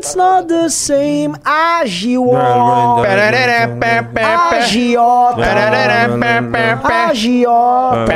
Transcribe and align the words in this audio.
it's 0.00 0.14
not 0.14 0.48
the 0.48 0.68
same. 0.70 1.36
Agiota. 1.44 3.04
Agiota. 4.56 5.44
Agiota. 6.82 8.06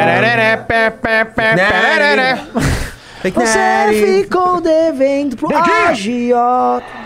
Você 3.23 4.23
ficou 4.23 4.61
devendo 4.61 5.37
pro 5.37 5.49
agiota. 5.55 7.05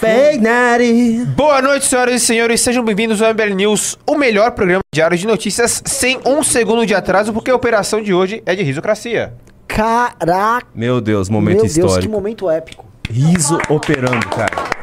Fake 0.00 0.38
Natty. 0.42 1.24
Boa 1.34 1.62
noite, 1.62 1.86
senhoras 1.86 2.22
e 2.22 2.26
senhores. 2.26 2.60
Sejam 2.60 2.84
bem-vindos 2.84 3.22
ao 3.22 3.32
MBL 3.32 3.54
News, 3.54 3.96
o 4.06 4.14
melhor 4.16 4.50
programa 4.50 4.82
diário 4.94 5.16
de 5.16 5.26
notícias 5.26 5.82
sem 5.86 6.20
um 6.26 6.42
segundo 6.42 6.84
de 6.84 6.94
atraso, 6.94 7.32
porque 7.32 7.50
a 7.50 7.54
operação 7.54 8.02
de 8.02 8.12
hoje 8.12 8.42
é 8.44 8.54
de 8.54 8.62
risocracia. 8.62 9.32
Caraca. 9.66 10.66
Meu 10.74 11.00
Deus, 11.00 11.28
momento 11.30 11.62
Meu 11.62 11.72
Deus, 11.72 11.98
que 11.98 12.08
momento 12.08 12.50
épico. 12.50 12.84
Riso 13.10 13.58
operando, 13.68 14.26
cara. 14.28 14.76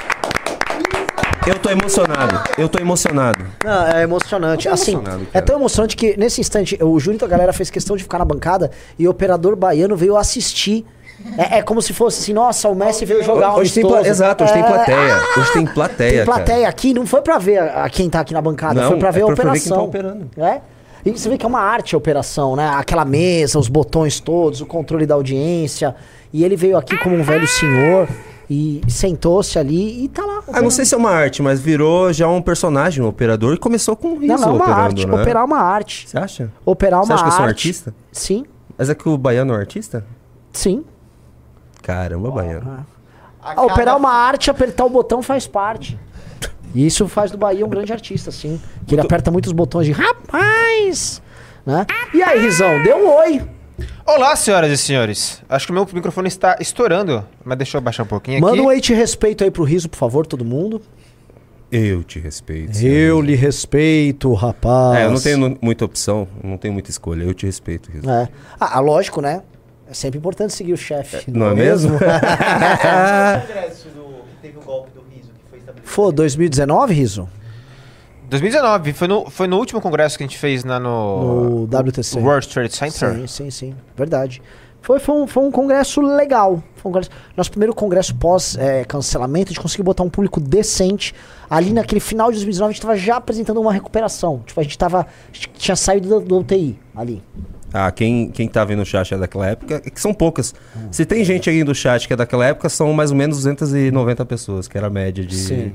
Eu 1.45 1.59
tô 1.59 1.69
emocionado. 1.69 2.41
Eu 2.57 2.69
tô 2.69 2.79
emocionado. 2.79 3.45
Não, 3.64 3.87
é 3.87 4.01
emocionante. 4.04 4.69
Assim, 4.69 4.93
emocionado, 4.93 5.27
é 5.33 5.41
tão 5.41 5.57
emocionante 5.57 5.97
que 5.97 6.15
nesse 6.18 6.39
instante 6.39 6.81
o 6.81 6.97
Júnior 7.00 7.21
e 7.21 7.25
a 7.25 7.28
galera 7.28 7.51
fez 7.51 7.69
questão 7.69 7.97
de 7.97 8.04
ficar 8.04 8.19
na 8.19 8.25
bancada 8.25 8.71
e 8.97 9.07
o 9.07 9.11
operador 9.11 9.55
baiano 9.55 9.95
veio 9.97 10.15
assistir. 10.15 10.86
É, 11.37 11.59
é 11.59 11.61
como 11.61 11.81
se 11.81 11.93
fosse 11.93 12.21
assim, 12.21 12.33
nossa, 12.33 12.67
o 12.69 12.75
Messi 12.75 13.05
veio 13.05 13.23
jogar 13.23 13.54
um 13.54 13.57
Hoje 13.59 13.73
tem, 13.73 13.86
exato, 14.05 14.43
hoje 14.43 14.53
tem 14.53 14.64
É, 14.64 14.65
plateia. 14.67 15.15
Hoje 15.37 15.53
tem 15.53 15.65
plateia, 15.65 16.11
Tem 16.17 16.25
plateia 16.25 16.57
cara. 16.59 16.69
aqui, 16.69 16.93
não 16.93 17.05
foi 17.05 17.21
pra 17.21 17.37
ver 17.37 17.59
a, 17.59 17.83
a 17.86 17.89
quem 17.89 18.09
tá 18.09 18.21
aqui 18.21 18.33
na 18.33 18.42
bancada, 18.42 18.81
Não, 18.81 18.89
foi 18.89 19.00
pra 19.00 19.11
ver 19.11 19.19
é 19.19 19.23
a 19.23 19.25
pra- 19.28 19.36
pra 19.36 19.43
ver 19.45 19.50
operação. 19.59 19.78
quem 19.78 19.78
tá 19.78 19.83
operando. 19.83 20.29
É? 20.37 20.61
E 21.05 21.11
você 21.11 21.29
vê 21.29 21.37
que 21.37 21.45
é 21.45 21.47
uma 21.47 21.59
arte 21.59 21.93
a 21.93 21.97
operação, 21.97 22.55
né? 22.55 22.69
Aquela 22.75 23.03
mesa, 23.05 23.59
os 23.59 23.67
botões 23.67 24.19
todos, 24.21 24.61
o 24.61 24.65
controle 24.65 25.05
da 25.05 25.15
audiência. 25.15 25.93
E 26.33 26.43
ele 26.43 26.55
veio 26.55 26.75
aqui 26.78 26.97
como 26.97 27.15
um 27.15 27.21
velho 27.23 27.47
senhor 27.47 28.10
e 28.50 28.82
sentou-se 28.89 29.57
ali 29.60 30.04
e 30.04 30.07
tá 30.10 30.25
lá. 30.25 30.42
Ah, 30.51 30.61
não 30.61 30.71
sei 30.71 30.83
se 30.83 30.93
é 30.96 30.97
uma 30.97 31.11
arte, 31.11 31.42
mas 31.43 31.59
virou 31.61 32.11
já 32.11 32.28
um 32.28 32.42
personagem, 32.42 33.03
um 33.03 33.08
operador, 33.08 33.53
e 33.53 33.58
começou 33.58 33.95
com 33.95 34.17
riso 34.17 34.34
Não, 34.34 34.38
não 34.39 34.48
é 34.48 34.52
uma 34.54 34.64
operando, 34.64 34.81
arte. 34.84 35.08
né? 35.08 35.22
Operar 35.22 35.42
é 35.44 35.45
uma 35.45 35.59
arte. 35.59 36.09
Você 36.09 36.17
acha? 36.17 36.52
Operar 36.66 37.02
é 37.02 37.06
Você 37.06 37.11
uma 37.11 37.16
acha 37.16 37.23
que 37.23 37.30
eu 37.30 37.31
sou 37.34 37.42
um 37.42 37.48
arte. 37.48 37.67
artista? 37.67 37.95
Sim, 38.11 38.45
Mas 38.78 38.89
é 38.89 38.95
que 38.95 39.08
o 39.08 39.17
baiano 39.17 39.54
é 39.54 39.58
um 39.58 39.59
artista? 39.59 40.06
sim. 40.52 40.84
Caramba, 41.81 42.31
baiano. 42.31 42.86
Ah, 43.44 43.61
operar 43.66 43.98
uma 43.98 44.09
arte, 44.11 44.50
apertar 44.50 44.86
o 44.86 44.89
botão 44.89 45.22
faz 45.22 45.45
parte. 45.45 46.00
E 46.73 46.86
isso 46.88 47.08
faz 47.09 47.30
do 47.30 47.38
Bahia 47.38 47.66
um 47.66 47.70
grande 47.70 47.92
artista, 47.92 48.31
sim. 48.31 48.59
Que 48.88 48.95
ele 48.95 49.02
aperta 49.02 49.30
muitos 49.30 49.52
botões 49.52 49.86
de 49.86 49.92
rapaz! 49.92 51.22
Né? 51.66 51.86
E 52.14 52.23
aí, 52.23 52.39
Rizão, 52.42 52.81
deu 52.81 52.98
um 52.98 53.09
oi. 53.20 53.42
Olá, 54.06 54.36
senhoras 54.36 54.72
e 54.72 54.78
senhores. 54.78 55.42
Acho 55.50 55.66
que 55.66 55.72
o 55.72 55.76
meu 55.76 55.88
microfone 55.92 56.28
está 56.28 56.58
estourando, 56.60 57.26
mas 57.44 57.58
deixa 57.58 57.78
eu 57.78 57.82
baixar 57.82 58.04
um 58.04 58.08
pouquinho 58.08 58.38
aqui. 58.38 58.46
Manda 58.46 58.62
um 58.62 58.66
oi 58.68 58.80
de 58.80 58.94
respeito 58.94 59.44
aí 59.44 59.50
pro 59.52 59.64
Riso, 59.64 59.90
por 59.90 59.98
favor, 59.98 60.26
todo 60.26 60.46
mundo. 60.46 60.82
Eu 61.72 62.04
te 62.04 62.20
respeito. 62.20 62.78
Eu 62.86 63.20
lhe 63.20 63.34
respeito, 63.36 64.32
rapaz. 64.34 65.00
É, 65.00 65.06
eu 65.06 65.12
não 65.12 65.20
tenho 65.20 65.58
muita 65.60 65.86
opção, 65.86 66.28
não 66.44 66.56
tenho 66.58 66.74
muita 66.74 66.92
escolha. 66.92 67.24
Eu 67.24 67.34
te 67.34 67.48
respeito, 67.48 67.90
Riso. 67.90 68.08
É. 68.08 68.30
Ah, 68.60 68.80
lógico, 68.80 69.22
né? 69.22 69.42
É 69.90 69.94
sempre 69.94 70.20
importante 70.20 70.54
seguir 70.54 70.74
o 70.74 70.78
chefe. 70.78 71.30
Não 71.32 71.48
é 71.48 71.56
mesmo? 71.56 71.98
congresso 71.98 73.90
do, 73.96 74.04
que 74.04 74.36
teve 74.42 74.58
o 74.58 74.62
golpe 74.62 74.92
do 74.92 75.02
riso 75.10 75.30
que 75.32 75.50
foi 75.50 75.60
estabelecido? 75.60 75.92
Foi 75.92 76.14
2019, 76.14 76.94
Riso? 76.94 77.30
2019, 78.30 78.94
foi 78.94 79.08
no, 79.08 79.30
foi 79.30 79.48
no 79.48 79.58
último 79.58 79.80
congresso 79.82 80.18
que 80.18 80.24
a 80.24 80.28
gente 80.28 80.38
fez 80.38 80.64
na, 80.64 80.80
no, 80.80 81.66
No 81.66 81.78
WTC. 81.80 82.20
World 82.20 82.48
Trade 82.48 82.76
Center. 82.76 83.14
Sim, 83.16 83.28
sim, 83.28 83.50
sim. 83.52 83.76
Verdade. 83.96 84.42
Foi, 84.82 85.00
foi, 85.00 85.16
um, 85.16 85.26
foi 85.28 85.44
um 85.44 85.52
congresso 85.52 86.02
legal. 86.02 86.62
Foi 86.76 86.90
um 86.90 86.94
congresso- 86.94 87.10
nosso 87.38 87.50
primeiro 87.50 87.74
congresso 87.74 88.14
pós-cancelamento, 88.16 89.48
a 89.50 89.54
gente 89.54 89.62
conseguiu 89.62 89.86
botar 89.86 90.04
um 90.04 90.10
público 90.10 90.40
decente. 90.42 91.14
Ali 91.50 91.72
naquele 91.72 92.02
final 92.02 92.28
de 92.28 92.34
2019, 92.38 92.70
a 92.70 92.74
gente 92.74 92.82
tava 92.82 92.98
já 92.98 93.16
apresentando 93.16 93.62
uma 93.62 93.72
recuperação. 93.72 94.42
Tipo, 94.46 94.60
a 94.60 94.64
gente 94.64 94.78
tava. 94.78 95.02
A 95.02 95.06
gente 95.34 95.50
tinha 95.54 95.76
saído 95.76 96.10
do, 96.10 96.20
do 96.20 96.38
UTI 96.40 96.78
ali. 96.95 97.23
Ah, 97.76 97.92
quem, 97.92 98.30
quem 98.30 98.48
tá 98.48 98.64
vendo 98.64 98.82
o 98.82 98.86
chat 98.86 99.14
é 99.14 99.17
daquela 99.17 99.48
época, 99.48 99.82
é 99.83 99.89
que 99.89 100.00
são 100.00 100.14
poucas. 100.14 100.54
Se 100.92 101.06
tem 101.06 101.23
gente 101.23 101.50
aí 101.50 101.64
do 101.64 101.73
chat 101.73 102.06
que 102.08 102.14
é 102.14 102.16
daquela 102.16 102.45
época, 102.45 102.70
são 102.70 102.94
mais 102.94 103.10
ou 103.10 103.17
menos 103.17 103.38
290 103.38 104.23
pessoas, 104.28 104.67
que 104.67 104.78
era 104.78 104.88
a 104.88 104.89
média 104.92 105.26
de. 105.26 105.36
Sim. 105.36 105.73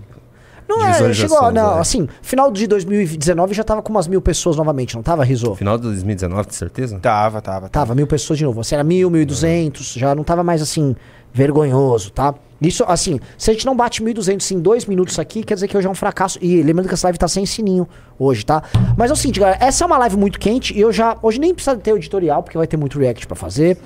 Não 0.69 0.79
de 0.79 0.85
é, 0.85 1.15
chegou. 1.15 1.51
Não, 1.51 1.79
é. 1.79 1.81
assim, 1.81 2.07
final 2.21 2.53
de 2.53 2.67
2019 2.67 3.55
já 3.55 3.65
tava 3.65 3.81
com 3.81 3.91
umas 3.91 4.07
mil 4.07 4.21
pessoas 4.21 4.55
novamente, 4.57 4.95
não 4.95 5.03
tava, 5.03 5.25
Rizô? 5.25 5.55
Final 5.55 5.79
de 5.79 5.85
2019, 5.85 6.49
de 6.49 6.55
certeza? 6.55 6.99
Tava, 6.99 7.41
tava, 7.41 7.61
tava. 7.61 7.71
Tava 7.71 7.95
mil 7.95 8.07
pessoas 8.07 8.39
de 8.39 8.45
novo. 8.45 8.61
Assim, 8.61 8.75
era 8.75 8.85
mil, 8.85 9.09
mil 9.09 9.23
e 9.23 9.25
duzentos, 9.25 9.95
já 9.95 10.15
não 10.15 10.23
tava 10.23 10.45
mais 10.45 10.61
assim, 10.61 10.95
vergonhoso, 11.33 12.11
tá? 12.11 12.35
Isso, 12.61 12.85
assim, 12.89 13.21
se 13.37 13.51
a 13.51 13.55
gente 13.55 13.65
não 13.65 13.77
bate 13.77 14.03
1.200 14.03 14.51
em 14.51 14.61
dois 14.61 14.85
minutos 14.85 15.19
aqui, 15.19 15.45
quer 15.45 15.55
dizer 15.55 15.69
que 15.69 15.77
hoje 15.77 15.87
é 15.87 15.91
um 15.91 15.95
fracasso. 15.95 16.39
E 16.43 16.61
lembrando 16.63 16.89
que 16.89 16.95
essa 16.95 17.07
live 17.07 17.19
tá 17.19 17.29
sem 17.29 17.47
sininho 17.47 17.89
hoje, 18.19 18.45
tá? 18.45 18.63
Mas 18.97 19.11
é 19.11 19.15
o 19.15 19.17
seguinte, 19.17 19.39
galera, 19.39 19.65
essa 19.65 19.85
é 19.85 19.87
uma 19.87 19.97
live 19.99 20.17
muito 20.17 20.39
quente 20.39 20.77
e 20.77 20.81
eu 20.81 20.93
já. 20.93 21.17
Hoje 21.23 21.39
nem 21.39 21.55
precisa 21.55 21.77
ter 21.77 21.93
o 21.93 21.97
editorial, 21.97 22.43
porque 22.43 22.59
vai 22.59 22.67
ter 22.67 22.77
muito 22.77 22.99
react 22.99 23.27
pra 23.27 23.37
fazer. 23.37 23.79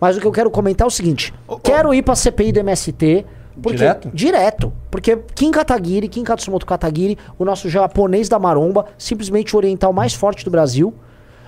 Mas 0.00 0.16
o 0.16 0.20
que 0.20 0.26
eu 0.26 0.32
quero 0.32 0.50
comentar 0.50 0.86
é 0.86 0.88
o 0.88 0.90
seguinte: 0.90 1.34
quero 1.62 1.92
ir 1.92 2.02
pra 2.02 2.14
CPI 2.14 2.52
do 2.52 2.60
MST. 2.60 3.26
Porque, 3.62 3.78
Direto? 3.78 4.10
Direto. 4.12 4.72
Porque 4.90 5.16
Kim 5.34 5.50
Kataguiri, 5.50 6.08
Kim 6.08 6.24
Katsumoto 6.24 6.66
Kataguiri, 6.66 7.16
o 7.38 7.44
nosso 7.44 7.68
japonês 7.68 8.28
da 8.28 8.38
maromba, 8.38 8.86
simplesmente 8.98 9.54
o 9.54 9.58
oriental 9.58 9.92
mais 9.92 10.12
forte 10.14 10.44
do 10.44 10.50
Brasil. 10.50 10.92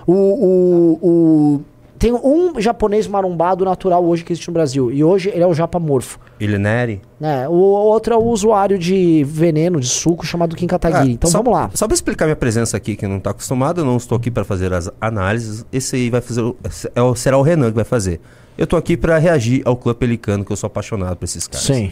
O, 0.05 0.13
o, 0.13 0.99
o- 1.01 1.61
tem 1.97 2.13
um 2.13 2.59
japonês 2.59 3.07
marombado 3.07 3.65
natural 3.65 4.05
hoje 4.05 4.23
que 4.23 4.31
existe 4.33 4.47
no 4.47 4.53
Brasil. 4.53 4.91
E 4.91 5.03
hoje 5.03 5.29
ele 5.33 5.43
é 5.43 5.47
o 5.47 5.53
japa 5.53 5.79
morfo. 5.79 6.19
Ilineri. 6.39 7.01
Né? 7.19 7.47
O 7.47 7.53
outro 7.53 8.13
é 8.13 8.17
o 8.17 8.23
usuário 8.23 8.77
de 8.77 9.23
veneno, 9.23 9.79
de 9.79 9.87
suco, 9.87 10.25
chamado 10.25 10.55
Kim 10.55 10.67
Kataguiri. 10.67 11.09
Ah, 11.09 11.13
então 11.13 11.29
só, 11.29 11.39
vamos 11.39 11.53
lá. 11.53 11.71
Só 11.73 11.87
pra 11.87 11.95
explicar 11.95 12.25
minha 12.25 12.35
presença 12.35 12.77
aqui, 12.77 12.95
quem 12.95 13.09
não 13.09 13.19
tá 13.19 13.31
acostumado, 13.31 13.81
eu 13.81 13.85
não 13.85 13.97
estou 13.97 14.17
aqui 14.17 14.29
para 14.29 14.43
fazer 14.43 14.73
as 14.73 14.89
análises. 15.01 15.65
Esse 15.71 15.95
aí 15.95 16.09
vai 16.09 16.21
fazer. 16.21 16.41
é 16.43 17.15
será 17.15 17.37
o 17.37 17.41
Renan 17.41 17.69
que 17.69 17.75
vai 17.75 17.85
fazer. 17.85 18.19
Eu 18.57 18.67
tô 18.67 18.75
aqui 18.75 18.95
para 18.97 19.17
reagir 19.17 19.61
ao 19.65 19.75
Clã 19.75 19.93
Pelicano, 19.93 20.43
que 20.45 20.51
eu 20.51 20.55
sou 20.55 20.67
apaixonado 20.67 21.15
por 21.15 21.25
esses 21.25 21.47
caras. 21.47 21.65
Sim. 21.65 21.91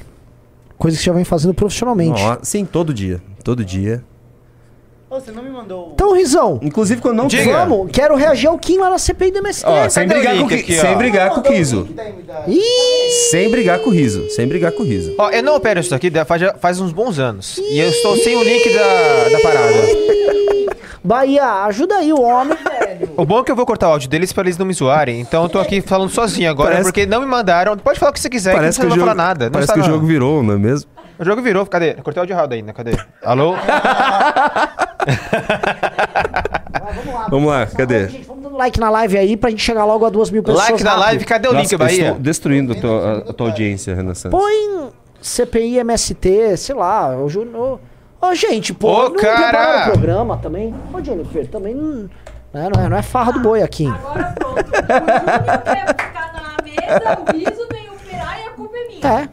Coisa 0.77 0.97
que 0.97 1.03
você 1.03 1.07
já 1.07 1.13
vem 1.13 1.23
fazendo 1.23 1.53
profissionalmente. 1.53 2.21
Ó, 2.21 2.37
sim, 2.41 2.65
todo 2.65 2.93
dia. 2.93 3.21
Todo 3.43 3.63
dia. 3.63 4.03
Você 5.09 5.31
não 5.31 5.43
me 5.43 5.49
mandou. 5.51 5.91
Então, 5.93 6.13
Rizão, 6.13 6.59
Inclusive 6.63 6.99
quando 6.99 7.15
não 7.17 7.27
Diga. 7.27 7.51
vamos. 7.65 7.89
Quero 7.91 8.15
reagir 8.15 8.47
ao 8.47 8.57
Kim 8.57 8.77
lá 8.79 8.89
na 8.89 8.97
CPI 8.97 9.31
do 9.31 9.37
MST. 9.37 9.65
Ó, 9.67 9.87
sem 9.89 10.07
Cadê 10.07 10.19
o 10.19 10.23
brigar, 10.23 10.37
com, 10.39 10.45
aqui, 10.55 10.77
ó? 10.77 10.81
sem 10.81 10.97
brigar 10.97 11.29
com 11.29 11.39
o 11.39 11.43
Kizo. 11.43 11.87
Ih, 12.47 13.11
Sem 13.29 13.49
brigar 13.49 13.79
com 13.79 13.89
o 13.89 13.93
Riso. 13.93 14.29
Sem 14.31 14.47
brigar 14.47 14.71
com 14.71 14.81
o 14.81 14.85
Riso. 14.85 15.13
Ó, 15.17 15.29
eu 15.29 15.43
não 15.43 15.55
opero 15.55 15.79
isso 15.79 15.93
aqui 15.93 16.11
faz, 16.25 16.41
faz 16.59 16.79
uns 16.81 16.91
bons 16.91 17.19
anos. 17.19 17.57
E 17.59 17.79
eu 17.79 17.89
estou 17.89 18.17
sem 18.17 18.35
o 18.35 18.43
link 18.43 18.67
da, 18.73 19.29
da 19.29 19.39
parada. 19.41 19.73
Bahia, 21.03 21.45
ajuda 21.65 21.97
aí 21.97 22.11
o 22.11 22.19
homem, 22.19 22.57
velho. 22.67 23.09
O 23.15 23.25
bom 23.25 23.39
é 23.39 23.43
que 23.43 23.51
eu 23.51 23.55
vou 23.55 23.65
cortar 23.65 23.89
o 23.89 23.91
áudio 23.91 24.09
deles 24.09 24.33
pra 24.33 24.43
eles 24.43 24.57
não 24.57 24.65
me 24.65 24.73
zoarem. 24.73 25.19
Então 25.21 25.43
eu 25.43 25.49
tô 25.49 25.59
aqui 25.59 25.79
falando 25.81 26.09
sozinho 26.09 26.49
agora, 26.49 26.71
Parece- 26.71 26.89
porque 26.89 27.05
não 27.05 27.19
me 27.21 27.27
mandaram. 27.27 27.77
Pode 27.77 27.99
falar 27.99 28.09
o 28.09 28.13
que 28.13 28.19
você 28.19 28.29
quiser, 28.29 28.55
Parece 28.55 28.79
que 28.79 28.85
que, 28.85 28.91
você 28.91 28.97
não 28.99 29.05
vai 29.05 29.05
jogo, 29.07 29.11
falar 29.11 29.27
nada. 29.29 29.45
Não 29.45 29.51
parece 29.51 29.71
que 29.73 29.79
o 29.79 29.83
jogo 29.83 30.05
virou, 30.07 30.41
não 30.41 30.55
é 30.55 30.57
mesmo? 30.57 30.89
O 31.19 31.23
jogo 31.25 31.41
virou. 31.41 31.65
Cadê? 31.65 31.93
Cortei 31.95 32.19
o 32.19 32.23
áudio 32.23 32.33
errado 32.33 32.53
ainda. 32.53 32.73
Cadê? 32.73 32.91
Alô? 33.23 33.55
Vamos 36.85 37.13
lá. 37.13 37.27
Vamos 37.29 37.49
lá, 37.49 37.65
cadê? 37.65 38.07
Gente, 38.09 38.25
vamos 38.27 38.43
dando 38.43 38.57
like 38.57 38.79
na 38.79 38.89
live 38.89 39.17
aí 39.17 39.35
pra 39.37 39.49
gente 39.49 39.61
chegar 39.63 39.85
logo 39.85 40.05
a 40.05 40.09
duas 40.09 40.29
mil 40.29 40.43
pessoas. 40.43 40.69
like 40.69 40.83
na 40.83 40.91
rápido. 40.91 41.05
live, 41.05 41.25
cadê 41.25 41.47
o 41.47 41.51
Nossa, 41.53 41.61
link, 41.63 41.71
eu 41.71 41.79
Bahia? 41.79 42.07
estou 42.09 42.19
destruindo 42.19 42.73
a 42.73 42.75
tua, 42.75 43.17
a- 43.29 43.33
tua 43.33 43.47
audiência, 43.49 43.95
Renan 43.95 44.13
Santos. 44.13 44.39
Põe 44.39 44.89
CPI, 45.21 45.79
MST, 45.79 46.57
sei 46.57 46.75
lá. 46.75 47.15
O 47.17 47.27
Ju- 47.29 47.79
Ô, 48.21 48.33
gente, 48.35 48.73
pô, 48.73 49.05
Ô, 49.05 49.09
não 49.09 49.15
cara! 49.15 49.87
o 49.87 49.91
programa 49.91 50.37
também. 50.37 50.73
Ô, 50.93 51.03
Jennifer, 51.03 51.47
também 51.47 51.73
não, 51.75 52.09
né, 52.53 52.69
não, 52.73 52.83
é, 52.85 52.89
não 52.89 52.97
é 52.97 53.01
farra 53.01 53.31
do 53.33 53.39
boi 53.39 53.61
aqui. 53.61 53.87
Agora 53.87 54.33
pronto. 54.37 54.59
O 54.59 54.63
Júnior 54.63 55.61
quer 55.63 55.87
ficar 55.87 56.33
na 56.33 56.57
mesa, 56.63 57.19
o 57.19 57.31
Riso 57.37 57.67
vem 57.71 57.89
operar 57.89 58.39
e 58.41 58.47
a 58.47 58.51
culpa 58.51 58.77
é. 59.01 59.07
É. 59.23 59.27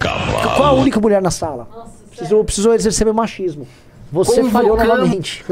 Qual 0.57 0.65
a 0.65 0.73
única 0.73 1.01
mulher 1.01 1.21
na 1.23 1.31
sala? 1.31 1.69
Nossa, 1.75 1.91
Precisou, 2.11 2.45
precisou 2.45 2.75
exercer 2.75 3.05
meu 3.07 3.15
machismo. 3.15 3.67
Você 4.11 4.45
falhou 4.45 4.77
novamente. 4.77 5.45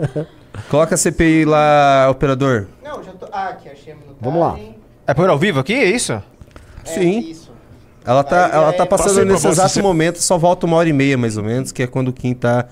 Coloca 0.70 0.94
a 0.94 0.98
CPI 0.98 1.44
lá, 1.44 2.08
operador. 2.10 2.66
Não, 2.82 3.02
já 3.02 3.12
tô... 3.12 3.26
Ah, 3.32 3.48
aqui, 3.48 3.68
achei 3.70 3.92
a 3.92 3.96
minutagem. 3.96 4.18
Vamos 4.20 4.40
lá. 4.40 4.58
É 5.06 5.14
por 5.14 5.28
ao 5.28 5.38
vivo 5.38 5.58
aqui? 5.60 5.72
É 5.74 5.84
isso? 5.86 6.12
É, 6.12 6.22
Sim. 6.84 7.18
Isso. 7.20 7.50
Ela 8.06 8.22
tá, 8.22 8.46
Aí 8.46 8.52
ela 8.52 8.68
é- 8.68 8.72
tá 8.72 8.84
passando 8.86 9.06
Passei 9.08 9.24
pra 9.24 9.32
nesse 9.32 9.42
você. 9.46 9.48
exato 9.62 9.82
momento, 9.82 10.22
só 10.22 10.36
volta 10.36 10.66
uma 10.66 10.76
hora 10.76 10.88
e 10.88 10.92
meia, 10.92 11.16
mais 11.16 11.36
ou 11.38 11.42
menos, 11.42 11.72
que 11.72 11.82
é 11.82 11.86
quando 11.86 12.08
o 12.08 12.12
Kim 12.12 12.34
tá 12.34 12.66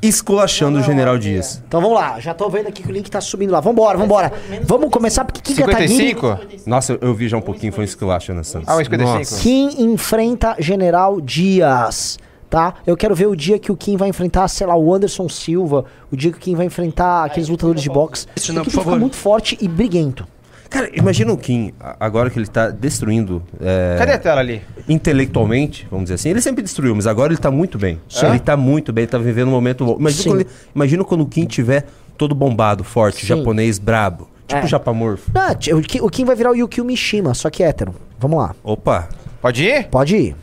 esculachando 0.00 0.78
o 0.78 0.82
General 0.82 1.18
Dias. 1.18 1.62
Então 1.66 1.80
vamos 1.80 1.96
lá, 1.96 2.20
já 2.20 2.32
tô 2.34 2.48
vendo 2.48 2.68
aqui 2.68 2.82
que 2.82 2.88
o 2.88 2.92
link 2.92 3.10
tá 3.10 3.20
subindo 3.20 3.50
lá. 3.50 3.60
Vambora, 3.60 3.98
vambora. 3.98 4.32
Vamos 4.62 4.90
começar 4.90 5.24
porque 5.24 5.40
Kim 5.40 5.54
Kataguiri... 5.54 5.88
55? 5.88 6.38
Nossa, 6.66 6.98
eu, 7.00 7.14
vi 7.14 7.28
já 7.28 7.36
um 7.36 7.42
pouquinho, 7.42 7.72
foi 7.72 7.82
um 7.82 7.84
esculacho, 7.84 8.32
Santos. 8.44 8.68
Ah, 8.68 8.76
o 8.76 8.84
55. 8.84 9.18
Nossa. 9.18 9.40
Kim 9.40 9.82
enfrenta 9.82 10.56
General 10.58 11.20
Dias. 11.20 12.18
Tá? 12.48 12.76
Eu 12.86 12.96
quero 12.96 13.14
ver 13.14 13.26
o 13.26 13.36
dia 13.36 13.58
que 13.58 13.70
o 13.70 13.76
Kim 13.76 13.98
vai 13.98 14.08
enfrentar, 14.08 14.48
sei 14.48 14.66
lá, 14.66 14.74
o 14.74 14.94
Anderson 14.94 15.28
Silva, 15.28 15.84
o 16.10 16.16
dia 16.16 16.32
que 16.32 16.38
o 16.38 16.40
Kim 16.40 16.54
vai 16.54 16.64
enfrentar 16.64 17.24
aqueles 17.24 17.46
lutadores 17.46 17.82
de 17.82 17.90
boxe. 17.90 18.26
Isso 18.34 18.54
não, 18.54 18.64
por 18.64 18.70
favor. 18.70 18.98
muito 18.98 19.16
forte 19.16 19.58
e 19.60 19.68
briguento. 19.68 20.26
Cara, 20.70 20.90
imagina 20.92 21.32
o 21.32 21.36
Kim, 21.38 21.72
agora 21.98 22.28
que 22.28 22.38
ele 22.38 22.46
tá 22.46 22.68
destruindo 22.68 23.42
é, 23.60 23.96
Cadê 23.98 24.12
a 24.12 24.18
tela 24.18 24.40
ali? 24.40 24.60
intelectualmente, 24.86 25.86
vamos 25.90 26.04
dizer 26.04 26.16
assim. 26.16 26.28
Ele 26.28 26.40
sempre 26.42 26.62
destruiu, 26.62 26.94
mas 26.94 27.06
agora 27.06 27.32
ele 27.32 27.40
tá 27.40 27.50
muito 27.50 27.78
bem. 27.78 27.98
Sim. 28.08 28.26
Ele 28.26 28.38
tá 28.38 28.56
muito 28.56 28.92
bem, 28.92 29.04
ele 29.04 29.10
tá 29.10 29.16
vivendo 29.18 29.48
um 29.48 29.52
momento 29.52 29.84
bom. 29.84 29.96
Imagina, 29.98 30.24
quando, 30.30 30.40
ele- 30.40 30.50
imagina 30.74 31.04
quando 31.04 31.20
o 31.22 31.26
Kim 31.26 31.46
tiver 31.46 31.86
todo 32.18 32.34
bombado, 32.34 32.84
forte, 32.84 33.20
Sim. 33.22 33.26
japonês 33.28 33.78
brabo. 33.78 34.28
Tipo 34.46 34.60
É. 34.64 34.66
japamorfo. 34.66 35.30
Ah, 35.34 35.54
t- 35.54 35.72
o 35.74 35.80
Kim, 35.82 36.00
o 36.00 36.08
Kim 36.08 36.24
vai 36.24 36.34
virar 36.36 36.50
o 36.50 36.54
Yukio 36.54 36.84
Mishima, 36.84 37.34
só 37.34 37.48
que 37.50 37.62
hétero. 37.62 37.94
Vamos 38.18 38.38
lá. 38.38 38.54
Opa, 38.62 39.08
Pode 39.40 39.62
ir? 39.64 39.86
Pode 39.88 40.16
ir. 40.16 40.36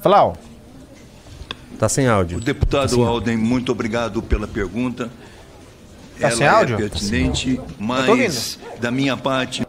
Flau. 0.00 0.36
tá 1.78 1.88
sem 1.88 2.06
áudio. 2.08 2.38
O 2.38 2.40
deputado 2.40 3.02
Alden, 3.04 3.36
muito 3.38 3.72
obrigado 3.72 4.22
pela 4.22 4.46
pergunta. 4.46 5.08
Tá 6.20 6.30
sem 6.30 6.46
Ela 6.46 6.58
áudio? 6.58 6.76
é 6.76 6.78
pertinente, 6.78 7.56
tô 7.56 7.62
mas 7.78 8.58
da 8.80 8.90
minha 8.90 9.16
parte 9.16 9.66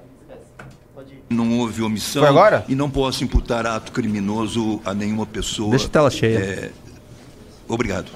não 1.30 1.60
houve 1.60 1.82
omissão 1.82 2.22
Foi 2.22 2.30
agora? 2.30 2.66
e 2.68 2.76
não 2.76 2.90
posso 2.90 3.24
imputar 3.24 3.66
ato 3.66 3.92
criminoso 3.92 4.82
a 4.84 4.94
nenhuma 4.94 5.26
pessoa. 5.26 5.70
Deixa 5.70 5.86
a 5.88 5.90
tela 5.90 6.10
cheia. 6.12 6.38
É, 6.38 6.72
Obrigado. 7.68 8.12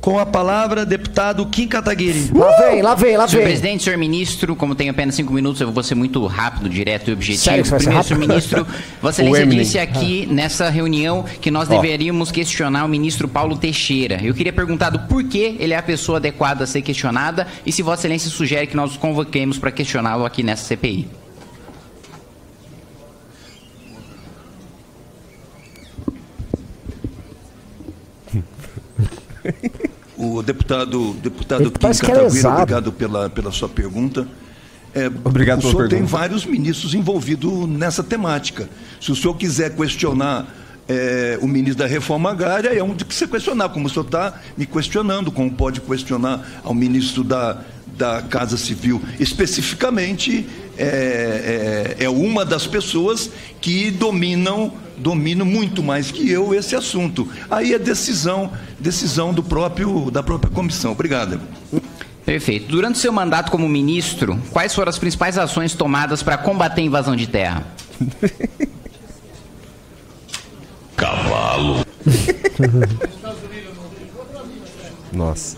Com 0.00 0.18
a 0.18 0.24
palavra, 0.24 0.86
deputado 0.86 1.44
Kim 1.46 1.68
Kataguiri. 1.68 2.30
Lá 2.34 2.50
vem, 2.58 2.80
lá 2.80 2.94
vem, 2.94 3.16
lá 3.18 3.28
Senhor 3.28 3.42
vem. 3.42 3.50
presidente, 3.50 3.82
senhor 3.82 3.98
ministro, 3.98 4.56
como 4.56 4.74
tenho 4.74 4.90
apenas 4.90 5.14
cinco 5.14 5.32
minutos, 5.32 5.60
eu 5.60 5.70
vou 5.70 5.82
ser 5.82 5.94
muito 5.94 6.26
rápido, 6.26 6.70
direto 6.70 7.10
e 7.10 7.12
objetivo. 7.12 7.44
Sério 7.44 7.64
Primeiro, 7.64 8.02
senhor 8.02 8.18
ministro, 8.18 8.66
Vossa 9.02 9.22
Excelência 9.22 9.46
disse 9.46 9.78
aqui 9.78 10.26
nessa 10.26 10.70
reunião 10.70 11.24
que 11.40 11.50
nós 11.50 11.68
deveríamos 11.68 12.30
questionar 12.32 12.84
o 12.84 12.88
ministro 12.88 13.28
Paulo 13.28 13.56
Teixeira. 13.56 14.18
Eu 14.22 14.32
queria 14.32 14.52
perguntar 14.52 14.88
do 14.88 15.00
porquê 15.00 15.56
ele 15.58 15.74
é 15.74 15.76
a 15.76 15.82
pessoa 15.82 16.16
adequada 16.16 16.64
a 16.64 16.66
ser 16.66 16.80
questionada 16.80 17.46
e 17.66 17.70
se 17.70 17.82
Vossa 17.82 18.00
Excelência 18.02 18.30
sugere 18.30 18.66
que 18.66 18.76
nós 18.76 18.96
o 18.96 18.98
convoquemos 18.98 19.58
para 19.58 19.70
questioná-lo 19.70 20.24
aqui 20.24 20.42
nessa 20.42 20.64
CPI. 20.64 21.08
O 30.40 30.42
deputado, 30.42 31.12
deputado 31.22 31.60
Ele 31.60 31.70
Kim 31.70 32.06
que 32.06 32.10
é 32.10 32.48
obrigado 32.48 32.92
pela, 32.92 33.28
pela 33.28 33.52
sua 33.52 33.68
pergunta. 33.68 34.26
É, 34.94 35.06
Obrigado 35.22 35.58
o 35.58 35.60
pela 35.60 35.72
senhor 35.72 35.88
tem 35.88 35.98
pergunta. 35.98 36.16
vários 36.16 36.46
ministros 36.46 36.94
envolvidos 36.94 37.68
nessa 37.68 38.02
temática. 38.02 38.66
Se 38.98 39.12
o 39.12 39.14
senhor 39.16 39.34
quiser 39.34 39.76
questionar 39.76 40.48
é, 40.90 41.38
o 41.40 41.46
ministro 41.46 41.84
da 41.84 41.86
Reforma 41.86 42.32
Agrária, 42.32 42.68
é 42.68 42.82
um 42.82 42.92
de 42.92 43.04
que 43.04 43.14
você 43.14 43.24
questionar, 43.24 43.68
como 43.68 43.86
o 43.86 43.88
senhor 43.88 44.04
está 44.04 44.34
me 44.56 44.66
questionando, 44.66 45.30
como 45.30 45.48
pode 45.48 45.80
questionar 45.80 46.44
ao 46.64 46.74
ministro 46.74 47.22
da, 47.22 47.62
da 47.96 48.22
Casa 48.22 48.56
Civil. 48.56 49.00
Especificamente, 49.20 50.44
é, 50.76 51.94
é, 52.00 52.04
é 52.04 52.10
uma 52.10 52.44
das 52.44 52.66
pessoas 52.66 53.30
que 53.60 53.92
dominam 53.92 54.72
dominam 54.98 55.46
muito 55.46 55.82
mais 55.82 56.10
que 56.10 56.28
eu 56.30 56.52
esse 56.52 56.76
assunto. 56.76 57.26
Aí 57.50 57.72
é 57.72 57.78
decisão, 57.78 58.52
decisão 58.78 59.32
do 59.32 59.42
próprio 59.42 60.10
da 60.10 60.22
própria 60.22 60.52
comissão. 60.52 60.92
Obrigado. 60.92 61.40
Perfeito. 62.26 62.68
Durante 62.68 62.96
o 62.96 62.98
seu 62.98 63.12
mandato 63.12 63.50
como 63.50 63.66
ministro, 63.66 64.38
quais 64.50 64.74
foram 64.74 64.90
as 64.90 64.98
principais 64.98 65.38
ações 65.38 65.72
tomadas 65.72 66.22
para 66.22 66.36
combater 66.36 66.82
a 66.82 66.84
invasão 66.84 67.16
de 67.16 67.28
terra? 67.28 67.64
Nossa. 75.12 75.56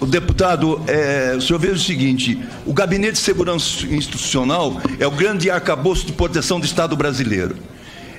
O 0.00 0.06
deputado, 0.06 0.82
é, 0.88 1.34
o 1.36 1.40
senhor 1.40 1.58
veja 1.58 1.74
o 1.74 1.78
seguinte: 1.78 2.38
o 2.66 2.72
Gabinete 2.72 3.12
de 3.12 3.18
Segurança 3.18 3.86
Institucional 3.86 4.80
é 4.98 5.06
o 5.06 5.10
grande 5.10 5.50
arcabouço 5.50 6.06
de 6.06 6.12
proteção 6.12 6.58
do 6.58 6.66
Estado 6.66 6.96
brasileiro. 6.96 7.56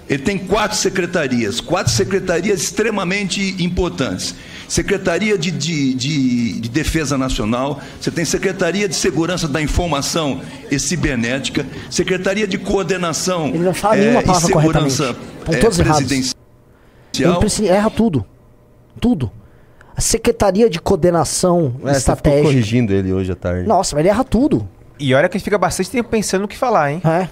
Ele 0.10 0.22
tem 0.22 0.38
quatro 0.38 0.78
secretarias, 0.78 1.60
quatro 1.62 1.92
secretarias 1.92 2.62
extremamente 2.62 3.56
importantes. 3.64 4.36
Secretaria 4.68 5.38
de, 5.38 5.52
de- 5.52 5.94
de- 5.94 6.60
de 6.62 6.70
Defesa 6.70 7.18
Nacional, 7.18 7.80
você 8.00 8.10
tem 8.12 8.26
Secretaria 8.26 8.88
de 8.88 8.96
Segurança 8.96 9.48
da 9.48 9.62
Informação 9.62 10.42
e 10.72 10.80
Cibernética, 10.80 11.66
Secretaria 11.90 12.48
de 12.48 12.58
Coordenação 12.58 13.48
Ele 13.48 13.60
não 13.60 13.74
fala 13.74 13.98
eh, 13.98 14.00
nenhuma 14.02 14.22
e 14.22 14.26
palavra 14.26 14.48
Segurança 14.48 15.04
corretamente. 15.14 15.24
Estão 15.40 15.54
eh, 15.54 15.58
todos 15.60 15.80
errados. 15.80 16.04
Presidencial. 16.08 17.44
Ele 17.60 17.68
erra 17.68 17.90
tudo. 17.90 18.26
Tudo. 19.00 19.32
A 19.96 20.02
Secretaria 20.02 20.70
de 20.70 20.80
Coordenação 20.80 21.66
É, 21.66 21.78
ficou 21.78 21.92
Estratégica. 21.92 22.44
corrigindo 22.44 22.94
ele 22.94 23.14
hoje 23.14 23.32
à 23.32 23.36
tarde. 23.36 23.68
Nossa, 23.68 23.96
mas 23.96 24.02
ele 24.02 24.10
erra 24.10 24.24
tudo. 24.24 24.68
E 25.00 25.14
olha 25.14 25.30
que 25.30 25.38
ele 25.38 25.44
fica 25.44 25.58
bastante 25.58 25.90
tempo 25.92 26.10
pensando 26.10 26.42
no 26.44 26.48
que 26.48 26.58
falar, 26.58 26.92
hein? 26.92 27.02
É. 27.06 27.28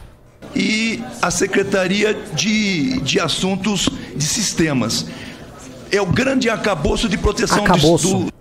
e 0.56 1.02
a 1.22 1.32
Secretaria 1.32 2.14
de, 2.34 3.00
de 3.02 3.20
Assuntos 3.20 3.90
de 4.16 4.24
Sistemas. 4.24 5.06
É 5.92 6.02
o 6.02 6.06
grande 6.06 6.50
arcabouço 6.50 7.10
de 7.10 7.18
proteção 7.18 7.64
do, 7.64 7.72
Arcabouço. 7.72 8.32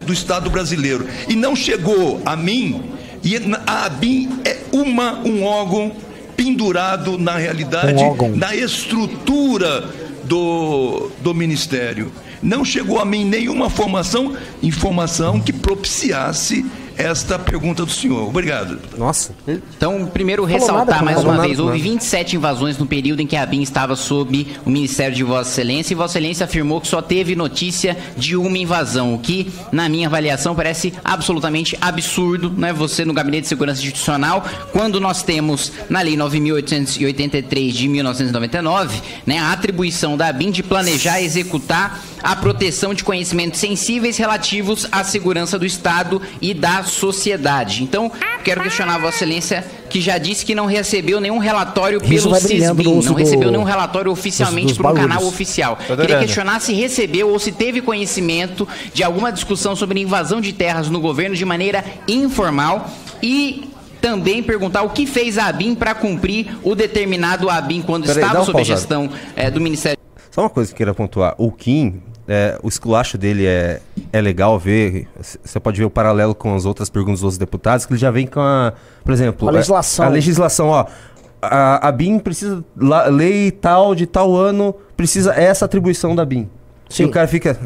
do, 0.00 0.06
do 0.06 0.12
Estado 0.12 0.48
brasileiro. 0.50 1.06
E 1.28 1.34
não 1.34 1.54
chegou 1.54 2.20
a 2.24 2.36
mim, 2.36 2.82
e 3.22 3.36
a 3.66 3.84
ABIN 3.84 4.40
é 4.44 4.58
uma, 4.72 5.20
um 5.20 5.44
órgão 5.44 5.92
pendurado, 6.36 7.18
na 7.18 7.36
realidade, 7.36 8.02
Um 8.02 8.36
na 8.36 8.54
estrutura 8.54 9.88
do, 10.24 11.10
do 11.20 11.34
Ministério. 11.34 12.10
Não 12.42 12.64
chegou 12.64 12.98
a 12.98 13.04
mim 13.04 13.24
nenhuma 13.24 13.70
formação, 13.70 14.36
informação 14.62 15.40
que 15.40 15.52
propiciasse 15.52 16.64
esta 16.96 17.38
pergunta 17.38 17.84
do 17.84 17.90
senhor. 17.90 18.28
Obrigado. 18.28 18.78
Nossa. 18.96 19.34
Então, 19.46 20.06
primeiro 20.06 20.42
Falou 20.42 20.58
ressaltar 20.58 20.86
nada, 20.86 21.04
mais 21.04 21.18
uma 21.24 21.34
nada, 21.34 21.46
vez, 21.46 21.58
houve 21.58 21.78
nada. 21.78 21.90
27 21.90 22.36
invasões 22.36 22.78
no 22.78 22.86
período 22.86 23.20
em 23.20 23.26
que 23.26 23.36
a 23.36 23.44
BIM 23.44 23.62
estava 23.62 23.96
sob 23.96 24.46
o 24.64 24.70
Ministério 24.70 25.14
de 25.14 25.22
Vossa 25.22 25.50
Excelência 25.50 25.92
e 25.92 25.96
Vossa 25.96 26.18
Excelência 26.18 26.44
afirmou 26.44 26.80
que 26.80 26.88
só 26.88 27.02
teve 27.02 27.34
notícia 27.34 27.96
de 28.16 28.36
uma 28.36 28.56
invasão, 28.56 29.14
o 29.14 29.18
que, 29.18 29.52
na 29.72 29.88
minha 29.88 30.08
avaliação, 30.08 30.54
parece 30.54 30.92
absolutamente 31.04 31.76
absurdo, 31.80 32.50
né? 32.50 32.72
Você 32.72 33.04
no 33.04 33.12
Gabinete 33.12 33.42
de 33.42 33.48
Segurança 33.48 33.80
Institucional, 33.80 34.44
quando 34.72 35.00
nós 35.00 35.22
temos 35.22 35.72
na 35.88 36.00
Lei 36.00 36.16
9.883 36.16 37.72
de 37.72 37.88
1999, 37.88 39.00
né, 39.26 39.38
a 39.38 39.52
atribuição 39.52 40.16
da 40.16 40.32
BIM 40.32 40.50
de 40.50 40.62
planejar 40.62 41.20
e 41.20 41.24
executar 41.24 42.02
a 42.24 42.34
proteção 42.34 42.94
de 42.94 43.04
conhecimentos 43.04 43.60
sensíveis 43.60 44.16
relativos 44.16 44.88
à 44.90 45.04
segurança 45.04 45.58
do 45.58 45.66
Estado 45.66 46.20
e 46.40 46.54
da 46.54 46.82
sociedade. 46.82 47.82
Então, 47.84 48.10
quero 48.42 48.62
questionar 48.62 48.94
a 48.94 48.98
Vossa 48.98 49.16
Excelência, 49.18 49.64
que 49.90 50.00
já 50.00 50.16
disse 50.16 50.44
que 50.44 50.54
não 50.54 50.64
recebeu 50.64 51.20
nenhum 51.20 51.36
relatório 51.38 52.00
pelo 52.00 52.34
CISBIN, 52.34 53.02
não 53.04 53.14
recebeu 53.14 53.50
nenhum 53.50 53.62
relatório 53.62 54.10
oficialmente 54.10 54.68
dos- 54.68 54.78
dos 54.78 54.86
pelo 54.86 54.94
canal 54.94 55.24
oficial. 55.26 55.76
Tô 55.76 55.82
Queria 55.82 55.92
adorando. 56.04 56.24
questionar 56.26 56.60
se 56.60 56.72
recebeu 56.72 57.28
ou 57.28 57.38
se 57.38 57.52
teve 57.52 57.82
conhecimento 57.82 58.66
de 58.94 59.04
alguma 59.04 59.30
discussão 59.30 59.76
sobre 59.76 60.00
invasão 60.00 60.40
de 60.40 60.52
terras 60.54 60.88
no 60.88 61.00
governo 61.00 61.36
de 61.36 61.44
maneira 61.44 61.84
informal 62.08 62.90
e 63.22 63.68
também 64.00 64.42
perguntar 64.42 64.82
o 64.82 64.90
que 64.90 65.06
fez 65.06 65.36
a 65.38 65.46
ABIN 65.46 65.74
para 65.74 65.94
cumprir 65.94 66.56
o 66.62 66.74
determinado 66.74 67.48
ABIN 67.50 67.82
quando 67.82 68.06
estava 68.06 68.38
uma 68.38 68.44
sob 68.44 68.60
a 68.60 68.64
gestão 68.64 69.10
eh, 69.36 69.50
do 69.50 69.60
Ministério 69.60 69.98
Só 70.30 70.42
uma 70.42 70.50
coisa 70.50 70.68
que 70.70 70.74
eu 70.74 70.78
queria 70.78 70.94
pontuar. 70.94 71.34
O 71.38 71.50
Kim, 71.52 72.02
é, 72.26 72.58
o 72.62 72.68
esculacho 72.68 73.16
dele 73.18 73.46
é, 73.46 73.80
é 74.12 74.20
legal 74.20 74.58
ver. 74.58 75.08
Você 75.44 75.60
pode 75.60 75.78
ver 75.78 75.84
o 75.84 75.90
paralelo 75.90 76.34
com 76.34 76.54
as 76.54 76.64
outras 76.64 76.88
perguntas 76.88 77.20
dos 77.20 77.24
outros 77.24 77.38
deputados, 77.38 77.84
que 77.86 77.92
ele 77.92 78.00
já 78.00 78.10
vem 78.10 78.26
com 78.26 78.40
a. 78.40 78.72
Por 79.04 79.12
exemplo, 79.12 79.48
A 79.48 79.52
legislação. 79.52 80.04
A, 80.04 80.08
a 80.08 80.10
legislação, 80.10 80.68
ó. 80.68 80.86
A, 81.42 81.88
a 81.88 81.92
BIM 81.92 82.18
precisa. 82.18 82.64
la- 82.76 83.06
lei 83.06 83.50
tal 83.50 83.94
de 83.94 84.06
tal 84.06 84.34
ano 84.34 84.74
precisa 84.96 85.34
essa 85.34 85.66
atribuição 85.66 86.14
da 86.14 86.24
BIM. 86.24 86.48
Sim. 86.88 87.02
E 87.02 87.06
o 87.06 87.10
cara 87.10 87.26
fica. 87.28 87.58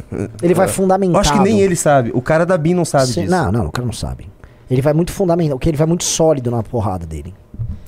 Ele 0.42 0.54
vai 0.54 0.66
Eu 0.66 0.70
fundamentado. 0.70 1.18
acho 1.20 1.32
que 1.32 1.38
nem 1.40 1.60
ele 1.60 1.76
sabe. 1.76 2.10
O 2.14 2.20
cara 2.22 2.44
da 2.46 2.56
BIM 2.58 2.74
não 2.74 2.84
sabe 2.84 3.06
Sim, 3.06 3.20
disso. 3.22 3.30
Não, 3.30 3.52
não, 3.52 3.66
o 3.66 3.72
cara 3.72 3.86
não 3.86 3.92
sabe. 3.92 4.28
Ele 4.70 4.82
vai 4.82 4.92
muito 4.92 5.12
fundamental, 5.12 5.56
porque 5.58 5.68
ele 5.70 5.76
vai 5.78 5.86
muito 5.86 6.04
sólido 6.04 6.50
na 6.50 6.62
porrada 6.62 7.06
dele. 7.06 7.34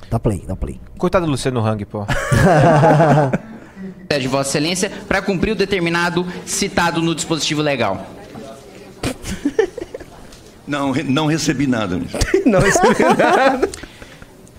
Dá 0.09 0.19
play, 0.19 0.43
dá 0.47 0.55
play. 0.55 0.79
Coitado 0.97 1.25
do 1.25 1.31
Luciano 1.31 1.59
Hang, 1.65 1.85
pô. 1.85 2.05
de 4.19 4.27
Vossa 4.27 4.49
Excelência 4.49 4.91
para 5.07 5.21
cumprir 5.21 5.51
o 5.51 5.55
determinado 5.55 6.25
citado 6.45 7.01
no 7.01 7.15
dispositivo 7.15 7.61
legal. 7.61 8.09
Não, 10.67 10.93
não 10.93 11.25
recebi 11.25 11.67
nada. 11.67 11.95
ministro. 11.95 12.19
Não, 12.45 12.65
isso 12.65 12.79
é 12.85 13.91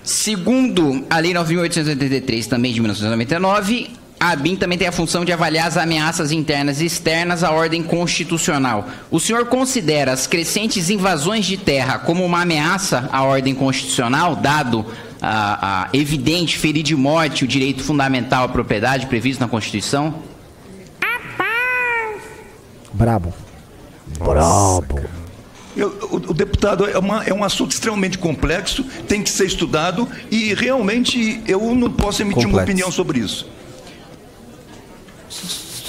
Segundo 0.05 1.07
a 1.09 1.19
Lei 1.19 1.33
9.883, 1.33 2.47
também 2.47 2.73
de 2.73 2.81
1999, 2.81 3.91
a 4.19 4.31
ABIN 4.31 4.57
também 4.57 4.77
tem 4.77 4.87
a 4.87 4.93
função 4.93 5.25
de 5.25 5.33
avaliar 5.33 5.67
as 5.67 5.77
ameaças 5.77 6.31
internas 6.31 6.81
e 6.81 6.87
externas 6.87 7.43
à 7.43 7.51
ordem 7.51 7.83
constitucional. 7.83 8.89
O 9.11 9.19
senhor 9.19 9.47
considera 9.47 10.13
as 10.13 10.27
crescentes 10.27 10.91
invasões 10.91 11.47
de 11.47 11.57
terra 11.57 11.99
como 11.99 12.25
uma 12.25 12.43
ameaça 12.43 13.09
à 13.13 13.23
ordem 13.23 13.55
constitucional, 13.55 14.37
dado 14.37 14.87
a, 15.23 15.85
a 15.85 15.89
evidente 15.93 16.59
ferir 16.59 16.83
de 16.83 16.97
morte 16.97 17.45
o 17.45 17.47
direito 17.49 17.83
fundamental 17.85 18.45
à 18.45 18.49
propriedade 18.49 19.07
previsto 19.07 19.41
na 19.41 19.47
Constituição? 19.49 20.15
Brabo. 22.93 23.33
Brabo. 24.19 25.01
Eu- 25.75 25.89
o, 26.11 26.17
o 26.17 26.35
deputado 26.35 26.87
é, 26.87 26.99
uma- 26.99 27.25
é 27.25 27.33
um 27.33 27.43
assunto 27.43 27.71
extremamente 27.73 28.19
complexo, 28.19 28.85
tem 29.09 29.23
que 29.23 29.31
ser 29.31 29.47
estudado 29.47 30.07
e 30.31 30.53
realmente 30.55 31.41
eu 31.47 31.75
não 31.75 31.91
posso 31.91 32.21
emitir 32.21 32.41
uma 32.43 32.49
Complexo. 32.59 32.71
opinião 32.71 32.91
sobre 32.93 33.21
isso. 33.21 33.49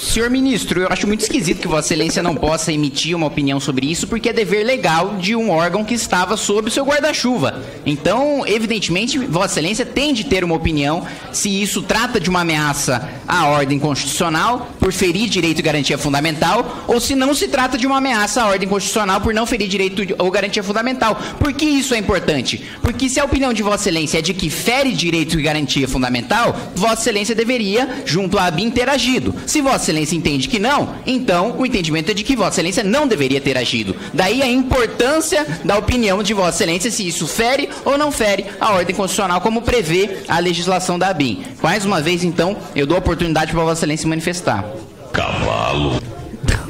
Senhor 0.04 0.28
ministro, 0.30 0.82
eu 0.82 0.88
acho 0.90 1.06
muito 1.06 1.22
esquisito 1.22 1.60
que 1.62 1.66
Vossa 1.66 1.88
Excelência 1.88 2.22
não 2.22 2.34
possa 2.34 2.70
emitir 2.72 3.16
uma 3.16 3.26
opinião 3.26 3.58
sobre 3.58 3.90
isso, 3.90 4.06
porque 4.06 4.28
é 4.28 4.32
dever 4.32 4.62
legal 4.62 5.16
de 5.16 5.34
um 5.34 5.50
órgão 5.50 5.82
que 5.82 5.94
estava 5.94 6.36
sob 6.36 6.68
o 6.68 6.70
seu 6.70 6.84
guarda-chuva. 6.84 7.62
Então, 7.86 8.46
evidentemente, 8.46 9.18
Vossa 9.18 9.54
Excelência 9.54 9.86
tem 9.86 10.12
de 10.12 10.24
ter 10.24 10.44
uma 10.44 10.54
opinião 10.54 11.04
se 11.32 11.48
isso 11.62 11.82
trata 11.82 12.20
de 12.20 12.28
uma 12.28 12.42
ameaça 12.42 13.08
à 13.26 13.46
ordem 13.46 13.78
constitucional 13.78 14.68
por 14.78 14.92
ferir 14.92 15.28
direito 15.28 15.60
e 15.60 15.62
garantia 15.62 15.96
fundamental, 15.96 16.84
ou 16.86 17.00
se 17.00 17.14
não 17.14 17.34
se 17.34 17.48
trata 17.48 17.78
de 17.78 17.86
uma 17.86 17.96
ameaça 17.96 18.42
à 18.42 18.48
ordem 18.48 18.68
constitucional 18.68 19.22
por 19.22 19.32
não 19.32 19.46
ferir 19.46 19.66
direito 19.66 20.14
ou 20.18 20.30
garantia 20.30 20.62
fundamental. 20.62 21.18
Por 21.38 21.52
que 21.54 21.64
isso 21.64 21.94
é 21.94 21.98
importante? 21.98 22.62
Porque 22.82 23.08
se 23.08 23.18
a 23.18 23.24
opinião 23.24 23.52
de 23.52 23.62
Vossa 23.62 23.88
Excelência 23.88 24.18
é 24.18 24.22
de 24.22 24.34
que 24.34 24.50
fere 24.50 24.92
direito 24.92 25.40
e 25.40 25.42
garantia 25.42 25.88
fundamental, 25.88 26.54
Vossa 26.74 27.00
Excelência 27.00 27.34
deveria, 27.34 28.02
junto 28.04 28.38
à 28.38 28.52
ter 28.52 28.88
agido. 28.88 29.34
Se 29.46 29.60
Vossa 29.60 29.93
Excelência 29.94 30.16
entende 30.16 30.48
que 30.48 30.58
não, 30.58 30.94
então 31.06 31.54
o 31.58 31.64
entendimento 31.64 32.10
é 32.10 32.14
de 32.14 32.24
que 32.24 32.36
Vossa 32.36 32.60
Excelência 32.60 32.82
não 32.82 33.06
deveria 33.06 33.40
ter 33.40 33.56
agido. 33.56 33.94
Daí 34.12 34.42
a 34.42 34.48
importância 34.48 35.46
da 35.64 35.78
opinião 35.78 36.22
de 36.22 36.34
Vossa 36.34 36.62
Excelência 36.62 36.90
se 36.90 37.06
isso 37.06 37.26
fere 37.26 37.68
ou 37.84 37.96
não 37.96 38.10
fere 38.12 38.46
a 38.60 38.72
ordem 38.72 38.94
constitucional, 38.94 39.40
como 39.40 39.62
prevê 39.62 40.18
a 40.28 40.38
legislação 40.38 40.98
da 40.98 41.08
ABIN. 41.08 41.44
Mais 41.62 41.84
uma 41.84 42.00
vez, 42.00 42.24
então, 42.24 42.56
eu 42.74 42.86
dou 42.86 42.96
a 42.96 43.00
oportunidade 43.00 43.52
para 43.52 43.62
Vossa 43.62 43.80
Excelência 43.80 44.02
se 44.02 44.08
manifestar. 44.08 44.64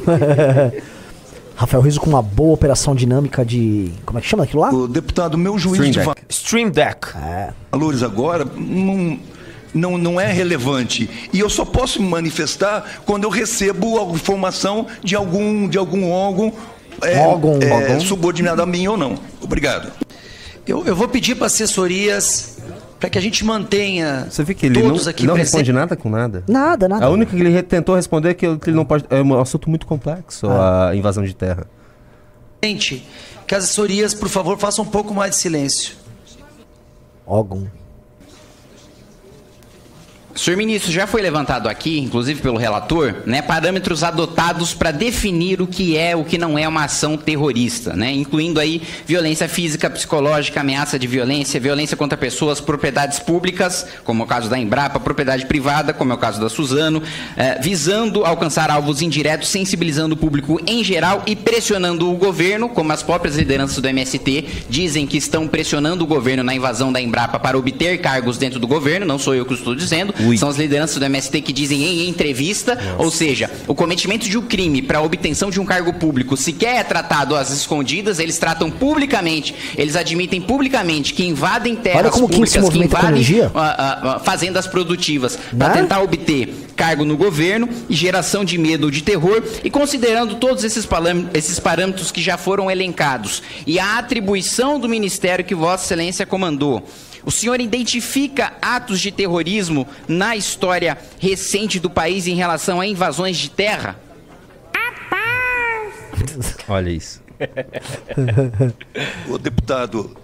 Rafael 1.57 1.83
Riso 1.83 2.01
com 2.01 2.11
uma 2.11 2.23
boa 2.23 2.53
operação 2.53 2.95
dinâmica 2.95 3.45
de. 3.45 3.93
Como 4.05 4.19
é 4.19 4.23
que 4.23 4.29
chama 4.29 4.45
aquilo 4.45 4.61
lá? 4.61 4.71
O 4.71 4.89
deputado, 4.89 5.39
meu 5.39 5.57
juízo 5.57 5.85
Stream 5.85 5.93
de 5.93 5.99
Deck. 6.01 6.23
Stream 6.29 6.71
Deck. 6.71 7.09
valores 7.71 8.03
agora 8.03 8.45
não, 8.45 9.19
não, 9.75 9.99
não 9.99 10.21
é 10.21 10.33
relevante. 10.33 11.11
E 11.33 11.41
eu 11.41 11.51
só 11.51 11.65
posso 11.65 12.01
me 12.01 12.09
manifestar 12.09 13.03
quando 13.05 13.25
eu 13.25 13.31
recebo 13.31 14.01
a 14.01 14.05
informação 14.15 14.87
de 15.03 15.15
algum, 15.17 15.69
de 15.69 15.77
algum 15.77 16.11
órgão, 16.11 16.53
é, 17.03 17.19
Órgão. 17.27 17.59
é, 17.61 17.71
Órgão. 17.73 18.01
subordinado 18.01 18.63
a 18.63 18.67
mim 18.67 18.87
ou 18.87 18.97
não. 18.97 19.19
Obrigado. 19.43 19.91
Eu, 20.67 20.85
eu 20.87 20.95
vou 20.97 21.09
pedir 21.09 21.35
para 21.35 21.47
assessorias 21.47 22.57
para 22.99 23.11
que 23.11 23.19
a 23.19 23.21
gente 23.21 23.45
mantenha 23.45 24.27
Você 24.31 24.43
vê 24.43 24.55
que 24.55 24.65
ele 24.65 24.81
não, 24.81 24.89
todos 24.91 25.07
aqui 25.07 25.27
não 25.27 25.35
presentes. 25.35 25.53
responde 25.53 25.73
nada 25.75 25.95
com 25.95 26.09
nada? 26.09 26.43
Nada, 26.49 26.89
nada. 26.89 27.05
A 27.05 27.11
única 27.11 27.37
que 27.37 27.43
ele 27.43 27.63
tentou 27.63 27.95
responder 27.97 28.31
é 28.31 28.35
que 28.35 28.47
ele 28.47 28.59
que 28.59 28.71
ele 28.71 28.77
não 28.77 28.85
pode. 28.87 29.05
É 29.11 29.21
um 29.21 29.39
assunto 29.39 29.69
muito 29.69 29.85
complexo, 29.87 30.47
Ah. 30.49 30.89
a 30.91 30.97
invasão 30.97 31.23
de 31.23 31.35
terra. 31.35 31.67
Gente, 32.63 33.07
que 33.47 33.55
as 33.55 33.65
assessorias, 33.65 34.15
por 34.15 34.29
favor, 34.31 34.57
façam 34.59 34.85
um 34.87 34.89
pouco 34.89 35.13
mais 35.13 35.33
de 35.33 35.37
silêncio. 35.37 35.97
Órgão. 37.27 37.67
Senhor 40.37 40.57
ministro, 40.57 40.91
já 40.91 41.07
foi 41.07 41.23
levantado 41.23 41.69
aqui, 41.69 42.01
inclusive 42.01 42.43
pelo 42.43 42.59
relator, 42.59 43.15
né, 43.25 43.41
parâmetros 43.41 44.03
adotados 44.03 44.75
para 44.75 44.91
definir 44.91 45.63
o 45.63 45.67
que 45.67 45.97
é 45.97 46.17
o 46.17 46.25
que 46.25 46.37
não 46.37 46.59
é 46.59 46.67
uma 46.67 46.85
ação 46.85 47.17
terrorista, 47.17 47.95
né, 47.95 48.11
incluindo 48.11 48.59
aí 48.59 48.83
violência 49.07 49.49
física, 49.49 49.89
psicológica, 49.89 50.61
ameaça 50.61 50.99
de 50.99 51.07
violência, 51.07 51.61
violência 51.61 51.97
contra 51.97 52.19
pessoas, 52.19 52.61
propriedades 52.61 53.21
públicas, 53.21 53.87
como 54.03 54.23
é 54.23 54.25
o 54.25 54.29
caso 54.29 54.51
da 54.51 54.59
Embrapa, 54.59 54.99
propriedade 54.99 55.47
privada, 55.47 55.93
como 55.93 56.11
é 56.11 56.17
o 56.17 56.19
caso 56.19 56.41
da 56.41 56.49
Suzano, 56.49 57.01
eh, 57.37 57.61
visando 57.63 58.25
alcançar 58.25 58.71
alvos 58.71 59.03
indiretos, 59.03 59.49
sensibilizando 59.49 60.17
o 60.17 60.19
público 60.19 60.61
em 60.67 60.83
geral 60.83 61.23
e 61.27 61.37
pressionando 61.37 62.11
o 62.11 62.17
governo, 62.17 62.69
como 62.69 62.93
as 62.93 63.05
próprias 63.05 63.37
lideranças 63.37 63.81
do 63.81 63.87
MST 63.87 64.65
dizem 64.69 65.07
que 65.07 65.17
estão 65.17 65.47
pressionando 65.47 66.03
o 66.03 66.07
governo 66.09 66.43
na 66.43 66.55
invasão 66.55 66.93
da 66.93 67.01
Embrapa 67.01 67.39
para 67.39 67.57
obter 67.57 67.99
cargos 67.99 68.37
dentro 68.37 68.59
do 68.59 68.67
governo, 68.67 69.07
não 69.07 69.19
sou 69.19 69.33
eu 69.33 69.47
que 69.47 69.55
estou 69.55 69.77
dizendo, 69.77 70.13
Ui. 70.27 70.37
são 70.37 70.49
as 70.49 70.57
lideranças 70.57 70.99
do 70.99 71.05
MST 71.05 71.41
que 71.41 71.53
dizem 71.53 71.83
em 71.83 72.09
entrevista, 72.09 72.79
ou 72.99 73.11
seja, 73.11 73.51
o 73.67 73.75
cometimento 73.75 74.29
de 74.29 74.39
um 74.39 74.43
crime 74.43 74.83
para 74.83 75.01
obtenção 75.01 75.51
de 75.51 75.61
um 75.61 75.65
cargo 75.65 75.93
público 75.95 76.37
sequer 76.37 76.77
é 76.77 76.85
tratado 76.85 77.35
às 77.37 77.51
escondidas, 77.51 78.19
eles 78.19 78.39
tratam 78.39 78.71
publicamente, 78.71 79.55
eles 79.77 79.97
admitem 79.97 80.41
publicamente 80.41 81.15
que 81.15 81.25
invadem 81.25 81.77
terras 81.77 82.19
públicas, 82.19 82.69
que 82.69 82.79
invadem 82.79 83.43
ah, 83.55 84.17
ah, 84.17 84.21
fazendas 84.21 84.67
produtivas 84.67 85.39
para 85.57 85.69
Né? 85.69 85.75
tentar 85.75 86.01
obter 86.01 86.65
cargo 86.75 87.05
no 87.05 87.17
governo 87.17 87.69
e 87.89 87.95
geração 87.95 88.45
de 88.45 88.59
medo 88.59 88.85
ou 88.85 88.91
de 88.91 89.03
terror 89.03 89.43
e 89.63 89.71
considerando 89.71 90.37
todos 90.37 90.65
esses, 90.65 90.87
esses 91.33 91.61
parâmetros 91.61 92.11
que 92.11 92.21
já 92.21 92.37
foram 92.37 92.71
elencados 92.71 93.43
e 93.67 93.79
a 93.79 93.99
atribuição 93.99 94.79
do 94.79 94.89
ministério 94.89 95.45
que 95.45 95.55
Vossa 95.55 95.85
Excelência 95.85 96.27
comandou. 96.27 96.83
O 97.25 97.31
senhor 97.31 97.61
identifica 97.61 98.53
atos 98.61 99.01
de 99.01 99.11
terrorismo 99.11 99.87
na 100.07 100.37
história 100.37 100.99
recente 101.19 101.81
do 101.81 101.89
país 101.89 102.27
em 102.27 102.35
relação 102.35 102.81
a 102.81 102.87
invasões 102.87 103.37
de 103.37 103.51
terra? 103.51 103.99
Olha 106.69 106.91
isso. 106.91 107.23
O 109.29 109.39
deputado, 109.39 110.17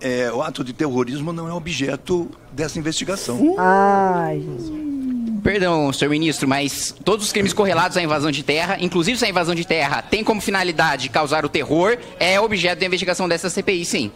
é, 0.00 0.30
o 0.32 0.42
ato 0.42 0.64
de 0.64 0.72
terrorismo 0.72 1.32
não 1.32 1.48
é 1.48 1.52
objeto 1.52 2.30
dessa 2.52 2.78
investigação. 2.78 3.56
Ai. 3.58 4.42
Perdão, 5.42 5.92
senhor 5.92 6.10
ministro, 6.10 6.48
mas 6.48 6.94
todos 7.04 7.26
os 7.26 7.32
crimes 7.32 7.52
correlatos 7.52 7.96
à 7.96 8.02
invasão 8.02 8.30
de 8.30 8.42
terra, 8.42 8.76
inclusive 8.80 9.16
se 9.18 9.24
a 9.24 9.28
invasão 9.28 9.54
de 9.54 9.64
terra 9.64 10.02
tem 10.02 10.24
como 10.24 10.40
finalidade 10.40 11.08
causar 11.08 11.44
o 11.44 11.48
terror, 11.48 11.96
é 12.18 12.40
objeto 12.40 12.80
da 12.80 12.86
investigação 12.86 13.28
dessa 13.28 13.48
CPI, 13.48 13.84
sim. 13.84 14.10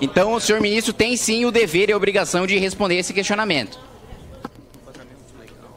Então, 0.00 0.34
o 0.34 0.40
senhor 0.40 0.60
ministro 0.60 0.92
tem 0.92 1.16
sim 1.16 1.44
o 1.44 1.50
dever 1.50 1.88
e 1.88 1.92
a 1.92 1.96
obrigação 1.96 2.46
de 2.46 2.56
responder 2.58 2.96
esse 2.96 3.12
questionamento. 3.12 3.87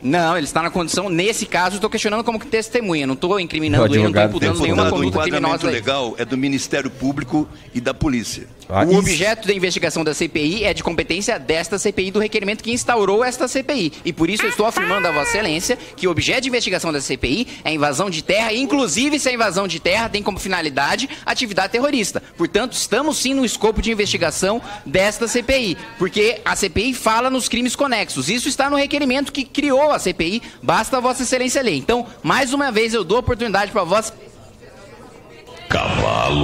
Não, 0.02 0.38
ele 0.38 0.46
está 0.46 0.62
na 0.62 0.70
condição, 0.70 1.10
nesse 1.10 1.46
caso, 1.46 1.76
estou 1.76 1.90
questionando 1.90 2.24
como 2.24 2.40
que 2.40 2.48
testemunha, 2.48 3.06
não 3.06 3.14
estou 3.14 3.40
incriminando 3.40 3.84
O 3.84 3.88
ele, 3.88 4.04
não 4.04 4.10
estou 4.10 4.24
imputando 4.24 4.62
nenhuma 4.62 4.88
o 4.88 4.90
conduta 4.90 5.22
criminosa. 5.22 5.68
aí. 5.68 5.74
legal 5.74 6.16
é 6.18 6.26
do 6.26 6.38
Ministério 6.38 6.90
Público 6.90 7.48
e 7.74 7.80
da 7.80 7.94
Polícia. 7.94 8.48
Ah, 8.74 8.86
O 8.86 8.96
objeto 8.96 9.48
da 9.48 9.54
investigação 9.54 10.02
da 10.02 10.14
CPI 10.14 10.64
é 10.64 10.74
de 10.74 10.82
competência 10.82 11.38
desta 11.38 11.78
CPI, 11.78 12.12
do 12.12 12.20
requerimento 12.20 12.64
que 12.64 12.72
instaurou 12.72 13.22
esta 13.22 13.46
CPI. 13.48 13.92
E 14.06 14.14
por 14.14 14.30
isso 14.30 14.44
eu 14.44 14.50
estou 14.50 14.66
afirmando 14.66 15.08
a 15.08 15.12
Vossa 15.12 15.32
Excelência 15.32 15.78
que 15.96 16.08
o 16.08 16.12
objeto 16.12 16.44
de 16.44 16.50
investigação 16.50 16.92
da 16.94 17.02
CPI 17.02 17.48
é 17.66 17.70
a 17.70 17.74
invasão 17.74 18.10
de 18.10 18.24
terra, 18.24 18.54
inclusive 18.54 19.20
se 19.20 19.28
a 19.28 19.34
invasão 19.34 19.68
de 19.68 19.80
terra 19.80 20.08
tem 20.08 20.24
como 20.24 20.40
finalidade 20.40 21.10
atividade 21.26 21.74
terrorista. 21.74 22.24
Portanto, 22.38 22.74
estamos 22.74 23.18
sim 23.18 23.34
no 23.34 23.44
escopo 23.44 23.82
de 23.82 23.92
investigação 23.92 24.62
desta 24.86 25.28
CPI, 25.28 25.78
porque 25.98 26.40
a 26.46 26.56
CPI 26.56 26.94
fala 26.94 27.30
nos 27.30 27.50
crimes 27.50 27.76
conexos. 27.76 28.30
Isso 28.30 28.48
está 28.48 28.70
no 28.70 28.78
requerimento 28.78 29.34
que 29.34 29.44
criou 29.44 29.91
a 29.92 30.00
CPI, 30.00 30.42
basta 30.62 30.98
a 30.98 31.00
Vossa 31.00 31.24
Excelência 31.24 31.62
ler. 31.62 31.76
Então, 31.76 32.06
mais 32.24 32.54
uma 32.54 32.72
vez, 32.72 32.94
eu 32.94 33.04
dou 33.04 33.18
oportunidade 33.20 33.72
para 33.72 33.84
Vossa 33.84 34.14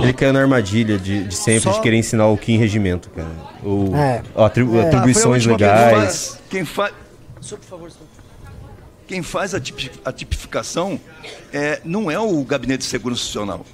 Ele 0.03 0.13
caiu 0.13 0.31
na 0.33 0.39
armadilha 0.39 0.97
de, 0.97 1.25
de 1.25 1.35
sempre 1.35 1.61
Só- 1.63 1.71
de 1.73 1.81
querer 1.81 1.97
ensinar 1.97 2.27
o 2.27 2.37
Kim 2.37 2.57
regimento, 2.57 3.09
cara. 3.09 3.27
O, 3.63 3.93
É. 3.95 4.23
atribu- 4.35 4.77
É. 4.77 4.87
Atribuições 4.87 5.45
última 5.45 5.53
legais. 5.57 6.39
Quem 6.49 6.63
faz. 6.63 6.93
Quem 9.07 9.23
faz 9.23 9.53
a, 9.53 9.59
tipi- 9.59 9.91
a 10.03 10.11
tipificação 10.11 10.99
é, 11.53 11.79
não 11.85 12.11
é 12.11 12.19
o 12.19 12.43
Gabinete 12.43 12.79
de 12.79 12.85
Segurança 12.85 13.23
Nacional. 13.23 13.65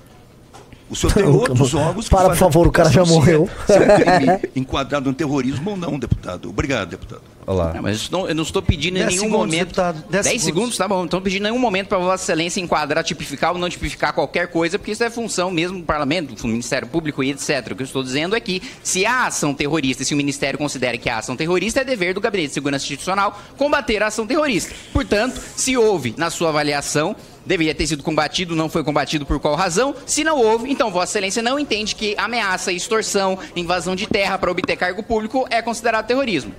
O 0.89 0.96
senhor 0.96 1.12
tem 1.13 1.24
outros 1.25 1.74
órgãos 1.74 2.06
que 2.06 2.12
Para, 2.15 2.30
por 2.30 2.36
favor, 2.38 2.68
o 2.68 2.72
cara 2.72 2.92
já 2.92 3.03
morreu. 3.03 3.50
Se 3.65 3.74
é, 3.74 3.77
se 3.77 3.84
é 3.84 3.96
crime 4.20 4.39
enquadrado 4.56 5.10
no 5.10 5.15
terrorismo 5.15 5.72
ou 5.72 5.77
não, 5.77 5.98
deputado. 5.98 6.50
Obrigado, 6.50 6.89
deputado. 6.89 7.22
Olha 7.46 7.58
lá. 7.58 7.74
Não, 7.74 7.82
mas 7.82 8.06
eu 8.06 8.18
não, 8.18 8.30
eu 8.30 8.36
não 8.36 8.44
estou 8.44 8.62
pedindo 8.62 8.98
em 8.98 9.06
nenhum 9.06 9.22
segundos, 9.24 9.38
momento. 9.38 9.60
deputado, 9.60 10.04
dez 10.10 10.26
10 10.26 10.26
segundos. 10.26 10.44
segundos, 10.46 10.78
tá 10.78 10.88
bom. 10.88 10.98
Não 10.98 11.06
estou 11.06 11.22
pedindo 11.22 11.48
em 11.48 11.52
nenhum 11.52 11.60
momento 11.60 11.88
para 11.88 11.98
Vossa 11.98 12.24
Excelência 12.24 12.60
enquadrar, 12.62 13.04
tipificar 13.04 13.54
ou 13.54 13.58
não 13.58 13.70
tipificar 13.70 14.14
qualquer 14.14 14.48
coisa, 14.48 14.78
porque 14.78 14.92
isso 14.92 15.04
é 15.04 15.10
função 15.10 15.52
mesmo 15.52 15.80
do 15.80 15.84
Parlamento, 15.84 16.34
do 16.34 16.48
Ministério 16.48 16.88
Público 16.88 17.24
e 17.24 17.32
etc. 17.32 17.72
O 17.72 17.76
que 17.76 17.84
eu 17.84 17.86
estou 17.86 18.04
dizendo 18.04 18.36
é 18.36 18.40
que 18.40 18.62
se 18.82 19.06
há 19.06 19.26
ação 19.28 19.54
terrorista, 19.54 20.04
se 20.04 20.14
o 20.14 20.18
Ministério 20.18 20.58
considera 20.58 20.98
que 20.98 21.10
há 21.10 21.18
ação 21.18 21.36
terrorista, 21.36 21.82
é 21.82 21.84
dever 21.84 22.14
do 22.14 22.22
Gabinete 22.22 22.50
de 22.50 22.54
Segurança 22.54 22.86
Institucional 22.86 23.40
combater 23.58 24.02
a 24.04 24.08
ação 24.08 24.26
terrorista. 24.26 24.74
Portanto, 24.92 25.42
se 25.56 25.76
houve, 25.78 26.14
na 26.18 26.30
sua 26.30 26.50
avaliação, 26.50 27.16
deveria 27.46 27.76
ter 27.76 27.88
sido 27.88 28.04
combatido, 28.04 28.56
não 28.56 28.70
foi 28.70 28.84
combatido 28.84 29.26
por 29.26 29.40
qual 29.40 29.56
razão? 29.56 29.96
Se 30.06 30.24
não 30.24 30.40
houve, 30.40 30.72
então 30.72 30.92
Vossa 30.92 31.12
Excelência 31.14 31.42
não 31.44 31.60
entende 31.60 31.96
que 31.96 32.16
ameaça, 32.18 32.72
extorsão, 32.72 33.38
invasão 33.56 33.96
de 33.96 34.08
terra 34.08 34.38
para 34.38 34.52
obter 34.52 34.78
cargo 34.78 35.04
público 35.04 35.46
é 35.50 35.62
considerado 35.62 36.08
terrorismo. 36.08 36.54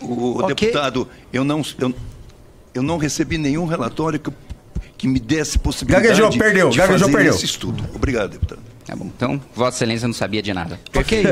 O 0.00 0.38
Ok. 0.42 0.54
deputado, 0.54 1.08
eu 1.32 1.44
não, 1.44 1.62
eu, 1.78 1.94
eu 2.74 2.82
não 2.82 2.96
recebi 2.98 3.36
nenhum 3.38 3.66
relatório 3.66 4.18
que, 4.18 4.30
que 4.96 5.06
me 5.08 5.18
desse 5.20 5.58
possibilidade 5.58 6.08
Gaguejou, 6.08 6.30
perdeu, 6.38 6.70
de 6.70 6.78
gaguejou, 6.78 7.00
fazer 7.00 7.12
perdeu. 7.12 7.34
esse 7.34 7.44
estudo. 7.44 7.84
Obrigado, 7.94 8.30
deputado. 8.30 8.60
Tá 8.86 8.96
bom. 8.96 9.04
Então, 9.06 9.40
Vossa 9.54 9.76
Excelência 9.78 10.08
não 10.08 10.14
sabia 10.14 10.42
de 10.42 10.52
nada. 10.54 10.80
Ok. 10.96 11.22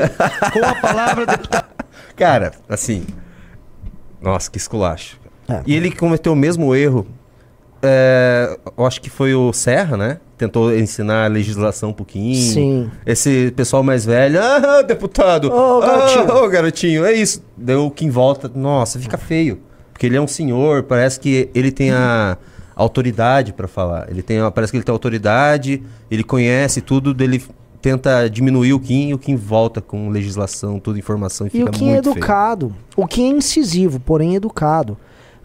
Com 0.53 0.65
a 0.65 0.75
palavra, 0.77 1.27
deputado. 1.27 1.67
Cara, 2.15 2.53
assim. 2.69 3.05
Nossa, 4.21 4.51
que 4.51 4.59
esculacho. 4.59 5.19
É. 5.49 5.63
E 5.67 5.75
ele 5.75 5.91
cometeu 5.91 6.33
o 6.33 6.37
mesmo 6.37 6.75
erro 6.75 7.07
é, 7.83 8.59
eu 8.77 8.87
acho 8.87 9.01
que 9.01 9.11
foi 9.11 9.35
o 9.35 9.53
Serra, 9.53 9.97
né? 9.97 10.19
Tentou 10.37 10.75
ensinar 10.75 11.25
a 11.25 11.29
legislação 11.29 11.91
um 11.91 11.93
pouquinho. 11.93 12.35
Sim. 12.37 12.91
Esse 13.05 13.53
pessoal 13.57 13.83
mais 13.83 14.05
velho, 14.05 14.41
ah, 14.43 14.83
deputado, 14.83 15.51
Ô, 15.53 15.81
garotinho." 15.81 16.31
ah, 16.33 16.43
ô, 16.45 16.49
garotinho, 16.49 17.05
é 17.05 17.13
isso. 17.13 17.43
Deu 17.57 17.91
quem 17.91 18.09
volta, 18.11 18.51
nossa, 18.55 18.99
fica 18.99 19.19
feio. 19.19 19.61
Porque 19.93 20.07
ele 20.07 20.17
é 20.17 20.21
um 20.21 20.29
senhor, 20.29 20.85
parece 20.85 21.19
que 21.19 21.51
ele 21.55 21.73
tem 21.73 21.91
a 21.91 22.37
autoridade 22.77 23.53
pra 23.53 23.67
falar. 23.67 24.09
Ele 24.09 24.23
tem, 24.23 24.39
parece 24.53 24.71
que 24.71 24.77
ele 24.77 24.85
tem 24.85 24.93
autoridade, 24.93 25.83
ele 26.09 26.23
conhece 26.23 26.81
tudo, 26.81 27.13
dele 27.13 27.43
tenta 27.83 28.29
diminuir 28.29 28.73
o 28.73 28.81
Kim 28.81 29.09
e 29.09 29.15
o 29.15 29.19
Kim 29.19 29.35
volta 29.37 29.81
com 29.81 30.09
legislação, 30.09 30.79
tudo 30.79 30.99
informação 30.99 31.47
e 31.47 31.49
E 31.49 31.51
fica 31.51 31.71
o 31.71 31.73
Kim 31.73 31.89
é 31.89 31.93
muito 31.95 32.05
feio. 32.05 32.17
educado. 32.17 32.75
O 32.97 33.07
Kim 33.07 33.33
é 33.33 33.37
incisivo, 33.37 33.99
porém 33.99 34.35
educado. 34.37 34.97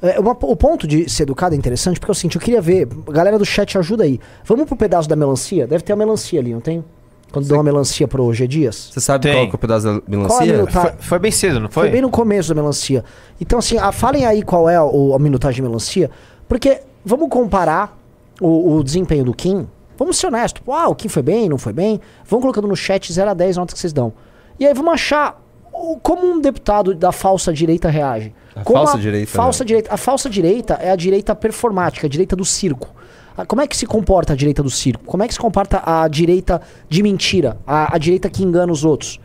É, 0.03 0.19
uma- 0.19 0.31
o 0.41 0.55
ponto 0.55 0.85
de 0.85 1.09
ser 1.09 1.23
educado 1.23 1.55
é 1.55 1.57
interessante 1.57 1.97
porque 1.99 2.11
é 2.11 2.13
o 2.13 2.15
seguinte, 2.15 2.35
eu 2.35 2.41
queria 2.41 2.61
ver, 2.61 2.85
galera 3.07 3.39
do 3.39 3.45
chat 3.45 3.77
ajuda 3.77 4.03
aí. 4.03 4.19
Vamos 4.43 4.65
pro 4.65 4.75
pedaço 4.75 5.07
da 5.07 5.15
melancia? 5.15 5.65
Deve 5.65 5.81
ter 5.83 5.93
uma 5.93 6.05
melancia 6.05 6.39
ali, 6.41 6.53
não 6.53 6.59
tem? 6.59 6.83
Quando 7.31 7.47
deu 7.47 7.55
uma 7.57 7.63
melancia 7.63 8.07
pro 8.07 8.31
G 8.33 8.45
Dias? 8.47 8.91
Você 8.93 8.99
sabe 8.99 9.23
Tem. 9.23 9.33
qual 9.33 9.47
que 9.47 9.53
é 9.53 9.55
o 9.55 9.59
pedaço 9.59 9.85
da 9.85 9.91
Qual 10.27 10.41
é 10.41 10.43
a 10.43 10.45
melancia? 10.45 10.81
Foi, 10.81 10.91
foi 10.99 11.19
bem 11.19 11.31
cedo, 11.31 11.59
não 11.61 11.69
Foi? 11.69 11.83
foi? 11.85 11.89
bem 11.91 12.01
no 12.01 12.09
começo 12.11 12.49
da 12.49 12.55
melancia. 12.61 13.03
Então, 13.41 13.57
assim, 13.57 13.77
ah, 13.77 13.91
falem 13.91 14.25
aí 14.25 14.43
qual 14.43 14.69
é 14.69 14.79
o- 14.79 15.15
a 15.15 15.19
minutagem 15.19 15.55
de 15.55 15.61
melancia, 15.63 16.11
porque 16.47 16.81
vamos 17.03 17.29
comparar 17.29 17.97
o, 18.41 18.75
o 18.75 18.83
desempenho 18.83 19.23
do 19.23 19.33
Kim. 19.33 19.67
Vamos 19.97 20.17
ser 20.17 20.27
honestos. 20.27 20.61
Ah, 20.67 20.89
o 20.89 20.95
Kim 20.95 21.07
foi 21.07 21.23
bem, 21.23 21.47
não 21.49 21.57
foi 21.57 21.71
bem. 21.73 21.99
Vão 22.27 22.39
colocando 22.41 22.67
no 22.67 22.75
chat 22.75 23.11
0 23.11 23.31
a 23.31 23.33
10 23.33 23.57
notas 23.57 23.73
que 23.73 23.79
vocês 23.79 23.93
dão. 23.93 24.13
E 24.59 24.67
aí 24.67 24.73
vamos 24.73 24.93
achar 24.93 25.41
o- 25.71 25.97
como 26.03 26.25
um 26.29 26.39
deputado 26.39 26.93
da 26.93 27.11
falsa 27.11 27.51
direita 27.53 27.89
reage. 27.89 28.31
A 28.55 28.63
Como 28.63 28.77
falsa 28.79 28.97
direita, 28.99 29.31
Falsa 29.31 29.63
né? 29.63 29.67
direita. 29.67 29.93
A 29.93 29.97
falsa 29.97 30.29
direita 30.29 30.73
é 30.75 30.91
a 30.91 30.95
direita 30.95 31.35
performática, 31.35 32.05
a 32.07 32.09
direita 32.09 32.35
do 32.35 32.45
circo. 32.45 32.89
Ah, 33.35 33.45
Como 33.45 33.61
é 33.61 33.67
que 33.67 33.75
se 33.75 33.85
comporta 33.87 34.33
a 34.33 34.35
direita 34.35 34.61
do 34.61 34.69
circo? 34.69 35.03
Como 35.05 35.23
é 35.23 35.27
que 35.27 35.33
se 35.33 35.39
comporta 35.39 35.81
a 35.85 36.07
direita 36.07 36.61
de 36.87 37.01
mentira? 37.01 37.57
A, 37.65 37.95
a 37.95 37.97
direita 37.97 38.29
que 38.29 38.43
engana 38.43 38.71
os 38.71 38.85
outros? 38.85 39.19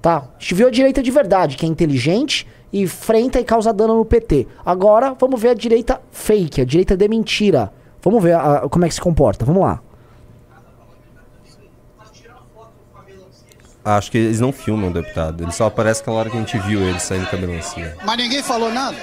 Tá? 0.00 0.16
A 0.18 0.24
gente 0.38 0.54
viu 0.54 0.68
a 0.68 0.70
direita 0.70 1.02
de 1.02 1.10
verdade, 1.10 1.56
que 1.56 1.66
é 1.66 1.68
inteligente 1.68 2.46
e 2.72 2.82
enfrenta 2.82 3.40
e 3.40 3.44
causa 3.44 3.72
dano 3.72 3.96
no 3.96 4.04
PT. 4.04 4.46
Agora, 4.64 5.12
vamos 5.18 5.40
ver 5.40 5.48
a 5.50 5.54
direita 5.54 6.00
fake, 6.12 6.60
a 6.60 6.64
direita 6.64 6.96
de 6.96 7.08
mentira. 7.08 7.72
Vamos 8.00 8.22
ver 8.22 8.34
a- 8.34 8.58
a- 8.58 8.68
como 8.68 8.84
é 8.84 8.88
que 8.88 8.94
se 8.94 9.00
comporta. 9.00 9.44
Vamos 9.44 9.62
lá. 9.62 9.80
Acho 13.96 14.10
que 14.10 14.18
eles 14.18 14.38
não 14.38 14.52
filmam 14.52 14.90
o 14.90 14.92
deputado. 14.92 15.42
Ele 15.42 15.52
só 15.52 15.66
aparece 15.66 16.02
aquela 16.02 16.16
hora 16.18 16.28
que 16.30 16.36
a 16.36 16.40
gente 16.40 16.58
viu 16.58 16.80
ele 16.82 17.00
saindo 17.00 17.26
com 17.28 17.36
a 17.36 17.38
melancia. 17.38 17.96
Mas 18.04 18.16
ninguém 18.18 18.42
falou 18.42 18.70
nada. 18.70 18.96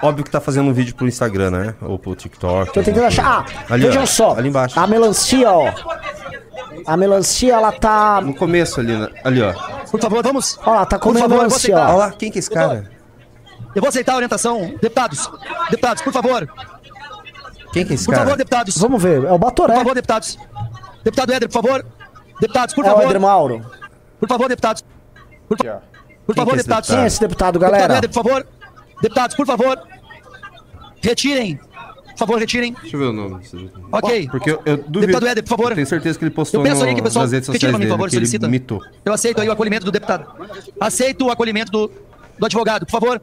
Óbvio 0.00 0.24
que 0.24 0.30
tá 0.30 0.40
fazendo 0.40 0.70
um 0.70 0.72
vídeo 0.72 0.94
pro 0.94 1.08
Instagram, 1.08 1.50
né? 1.50 1.74
Ou 1.82 1.98
pro 1.98 2.14
TikTok. 2.14 2.72
Tô 2.72 2.82
tentando 2.82 3.06
achar. 3.06 3.44
Ah, 3.68 3.74
Ali, 3.74 3.86
vejam 3.86 4.04
ó, 4.04 4.06
só. 4.06 4.36
ali 4.36 4.48
embaixo. 4.48 4.78
A 4.78 4.86
melancia, 4.86 5.50
ó. 5.50 5.72
A 6.86 6.96
melancia, 6.96 7.54
ela 7.54 7.72
tá. 7.72 8.20
No 8.20 8.32
começo 8.34 8.78
ali, 8.78 8.96
né? 8.96 9.08
ali, 9.24 9.42
ó. 9.42 9.52
Por 9.90 10.00
favor, 10.00 10.22
vamos. 10.22 10.58
Ó 10.64 10.70
lá, 10.72 10.86
tá 10.86 10.98
Por 10.98 11.04
comendo 11.04 11.22
favor, 11.28 11.34
eu 11.34 11.38
vou 11.40 11.48
melancia. 11.48 11.74
Olha 11.76 11.94
ó. 11.94 11.96
lá, 11.96 12.10
quem 12.12 12.30
que 12.30 12.38
é 12.38 12.40
esse 12.40 12.50
cara? 12.50 12.97
Eu 13.74 13.80
vou 13.82 13.88
aceitar 13.88 14.12
a 14.12 14.16
orientação. 14.16 14.74
Deputados, 14.80 15.30
deputados, 15.70 16.02
por 16.02 16.12
favor. 16.12 16.48
Quem 17.72 17.84
que 17.84 17.92
é 17.92 17.94
esse 17.94 18.06
Por 18.06 18.12
cara? 18.12 18.24
favor, 18.24 18.38
deputados. 18.38 18.76
Vamos 18.78 19.02
ver. 19.02 19.24
É 19.24 19.32
o 19.32 19.38
Batoré. 19.38 19.74
Por 19.74 19.78
favor, 19.80 19.94
deputados. 19.94 20.38
Deputado 21.04 21.32
Éder, 21.32 21.48
por 21.48 21.62
favor. 21.62 21.86
Deputados, 22.40 22.74
por 22.74 22.84
É 22.84 22.88
o 22.88 22.90
favor. 22.94 23.04
Eder 23.10 23.20
Mauro. 23.20 23.66
Por 24.18 24.28
favor, 24.28 24.48
deputados. 24.48 24.82
Por, 25.48 25.56
por 25.58 25.64
Quem 26.34 26.34
favor, 26.34 26.54
é 26.54 26.56
deputados. 26.56 26.88
Quem 26.90 26.98
é 26.98 27.06
esse 27.06 27.20
deputado, 27.20 27.58
Deputado 27.58 27.72
galera? 27.72 27.98
Éder, 27.98 28.10
por 28.10 28.14
favor. 28.24 28.46
Deputados, 29.02 29.36
por 29.36 29.46
favor. 29.46 29.78
Retirem. 31.02 31.56
Por 31.56 32.18
favor, 32.26 32.38
retirem. 32.40 32.74
Deixa 32.80 32.96
eu 32.96 33.00
ver 33.00 33.06
o 33.06 33.12
nome. 33.12 33.40
Ok. 33.92 34.28
Porque 34.30 34.50
eu, 34.50 34.62
eu 34.64 34.76
duvido. 34.78 35.00
Deputado 35.00 35.26
Éder, 35.28 35.44
por 35.44 35.50
favor. 35.50 35.70
Eu 35.72 35.74
tenho 35.76 35.86
certeza 35.86 36.18
que 36.18 36.24
ele 36.24 36.32
postou 36.32 36.60
Eu 36.60 36.64
peço 36.64 36.80
no, 36.82 36.88
aí 36.88 36.94
que 36.94 37.00
o 37.00 37.04
pessoal 37.04 37.24
nas 37.24 37.32
redes 37.32 37.46
sociais 37.46 37.72
mim, 37.74 37.78
dele, 37.80 37.90
por 37.90 37.94
favor, 37.94 38.08
que 38.10 38.16
ele 38.16 38.26
solicita. 38.26 38.48
mitou. 38.48 38.82
Eu 39.04 39.12
aceito 39.12 39.40
aí 39.40 39.48
o 39.48 39.52
acolhimento 39.52 39.84
do 39.84 39.92
deputado. 39.92 40.26
Aceito 40.80 41.26
o 41.26 41.30
acolhimento 41.30 41.70
do, 41.70 41.92
do 42.38 42.46
advogado, 42.46 42.86
por 42.86 42.92
favor. 42.92 43.22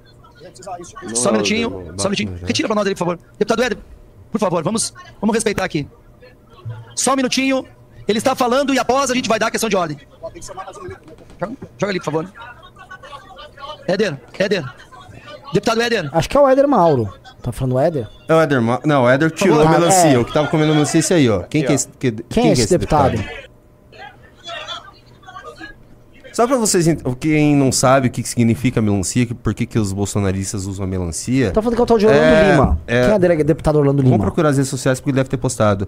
Só 1.13 1.29
um 1.29 1.31
minutinho, 1.33 1.69
não, 1.69 1.77
não, 1.77 1.85
só 1.85 1.91
um 1.91 1.95
não, 1.95 2.03
minutinho. 2.05 2.31
não, 2.31 2.37
já. 2.39 2.47
Retira 2.47 2.67
pra 2.67 2.75
nós 2.75 2.85
ali, 2.85 2.95
por 2.95 2.99
favor. 2.99 3.19
Deputado 3.37 3.63
Éder, 3.63 3.77
por 4.31 4.39
favor, 4.39 4.63
vamos, 4.63 4.93
vamos 5.19 5.33
respeitar 5.33 5.63
aqui. 5.63 5.87
Só 6.95 7.13
um 7.13 7.15
minutinho. 7.15 7.65
Ele 8.07 8.19
está 8.19 8.35
falando 8.35 8.71
e 8.73 8.77
após 8.77 9.09
a 9.09 9.15
gente 9.15 9.27
vai 9.27 9.39
dar 9.39 9.47
a 9.47 9.51
questão 9.51 9.67
de 9.67 9.75
ordem. 9.75 9.97
Joga, 11.39 11.55
joga 11.77 11.91
ali, 11.91 11.99
por 11.99 12.05
favor. 12.05 12.31
Éder, 13.87 14.19
Éder. 14.37 14.63
Deputado 15.53 15.81
Éder. 15.81 16.09
Acho 16.11 16.29
que 16.29 16.37
é 16.37 16.39
o 16.39 16.47
Éder 16.47 16.67
Mauro. 16.67 17.11
Tá 17.41 17.51
falando 17.51 17.75
o 17.75 17.79
Éder? 17.79 18.07
É 18.27 18.33
o 18.33 18.41
Éder 18.41 18.61
Ma... 18.61 18.79
Não, 18.83 19.03
o 19.03 19.09
Éder 19.09 19.31
tirou 19.31 19.61
a 19.61 19.63
favor. 19.63 19.79
melancia. 19.79 20.11
É. 20.11 20.17
O 20.17 20.25
que 20.25 20.33
tava 20.33 20.47
comendo 20.47 20.71
a 20.71 20.73
melancia 20.73 20.97
é 20.97 20.99
esse 20.99 21.13
aí, 21.13 21.29
ó. 21.29 21.43
Quem 21.43 21.63
que 21.63 21.71
é 21.71 21.75
esse, 21.75 21.87
que, 21.87 22.11
Quem, 22.11 22.49
é 22.49 22.51
esse 22.53 22.69
deputado? 22.69 23.23
Só 26.35 26.45
pra 26.45 26.57
vocês, 26.57 26.85
quem 27.17 27.55
não 27.55 27.71
sabe 27.71 28.09
o 28.09 28.11
que 28.11 28.21
que 28.21 28.27
significa 28.27 28.81
melancia, 28.81 29.25
por 29.41 29.53
que, 29.53 29.65
que 29.65 29.79
os 29.79 29.93
bolsonaristas 29.93 30.65
usam 30.65 30.83
a 30.83 30.87
melancia. 30.87 31.49
Tá 31.51 31.61
falando 31.61 31.75
que 31.77 31.81
é 31.81 31.83
o 31.83 31.85
tal 31.85 31.97
de 31.97 32.05
Orlando 32.07 32.25
É, 32.25 32.51
Lima. 32.51 32.81
é. 32.85 33.17
Quem 33.17 33.39
é 33.39 33.43
deputado 33.45 33.77
Orlando 33.77 33.99
Vamos 34.03 34.11
Lima? 34.11 34.25
procurar 34.25 34.49
as 34.49 34.57
redes 34.57 34.69
sociais 34.69 34.99
porque 34.99 35.11
ele 35.11 35.15
deve 35.15 35.29
ter 35.29 35.37
postado. 35.37 35.87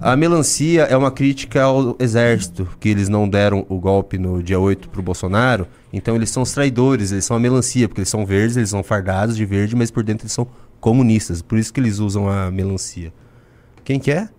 A 0.00 0.16
melancia 0.16 0.84
é 0.84 0.96
uma 0.96 1.10
crítica 1.10 1.64
ao 1.64 1.94
exército, 1.98 2.66
que 2.80 2.88
eles 2.88 3.10
não 3.10 3.28
deram 3.28 3.66
o 3.68 3.78
golpe 3.78 4.16
no 4.16 4.42
dia 4.42 4.58
8 4.58 4.88
pro 4.88 5.02
Bolsonaro. 5.02 5.66
Então 5.92 6.16
eles 6.16 6.30
são 6.30 6.42
os 6.42 6.52
traidores, 6.52 7.12
eles 7.12 7.26
são 7.26 7.36
a 7.36 7.40
melancia, 7.40 7.86
porque 7.86 8.00
eles 8.00 8.08
são 8.08 8.24
verdes, 8.24 8.56
eles 8.56 8.70
são 8.70 8.82
fardados 8.82 9.36
de 9.36 9.44
verde, 9.44 9.76
mas 9.76 9.90
por 9.90 10.02
dentro 10.02 10.24
eles 10.24 10.32
são 10.32 10.46
comunistas. 10.80 11.42
Por 11.42 11.58
isso 11.58 11.70
que 11.70 11.78
eles 11.80 11.98
usam 11.98 12.30
a 12.30 12.50
melancia. 12.50 13.12
Quem 13.84 14.00
que 14.00 14.10
é? 14.10 14.30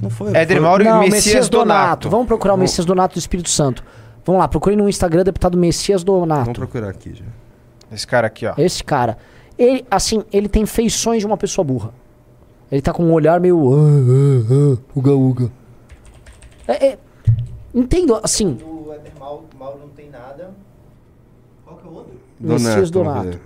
Não 0.00 0.10
foi. 0.10 0.28
Éder 0.34 0.56
foi- 0.58 0.60
Mauro 0.66 0.82
e 0.82 0.86
Não, 0.86 1.00
Messias, 1.00 1.48
Donato. 1.48 2.08
Vamos 2.08 2.26
procurar 2.26 2.54
o 2.54 2.56
Messias 2.56 2.84
Donato 2.86 3.14
do 3.14 3.18
Espírito 3.18 3.48
Santo. 3.50 3.82
Vamos 4.24 4.40
lá, 4.40 4.46
procure 4.48 4.76
no 4.76 4.88
Instagram 4.88 5.24
deputado 5.24 5.56
Messias 5.58 6.04
Donato. 6.04 6.44
Vamos 6.44 6.58
procurar 6.58 6.90
aqui 6.90 7.14
já. 7.14 7.24
Esse 7.90 8.06
cara 8.06 8.26
aqui, 8.26 8.46
ó. 8.46 8.54
Esse 8.58 8.84
cara. 8.84 9.16
Ele, 9.58 9.84
assim, 9.90 10.22
ele 10.32 10.48
tem 10.48 10.64
feições 10.66 11.20
de 11.20 11.26
uma 11.26 11.36
pessoa 11.36 11.64
burra. 11.64 11.90
Ele 12.70 12.82
tá 12.82 12.92
com 12.92 13.02
um 13.02 13.12
olhar 13.12 13.40
meio. 13.40 13.58
"Ah, 13.72 13.76
ah, 13.78 14.76
ah, 14.76 14.78
uga, 14.94 15.12
uga. 15.12 15.50
É, 16.68 16.88
é, 16.88 16.98
entendo, 17.74 18.20
assim. 18.22 18.58
O 18.62 18.92
Éder 18.92 19.12
Mauro, 19.18 19.78
não 19.80 19.88
tem 19.88 20.10
nada. 20.10 20.50
Qual 21.64 21.76
que 21.78 21.86
é 21.86 21.90
o 21.90 21.94
outro? 21.94 22.12
Messias 22.38 22.90
Donato. 22.90 23.30
ver. 23.30 23.40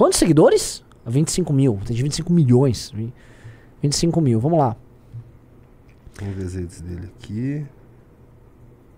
Quantos 0.00 0.18
seguidores? 0.18 0.82
25 1.04 1.52
mil. 1.52 1.78
Tem 1.84 1.94
de 1.94 2.02
25 2.02 2.32
milhões. 2.32 2.90
Vi- 2.90 3.12
25 3.82 4.18
mil. 4.18 4.40
Vamos 4.40 4.58
lá. 4.58 4.74
Vamos 6.18 6.34
ver 6.36 6.46
as 6.46 6.54
redes 6.54 6.80
dele 6.80 7.10
aqui. 7.18 7.66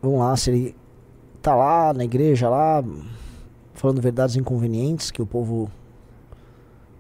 Vamos 0.01 0.21
lá, 0.21 0.37
se 0.37 0.51
ele 0.51 0.77
tá 1.43 1.57
lá 1.57 1.93
na 1.93 2.05
igreja 2.05 2.49
lá, 2.49 2.85
falando 3.75 4.01
verdades 4.01 4.37
inconvenientes 4.37 5.11
que 5.11 5.21
o 5.21 5.27
povo. 5.27 5.69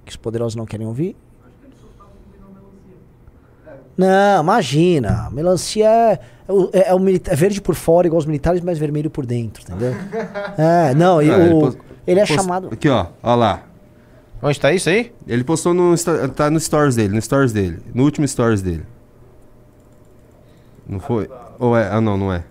que 0.04 0.10
os 0.10 0.16
poderosos 0.16 0.56
não 0.56 0.66
querem 0.66 0.84
ouvir. 0.84 1.14
Não, 3.96 4.42
imagina. 4.42 5.30
Melancia 5.30 5.86
é, 5.88 6.18
é, 6.48 6.52
o- 6.52 6.70
é, 6.72 6.92
o 6.92 7.08
é 7.08 7.36
verde 7.36 7.60
por 7.62 7.76
fora, 7.76 8.08
igual 8.08 8.18
os 8.18 8.26
militares, 8.26 8.60
mas 8.62 8.78
vermelho 8.78 9.10
por 9.10 9.24
dentro, 9.24 9.62
entendeu? 9.62 9.92
É, 10.58 10.92
não, 10.92 11.22
e 11.22 11.30
Ah, 11.30 11.38
ele 11.38 11.54
o- 11.54 11.60
pos- 11.60 11.76
ele 12.04 12.18
é 12.18 12.26
Post- 12.26 12.34
chamado. 12.34 12.68
Aqui, 12.72 12.88
ó. 12.88 13.06
Ó 13.22 13.34
lá. 13.36 13.62
Onde 14.42 14.59
tá 14.61 14.72
isso 14.72 14.88
aí? 14.88 15.12
Ele 15.26 15.44
postou 15.44 15.72
no. 15.72 15.94
Tá 16.35 16.50
no 16.50 16.59
stories 16.59 16.96
dele, 16.96 17.14
no 17.14 17.22
stories 17.22 17.52
dele. 17.52 17.78
No 17.94 18.02
último 18.02 18.26
stories 18.26 18.61
dele. 18.61 18.85
Não 20.87 20.98
foi? 20.98 21.31
Ou 21.59 21.76
é? 21.76 21.88
Ah, 21.88 22.00
não, 22.00 22.16
não 22.18 22.33
é. 22.33 22.44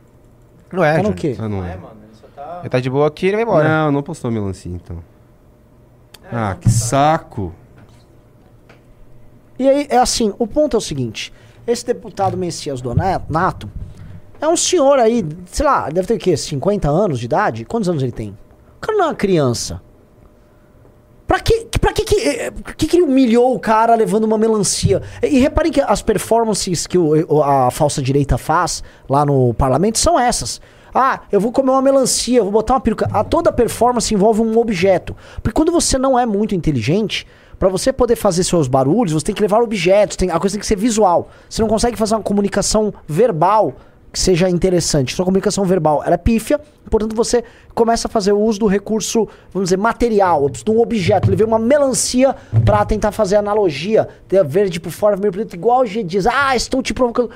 Não 0.72 0.84
é, 0.84 0.92
Tá 0.94 0.98
no 1.00 1.04
Júnior. 1.10 1.16
quê? 1.20 1.36
Ah, 1.38 1.50
não 1.50 1.66
É, 1.66 1.74
é. 1.74 1.76
mano, 1.76 1.96
ele 2.04 2.16
só 2.16 2.28
tá. 2.34 2.60
Ele 2.62 2.70
tá 2.70 2.80
de 2.80 2.90
boa 2.90 3.08
aqui 3.08 3.26
e 3.26 3.30
ele 3.30 3.36
vai 3.38 3.44
embora. 3.44 3.68
Não, 3.68 3.92
não 3.92 4.04
postou 4.04 4.32
melancia, 4.32 4.72
então. 4.72 5.00
Ah, 6.32 6.56
que 6.60 6.70
saco. 6.70 7.54
E 9.60 9.68
aí, 9.68 9.86
é 9.90 9.98
assim, 9.98 10.34
o 10.40 10.48
ponto 10.48 10.76
é 10.76 10.78
o 10.78 10.82
seguinte: 10.82 11.34
esse 11.68 11.86
deputado 11.86 12.38
Messias 12.38 12.80
Donato 12.82 13.70
é 14.40 14.48
um 14.48 14.56
senhor 14.56 14.98
aí, 14.98 15.26
sei 15.46 15.66
lá, 15.66 15.90
deve 15.90 16.08
ter 16.08 16.14
o 16.14 16.18
quê? 16.18 16.38
50 16.38 16.90
anos 16.90 17.20
de 17.20 17.26
idade? 17.26 17.66
Quantos 17.66 17.90
anos 17.90 18.02
ele 18.02 18.14
tem? 18.14 18.30
O 18.78 18.80
cara 18.80 18.98
não 18.98 19.06
é 19.06 19.08
uma 19.10 19.16
criança. 19.16 19.82
Pra 21.32 21.40
que, 21.40 21.66
pra 21.80 21.94
que, 21.94 22.04
que 22.04 22.52
por 22.52 22.76
que, 22.76 22.88
que 22.88 22.98
ele 22.98 23.04
humilhou 23.04 23.56
o 23.56 23.60
cara 23.60 23.96
levando 23.96 24.26
uma 24.26 24.38
melancia? 24.38 25.02
E, 25.24 25.38
e 25.38 25.40
reparem 25.40 25.72
que 25.72 25.80
as 25.80 26.02
performances 26.02 26.86
que 26.86 26.98
o- 26.98 27.42
a 27.42 27.72
falsa 27.72 28.02
direita 28.02 28.38
faz 28.38 28.84
lá 29.08 29.26
no 29.26 29.54
parlamento 29.54 29.98
são 29.98 30.20
essas. 30.20 30.60
Ah, 30.94 31.22
eu 31.32 31.40
vou 31.40 31.54
comer 31.54 31.72
uma 31.72 31.82
melancia, 31.82 32.44
vou 32.44 32.52
botar 32.52 32.74
uma 32.74 32.82
peruca. 32.82 33.10
A, 33.14 33.24
toda 33.24 33.50
performance 33.50 34.14
envolve 34.14 34.42
um 34.42 34.58
objeto. 34.58 35.16
Porque 35.42 35.56
quando 35.56 35.72
você 35.72 35.98
não 35.98 36.20
é 36.20 36.26
muito 36.26 36.54
inteligente, 36.54 37.26
pra 37.58 37.70
você 37.70 37.94
poder 37.94 38.18
fazer 38.18 38.44
seus 38.44 38.68
barulhos, 38.68 39.14
você 39.14 39.28
tem 39.28 39.34
que 39.34 39.42
levar 39.42 39.62
objetos, 39.62 40.18
tem, 40.18 40.30
a 40.32 40.38
coisa 40.38 40.56
tem 40.56 40.60
que 40.60 40.68
ser 40.68 40.76
visual. 40.76 41.30
Você 41.50 41.62
não 41.62 41.70
consegue 41.70 41.96
fazer 41.98 42.16
uma 42.16 42.22
comunicação 42.24 42.94
verbal 43.08 43.74
que 44.12 44.20
seja 44.20 44.50
interessante. 44.50 45.16
Sua 45.16 45.24
comunicação 45.24 45.64
verbal 45.64 46.04
ela 46.04 46.16
é 46.16 46.18
pífia, 46.18 46.60
portanto 46.90 47.16
você 47.16 47.44
começa 47.74 48.08
a 48.08 48.12
fazer 48.12 48.34
o 48.34 48.40
uso 48.40 48.60
do 48.60 48.68
recurso, 48.68 49.28
vamos 49.54 49.68
dizer, 49.68 49.78
material, 49.78 50.50
de 50.50 50.70
um 50.70 50.82
objeto. 50.82 51.30
Ele 51.30 51.38
vê 51.38 51.44
uma 51.44 51.60
melancia 51.60 52.36
pra 52.66 52.84
tentar 52.84 53.12
fazer 53.12 53.38
analogia, 53.38 54.08
ter 54.28 54.44
verde 54.44 54.80
por 54.80 54.92
fora, 54.92 55.16
vermelho 55.16 55.32
por 55.32 55.40
dentro, 55.40 55.56
igual 55.56 55.82
o 55.82 55.86
G 55.86 56.04
Dias. 56.04 56.28
Ah, 56.28 56.56
estou 56.56 56.84
te 56.84 56.94
provocando. 56.94 57.30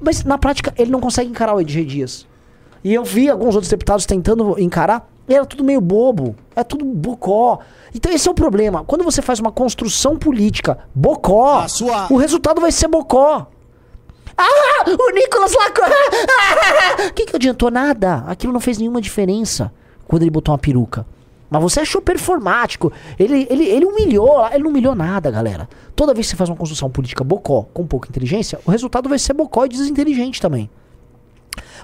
Mas 0.00 0.24
na 0.24 0.38
prática 0.38 0.72
ele 0.78 0.90
não 0.90 1.00
consegue 1.00 1.30
encarar 1.30 1.54
o 1.54 1.66
G 1.66 1.84
Dias. 1.84 2.26
E 2.82 2.94
eu 2.94 3.04
vi 3.04 3.28
alguns 3.28 3.54
outros 3.54 3.68
deputados 3.68 4.06
tentando 4.06 4.58
encarar, 4.58 5.10
e 5.28 5.34
era 5.34 5.44
tudo 5.44 5.64
meio 5.64 5.80
bobo, 5.80 6.36
é 6.54 6.62
tudo 6.62 6.84
bocó. 6.84 7.58
Então 7.92 8.12
esse 8.12 8.28
é 8.28 8.30
o 8.30 8.34
problema. 8.34 8.84
Quando 8.84 9.02
você 9.02 9.20
faz 9.20 9.40
uma 9.40 9.50
construção 9.50 10.16
política 10.16 10.78
bocó, 10.94 11.66
o 12.08 12.16
resultado 12.16 12.60
vai 12.60 12.70
ser 12.70 12.86
bocó. 12.86 13.48
Ah, 14.36 14.84
o 14.86 15.10
Nicolas 15.12 15.54
Lacroix! 15.54 17.08
O 17.08 17.12
que, 17.14 17.26
que 17.26 17.36
adiantou 17.36 17.70
nada? 17.70 18.24
Aquilo 18.26 18.52
não 18.52 18.60
fez 18.60 18.78
nenhuma 18.78 19.00
diferença 19.00 19.72
quando 20.06 20.22
ele 20.22 20.30
botou 20.30 20.52
uma 20.52 20.58
peruca. 20.58 21.06
Mas 21.48 21.62
você 21.62 21.80
achou 21.80 22.02
performático. 22.02 22.92
Ele, 23.18 23.46
ele, 23.48 23.64
ele 23.64 23.84
humilhou, 23.84 24.46
ele 24.48 24.62
não 24.62 24.70
humilhou 24.70 24.94
nada, 24.94 25.30
galera. 25.30 25.68
Toda 25.94 26.12
vez 26.12 26.26
que 26.26 26.32
você 26.32 26.36
faz 26.36 26.50
uma 26.50 26.56
construção 26.56 26.90
política 26.90 27.22
bocó 27.22 27.62
com 27.72 27.86
pouca 27.86 28.08
inteligência, 28.08 28.58
o 28.66 28.70
resultado 28.70 29.08
vai 29.08 29.18
ser 29.18 29.32
bocó 29.32 29.64
e 29.64 29.68
desinteligente 29.68 30.40
também. 30.40 30.68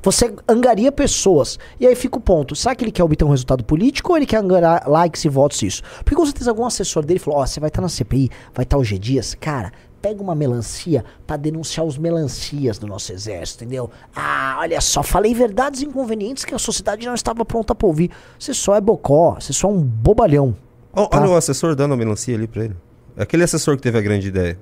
Você 0.03 0.35
angaria 0.49 0.91
pessoas. 0.91 1.59
E 1.79 1.87
aí 1.87 1.95
fica 1.95 2.19
o 2.19 2.21
ponto. 2.21 2.57
Será 2.57 2.75
que 2.75 2.85
ele 2.85 2.91
quer 2.91 3.05
obter 3.05 3.25
um 3.25 3.31
resultado 3.31 3.65
político 3.65 4.11
ou 4.11 4.17
ele 4.17 4.27
quer 4.27 4.39
angariar 4.39 4.89
likes 4.89 5.25
e 5.25 5.29
votos 5.29 5.63
isso? 5.63 5.83
Porque 5.99 6.17
com 6.17 6.25
certeza 6.27 6.51
algum 6.51 6.67
assessor 6.67 7.05
dele 7.05 7.21
falou, 7.21 7.41
ó, 7.41 7.47
você 7.47 7.61
vai 7.61 7.69
estar 7.69 7.81
na 7.81 7.89
CPI, 7.89 8.31
vai 8.53 8.65
estar 8.65 8.77
o 8.77 8.85
G 8.85 8.99
Dias, 8.99 9.37
cara, 9.41 9.73
pega 10.03 10.21
uma 10.21 10.35
melancia 10.35 11.05
pra 11.25 11.37
denunciar 11.37 11.87
os 11.87 11.97
melancias 11.97 12.77
do 12.77 12.89
nosso 12.89 13.13
exército, 13.13 13.63
entendeu? 13.63 13.89
Ah, 14.15 14.57
olha 14.59 14.81
só, 14.81 15.03
falei 15.03 15.33
verdades 15.33 15.81
inconvenientes 15.81 16.45
que 16.45 16.55
a 16.55 16.59
sociedade 16.59 17.07
não 17.07 17.15
estava 17.15 17.45
pronta 17.45 17.73
pra 17.73 17.87
ouvir. 17.87 18.11
Você 18.37 18.53
só 18.53 18.75
é 18.75 18.81
bocó, 18.81 19.37
você 19.39 19.53
só 19.53 19.69
é 19.69 19.71
um 19.71 19.81
bobalhão. 19.81 20.55
Ó, 20.93 21.07
Tá. 21.07 21.21
Olha 21.21 21.31
o 21.31 21.37
assessor 21.37 21.75
dando 21.75 21.95
a 21.95 21.97
melancia 21.97 22.35
ali 22.35 22.47
pra 22.47 22.65
ele. 22.65 22.77
Aquele 23.17 23.45
assessor 23.45 23.77
que 23.77 23.83
teve 23.83 23.97
a 23.97 24.01
grande 24.01 24.29
ideia. 24.29 24.59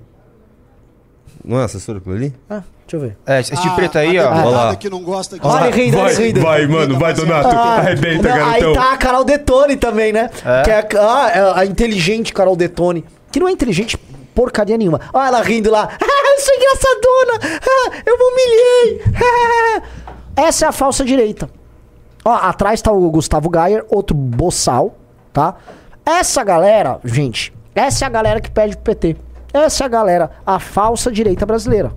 Não 1.45 1.59
é 1.59 1.65
assessor 1.65 1.97
aquilo 1.97 2.15
ali? 2.15 2.35
Ah, 2.49 2.63
deixa 2.87 2.97
eu 2.97 3.01
ver. 3.01 3.17
É, 3.27 3.41
esse 3.41 3.57
de 3.57 3.71
preto 3.75 3.97
aí, 3.97 4.19
ó. 4.19 4.31
Olha 4.31 4.45
lá. 4.45 4.77
que 4.77 4.91
não 4.91 5.03
gosta 5.03 5.39
de... 5.39 5.47
Olha 5.47 5.69
ele 5.69 6.27
rindo. 6.27 6.41
vai, 6.41 6.67
mano, 6.67 6.99
vai, 6.99 7.15
Donato. 7.15 7.49
Ah, 7.49 7.79
Arrebenta, 7.79 8.29
não, 8.29 8.37
garotão. 8.37 8.69
Aí 8.69 8.75
tá 8.75 8.93
a 8.93 8.97
Carol 8.99 9.25
Detone 9.25 9.77
também, 9.77 10.13
né? 10.13 10.29
É? 10.45 10.63
Que 10.63 10.71
é 10.71 10.75
a, 10.75 10.87
ah, 10.99 11.31
é 11.31 11.61
a 11.61 11.65
inteligente 11.65 12.35
Carol 12.35 12.57
Detone. 12.57 13.05
Que 13.33 13.41
não 13.41 13.49
é 13.49 13.53
inteligente 13.53 13.97
porcaria 14.35 14.77
nenhuma. 14.77 15.01
Olha 15.13 15.29
ela 15.29 15.43
rindo 15.43 15.71
lá. 15.71 15.89
Ah, 16.01 16.33
eu 16.33 16.45
sou 16.45 16.55
engraçadona. 16.55 17.61
Ah, 17.61 18.03
eu 18.07 18.17
me 18.17 18.25
humilhei. 18.25 19.03
Ah. 19.17 19.83
Essa 20.43 20.67
é 20.67 20.69
a 20.69 20.73
falsa 20.73 21.05
direita. 21.05 21.51
Ó, 22.25 22.33
atrás 22.33 22.81
tá 22.81 22.93
o 22.93 23.11
Gustavo 23.11 23.49
Gayer, 23.51 23.85
outro 23.89 24.17
boçal, 24.17 24.95
tá? 25.33 25.57
Essa 26.05 26.43
galera, 26.45 26.99
gente, 27.05 27.53
essa 27.75 28.05
é 28.05 28.07
a 28.07 28.11
galera 28.11 28.41
que 28.41 28.51
pede 28.51 28.77
pro 28.77 28.95
PT. 28.95 29.17
Essa 29.53 29.85
é 29.85 29.87
a 29.87 29.89
galera, 29.89 30.31
a 30.47 30.59
falsa 30.59 31.11
direita 31.11 31.45
brasileira, 31.45 31.93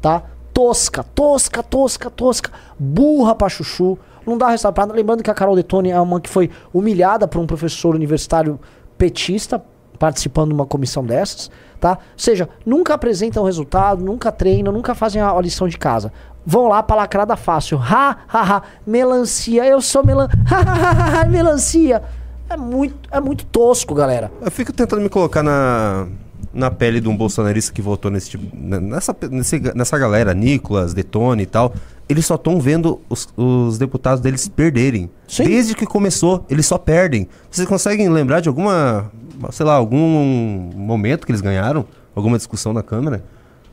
tá? 0.00 0.22
Tosca, 0.52 1.04
tosca, 1.04 1.62
tosca, 1.62 2.10
tosca, 2.10 2.50
burra 2.78 3.34
pra 3.34 3.48
chuchu, 3.48 3.98
não 4.26 4.36
dá 4.36 4.48
resultado 4.48 4.74
pra 4.74 4.86
nada. 4.86 4.98
Lembrando 4.98 5.22
que 5.22 5.30
a 5.30 5.34
Carol 5.34 5.54
Detone 5.54 5.90
é 5.90 6.00
uma 6.00 6.20
que 6.20 6.28
foi 6.28 6.50
humilhada 6.72 7.28
por 7.28 7.40
um 7.40 7.46
professor 7.46 7.94
universitário 7.94 8.58
petista 8.96 9.62
participando 9.98 10.48
de 10.48 10.54
uma 10.54 10.66
comissão 10.66 11.04
dessas, 11.04 11.50
tá? 11.80 11.90
Ou 11.90 11.98
seja, 12.16 12.48
nunca 12.64 12.94
apresentam 12.94 13.44
resultado, 13.44 14.04
nunca 14.04 14.30
treinam, 14.30 14.72
nunca 14.72 14.94
fazem 14.94 15.20
a, 15.20 15.38
lição 15.40 15.68
de 15.68 15.76
casa. 15.78 16.12
Vão 16.46 16.68
lá 16.68 16.82
pra 16.82 16.96
lacrada 16.96 17.36
fácil. 17.36 17.78
Ha, 17.78 18.16
ha, 18.28 18.56
ha, 18.56 18.62
melancia, 18.86 19.66
eu 19.66 19.80
sou 19.80 20.04
melan... 20.04 20.28
Ha, 20.50 20.56
ha, 20.60 20.90
ha, 20.90 21.20
ha, 21.22 21.24
melancia. 21.26 22.02
É 22.48 22.56
muito, 22.56 22.94
é 23.10 23.20
muito 23.20 23.44
tosco, 23.44 23.94
galera. 23.94 24.32
Eu 24.40 24.50
fico 24.50 24.72
tentando 24.72 25.02
me 25.02 25.08
colocar 25.10 25.42
na, 25.42 26.06
na 26.52 26.70
pele 26.70 27.00
de 27.00 27.08
um 27.08 27.14
bolsonarista 27.16 27.72
que 27.72 27.82
votou 27.82 28.10
nesse 28.10 28.30
tipo, 28.30 28.56
nessa, 28.56 29.14
nesse- 29.30 29.60
nessa 29.74 29.98
galera, 29.98 30.32
Nicolas, 30.32 30.94
Detone 30.94 31.42
e 31.42 31.46
tal. 31.46 31.74
Eles 32.08 32.24
só 32.24 32.36
estão 32.36 32.58
vendo 32.58 33.00
os, 33.10 33.28
os 33.36 33.76
deputados 33.76 34.22
deles 34.22 34.48
perderem. 34.48 35.10
Sim. 35.26 35.44
Desde 35.44 35.74
que 35.74 35.84
começou, 35.84 36.46
eles 36.48 36.64
só 36.64 36.78
perdem. 36.78 37.28
Vocês 37.50 37.68
conseguem 37.68 38.08
lembrar 38.08 38.40
de 38.40 38.48
alguma, 38.48 39.12
sei 39.50 39.64
lá, 39.66 39.74
algum 39.74 40.70
momento 40.76 41.24
que 41.26 41.32
eles 41.32 41.40
ganharam? 41.40 41.84
Alguma 42.14 42.36
discussão 42.36 42.72
na 42.72 42.82
Câmara? 42.82 43.22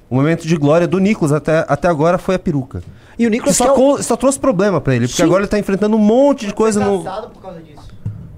O 0.10 0.16
momento 0.16 0.48
de 0.48 0.56
glória 0.56 0.88
do 0.88 1.00
Nicolas 1.00 1.32
até, 1.34 1.66
até 1.68 1.88
agora 1.88 2.18
foi 2.18 2.36
a 2.36 2.40
peruca. 2.40 2.84
E 3.18 3.26
o 3.26 3.30
Nicolas 3.30 3.56
só, 3.58 3.74
que 3.74 3.82
é 3.82 3.84
o- 3.84 4.04
só 4.04 4.16
trouxe 4.16 4.40
problema 4.40 4.80
pra 4.80 4.96
ele, 4.96 5.08
porque 5.08 5.18
Sim. 5.22 5.24
agora 5.28 5.42
ele 5.42 5.48
tá 5.48 5.58
enfrentando 5.58 5.96
um 5.96 6.00
monte 6.00 6.46
de 6.46 6.54
coisa 6.54 6.80
no. 6.84 7.00
Cansado 7.04 7.30
por 7.30 7.42
causa 7.42 7.60
disso. 7.62 7.82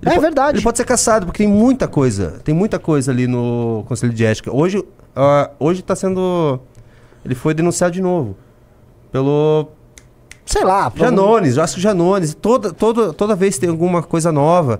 Ele 0.01 0.15
É 0.15 0.19
verdade. 0.19 0.57
Ele 0.57 0.63
pode 0.63 0.77
ser 0.77 0.85
caçado, 0.85 1.25
porque 1.25 1.43
tem 1.43 1.51
muita 1.51 1.87
coisa. 1.87 2.39
Tem 2.43 2.53
muita 2.55 2.79
coisa 2.79 3.11
ali 3.11 3.27
no 3.27 3.83
Conselho 3.87 4.13
de 4.13 4.23
Ética. 4.23 4.55
Hoje, 4.55 4.81
ah, 5.15 5.49
hoje 5.59 5.81
tá 5.81 5.95
sendo. 5.95 6.59
Ele 7.25 7.35
foi 7.35 7.53
denunciado 7.53 7.93
de 7.93 8.01
novo. 8.01 8.37
Pelo 9.11 9.67
Sei 10.45 10.63
lá. 10.63 10.89
Janones, 10.95 11.57
eu 11.57 11.63
acho 11.63 11.75
que 11.75 11.81
Janones. 11.81 12.33
Toda, 12.33 12.71
toda, 12.71 13.11
toda 13.11 13.35
vez 13.35 13.57
tem 13.57 13.69
alguma 13.69 14.01
coisa 14.01 14.31
nova. 14.31 14.79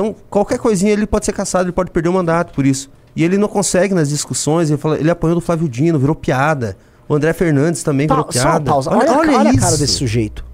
Então, 0.00 0.14
qualquer 0.30 0.58
coisinha 0.58 0.92
ele 0.92 1.06
pode 1.06 1.26
ser 1.26 1.32
caçado, 1.32 1.64
ele 1.66 1.72
pode 1.72 1.90
perder 1.90 2.08
o 2.08 2.12
mandato 2.12 2.54
por 2.54 2.64
isso. 2.64 2.90
E 3.14 3.22
ele 3.22 3.36
não 3.36 3.48
consegue 3.48 3.92
nas 3.94 4.08
discussões. 4.08 4.70
Ele, 4.70 4.78
fala, 4.78 4.96
ele 4.98 5.10
apanhou 5.10 5.34
do 5.34 5.40
Flávio 5.40 5.68
Dino, 5.68 5.98
virou 5.98 6.14
piada. 6.14 6.76
O 7.08 7.14
André 7.14 7.32
Fernandes 7.32 7.82
também 7.82 8.06
Pa- 8.06 8.14
virou 8.14 8.32
só 8.32 8.38
uma 8.40 8.50
piada. 8.52 8.70
pausa. 8.70 8.90
Olha, 8.90 9.12
olha, 9.18 9.50
a 9.50 9.58
cara 9.58 9.76
desse 9.76 9.94
sujeito. 9.94 10.44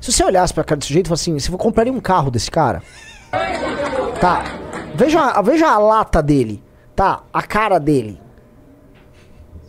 Se 0.00 0.12
você 0.12 0.22
olhasse 0.22 0.52
pra 0.54 0.62
cara 0.62 0.78
desse 0.78 0.88
sujeito 0.88 1.06
e 1.06 1.08
falasse 1.08 1.30
assim, 1.30 1.38
se 1.40 1.50
eu 1.50 1.58
compraria 1.58 1.92
um 1.92 1.98
carro 2.00 2.30
desse 2.30 2.50
cara. 2.50 2.82
Tá. 4.20 4.44
Veja, 4.94 5.20
a- 5.20 5.42
veja 5.42 5.66
a 5.66 5.78
lata 5.78 6.22
dele. 6.22 6.62
Tá. 6.94 7.22
A 7.32 7.42
cara 7.42 7.78
dele. 7.80 8.20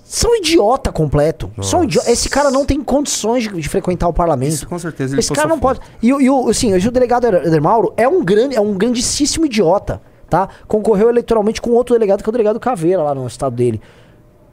São 0.07 0.35
idiota 0.37 0.91
completo. 0.91 1.49
São 1.63 1.83
idiota. 1.83 2.11
Esse 2.11 2.29
cara 2.29 2.51
não 2.51 2.63
tem 2.63 2.79
condições 2.83 3.43
de, 3.43 3.49
de 3.59 3.67
frequentar 3.67 4.07
o 4.07 4.13
parlamento. 4.13 4.53
Isso, 4.53 4.67
com 4.67 4.77
certeza, 4.77 5.15
ele 5.15 5.19
Esse 5.19 5.33
cara 5.33 5.47
não 5.49 5.59
pode. 5.59 5.79
E, 6.01 6.13
o- 6.13 6.21
e 6.47 6.51
assim, 6.51 6.73
o 6.75 6.91
delegado 6.91 7.25
Eder 7.25 7.61
Mauro 7.61 7.91
é 7.97 8.07
um 8.07 8.23
grande, 8.23 8.55
é 8.55 8.61
um 8.61 8.75
grandíssimo 8.75 9.47
idiota, 9.47 9.99
tá? 10.29 10.47
Concorreu 10.67 11.09
eleitoralmente 11.09 11.59
com 11.59 11.71
outro 11.71 11.95
delegado 11.95 12.21
que 12.23 12.29
é 12.29 12.31
o 12.31 12.31
delegado 12.31 12.59
Caveira 12.59 13.01
lá 13.01 13.15
no 13.15 13.25
estado 13.25 13.55
dele. 13.55 13.81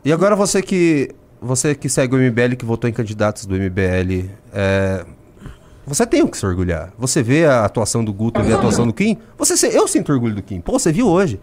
E 0.02 0.10
agora 0.10 0.34
você 0.34 0.62
que 0.62 1.10
você 1.40 1.74
que 1.74 1.88
segue 1.88 2.14
o 2.14 2.18
MBL, 2.18 2.56
que 2.56 2.64
votou 2.64 2.88
em 2.88 2.92
candidatos 2.94 3.44
do 3.44 3.54
MBL, 3.54 4.30
é, 4.54 5.04
você 5.86 6.06
tem 6.06 6.22
o 6.22 6.28
que 6.28 6.38
se 6.38 6.46
orgulhar. 6.46 6.92
Você 6.98 7.22
vê 7.22 7.44
a 7.44 7.64
atuação 7.66 8.02
do 8.02 8.12
Guto, 8.12 8.42
vê 8.42 8.52
a 8.54 8.56
atuação 8.56 8.86
do 8.86 8.92
Kim. 8.92 9.18
Você, 9.36 9.66
eu 9.76 9.86
sinto 9.86 10.12
orgulho 10.12 10.34
do 10.34 10.42
Kim. 10.42 10.60
Pô, 10.62 10.78
você 10.78 10.90
viu 10.90 11.08
hoje. 11.08 11.38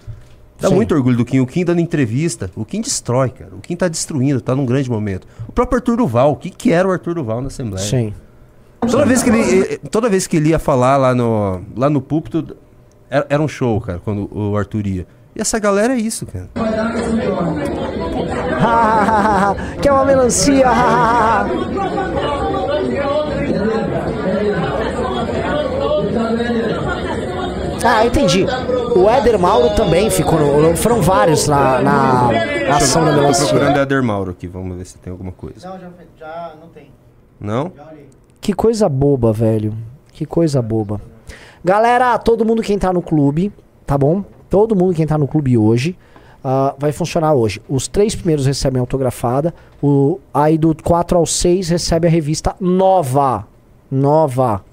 Dá 0.59 0.67
Sim. 0.67 0.75
muito 0.75 0.93
orgulho 0.93 1.15
do 1.15 1.25
Kim. 1.25 1.39
O 1.39 1.47
Kim 1.47 1.63
dando 1.63 1.79
entrevista. 1.79 2.51
O 2.55 2.65
Kim 2.65 2.81
destrói, 2.81 3.29
cara. 3.29 3.51
O 3.55 3.59
Kim 3.59 3.75
tá 3.75 3.87
destruindo, 3.87 4.41
tá 4.41 4.55
num 4.55 4.65
grande 4.65 4.89
momento. 4.89 5.27
O 5.47 5.51
próprio 5.51 5.77
Arthur 5.77 5.97
Duval. 5.97 6.33
O 6.33 6.35
que, 6.35 6.49
que 6.49 6.71
era 6.71 6.87
o 6.87 6.91
Arthur 6.91 7.15
Duval 7.15 7.41
na 7.41 7.47
Assembleia? 7.47 7.85
Sim. 7.85 8.13
Toda 8.81 9.05
vez 9.05 9.23
que 9.23 9.29
ele, 9.29 9.73
eh, 9.73 9.79
toda 9.89 10.09
vez 10.09 10.27
que 10.27 10.37
ele 10.37 10.49
ia 10.49 10.59
falar 10.59 10.97
lá 10.97 11.13
no, 11.13 11.61
lá 11.75 11.89
no 11.89 12.01
púlpito, 12.01 12.55
era, 13.09 13.25
era 13.29 13.41
um 13.41 13.47
show, 13.47 13.79
cara, 13.81 13.99
quando 13.99 14.29
o 14.31 14.57
Arthur 14.57 14.87
ia. 14.87 15.07
E 15.35 15.41
essa 15.41 15.59
galera 15.59 15.93
é 15.93 15.97
isso, 15.97 16.25
cara. 16.25 16.49
que 19.81 19.87
é 19.87 19.91
uma 19.91 20.05
melancia. 20.05 20.67
ah, 27.83 28.05
entendi. 28.05 28.45
O 28.95 29.09
Éder 29.09 29.39
Mauro 29.39 29.75
também 29.75 30.09
ficou. 30.09 30.39
No, 30.39 30.75
foram 30.75 31.01
vários 31.01 31.47
na, 31.47 31.81
na, 31.81 32.29
na 32.67 32.77
ação 32.77 33.03
da 33.05 33.11
Tô 33.11 33.17
melancia. 33.17 33.47
procurando 33.47 33.77
o 33.77 33.81
Eder 33.81 34.03
Mauro 34.03 34.31
aqui, 34.31 34.47
vamos 34.47 34.77
ver 34.77 34.85
se 34.85 34.97
tem 34.97 35.11
alguma 35.11 35.31
coisa. 35.31 35.67
Não, 35.67 35.79
já, 35.79 35.89
já 36.17 36.53
não 36.59 36.67
tem. 36.69 36.91
Não? 37.39 37.71
Já 37.75 37.87
olhei. 37.89 38.09
Que 38.41 38.53
coisa 38.53 38.89
boba, 38.89 39.31
velho. 39.31 39.73
Que 40.11 40.25
coisa 40.25 40.61
boba. 40.61 40.99
Galera, 41.63 42.17
todo 42.17 42.45
mundo 42.45 42.61
que 42.61 42.73
entrar 42.73 42.93
no 42.93 43.01
clube, 43.01 43.51
tá 43.85 43.97
bom? 43.97 44.23
Todo 44.49 44.75
mundo 44.75 44.93
que 44.93 45.01
entrar 45.03 45.17
no 45.17 45.27
clube 45.27 45.57
hoje. 45.57 45.97
ah, 46.43 46.73
vai 46.77 46.91
funcionar 46.91 47.33
hoje. 47.33 47.61
Os 47.69 47.87
três 47.87 48.15
primeiros 48.15 48.45
recebem 48.45 48.79
autografada. 48.79 49.53
O, 49.81 50.19
aí 50.33 50.57
do 50.57 50.75
4 50.83 51.17
ao 51.17 51.25
6 51.25 51.69
recebe 51.69 52.07
a 52.07 52.09
revista 52.09 52.55
nova. 52.59 53.45
Nova. 53.91 54.63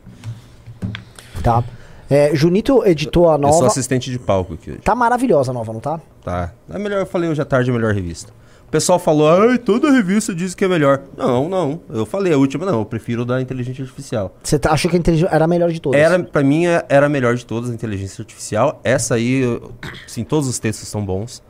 Tá? 1.43 1.63
É, 2.09 2.35
Junito 2.35 2.85
editou 2.87 3.29
a 3.29 3.35
Eu 3.35 3.43
sou 3.43 3.51
nova. 3.53 3.67
assistente 3.67 4.11
de 4.11 4.19
palco 4.19 4.55
aqui 4.55 4.71
hoje. 4.71 4.81
Tá 4.81 4.95
maravilhosa 4.95 5.51
a 5.51 5.55
nova, 5.55 5.73
não 5.73 5.81
tá? 5.81 6.01
Tá. 6.23 6.53
É 6.71 6.79
melhor, 6.79 7.01
eu 7.01 7.07
falei 7.07 7.29
hoje 7.29 7.43
à 7.43 7.45
tarde, 7.45 7.71
é 7.71 7.73
a 7.73 7.77
melhor 7.77 7.93
revista. 7.93 8.33
O 8.67 8.71
pessoal 8.71 8.99
falou, 8.99 9.29
ai, 9.29 9.59
toda 9.59 9.91
revista 9.93 10.35
diz 10.35 10.55
que 10.55 10.65
é 10.65 10.69
melhor. 10.69 11.03
Não, 11.17 11.49
não. 11.49 11.81
Eu 11.89 12.05
falei 12.05 12.33
a 12.33 12.37
última, 12.37 12.67
não. 12.67 12.81
Eu 12.81 12.85
prefiro 12.85 13.25
da 13.25 13.41
inteligência 13.41 13.83
artificial. 13.83 14.35
Você 14.43 14.59
tá- 14.59 14.73
achou 14.73 14.91
que 14.91 14.97
a 14.97 15.01
inteligência 15.01 15.33
era 15.35 15.45
a 15.45 15.49
melhor 15.49 15.71
de 15.71 15.81
todas? 15.81 16.01
Era, 16.01 16.19
pra 16.23 16.43
mim, 16.43 16.67
é- 16.67 16.85
era 16.89 17.07
a 17.07 17.09
melhor 17.09 17.37
de 17.37 17.47
todas, 17.47 17.71
a 17.71 17.75
inteligência 17.75 18.23
artificial. 18.23 18.81
Essa 18.83 19.15
aí, 19.15 19.43
eu- 19.43 19.71
sim, 20.09 20.25
todos 20.25 20.49
os 20.49 20.59
textos 20.59 20.89
são 20.89 21.05
bons. 21.05 21.43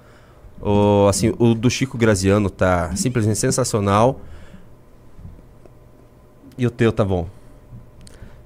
O, 0.61 1.07
assim, 1.09 1.33
o 1.39 1.55
do 1.55 1.71
Chico 1.71 1.97
Graziano 1.99 2.49
tá 2.51 2.95
simplesmente 2.97 3.39
sensacional. 3.39 4.21
E 6.59 6.67
o 6.67 6.71
teu 6.71 6.93
tá 6.93 7.05
bom. 7.05 7.27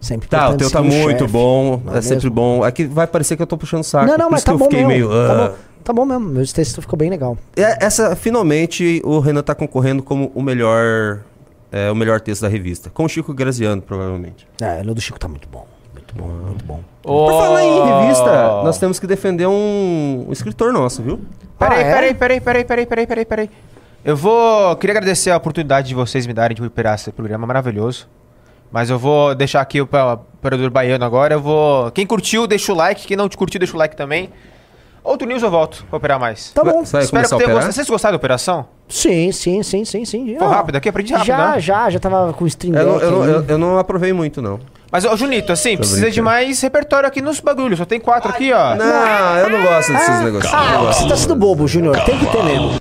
Sempre 0.00 0.28
Tá, 0.28 0.48
o 0.48 0.56
teu 0.56 0.70
tá 0.70 0.82
muito 0.82 1.18
chefe, 1.20 1.32
bom. 1.32 1.82
É, 1.92 1.98
é 1.98 2.00
sempre 2.02 2.30
bom. 2.30 2.64
É 2.66 2.72
que 2.72 2.84
vai 2.84 3.06
parecer 3.06 3.36
que 3.36 3.42
eu 3.42 3.46
tô 3.46 3.58
puxando 3.58 3.80
o 3.82 3.84
saco. 3.84 4.06
Não, 4.06 4.16
não, 4.16 4.26
por 4.26 4.32
mas 4.32 4.44
tá 4.44 4.52
eu 4.52 4.58
bom 4.58 4.68
mesmo. 4.70 4.88
meio. 4.88 5.08
Tá 5.08 5.14
"Ah". 5.14 5.48
bom, 5.48 5.54
tá 5.84 5.92
bom 5.92 6.04
mesmo. 6.06 6.26
Meu 6.30 6.46
texto 6.46 6.80
ficou 6.80 6.98
bem 6.98 7.10
legal. 7.10 7.36
É, 7.56 7.84
essa, 7.84 8.16
finalmente, 8.16 9.02
o 9.04 9.18
Renan 9.20 9.42
tá 9.42 9.54
concorrendo 9.54 10.02
como 10.02 10.32
o 10.34 10.42
melhor, 10.42 11.20
é, 11.70 11.90
o 11.90 11.94
melhor 11.94 12.20
texto 12.20 12.42
da 12.42 12.48
revista. 12.48 12.88
Com 12.88 13.04
o 13.04 13.08
Chico 13.08 13.34
Graziano, 13.34 13.82
provavelmente. 13.82 14.48
É, 14.60 14.80
o 14.80 14.94
do 14.94 15.00
Chico 15.00 15.18
tá 15.18 15.28
muito 15.28 15.46
bom. 15.48 15.66
Muito 15.92 16.14
bom, 16.14 16.26
muito 16.48 16.64
bom. 16.64 16.80
Por 17.02 17.30
falar 17.32 17.62
em 17.62 18.02
revista, 18.02 18.62
nós 18.64 18.78
temos 18.78 18.98
que 18.98 19.06
defender 19.06 19.46
um, 19.46 20.26
um 20.28 20.32
escritor 20.32 20.72
nosso, 20.72 21.02
viu? 21.02 21.20
Peraí, 21.58 21.78
Ah, 21.78 21.86
é? 21.86 21.92
peraí, 21.94 22.14
peraí, 22.14 22.40
peraí, 22.40 22.64
peraí, 22.64 22.86
peraí, 22.86 23.06
peraí, 23.06 23.24
peraí. 23.26 23.50
Eu 24.02 24.16
vou. 24.16 24.74
Queria 24.76 24.94
agradecer 24.96 25.30
a 25.30 25.36
oportunidade 25.36 25.88
de 25.88 25.94
vocês 25.94 26.26
me 26.26 26.32
darem 26.32 26.54
de 26.56 26.62
operar 26.64 26.94
esse 26.94 27.12
programa 27.12 27.46
maravilhoso. 27.46 28.08
Mas 28.72 28.88
eu 28.90 28.98
vou 28.98 29.34
deixar 29.34 29.60
aqui 29.60 29.80
o 29.80 29.86
pa- 29.86 30.14
operador 30.14 30.70
baiano 30.70 31.04
agora. 31.04 31.34
Eu 31.34 31.40
vou. 31.40 31.90
Quem 31.90 32.06
curtiu, 32.06 32.46
deixa 32.46 32.72
o 32.72 32.76
like. 32.76 33.06
Quem 33.06 33.16
não 33.16 33.28
te 33.28 33.36
curtiu, 33.36 33.58
deixa 33.58 33.74
o 33.74 33.78
like 33.78 33.96
também. 33.96 34.30
Outro 35.02 35.26
news 35.26 35.42
eu 35.42 35.50
volto 35.50 35.84
pra 35.88 35.96
operar 35.96 36.20
mais. 36.20 36.52
Tá 36.52 36.62
bom. 36.62 36.84
Você 36.84 36.92
vai 36.92 37.02
Espero 37.04 37.22
que 37.28 37.36
tenha 37.36 37.48
gostado. 37.54 37.72
Vocês 37.72 37.88
gostaram 37.88 38.12
da 38.12 38.16
operação? 38.18 38.66
Sim, 38.88 39.32
sim, 39.32 39.62
sim, 39.62 39.84
sim, 39.84 40.04
sim. 40.04 40.36
Foi 40.38 40.46
Ah, 40.46 40.50
rápido 40.50 40.76
aqui? 40.76 40.88
Aprendi 40.88 41.12
rápido, 41.12 41.26
Já, 41.26 41.52
né? 41.52 41.60
já, 41.60 41.90
já 41.90 41.98
tava 41.98 42.32
com 42.34 42.44
o 42.44 42.46
stream 42.46 42.74
Eu 42.76 42.86
não, 42.86 43.00
eu, 43.00 43.10
não, 43.10 43.22
aí. 43.22 43.30
eu- 43.30 43.44
eu 43.48 43.58
não 43.58 43.78
aprovei 43.78 44.12
muito, 44.12 44.42
não. 44.42 44.60
Mas, 44.92 45.04
ô, 45.04 45.16
Junito, 45.16 45.52
assim, 45.52 45.76
precisa 45.76 46.10
de 46.10 46.20
mais 46.20 46.60
repertório 46.60 47.06
aqui 47.06 47.22
nos 47.22 47.38
bagulhos. 47.38 47.78
Só 47.78 47.84
tem 47.84 48.00
quatro 48.00 48.28
aqui, 48.28 48.52
ó. 48.52 48.74
Não, 48.74 49.36
eu 49.38 49.48
não 49.50 49.62
gosto 49.62 49.92
desses 49.92 50.20
negócios. 50.20 50.52
eu 50.52 50.58
não 50.58 50.88
Ah, 50.88 50.92
você 50.92 51.08
tá 51.08 51.16
sendo 51.16 51.36
bobo, 51.36 51.68
Júnior. 51.68 51.96
Tem 52.04 52.18
que 52.18 52.26
ter 52.26 52.42
mesmo. 52.42 52.80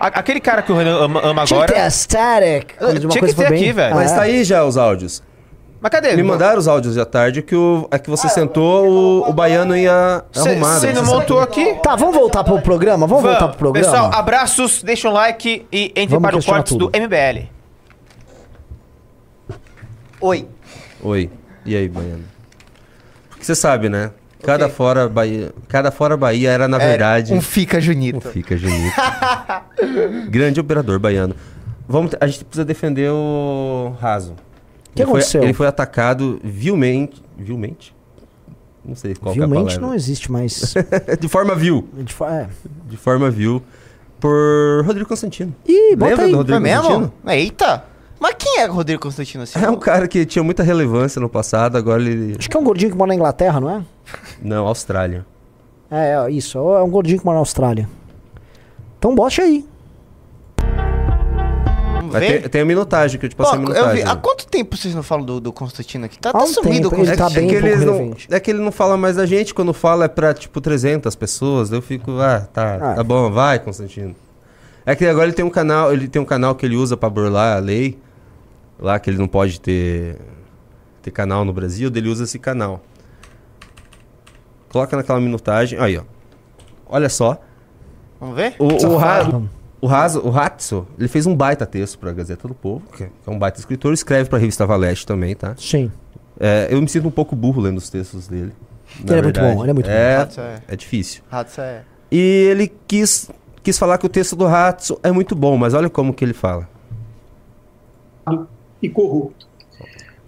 A- 0.00 0.06
aquele 0.06 0.40
cara 0.40 0.62
que 0.62 0.72
o 0.72 0.76
Renan 0.76 0.96
ama, 0.96 1.20
ama 1.22 1.44
Tinha 1.44 1.58
que 1.58 1.64
agora. 1.64 1.72
ter 1.74 1.80
a 1.80 1.90
static. 1.90 2.74
Eu- 2.80 2.88
quando 2.88 3.04
uma 3.04 3.10
tinha 3.10 3.26
que 3.26 3.34
ter 3.34 3.48
bem- 3.50 3.60
aqui, 3.62 3.72
velho. 3.72 3.94
Mas 3.94 4.12
Ah, 4.12 4.16
tá 4.16 4.22
aí 4.22 4.42
já 4.42 4.64
os 4.64 4.78
áudios. 4.78 5.22
Mas 5.80 5.92
cadê? 5.92 6.16
Me 6.16 6.22
mandaram 6.22 6.58
os 6.58 6.66
áudios 6.66 6.94
de 6.94 7.00
à 7.00 7.04
tarde 7.04 7.42
que 7.42 7.54
o, 7.54 7.86
é 7.90 7.98
que 7.98 8.08
você 8.10 8.28
sentou, 8.30 8.88
o, 8.88 9.28
o 9.28 9.32
baiano 9.32 9.76
ia 9.76 10.24
arrumar. 10.34 10.80
Você 10.80 10.86
né? 10.88 10.92
não 10.94 11.04
montou 11.04 11.40
aqui? 11.40 11.74
Tá, 11.82 11.94
vamos 11.94 12.14
voltar 12.16 12.42
pro 12.42 12.60
programa? 12.62 13.06
Vamos, 13.06 13.22
voltar 13.22 13.48
pro 13.48 13.58
programa? 13.58 13.86
Pessoal, 13.92 14.10
abraços, 14.12 14.82
deixa 14.82 15.08
um 15.08 15.12
like 15.12 15.66
e 15.70 15.92
entre 15.94 16.06
Vamos 16.16 16.22
para 16.22 16.34
o 16.34 16.38
questionar 16.38 16.58
cortes 16.60 16.72
tudo. 16.72 16.88
do 16.90 16.98
MBL. 16.98 17.48
Oi. 20.20 20.48
Oi. 21.02 21.30
E 21.64 21.76
aí, 21.76 21.88
baiano? 21.88 22.24
Porque 23.30 23.44
você 23.44 23.54
sabe, 23.54 23.88
né? 23.88 24.10
Cada 24.42 24.68
fora 24.68 25.08
Bahia, 25.08 25.52
cada 25.66 25.90
fora 25.90 26.16
Bahia 26.16 26.50
era 26.50 26.68
na 26.68 26.78
verdade 26.78 27.34
Um 27.34 27.40
fica 27.40 27.78
um 27.78 27.80
Junito. 27.80 28.28
fica 28.28 28.56
Junito. 28.56 28.94
Grande 30.30 30.60
operador 30.60 30.98
baiano. 31.00 31.34
Vamos, 31.88 32.12
a 32.20 32.26
gente 32.26 32.44
precisa 32.44 32.64
defender 32.64 33.10
o 33.10 33.96
Raso. 34.00 34.34
que 34.94 35.02
ele 35.02 35.10
foi, 35.10 35.20
aconteceu? 35.20 35.42
ele 35.42 35.52
foi 35.54 35.66
atacado 35.66 36.40
vilmente, 36.44 37.20
vilmente. 37.36 37.94
Não 38.84 38.94
sei 38.94 39.14
qual 39.16 39.34
é 39.34 39.38
a 39.38 39.40
Vilmente 39.40 39.64
palavra. 39.74 39.86
não 39.88 39.94
existe 39.94 40.30
mais. 40.30 40.74
de 41.20 41.28
forma 41.28 41.54
vil, 41.54 41.88
De 41.94 42.12
fa- 42.14 42.32
é. 42.32 42.48
de 42.88 42.96
forma 42.96 43.28
vil 43.30 43.60
por 44.20 44.84
Rodrigo 44.86 45.08
Constantino. 45.08 45.54
Ih, 45.66 45.96
bota 45.96 46.10
Lembra 46.10 46.24
aí. 46.26 46.30
do 46.30 46.34
É 46.34 46.38
Rodrigo 46.38 46.60
mesmo? 46.60 46.82
Constantino? 46.82 47.12
Eita! 47.26 47.84
Mas 48.20 48.34
quem 48.38 48.60
é 48.60 48.68
o 48.68 48.72
Rodrigo 48.72 49.00
Constantino 49.02 49.44
assim? 49.44 49.58
É 49.62 49.70
um 49.70 49.76
cara 49.76 50.08
que 50.08 50.26
tinha 50.26 50.42
muita 50.42 50.62
relevância 50.62 51.20
no 51.20 51.28
passado, 51.28 51.76
agora 51.76 52.02
ele. 52.02 52.34
Acho 52.38 52.48
que 52.50 52.56
é 52.56 52.60
um 52.60 52.64
gordinho 52.64 52.90
que 52.90 52.96
mora 52.96 53.08
na 53.08 53.14
Inglaterra, 53.14 53.60
não 53.60 53.70
é? 53.70 53.82
Não, 54.42 54.66
Austrália. 54.66 55.24
É, 55.90 56.14
é, 56.14 56.30
isso. 56.30 56.58
É 56.58 56.82
um 56.82 56.90
gordinho 56.90 57.18
que 57.18 57.24
mora 57.24 57.36
na 57.36 57.40
Austrália. 57.40 57.88
Então 58.98 59.14
bote 59.14 59.40
aí. 59.40 59.64
Mas 62.10 62.26
tem, 62.26 62.40
tem 62.42 62.60
a 62.62 62.64
minutagem 62.64 63.20
que 63.20 63.26
eu 63.26 63.30
te 63.30 63.36
Pô, 63.36 63.42
passei 63.44 63.58
a 63.58 63.62
eu 63.62 63.66
vi. 63.66 63.72
minutagem. 63.74 64.04
Há 64.04 64.16
quanto 64.16 64.46
tempo 64.46 64.76
vocês 64.76 64.94
não 64.94 65.02
falam 65.02 65.24
do, 65.26 65.40
do 65.40 65.52
Constantino 65.52 66.06
aqui? 66.06 66.18
Tá, 66.18 66.30
Há 66.30 66.32
tá 66.32 66.42
um 66.42 66.46
sumido 66.46 66.88
o 66.88 66.90
tempo, 66.90 67.02
ele 67.02 67.10
Constantino. 67.16 67.28
tá 67.28 67.34
bem 67.34 67.44
é, 67.46 67.48
que 67.50 67.54
eles 67.66 67.84
não, 67.84 68.14
é 68.30 68.40
que 68.40 68.50
ele 68.50 68.60
não 68.60 68.72
fala 68.72 68.96
mais 68.96 69.16
da 69.16 69.26
gente, 69.26 69.52
quando 69.52 69.74
fala 69.74 70.06
é 70.06 70.08
pra 70.08 70.32
tipo 70.32 70.58
300 70.60 71.14
pessoas, 71.14 71.70
eu 71.70 71.82
fico, 71.82 72.12
ah, 72.18 72.48
tá, 72.52 72.78
Ah. 72.80 72.94
tá 72.94 73.04
bom, 73.04 73.30
vai, 73.30 73.58
Constantino. 73.58 74.14
É 74.86 74.96
que 74.96 75.04
agora 75.04 75.26
ele 75.26 75.34
tem 75.34 75.44
um 75.44 75.50
canal, 75.50 75.92
ele 75.92 76.08
tem 76.08 76.20
um 76.20 76.24
canal 76.24 76.54
que 76.54 76.64
ele 76.64 76.76
usa 76.76 76.96
pra 76.96 77.10
burlar 77.10 77.58
a 77.58 77.60
lei, 77.60 77.98
lá 78.78 78.98
que 78.98 79.10
ele 79.10 79.18
não 79.18 79.28
pode 79.28 79.60
ter 79.60 80.16
ter 81.02 81.10
canal 81.10 81.44
no 81.44 81.52
Brasil, 81.52 81.90
ele 81.94 82.08
usa 82.08 82.24
esse 82.24 82.38
canal. 82.38 82.82
Coloca 84.68 84.96
naquela 84.96 85.20
minutagem, 85.20 85.78
aí 85.78 85.96
ó. 85.96 86.02
Olha 86.86 87.08
só, 87.08 87.40
Vamos 88.20 88.36
ver? 88.36 88.54
o, 88.58 88.66
o, 88.66 88.80
Safado. 88.80 89.48
o, 89.80 89.86
Raso, 89.86 90.20
o 90.20 90.30
Ratso, 90.30 90.86
ele 90.98 91.08
fez 91.08 91.26
um 91.26 91.34
baita 91.36 91.64
texto 91.66 91.98
pra 91.98 92.12
Gazeta 92.12 92.48
do 92.48 92.54
Povo, 92.54 92.82
que 92.96 93.04
é 93.04 93.10
um 93.26 93.38
baita 93.38 93.58
escritor, 93.60 93.92
escreve 93.92 94.28
pra 94.28 94.38
revista 94.38 94.66
Valete 94.66 95.06
também, 95.06 95.34
tá? 95.36 95.54
Sim. 95.56 95.90
É, 96.40 96.68
eu 96.70 96.80
me 96.80 96.88
sinto 96.88 97.08
um 97.08 97.10
pouco 97.10 97.34
burro 97.36 97.60
lendo 97.60 97.78
os 97.78 97.88
textos 97.90 98.26
dele. 98.28 98.52
Ele 99.06 99.18
é 99.18 99.22
muito 99.22 99.40
bom, 99.40 99.62
ele 99.62 99.70
é 99.70 99.74
muito 99.74 99.86
bom. 99.86 99.92
é, 99.92 100.16
Ratso 100.18 100.40
é- 100.40 100.62
É 100.68 100.76
difícil. 100.76 101.22
Ratso 101.30 101.60
é. 101.60 101.82
E 102.10 102.16
ele 102.50 102.72
quis, 102.86 103.30
quis 103.62 103.78
falar 103.78 103.98
que 103.98 104.06
o 104.06 104.08
texto 104.08 104.34
do 104.34 104.46
Ratso 104.46 104.98
é 105.02 105.12
muito 105.12 105.34
bom, 105.34 105.56
mas 105.56 105.74
olha 105.74 105.90
como 105.90 106.12
que 106.14 106.24
ele 106.24 106.32
fala. 106.34 106.68
E 108.82 108.88
corrupto. 108.88 109.46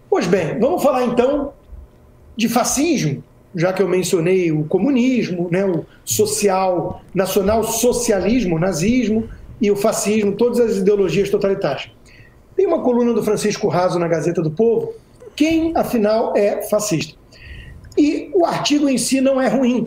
Pois 0.09 0.27
bem, 0.27 0.59
vamos 0.59 0.83
falar 0.83 1.05
então 1.05 1.53
de 2.37 2.49
fascismo, 2.49 3.23
já 3.55 3.73
que 3.73 3.83
eu 3.83 3.89
mencionei 3.89 4.51
o 4.51 4.65
comunismo, 4.65 5.49
né, 5.51 5.65
o 5.65 5.85
social, 6.05 7.03
nacional 7.15 7.63
socialismo, 7.65 8.59
nazismo 8.59 9.29
e 9.61 9.71
o 9.71 9.77
fascismo, 9.77 10.33
todas 10.33 10.59
as 10.61 10.77
ideologias 10.79 11.29
totalitárias. 11.31 11.91
Tem 12.57 12.67
uma 12.67 12.83
coluna 12.83 13.13
do 13.13 13.23
Francisco 13.23 13.69
Raso 13.69 13.99
na 13.99 14.09
Gazeta 14.09 14.43
do 14.43 14.51
Povo, 14.51 14.93
quem 15.37 15.73
afinal 15.77 16.35
é 16.37 16.63
fascista. 16.69 17.19
E 17.97 18.31
o 18.35 18.45
artigo 18.45 18.89
em 18.89 18.99
si 18.99 19.21
não 19.21 19.41
é 19.41 19.49
ruim. 19.49 19.87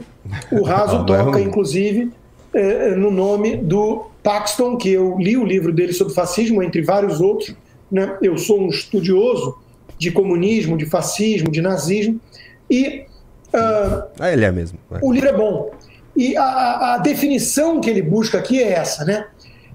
O 0.52 0.64
Raso 0.64 1.00
Não, 1.00 1.06
não 1.06 1.16
é 1.16 1.18
toca, 1.20 1.38
ruim. 1.38 1.44
inclusive, 1.44 2.12
eh, 2.54 2.96
no 2.96 3.10
nome 3.12 3.58
do 3.58 4.06
Paxton, 4.22 4.78
que 4.78 4.90
eu 4.90 5.18
li 5.18 5.38
o 5.38 5.44
livro 5.44 5.72
dele 5.74 5.94
sobre 5.94 6.14
fascismo, 6.14 6.62
entre 6.62 6.82
vários 6.82 7.20
outros. 7.22 7.56
Né? 7.94 8.18
Eu 8.24 8.40
sou 8.40 8.60
um 8.60 8.70
estudioso 8.70 9.56
de 10.00 10.10
comunismo, 10.12 10.76
de 10.76 10.88
fascismo, 10.88 11.52
de 11.52 11.62
nazismo, 11.62 12.20
e 12.68 13.04
ah, 13.54 14.08
Ah, 14.20 14.32
ele 14.34 14.44
é 14.44 14.52
mesmo. 14.52 14.80
é. 14.92 14.98
o 15.00 15.14
livro 15.14 15.30
é 15.30 15.34
bom. 15.34 15.70
E 16.18 16.36
a, 16.36 16.96
a- 16.96 16.98
definição 16.98 17.80
que 17.80 17.88
ele 17.92 18.02
busca 18.02 18.40
aqui 18.40 18.62
é 18.64 18.72
essa, 18.74 19.06
né? 19.06 19.28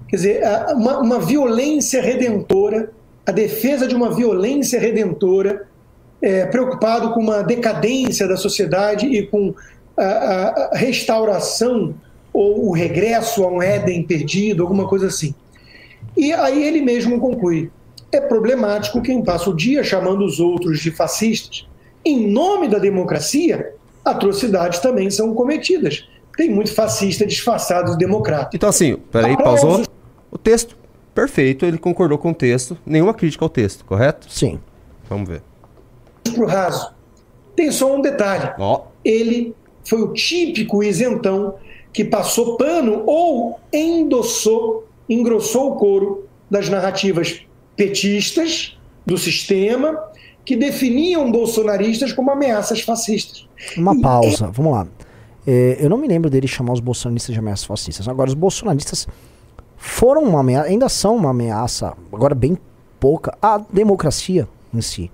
Quer 0.09 0.15
dizer, 0.17 0.41
uma, 0.73 0.99
uma 0.99 1.19
violência 1.19 2.01
redentora, 2.01 2.91
a 3.25 3.31
defesa 3.31 3.87
de 3.87 3.95
uma 3.95 4.13
violência 4.13 4.79
redentora, 4.81 5.65
é, 6.21 6.45
preocupado 6.45 7.13
com 7.13 7.21
uma 7.21 7.41
decadência 7.41 8.27
da 8.27 8.35
sociedade 8.35 9.05
e 9.05 9.25
com 9.27 9.53
a- 9.95 10.69
a 10.73 10.77
restauração 10.77 11.95
ou 12.33 12.67
o 12.67 12.71
regresso 12.73 13.43
a 13.45 13.47
um 13.49 13.61
Éden 13.61 14.03
perdido, 14.03 14.63
alguma 14.63 14.87
coisa 14.89 15.07
assim. 15.07 15.33
E 16.17 16.33
aí 16.33 16.63
ele 16.67 16.81
mesmo 16.81 17.17
conclui: 17.19 17.69
é 18.11 18.21
problemático 18.21 19.01
quem 19.01 19.23
passa 19.23 19.49
o 19.49 19.55
dia 19.55 19.83
chamando 19.83 20.25
os 20.25 20.39
outros 20.39 20.79
de 20.79 20.91
fascistas. 20.91 21.67
Em 22.03 22.31
nome 22.31 22.67
da 22.67 22.79
democracia, 22.79 23.73
atrocidades 24.03 24.79
também 24.79 25.09
são 25.09 25.33
cometidas. 25.33 26.07
Tem 26.35 26.49
muito 26.49 26.73
fascista 26.73 27.25
disfarçado 27.25 27.91
de 27.91 27.97
democrata. 27.97 28.51
Então 28.55 28.69
assim, 28.69 28.95
peraí, 29.11 29.35
pausou. 29.37 29.83
O 30.31 30.37
texto, 30.37 30.77
perfeito, 31.13 31.65
ele 31.65 31.77
concordou 31.77 32.17
com 32.17 32.31
o 32.31 32.33
texto. 32.33 32.77
Nenhuma 32.85 33.13
crítica 33.13 33.43
ao 33.43 33.49
texto, 33.49 33.83
correto? 33.83 34.31
Sim. 34.31 34.59
Vamos 35.09 35.27
ver. 35.27 35.41
Pro 36.33 36.45
raso. 36.45 36.93
Tem 37.55 37.71
só 37.71 37.93
um 37.93 38.01
detalhe. 38.01 38.53
Ó, 38.57 38.83
Ele 39.03 39.53
foi 39.83 40.01
o 40.01 40.13
típico 40.13 40.83
isentão 40.83 41.55
que 41.91 42.05
passou 42.05 42.55
pano 42.55 43.03
ou 43.05 43.59
endossou, 43.73 44.87
engrossou 45.09 45.71
o 45.71 45.75
couro 45.75 46.25
das 46.49 46.69
narrativas 46.69 47.41
petistas 47.79 48.77
do 49.05 49.17
sistema 49.17 49.97
que 50.43 50.57
definiam 50.57 51.31
bolsonaristas 51.31 52.11
como 52.11 52.29
ameaças 52.29 52.81
fascistas. 52.81 53.47
Uma 53.77 53.97
pausa, 54.01 54.47
vamos 54.47 54.73
lá. 54.73 54.87
É, 55.47 55.77
eu 55.79 55.89
não 55.89 55.97
me 55.97 56.05
lembro 56.05 56.29
dele 56.29 56.45
chamar 56.45 56.73
os 56.73 56.81
bolsonaristas 56.81 57.31
de 57.31 57.39
ameaças 57.39 57.65
fascistas. 57.65 58.05
Agora, 58.09 58.27
os 58.27 58.33
bolsonaristas 58.33 59.07
foram 59.77 60.23
uma 60.23 60.41
ameaça, 60.41 60.67
ainda 60.67 60.89
são 60.89 61.15
uma 61.15 61.29
ameaça, 61.29 61.95
agora 62.11 62.35
bem 62.35 62.57
pouca, 62.99 63.37
à 63.41 63.57
democracia 63.71 64.45
em 64.73 64.81
si. 64.81 65.09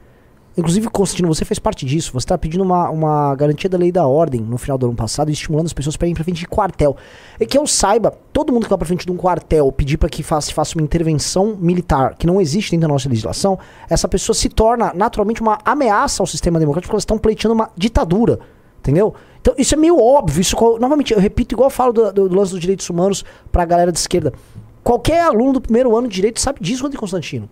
Inclusive, 0.57 0.89
Constantino, 0.89 1.27
você 1.27 1.43
fez 1.43 1.59
parte 1.59 1.85
disso. 1.85 2.13
Você 2.13 2.25
está 2.25 2.37
pedindo 2.37 2.63
uma, 2.63 2.89
uma 2.89 3.35
garantia 3.35 3.69
da 3.69 3.77
lei 3.77 3.91
da 3.91 4.07
ordem 4.07 4.39
no 4.41 4.57
final 4.57 4.77
do 4.77 4.85
ano 4.85 4.95
passado 4.95 5.29
e 5.29 5.33
estimulando 5.33 5.65
as 5.65 5.73
pessoas 5.73 5.97
para 5.97 6.07
ir 6.07 6.13
para 6.13 6.23
frente 6.23 6.39
de 6.39 6.47
quartel. 6.47 6.95
E 7.39 7.45
que 7.45 7.57
eu 7.57 7.67
saiba, 7.67 8.17
todo 8.31 8.53
mundo 8.53 8.63
que 8.63 8.69
vai 8.69 8.77
para 8.77 8.87
frente 8.87 9.05
de 9.05 9.11
um 9.11 9.17
quartel 9.17 9.69
pedir 9.71 9.97
para 9.97 10.07
que 10.07 10.23
faça, 10.23 10.53
faça 10.53 10.77
uma 10.77 10.83
intervenção 10.83 11.57
militar 11.59 12.15
que 12.15 12.25
não 12.25 12.39
existe 12.39 12.71
dentro 12.71 12.87
da 12.87 12.93
nossa 12.93 13.09
legislação, 13.09 13.59
essa 13.89 14.07
pessoa 14.07 14.33
se 14.33 14.47
torna 14.47 14.93
naturalmente 14.93 15.41
uma 15.41 15.59
ameaça 15.65 16.23
ao 16.23 16.27
sistema 16.27 16.57
democrático 16.57 16.87
porque 16.87 16.95
elas 16.95 17.03
estão 17.03 17.17
pleiteando 17.17 17.53
uma 17.53 17.69
ditadura. 17.75 18.39
Entendeu? 18.79 19.13
Então, 19.41 19.53
isso 19.57 19.73
é 19.73 19.77
meio 19.77 19.99
óbvio. 19.99 20.39
Isso, 20.39 20.55
novamente, 20.79 21.11
eu 21.11 21.19
repito, 21.19 21.53
igual 21.53 21.67
eu 21.67 21.71
falo 21.71 21.91
do, 21.91 22.13
do, 22.13 22.29
do 22.29 22.35
lance 22.35 22.51
dos 22.51 22.61
direitos 22.61 22.89
humanos 22.89 23.25
para 23.51 23.63
a 23.63 23.65
galera 23.65 23.91
de 23.91 23.99
esquerda. 23.99 24.31
Qualquer 24.83 25.23
aluno 25.23 25.53
do 25.53 25.61
primeiro 25.61 25.97
ano 25.97 26.07
de 26.07 26.13
direito 26.13 26.39
sabe 26.39 26.59
disso, 26.61 26.83
Rodrigo 26.83 27.01
Constantino. 27.01 27.49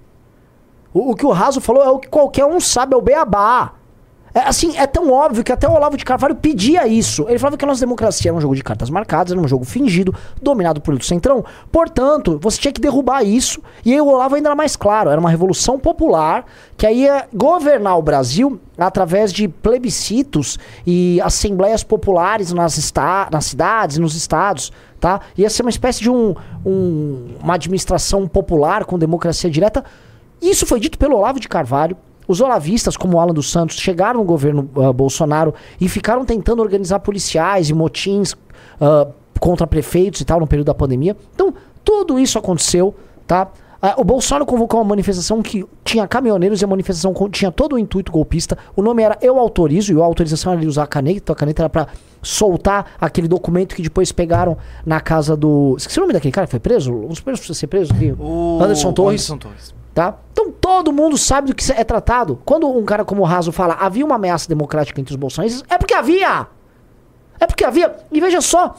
O, 0.93 1.12
o 1.12 1.15
que 1.15 1.25
o 1.25 1.32
Raso 1.32 1.60
falou 1.60 1.84
é 1.84 1.89
o 1.89 1.99
que 1.99 2.08
qualquer 2.08 2.45
um 2.45 2.60
sabe, 2.60 2.93
é 2.93 2.97
o 2.97 3.01
beabá. 3.01 3.73
É, 4.36 4.39
assim, 4.39 4.75
é 4.77 4.88
tão 4.88 5.12
óbvio 5.12 5.43
que 5.43 5.51
até 5.51 5.67
o 5.69 5.73
Olavo 5.73 5.95
de 5.95 6.03
Carvalho 6.03 6.34
pedia 6.34 6.88
isso. 6.88 7.23
Ele 7.29 7.38
falava 7.38 7.56
que 7.56 7.63
a 7.63 7.67
nossa 7.67 7.82
democracia 7.82 8.32
era 8.32 8.36
um 8.36 8.41
jogo 8.41 8.56
de 8.56 8.63
cartas 8.63 8.89
marcadas, 8.89 9.32
era 9.32 9.39
um 9.39 9.47
jogo 9.47 9.63
fingido, 9.63 10.12
dominado 10.41 10.82
por 10.82 10.97
do 10.97 11.06
centrão. 11.06 11.45
Portanto, 11.71 12.39
você 12.41 12.58
tinha 12.60 12.71
que 12.71 12.82
derrubar 12.82 13.21
isso. 13.23 13.62
E 13.86 13.93
aí 13.93 14.01
o 14.01 14.08
Olavo 14.08 14.34
ainda 14.34 14.49
era 14.49 14.56
mais 14.56 14.75
claro, 14.75 15.12
era 15.12 15.19
uma 15.19 15.29
revolução 15.29 15.77
popular 15.77 16.45
que 16.75 16.88
aí 16.88 17.03
ia 17.03 17.27
governar 17.32 17.95
o 17.95 18.01
Brasil 18.01 18.60
através 18.75 19.32
de 19.32 19.47
plebiscitos 19.47 20.58
e 20.84 21.21
assembleias 21.21 21.84
populares 21.84 22.51
nas, 22.51 22.91
nas 23.32 23.45
cidades 23.45 23.99
nos 23.99 24.15
estados. 24.15 24.71
Tá? 24.99 25.19
Ia 25.38 25.47
ser 25.47 25.62
uma 25.62 25.69
espécie 25.69 26.01
de 26.01 26.10
um, 26.10 26.34
um- 26.65 27.36
uma 27.39 27.53
administração 27.53 28.27
popular 28.27 28.84
com 28.86 28.97
democracia 28.97 29.47
direta. 29.47 29.84
Isso 30.49 30.65
foi 30.65 30.79
dito 30.79 30.97
pelo 30.97 31.15
Olavo 31.15 31.39
de 31.39 31.47
Carvalho. 31.47 31.95
Os 32.27 32.41
olavistas, 32.41 32.95
como 32.95 33.17
o 33.17 33.19
Alan 33.19 33.34
dos 33.34 33.51
Santos, 33.51 33.77
chegaram 33.77 34.19
no 34.19 34.25
governo 34.25 34.69
ah, 34.77 34.93
Bolsonaro 34.93 35.53
e 35.79 35.89
ficaram 35.89 36.25
tentando 36.25 36.62
organizar 36.62 36.99
policiais 36.99 37.69
e 37.69 37.73
motins 37.73 38.36
ah, 38.79 39.08
contra 39.39 39.67
prefeitos 39.67 40.21
e 40.21 40.25
tal 40.25 40.39
no 40.39 40.47
período 40.47 40.67
da 40.67 40.73
pandemia. 40.73 41.15
Então, 41.34 41.53
tudo 41.84 42.19
isso 42.19 42.38
aconteceu, 42.38 42.95
tá? 43.27 43.49
Ah, 43.82 43.95
o 43.97 44.03
Bolsonaro 44.06 44.45
convocou 44.45 44.79
uma 44.79 44.88
manifestação 44.88 45.41
que 45.41 45.65
tinha 45.84 46.08
caminhoneiros 46.08 46.62
e 46.62 46.65
a 46.65 46.67
manifestação 46.67 47.13
tinha 47.29 47.51
todo 47.51 47.73
o 47.73 47.79
intuito 47.79 48.12
golpista. 48.12 48.58
O 48.75 48.82
nome 48.82 49.03
era 49.03 49.17
Eu 49.21 49.38
Autorizo, 49.38 49.93
e 49.93 50.01
a 50.01 50.03
autorização 50.06 50.53
era 50.53 50.62
ele 50.62 50.69
usar 50.69 50.84
a 50.84 50.88
caneta. 50.88 51.34
A 51.34 51.36
caneta 51.36 51.63
era 51.63 51.69
pra 51.69 51.88
soltar 52.21 52.93
aquele 52.99 53.27
documento 53.27 53.75
que 53.75 53.82
depois 53.82 54.13
pegaram 54.13 54.58
na 54.86 55.01
casa 55.01 55.36
do. 55.36 55.75
Esqueci 55.77 55.99
o 55.99 56.01
nome 56.01 56.13
daquele 56.13 56.32
cara 56.32 56.47
que 56.47 56.51
foi 56.51 56.62
preso? 56.62 56.93
Um 56.93 57.10
dos 57.10 57.19
primeiros 57.19 57.51
a 57.51 57.53
ser 57.53 57.67
preso. 57.67 57.93
O 58.17 58.60
Anderson 58.62 58.93
Torres. 58.93 59.29
Anderson 59.29 59.38
Torres. 59.38 59.83
Tá? 59.93 60.17
Então 60.32 60.51
todo 60.51 60.91
mundo 60.91 61.17
sabe 61.17 61.49
do 61.49 61.56
que 61.56 61.71
é 61.71 61.84
tratado. 61.84 62.41
Quando 62.43 62.67
um 62.67 62.84
cara 62.84 63.06
como 63.06 63.21
o 63.21 63.25
Raso 63.25 63.51
fala 63.51 63.75
havia 63.75 64.03
uma 64.03 64.15
ameaça 64.15 64.49
democrática 64.49 64.99
entre 64.99 65.13
os 65.13 65.17
bolsonaristas, 65.17 65.63
é 65.69 65.77
porque 65.77 65.93
havia! 65.93 66.47
É 67.39 67.45
porque 67.45 67.63
havia. 67.63 67.95
E 68.12 68.19
veja 68.19 68.41
só, 68.41 68.75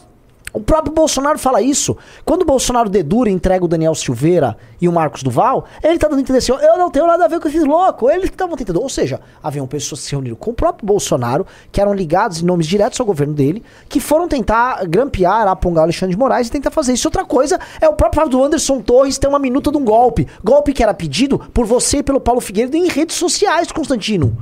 o 0.55 0.61
próprio 0.61 0.95
Bolsonaro 0.95 1.39
fala 1.39 1.61
isso. 1.61 1.95
Quando 2.25 2.43
o 2.43 2.45
Bolsonaro 2.47 2.89
dedura 2.89 3.29
e 3.29 3.33
entrega 3.33 3.65
o 3.65 3.69
Daniel 3.69 3.95
Silveira 3.95 4.57
e 4.81 4.89
o 4.89 4.93
Marcos 4.93 5.23
Duval, 5.23 5.65
ele 5.83 5.99
tá 5.99 6.09
dando 6.09 6.21
entender 6.21 6.39
assim: 6.39 6.53
eu 6.53 6.79
não 6.79 6.91
tenho 6.91 7.07
nada 7.07 7.25
a 7.25 7.29
ver 7.29 7.41
com 7.41 7.49
esses 7.49 7.65
loucos. 7.65 8.11
Eles 8.11 8.31
que 8.31 8.35
estavam 8.35 8.57
tentando. 8.57 8.81
Ou 8.81 8.89
seja, 8.89 9.21
haviam 9.43 9.67
pessoas 9.67 10.01
que 10.01 10.07
se 10.07 10.13
reuniram 10.13 10.37
com 10.37 10.53
o 10.53 10.55
próprio 10.55 10.87
Bolsonaro, 10.87 11.45
que 11.73 11.81
eram 11.81 11.93
ligados 11.93 12.41
em 12.41 12.45
nomes 12.47 12.67
diretos 12.67 12.99
ao 13.01 13.05
governo 13.07 13.35
dele, 13.35 13.63
que 13.89 13.99
foram 14.01 14.29
tentar 14.29 14.87
grampear, 14.87 15.47
apongar 15.49 15.83
o 15.83 15.85
Alexandre 15.85 16.15
de 16.15 16.19
Moraes 16.19 16.47
e 16.49 16.51
tentar 16.53 16.71
fazer 16.71 16.93
isso. 16.95 17.09
Outra 17.09 17.25
coisa 17.25 17.59
é 17.81 17.89
o 17.89 17.95
próprio 17.95 18.29
do 18.29 18.43
Anderson 18.43 18.81
Torres 18.81 19.19
ter 19.19 19.27
uma 19.27 19.41
minuta 19.41 19.71
de 19.73 19.77
um 19.77 19.85
golpe. 19.85 20.27
Golpe 20.43 20.73
que 20.73 20.83
era 20.83 20.95
pedido 20.95 21.39
por 21.53 21.67
você 21.67 21.99
e 21.99 22.03
pelo 22.03 22.21
Paulo 22.21 22.41
Figueiredo 22.41 22.77
em 22.77 22.87
redes 22.89 23.17
sociais, 23.17 23.73
Constantino. 23.73 24.37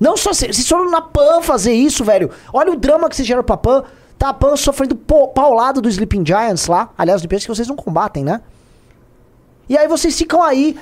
Não 0.00 0.16
só 0.16 0.32
se- 0.32 0.46
vocês 0.46 0.66
foram 0.66 0.90
na 0.90 1.02
PAN 1.02 1.42
fazer 1.42 1.74
isso, 1.74 2.02
velho. 2.02 2.30
Olha 2.54 2.72
o 2.72 2.76
drama 2.76 3.06
que 3.08 3.14
vocês 3.16 3.28
geraram 3.28 3.44
pra 3.44 3.58
PAN. 3.58 3.84
A 4.22 4.34
PAN 4.34 4.54
sofrendo 4.54 4.94
paulada 4.96 5.80
do 5.80 5.88
Sleeping 5.88 6.24
Giants 6.24 6.66
lá. 6.66 6.90
Aliás, 6.96 7.22
Giants 7.22 7.46
que 7.46 7.54
vocês 7.54 7.66
não 7.66 7.76
combatem, 7.76 8.22
né? 8.22 8.40
E 9.68 9.78
aí 9.78 9.86
vocês 9.86 10.18
ficam 10.18 10.42
aí. 10.42 10.76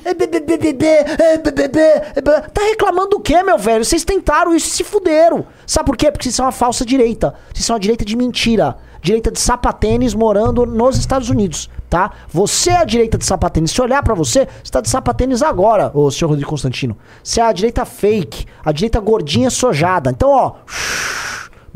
Tá 2.52 2.62
reclamando 2.62 3.10
do 3.10 3.20
quê, 3.20 3.42
meu 3.42 3.58
velho? 3.58 3.84
Vocês 3.84 4.02
tentaram 4.02 4.54
isso 4.56 4.68
e 4.68 4.70
se 4.70 4.82
fuderam. 4.82 5.46
Sabe 5.66 5.86
por 5.86 5.96
quê? 5.96 6.10
Porque 6.10 6.24
vocês 6.24 6.34
são 6.34 6.46
uma 6.46 6.52
falsa 6.52 6.84
direita. 6.84 7.34
Vocês 7.52 7.66
são 7.66 7.74
uma 7.74 7.80
direita 7.80 8.04
de 8.04 8.16
mentira. 8.16 8.78
Direita 9.00 9.30
de 9.30 9.38
sapatênis 9.38 10.14
morando 10.14 10.66
nos 10.66 10.96
Estados 10.96 11.30
Unidos, 11.30 11.70
tá? 11.88 12.10
Você 12.28 12.70
é 12.70 12.78
a 12.78 12.84
direita 12.84 13.16
de 13.16 13.24
sapatênis. 13.24 13.70
Se 13.70 13.80
olhar 13.80 14.02
pra 14.02 14.14
você, 14.14 14.48
você 14.64 14.72
tá 14.72 14.80
de 14.80 14.88
sapatênis 14.88 15.42
agora, 15.42 15.92
ô 15.94 16.10
senhor 16.10 16.30
Rodrigo 16.30 16.50
Constantino. 16.50 16.96
Você 17.22 17.40
é 17.40 17.44
a 17.44 17.52
direita 17.52 17.84
fake, 17.84 18.46
a 18.64 18.72
direita 18.72 18.98
gordinha 18.98 19.50
sojada. 19.50 20.10
Então, 20.10 20.30
ó, 20.30 20.54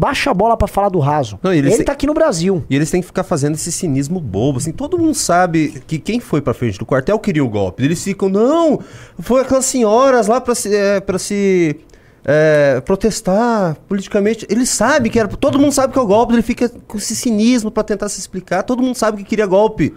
baixa 0.03 0.33
a 0.33 0.35
bola 0.35 0.57
pra 0.57 0.67
falar 0.67 0.89
do 0.89 0.99
raso. 0.99 1.39
Não, 1.41 1.53
Ele 1.55 1.71
têm- 1.71 1.85
tá 1.85 1.93
aqui 1.93 2.09
no 2.09 2.13
Brasil. 2.15 2.65
E 2.69 2.75
eles 2.75 2.91
têm 2.91 3.01
que 3.01 3.07
ficar 3.07 3.23
fazendo 3.23 3.55
esse 3.55 3.71
cinismo 3.71 4.19
bobo, 4.21 4.59
assim, 4.59 4.73
todo 4.73 4.99
mundo 4.99 5.15
sabe 5.15 5.81
que 5.87 5.97
quem 5.97 6.19
foi 6.19 6.41
pra 6.41 6.53
frente 6.53 6.77
do 6.77 6.85
quartel 6.85 7.17
queria 7.21 7.45
o 7.45 7.49
golpe. 7.49 7.85
Eles 7.85 8.03
ficam, 8.03 8.29
não, 8.29 8.81
foi 9.21 9.43
aquelas 9.43 9.65
senhoras 9.65 10.27
lá 10.27 10.41
pra 10.41 10.57
se, 10.57 10.75
é, 10.75 10.99
pra 10.99 11.21
se 11.21 11.77
é, 12.25 12.81
protestar 12.85 13.77
politicamente. 13.89 14.45
Ele 14.51 14.67
sabe 14.67 15.09
que 15.09 15.19
era, 15.21 15.29
todo 15.29 15.57
mundo 15.59 15.73
sabe 15.73 15.93
que 15.93 15.99
é 15.99 16.03
o 16.03 16.07
golpe, 16.07 16.33
ele 16.35 16.43
fica 16.43 16.69
com 16.69 16.99
esse 16.99 17.15
cinismo 17.15 17.71
pra 17.71 17.85
tentar 17.85 18.09
se 18.09 18.19
explicar, 18.19 18.65
todo 18.65 18.83
mundo 18.83 18.97
sabe 18.97 19.19
que 19.19 19.25
queria 19.25 19.47
golpe. 19.47 19.95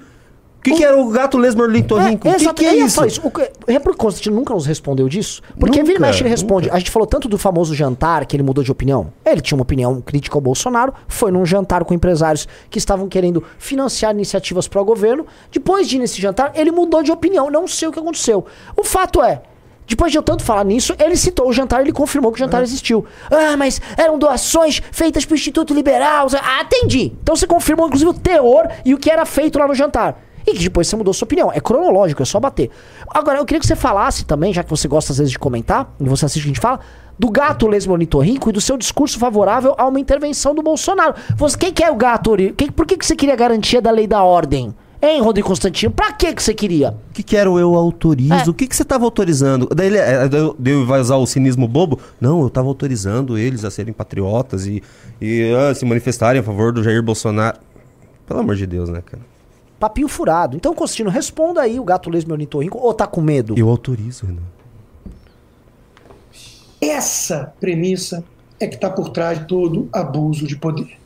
O 0.72 0.74
que, 0.74 0.80
que 0.80 0.84
era 0.84 0.98
o 0.98 1.08
gato 1.10 1.38
lesmo 1.38 1.62
ornitorrinco? 1.64 2.28
o 2.28 2.36
que, 2.36 2.54
que 2.54 2.66
é 2.66 2.76
isso? 2.76 2.96
falar 2.96 3.08
isso. 3.08 3.22
O 3.24 3.30
que- 3.32 3.50
É 3.68 3.78
porque 3.80 3.96
o 3.96 3.98
Constantino 3.98 4.36
nunca 4.36 4.54
nos 4.54 4.66
respondeu 4.66 5.08
disso? 5.08 5.42
Porque 5.60 5.78
Nunca, 5.80 5.84
vira 5.92 6.00
e 6.00 6.02
mexe 6.02 6.22
ele 6.24 6.30
responde. 6.30 6.66
nunca. 6.68 6.76
A 6.76 6.80
gente 6.80 6.92
falou 6.92 7.06
tanto 7.08 7.28
do 7.28 7.38
famoso 7.38 7.76
jantar 7.76 8.26
que 8.26 8.36
ele 8.36 8.44
mudou 8.44 8.64
de 8.64 8.72
opinião. 8.72 9.12
Ele 9.26 9.42
tinha 9.42 9.56
uma 9.56 9.62
opinião 9.64 10.02
crítica 10.02 10.36
ao 10.38 10.42
Bolsonaro, 10.42 10.94
foi 11.08 11.32
num 11.32 11.46
jantar 11.46 11.84
com 11.84 11.94
empresários 11.94 12.48
que 12.70 12.78
estavam 12.80 13.08
querendo 13.08 13.44
financiar 13.60 14.12
iniciativas 14.14 14.68
para 14.68 14.82
o 14.82 14.86
governo. 14.86 15.26
Depois 15.52 15.88
de 15.88 15.98
ir 15.98 16.00
nesse 16.00 16.22
jantar, 16.22 16.52
ele 16.56 16.72
mudou 16.72 17.04
de 17.04 17.12
opinião. 17.12 17.50
Não 17.52 17.68
sei 17.68 17.88
o 17.88 17.92
que 17.92 18.00
aconteceu. 18.00 18.46
O 18.76 18.84
fato 18.84 19.22
é. 19.24 19.42
Depois 19.88 20.12
de 20.12 20.18
eu 20.18 20.24
tanto 20.24 20.44
falar 20.44 20.64
nisso, 20.66 20.96
ele 20.98 21.16
citou 21.16 21.48
o 21.48 21.54
jantar, 21.54 21.82
ele 21.82 21.92
confirmou 21.94 22.32
que 22.32 22.38
o 22.38 22.44
jantar 22.44 22.64
existiu. 22.64 23.06
Ah, 23.30 23.56
mas 23.56 23.80
eram 23.96 24.18
doações 24.18 24.82
feitas 24.92 25.26
pro 25.26 25.36
Instituto 25.36 25.76
Liberal. 25.76 26.26
Ah, 26.42 26.64
entendi. 26.64 27.14
Então 27.22 27.36
você 27.36 27.46
confirmou, 27.46 27.86
inclusive, 27.86 28.10
o 28.10 28.14
teor 28.16 28.68
e 28.84 28.96
o 28.96 28.98
que 28.98 29.12
era 29.12 29.26
feito 29.28 29.60
lá 29.60 29.68
no 29.68 29.76
jantar. 29.76 30.20
E 30.48 30.54
que 30.54 30.64
depois 30.64 30.88
você 30.88 30.96
mudou 30.96 31.14
sua 31.14 31.26
opinião. 31.26 31.52
É 31.52 31.60
cronológico, 31.60 32.22
é 32.22 32.26
só 32.26 32.40
bater. 32.40 32.70
Agora, 33.10 33.40
eu 33.40 33.46
queria 33.46 33.60
que 33.60 33.66
você 33.68 33.76
falasse 33.76 34.26
também, 34.26 34.54
já 34.54 34.64
que 34.64 34.70
você 34.70 34.88
gosta 34.88 35.12
às 35.12 35.18
vezes 35.18 35.32
de 35.32 35.40
comentar, 35.40 35.94
e 36.00 36.04
você 36.04 36.26
assiste 36.26 36.42
o 36.42 36.44
que 36.44 36.50
a 36.50 36.54
gente 36.54 36.62
fala, 36.62 36.80
do 37.18 37.30
gato 37.32 37.66
lesmo 37.68 37.94
ornitorrinco 37.94 38.50
e 38.50 38.52
do 38.54 38.62
seu 38.62 38.78
discurso 38.78 39.18
favorável 39.18 39.74
a 39.78 39.88
uma 39.88 40.00
intervenção 40.00 40.54
do 40.54 40.62
Bolsonaro. 40.62 41.16
Você, 41.38 41.58
quem 41.58 41.74
que 41.74 41.84
é 41.84 41.90
o 41.90 41.96
gato? 41.96 42.32
Quem, 42.58 42.70
por 42.70 42.86
que, 42.86 42.98
que 42.98 43.06
você 43.06 43.16
queria 43.16 43.36
garantia 43.36 43.82
da 43.82 43.90
lei 43.90 44.06
da 44.06 44.22
ordem? 44.24 44.76
Hein, 45.02 45.22
Rodrigo 45.22 45.48
Constantino? 45.48 45.92
Pra 45.94 46.12
que, 46.14 46.34
que 46.34 46.42
você 46.42 46.54
queria? 46.54 46.92
O 47.12 47.14
que, 47.14 47.22
que 47.22 47.38
era 47.38 47.50
o 47.50 47.60
eu 47.60 47.76
autorizo? 47.76 48.34
É. 48.34 48.50
O 48.50 48.54
que, 48.54 48.66
que 48.68 48.76
você 48.76 48.82
estava 48.82 49.04
autorizando? 49.06 49.68
Daí 49.74 49.88
ele 49.88 49.98
é, 49.98 50.28
daí 50.28 50.42
eu- 50.42 50.56
daí 50.58 50.74
ele 50.74 50.86
vai 50.86 51.00
usar 51.00 51.16
o 51.18 51.26
cinismo 51.28 51.68
bobo? 51.68 52.00
Não, 52.20 52.42
eu 52.42 52.48
estava 52.48 52.68
autorizando 52.68 53.38
eles 53.38 53.64
a 53.64 53.70
serem 53.72 53.94
patriotas 53.94 54.66
e, 54.66 54.82
e 55.22 55.54
ah, 55.54 55.76
se 55.76 55.86
manifestarem 55.86 56.40
a 56.42 56.44
favor 56.44 56.72
do 56.72 56.84
Jair 56.84 57.04
Bolsonaro. 57.04 57.58
Pelo 58.26 58.40
amor 58.40 58.56
de 58.56 58.66
Deus, 58.66 58.90
né, 58.90 59.02
cara? 59.06 59.22
Papinho 59.80 60.08
furado. 60.08 60.56
Então, 60.56 60.74
Constantino, 60.74 61.10
responda 61.10 61.62
aí 61.62 61.80
o 61.80 61.84
gato 61.84 62.10
lesmo 62.10 62.32
ornitorrinco 62.32 62.78
ou 62.78 62.94
tá 62.94 63.06
com 63.06 63.22
medo? 63.22 63.56
Eu 63.58 63.70
autorizo, 63.70 64.26
Renan. 64.26 64.42
Essa 66.82 67.54
premissa 67.60 68.24
é 68.60 68.68
que 68.68 68.76
está 68.76 68.90
por 68.90 69.10
trás 69.10 69.40
de 69.40 69.46
todo 69.46 69.90
abuso 69.92 70.48
de 70.48 70.56
poder. 70.56 70.98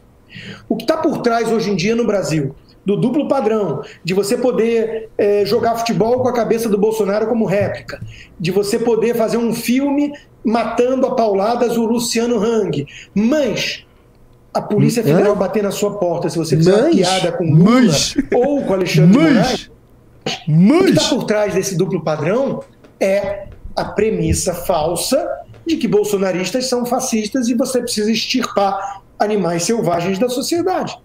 O 0.68 0.76
que 0.76 0.84
está 0.84 0.98
por 0.98 1.22
trás 1.22 1.52
hoje 1.52 1.72
em 1.72 1.76
dia 1.76 1.96
no 1.96 2.06
Brasil 2.06 2.56
do 2.86 2.96
duplo 2.96 3.28
padrão, 3.28 3.84
de 4.04 4.14
você 4.14 4.38
poder 4.38 5.10
eh, 5.18 5.44
jogar 5.46 5.76
futebol 5.76 6.22
com 6.22 6.28
a 6.28 6.34
cabeça 6.34 6.68
do 6.68 6.78
Bolsonaro 6.78 7.28
como 7.28 7.46
réplica, 7.46 8.02
de 8.40 8.52
você 8.52 8.80
poder 8.80 9.16
fazer 9.16 9.38
um 9.38 9.54
filme 9.54 10.12
matando 10.44 11.06
a 11.06 11.14
pauladas 11.14 11.78
o 11.78 11.86
Luciano 11.86 12.42
Hang, 12.42 12.88
mas 13.14 13.86
a 14.60 14.62
Polícia 14.62 15.02
Hã? 15.02 15.06
Federal 15.06 15.36
bater 15.36 15.64
na 15.64 15.72
sua 15.72 15.98
porta 15.98 16.30
se 16.30 16.38
você 16.38 16.56
fizer 16.56 16.74
uma 16.76 16.84
Mas? 16.84 16.96
piada 16.96 17.32
com 17.32 17.44
Lula 17.46 17.70
Mas? 17.82 18.16
ou 18.34 18.62
com 18.64 18.74
Alexandre 18.74 19.12
de 19.12 19.18
Moraes, 19.18 19.72
Mas... 20.48 20.82
o 20.82 20.84
que 20.86 20.90
está 20.92 21.10
por 21.10 21.24
trás 21.24 21.54
desse 21.54 21.76
duplo 21.76 22.04
padrão 22.04 22.62
é 23.00 23.48
a 23.76 23.86
premissa 23.86 24.54
falsa 24.54 25.28
de 25.66 25.78
que 25.78 25.88
bolsonaristas 25.88 26.68
são 26.68 26.86
fascistas 26.86 27.48
e 27.48 27.54
você 27.54 27.82
precisa 27.82 28.12
extirpar 28.12 29.02
animais 29.18 29.64
selvagens 29.64 30.18
da 30.18 30.28
sociedade. 30.30 30.98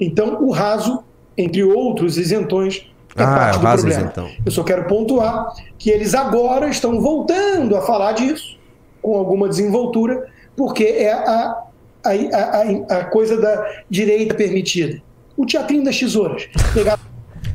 Então, 0.00 0.42
o 0.42 0.50
raso, 0.50 1.04
entre 1.38 1.62
outros 1.62 2.18
isentões, 2.18 2.86
é 3.14 3.22
Ah, 3.22 3.26
parte 3.26 3.58
do 3.58 3.64
raso 3.64 3.82
problema. 3.82 4.02
isentão. 4.04 4.30
Eu 4.44 4.50
só 4.50 4.62
quero 4.64 4.84
pontuar 4.86 5.52
que 5.78 5.90
eles 5.90 6.14
agora 6.14 6.68
estão 6.68 7.00
voltando 7.00 7.76
a 7.76 7.82
falar 7.82 8.12
disso, 8.12 8.58
com 9.00 9.16
alguma 9.16 9.48
desenvoltura, 9.48 10.26
porque 10.56 10.84
é 10.84 11.12
a, 11.12 11.62
a, 12.04 12.10
a, 12.10 12.62
a- 12.96 12.98
a 13.00 13.04
coisa 13.04 13.40
da 13.40 13.66
direita 13.88 14.34
permitida. 14.34 15.00
O 15.36 15.46
teatrinho 15.46 15.84
das 15.84 15.98
tesouras. 15.98 16.48
Pegar 16.74 16.98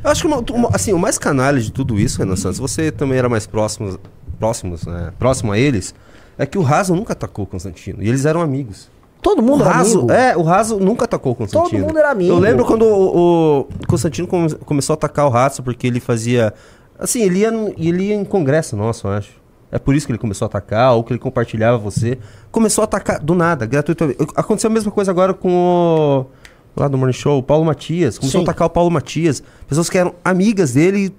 Eu 0.04 0.10
acho 0.10 0.22
que 0.22 0.26
uma- 0.26 0.44
uma- 0.52 0.70
assim, 0.74 0.92
o 0.92 0.98
mais 0.98 1.18
canalha 1.18 1.60
de 1.60 1.72
tudo 1.72 1.98
isso, 1.98 2.18
Renan 2.18 2.36
Santos, 2.36 2.58
você 2.58 2.90
também 2.92 3.18
era 3.18 3.28
mais 3.28 3.46
próximo 3.46 3.98
próximos, 4.38 4.86
né, 4.86 5.12
próximo 5.18 5.50
a 5.50 5.58
eles, 5.58 5.92
é 6.38 6.46
que 6.46 6.56
o 6.56 6.62
Raso 6.62 6.94
nunca 6.94 7.12
atacou 7.12 7.44
o 7.44 7.46
Constantino. 7.48 8.00
E 8.00 8.08
eles 8.08 8.24
eram 8.24 8.40
amigos. 8.40 8.88
Todo 9.20 9.42
mundo 9.42 9.62
o 9.62 9.66
era 9.66 9.74
Raso, 9.74 9.98
amigo. 9.98 10.12
É, 10.12 10.36
o 10.36 10.42
Raso 10.42 10.78
nunca 10.78 11.06
atacou 11.06 11.32
o 11.32 11.34
Constantino. 11.34 11.86
mundo 11.86 11.98
era 11.98 12.12
amigo. 12.12 12.32
Eu 12.32 12.38
lembro 12.38 12.64
quando 12.64 12.82
o, 12.84 13.60
o 13.62 13.68
Constantino 13.88 14.28
come- 14.28 14.54
começou 14.64 14.92
a 14.92 14.94
atacar 14.94 15.26
o 15.26 15.28
Raso 15.28 15.60
porque 15.64 15.88
ele 15.88 15.98
fazia. 15.98 16.54
Assim, 16.96 17.20
ele 17.22 17.40
ia, 17.40 17.48
ele 17.76 18.02
ia 18.04 18.14
em 18.14 18.24
congresso 18.24 18.76
nosso, 18.76 19.08
eu 19.08 19.12
acho. 19.12 19.30
É 19.70 19.78
por 19.78 19.94
isso 19.94 20.06
que 20.06 20.12
ele 20.12 20.18
começou 20.18 20.46
a 20.46 20.48
atacar, 20.48 20.94
ou 20.94 21.04
que 21.04 21.12
ele 21.12 21.20
compartilhava 21.20 21.76
você. 21.76 22.18
Começou 22.50 22.82
a 22.82 22.84
atacar 22.86 23.20
do 23.20 23.34
nada, 23.34 23.66
gratuitamente. 23.66 24.18
Aconteceu 24.34 24.70
a 24.70 24.72
mesma 24.72 24.90
coisa 24.90 25.10
agora 25.10 25.34
com 25.34 26.26
o. 26.74 26.80
Lá 26.80 26.86
do 26.88 26.96
Morning 26.96 27.12
Show, 27.12 27.38
o 27.38 27.42
Paulo 27.42 27.64
Matias. 27.64 28.18
Começou 28.18 28.40
Sim. 28.40 28.46
a 28.46 28.50
atacar 28.50 28.66
o 28.66 28.70
Paulo 28.70 28.90
Matias. 28.90 29.42
Pessoas 29.66 29.90
que 29.90 29.98
eram 29.98 30.14
amigas 30.24 30.72
dele. 30.74 31.14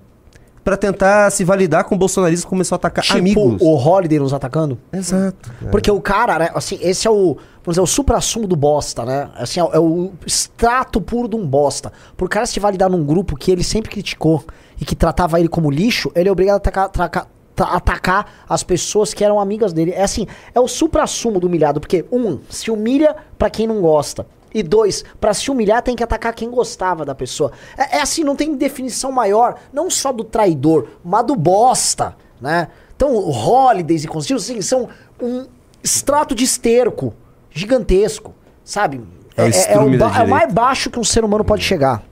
Pra 0.63 0.75
tentar 0.75 1.31
se 1.31 1.43
validar 1.43 1.85
com 1.85 1.95
o 1.95 1.97
bolsonarismo, 1.97 2.47
começou 2.49 2.75
a 2.75 2.77
atacar 2.77 3.03
Tipo 3.03 3.17
amigos. 3.17 3.57
o 3.61 3.75
Holiday 3.75 4.19
nos 4.19 4.33
atacando? 4.33 4.77
Exato. 4.91 5.49
Porque 5.71 5.89
o 5.89 6.01
cara, 6.01 6.37
né, 6.37 6.49
assim, 6.53 6.77
esse 6.81 7.07
é 7.07 7.09
o, 7.09 7.37
vamos 7.63 7.69
dizer, 7.69 7.81
o 7.81 7.87
supra-sumo 7.87 8.45
do 8.45 8.55
bosta, 8.57 9.03
né? 9.05 9.29
Assim, 9.37 9.59
é, 9.61 9.63
o- 9.63 9.71
é 9.73 9.79
o 9.79 10.11
extrato 10.27 10.99
puro 11.01 11.27
de 11.29 11.35
um 11.37 11.47
bosta. 11.47 11.91
Por 12.15 12.27
cara 12.29 12.45
se 12.45 12.59
validar 12.59 12.89
num 12.89 13.03
grupo 13.03 13.35
que 13.37 13.49
ele 13.51 13.63
sempre 13.63 13.89
criticou 13.89 14.43
e 14.79 14.85
que 14.85 14.95
tratava 14.95 15.39
ele 15.39 15.47
como 15.49 15.71
lixo, 15.71 16.11
ele 16.13 16.27
é 16.29 16.31
obrigado 16.31 16.55
a 16.55 16.57
atacar, 16.57 16.89
traca- 16.89 17.21
tra- 17.21 17.29
atacar 17.65 18.45
as 18.47 18.63
pessoas 18.63 19.13
que 19.13 19.23
eram 19.23 19.39
amigas 19.39 19.73
dele. 19.73 19.91
É 19.91 20.03
assim, 20.03 20.27
é 20.53 20.59
o 20.59 20.67
supra-sumo 20.67 21.39
do 21.39 21.47
humilhado, 21.47 21.79
porque 21.79 22.05
um, 22.11 22.39
se 22.49 22.71
humilha 22.71 23.15
pra 23.37 23.49
quem 23.49 23.67
não 23.67 23.81
gosta. 23.81 24.25
E 24.53 24.63
dois, 24.63 25.05
pra 25.19 25.33
se 25.33 25.51
humilhar 25.51 25.81
tem 25.81 25.95
que 25.95 26.03
atacar 26.03 26.33
quem 26.33 26.49
gostava 26.49 27.05
da 27.05 27.13
pessoa. 27.13 27.51
É, 27.77 27.97
é 27.97 28.01
assim, 28.01 28.23
não 28.23 28.35
tem 28.35 28.55
definição 28.55 29.11
maior, 29.11 29.55
não 29.71 29.89
só 29.89 30.11
do 30.11 30.23
traidor, 30.23 30.87
mas 31.03 31.25
do 31.25 31.35
bosta, 31.35 32.15
né? 32.41 32.67
Então, 32.95 33.15
Holidays 33.15 34.03
e 34.03 34.07
Constantino, 34.07 34.39
assim, 34.39 34.61
são 34.61 34.89
um 35.21 35.45
extrato 35.83 36.33
de 36.33 36.43
esterco 36.43 37.13
gigantesco, 37.51 38.33
sabe? 38.63 39.01
É 39.37 39.43
o 39.43 39.45
É, 39.45 39.47
é, 39.47 39.49
estrume 39.49 39.97
o, 39.97 40.03
é 40.03 40.23
o 40.23 40.27
mais 40.27 40.51
baixo 40.51 40.89
que 40.89 40.99
um 40.99 41.03
ser 41.03 41.23
humano 41.23 41.45
pode 41.45 41.63
chegar. 41.63 42.03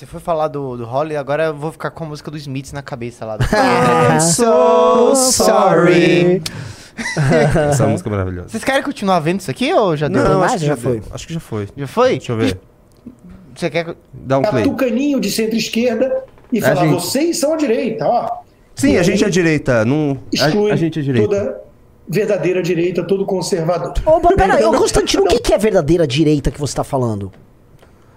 Você 0.00 0.06
foi 0.06 0.18
falar 0.18 0.48
do, 0.48 0.78
do 0.78 0.86
Holly, 0.86 1.14
agora 1.14 1.44
eu 1.48 1.54
vou 1.54 1.70
ficar 1.70 1.90
com 1.90 2.04
a 2.04 2.06
música 2.06 2.30
do 2.30 2.36
Smiths 2.38 2.72
na 2.72 2.80
cabeça 2.80 3.26
lá. 3.26 3.36
Do... 3.36 3.44
I'm 3.52 4.18
so 4.18 5.14
sorry. 5.14 6.42
Essa 7.70 7.86
música 7.86 8.08
é 8.08 8.12
maravilhosa. 8.12 8.48
Vocês 8.48 8.64
querem 8.64 8.82
continuar 8.82 9.20
vendo 9.20 9.40
isso 9.40 9.50
aqui 9.50 9.70
ou 9.74 9.94
já 9.98 10.08
deu? 10.08 10.24
Não, 10.24 10.42
acho 10.42 10.52
mais? 10.52 10.52
que 10.62 10.66
Já 10.66 10.74
já 10.74 10.76
foi. 10.80 11.02
Acho 11.10 11.26
que 11.26 11.34
já 11.34 11.40
foi. 11.40 11.68
Já 11.76 11.86
foi? 11.86 12.10
Deixa 12.12 12.32
eu 12.32 12.36
ver. 12.38 12.58
Você 13.54 13.68
quer... 13.68 13.94
Dá 14.14 14.38
um 14.38 14.42
a 14.46 14.48
play. 14.48 14.64
tucaninho 14.64 15.20
de 15.20 15.30
centro-esquerda 15.30 16.24
e 16.50 16.56
É, 16.56 16.62
falar, 16.62 16.76
gente. 16.76 16.94
vocês 16.94 17.36
são 17.38 17.52
a 17.52 17.56
direita, 17.58 18.06
ó. 18.06 18.38
Sim, 18.76 18.92
E 18.92 18.98
a 18.98 19.02
gente 19.02 19.22
é 19.22 19.28
direita. 19.28 19.84
Não... 19.84 20.16
Exclui 20.32 20.70
A, 20.70 20.74
a 20.74 20.76
gente 20.78 20.98
é 20.98 21.02
direita. 21.02 21.28
toda 21.28 21.60
verdadeira 22.08 22.62
direita, 22.62 23.04
todo 23.04 23.26
conservador. 23.26 23.92
Ô, 24.08 24.18
peraí, 24.34 24.64
ô 24.64 24.72
Constantino, 24.72 25.24
o 25.24 25.26
que, 25.26 25.40
que 25.40 25.52
é 25.52 25.58
verdadeira 25.58 26.06
direita 26.06 26.50
que 26.50 26.58
você 26.58 26.74
tá 26.74 26.84
falando? 26.84 27.30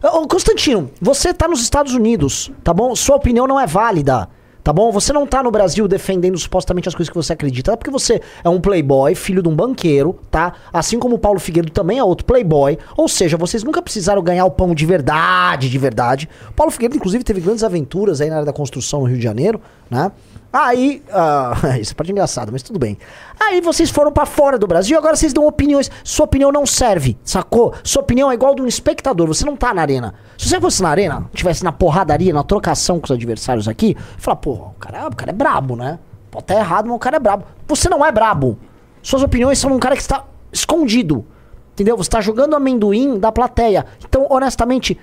Ô, 0.05 0.27
Constantino, 0.27 0.91
você 0.99 1.33
tá 1.33 1.47
nos 1.47 1.61
Estados 1.61 1.93
Unidos, 1.93 2.51
tá 2.61 2.73
bom? 2.73 2.93
Sua 2.93 3.15
opinião 3.15 3.47
não 3.47 3.57
é 3.57 3.65
válida, 3.65 4.27
tá 4.61 4.73
bom? 4.73 4.91
Você 4.91 5.13
não 5.13 5.25
tá 5.25 5.41
no 5.41 5.49
Brasil 5.49 5.87
defendendo 5.87 6.37
supostamente 6.37 6.89
as 6.89 6.93
coisas 6.93 7.09
que 7.09 7.15
você 7.15 7.31
acredita, 7.31 7.71
é 7.71 7.77
porque 7.77 7.89
você 7.89 8.21
é 8.43 8.49
um 8.49 8.59
playboy, 8.59 9.15
filho 9.15 9.41
de 9.41 9.47
um 9.47 9.55
banqueiro, 9.55 10.19
tá? 10.29 10.55
Assim 10.73 10.99
como 10.99 11.15
o 11.15 11.17
Paulo 11.17 11.39
Figueiredo 11.39 11.71
também 11.71 11.99
é 11.99 12.03
outro 12.03 12.25
playboy, 12.25 12.77
ou 12.97 13.07
seja, 13.07 13.37
vocês 13.37 13.63
nunca 13.63 13.81
precisaram 13.81 14.21
ganhar 14.21 14.43
o 14.43 14.51
pão 14.51 14.75
de 14.75 14.85
verdade, 14.85 15.69
de 15.69 15.77
verdade. 15.77 16.27
O 16.49 16.53
Paulo 16.53 16.69
Figueiredo, 16.69 16.97
inclusive, 16.97 17.23
teve 17.23 17.39
grandes 17.39 17.63
aventuras 17.63 18.19
aí 18.19 18.27
na 18.27 18.35
área 18.35 18.45
da 18.45 18.51
construção 18.51 18.99
no 18.99 19.05
Rio 19.05 19.15
de 19.15 19.23
Janeiro, 19.23 19.61
né? 19.89 20.11
Aí, 20.53 21.01
ah, 21.11 21.55
isso 21.81 21.93
é 21.93 21.95
parte 21.95 22.11
engraçado, 22.11 22.51
mas 22.51 22.61
tudo 22.61 22.77
bem. 22.77 22.95
Aí 23.39 23.59
vocês 23.59 23.89
foram 23.89 24.11
pra 24.11 24.23
fora 24.23 24.55
do 24.59 24.67
Brasil, 24.67 24.95
agora 24.95 25.15
vocês 25.15 25.33
dão 25.33 25.47
opiniões. 25.47 25.89
Sua 26.03 26.25
opinião 26.25 26.51
não 26.51 26.63
serve, 26.63 27.17
sacou? 27.23 27.73
Sua 27.83 28.03
opinião 28.03 28.29
é 28.29 28.35
igual 28.35 28.53
de 28.53 28.61
um 28.61 28.67
espectador, 28.67 29.27
você 29.27 29.43
não 29.43 29.57
tá 29.57 29.73
na 29.73 29.81
arena. 29.81 30.13
Se 30.37 30.47
você 30.47 30.61
fosse 30.61 30.83
na 30.83 30.89
arena, 30.89 31.27
tivesse 31.33 31.63
na 31.63 31.71
porradaria, 31.71 32.31
na 32.31 32.43
trocação 32.43 32.99
com 32.99 33.05
os 33.05 33.11
adversários 33.11 33.67
aqui, 33.67 33.97
fala, 34.19 34.35
porra, 34.35 34.65
o 34.67 34.73
cara, 34.79 35.07
o 35.07 35.15
cara 35.15 35.31
é 35.31 35.33
brabo, 35.33 35.75
né? 35.75 35.97
Pode 36.29 36.43
estar 36.43 36.55
errado, 36.55 36.85
mas 36.85 36.95
o 36.95 36.99
cara 36.99 37.15
é 37.15 37.19
brabo. 37.19 37.45
Você 37.67 37.89
não 37.89 38.05
é 38.05 38.11
brabo. 38.11 38.59
Suas 39.01 39.23
opiniões 39.23 39.57
são 39.57 39.71
de 39.71 39.75
um 39.75 39.79
cara 39.79 39.95
que 39.95 40.01
está 40.01 40.23
escondido. 40.51 41.25
Entendeu? 41.73 41.97
Você 41.97 42.09
tá 42.11 42.21
jogando 42.21 42.55
amendoim 42.55 43.17
da 43.17 43.31
plateia. 43.31 43.87
Então, 44.07 44.27
honestamente, 44.29 44.99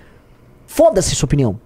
foda-se 0.67 1.17
sua 1.17 1.27
opinião. 1.27 1.59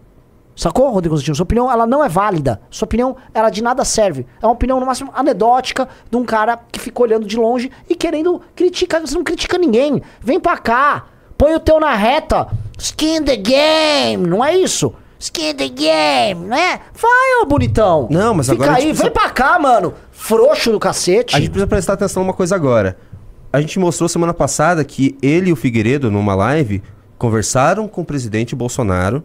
Sacou, 0.57 0.90
Rodrigo 0.90 1.14
Constantino? 1.14 1.34
Sua 1.34 1.44
opinião, 1.44 1.70
ela 1.70 1.86
não 1.86 2.05
é 2.05 2.09
válida. 2.09 2.61
Sua 2.70 2.86
opinião, 2.86 3.16
ela 3.32 3.50
de 3.50 3.62
nada 3.62 3.84
serve. 3.84 4.26
É 4.40 4.46
uma 4.46 4.52
opinião, 4.52 4.78
no 4.78 4.86
máximo, 4.86 5.11
anedótica 5.14 5.88
de 6.11 6.16
um 6.16 6.24
cara 6.24 6.59
que 6.70 6.78
fica 6.78 7.02
olhando 7.02 7.26
de 7.26 7.36
longe 7.36 7.70
e 7.88 7.94
querendo 7.94 8.40
criticar. 8.55 9.00
Você 9.00 9.14
não 9.14 9.24
critica 9.24 9.59
ninguém. 9.59 10.00
Vem 10.20 10.38
pra 10.38 10.57
cá. 10.57 11.07
Põe 11.36 11.55
o 11.55 11.61
teu 11.61 11.80
na 11.80 11.94
reta. 11.94 12.46
Skin 12.78 13.22
the 13.22 13.36
game. 13.36 14.26
Não 14.26 14.44
é 14.44 14.57
isso? 14.57 14.94
Skin 15.18 15.55
the 15.55 15.68
game, 15.68 16.46
não 16.46 16.57
é? 16.57 16.80
Vai, 16.94 17.42
ô 17.42 17.46
bonitão. 17.46 18.09
Não, 18.11 18.34
mas 18.34 18.46
Fica 18.48 18.62
agora 18.62 18.72
a 18.72 18.80
aí, 18.80 18.88
gente 18.88 19.02
vem 19.02 19.11
pra 19.11 19.30
cá, 19.30 19.59
mano. 19.59 19.94
Frouxo 20.12 20.70
do 20.70 20.78
cacete. 20.78 21.34
A 21.34 21.40
gente 21.40 21.50
precisa 21.50 21.66
prestar 21.66 21.92
atenção 21.94 22.22
numa 22.22 22.34
coisa 22.34 22.55
agora. 22.55 22.96
A 23.52 23.61
gente 23.61 23.78
mostrou 23.78 24.09
semana 24.09 24.34
passada 24.34 24.84
que 24.84 25.16
ele 25.22 25.50
e 25.50 25.52
o 25.52 25.57
Figueiredo, 25.57 26.11
numa 26.11 26.34
live, 26.34 26.82
conversaram 27.16 27.88
com 27.88 28.02
o 28.02 28.05
presidente 28.05 28.55
Bolsonaro 28.55 29.24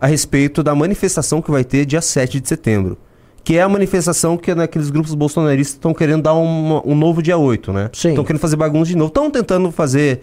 a 0.00 0.06
respeito 0.06 0.62
da 0.62 0.74
manifestação 0.74 1.40
que 1.40 1.50
vai 1.50 1.64
ter 1.64 1.84
dia 1.84 2.00
7 2.00 2.40
de 2.40 2.48
setembro. 2.48 2.98
Que 3.42 3.56
é 3.56 3.62
a 3.62 3.68
manifestação 3.68 4.36
que 4.36 4.54
naqueles 4.54 4.90
grupos 4.90 5.14
bolsonaristas 5.14 5.74
estão 5.74 5.94
querendo 5.94 6.22
dar 6.22 6.34
um, 6.34 6.82
um 6.84 6.94
novo 6.94 7.22
dia 7.22 7.38
8, 7.38 7.72
né? 7.72 7.90
Sim. 7.92 8.08
Estão 8.10 8.24
querendo 8.24 8.40
fazer 8.40 8.56
bagunça 8.56 8.90
de 8.90 8.96
novo. 8.96 9.08
Estão 9.08 9.30
tentando 9.30 9.70
fazer. 9.70 10.22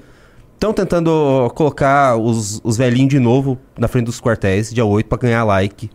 Estão 0.54 0.74
tentando 0.74 1.52
colocar 1.56 2.18
os, 2.18 2.62
os 2.64 2.78
velhinhos 2.78 3.10
de 3.10 3.20
novo 3.20 3.58
na 3.78 3.88
frente 3.88 4.06
dos 4.06 4.20
quartéis, 4.22 4.74
dia 4.74 4.86
8, 4.86 5.08
pra 5.08 5.18
ganhar 5.18 5.44
like. 5.44 5.90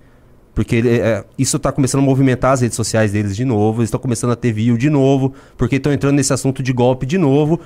Porque 0.55 0.76
ele, 0.76 0.89
é, 0.89 1.24
isso 1.39 1.59
tá 1.59 1.70
começando 1.70 2.03
a 2.03 2.05
movimentar 2.05 2.53
as 2.53 2.62
redes 2.62 2.74
sociais 2.74 3.12
deles 3.12 3.37
de 3.37 3.45
novo. 3.45 3.81
Eles 3.81 3.89
estão 3.89 4.01
começando 4.01 4.33
a 4.33 4.37
ter 4.37 4.51
view 4.51 4.76
de 4.76 4.91
novo. 4.91 5.33
Porque 5.57 5.76
estão 5.76 5.93
entrando 5.93 6.16
nesse 6.16 6.33
assunto 6.33 6.62
de 6.62 6.72
golpe 6.72 7.07
de 7.07 7.16
novo. 7.16 7.61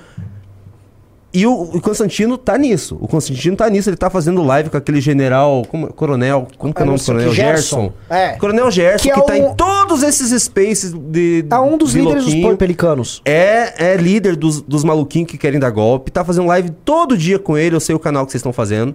E 1.34 1.46
o, 1.46 1.52
o 1.62 1.80
Constantino 1.80 2.36
tá 2.36 2.58
nisso. 2.58 2.98
O 3.00 3.08
Constantino 3.08 3.56
tá 3.56 3.68
nisso. 3.70 3.88
Ele 3.88 3.96
tá 3.96 4.10
fazendo 4.10 4.42
live 4.42 4.68
com 4.68 4.76
aquele 4.76 5.00
general. 5.00 5.62
Como, 5.66 5.90
coronel. 5.92 6.46
Como 6.58 6.74
que 6.74 6.80
é 6.80 6.84
o 6.84 6.86
nome 6.86 6.98
do 6.98 7.04
coronel? 7.06 7.30
que 7.30 7.34
Gerson. 7.34 7.80
Gerson. 7.80 7.92
É. 8.10 8.30
Coronel 8.36 8.70
Gerson, 8.70 9.02
Que 9.08 9.14
que, 9.14 9.18
é 9.18 9.22
tá 9.22 9.32
um- 9.32 9.36
em 9.52 9.54
todos 9.54 10.02
esses 10.02 10.42
spaces 10.42 10.92
de. 10.92 11.44
É 11.50 11.58
um 11.58 11.78
dos 11.78 11.92
de 11.92 12.00
líderes 12.00 12.24
dos 12.26 12.56
pelicanos. 12.56 13.22
É, 13.24 13.92
é 13.92 13.96
líder 13.96 14.36
dos, 14.36 14.60
dos 14.60 14.84
maluquinhos 14.84 15.30
que 15.30 15.38
querem 15.38 15.58
dar 15.58 15.70
golpe. 15.70 16.10
Tá 16.10 16.22
fazendo 16.22 16.46
live 16.48 16.70
todo 16.84 17.16
dia 17.16 17.38
com 17.38 17.56
ele. 17.56 17.74
Eu 17.76 17.80
sei 17.80 17.94
o 17.94 17.98
canal 17.98 18.26
que 18.26 18.32
vocês 18.32 18.40
estão 18.40 18.52
fazendo. 18.52 18.94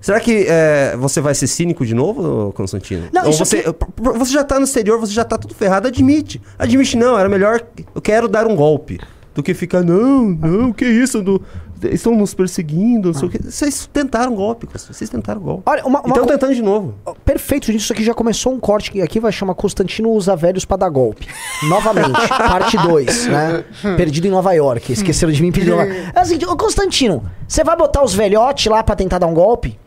Será 0.00 0.18
que 0.18 0.46
é, 0.48 0.96
você 0.98 1.20
vai 1.20 1.34
ser 1.34 1.46
cínico 1.46 1.84
de 1.84 1.94
novo, 1.94 2.52
Constantino? 2.54 3.04
Não, 3.12 3.24
Ou 3.24 3.30
isso 3.30 3.44
você, 3.44 3.58
aqui- 3.58 3.74
você 4.18 4.32
já 4.32 4.42
tá 4.42 4.58
no 4.58 4.64
exterior, 4.64 4.98
você 4.98 5.12
já 5.12 5.24
tá 5.24 5.36
tudo 5.36 5.54
ferrado, 5.54 5.86
admite. 5.88 6.40
Admite, 6.58 6.96
não, 6.96 7.18
era 7.18 7.28
melhor. 7.28 7.60
Eu 7.94 8.00
quero 8.00 8.26
dar 8.26 8.46
um 8.46 8.56
golpe. 8.56 8.98
Do 9.34 9.42
que 9.42 9.54
ficar, 9.54 9.82
não, 9.84 10.24
não, 10.24 10.72
que 10.72 10.84
isso? 10.84 11.22
Do, 11.22 11.40
estão 11.92 12.16
nos 12.16 12.34
perseguindo, 12.34 13.12
não 13.12 13.14
sei 13.18 13.28
o 13.28 13.30
quê. 13.30 13.38
Vocês 13.42 13.88
tentaram 13.92 14.34
golpe. 14.34 14.66
Vocês 14.72 15.08
tentaram 15.08 15.40
golpe. 15.40 15.62
Olha, 15.66 15.84
uma, 15.86 16.00
uma 16.00 16.08
Estão 16.08 16.24
co- 16.24 16.30
tentando 16.32 16.54
de 16.54 16.60
novo. 16.62 16.94
Perfeito, 17.24 17.66
gente. 17.66 17.80
Isso 17.80 17.92
aqui 17.92 18.02
já 18.02 18.12
começou 18.12 18.52
um 18.52 18.58
corte 18.58 18.90
que 18.90 19.00
aqui 19.00 19.20
vai 19.20 19.30
chamar 19.30 19.54
Constantino 19.54 20.10
usa 20.10 20.34
velhos 20.34 20.64
pra 20.64 20.76
dar 20.76 20.88
golpe. 20.88 21.28
Novamente, 21.68 22.10
parte 22.28 22.76
2, 22.76 23.26
né? 23.28 23.64
Perdido 23.96 24.26
em 24.26 24.30
Nova 24.30 24.52
York. 24.52 24.92
Esqueceram 24.92 25.32
de 25.32 25.40
mim 25.40 25.52
perdido 25.52 25.76
York. 25.76 25.92
É 26.12 26.20
o 26.20 26.24
seguinte, 26.24 26.46
ô 26.46 26.56
Constantino, 26.56 27.22
você 27.46 27.62
vai 27.62 27.76
botar 27.76 28.02
os 28.02 28.12
velhotes 28.12 28.66
lá 28.66 28.82
pra 28.82 28.96
tentar 28.96 29.18
dar 29.18 29.28
um 29.28 29.34
golpe? 29.34 29.78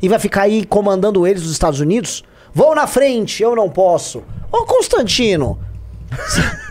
E 0.00 0.08
vai 0.08 0.18
ficar 0.18 0.42
aí 0.42 0.64
comandando 0.64 1.26
eles 1.26 1.42
dos 1.42 1.52
Estados 1.52 1.78
Unidos? 1.80 2.24
Vou 2.54 2.74
na 2.74 2.86
frente, 2.86 3.42
eu 3.42 3.54
não 3.54 3.68
posso. 3.68 4.22
Ô 4.50 4.64
Constantino, 4.64 5.58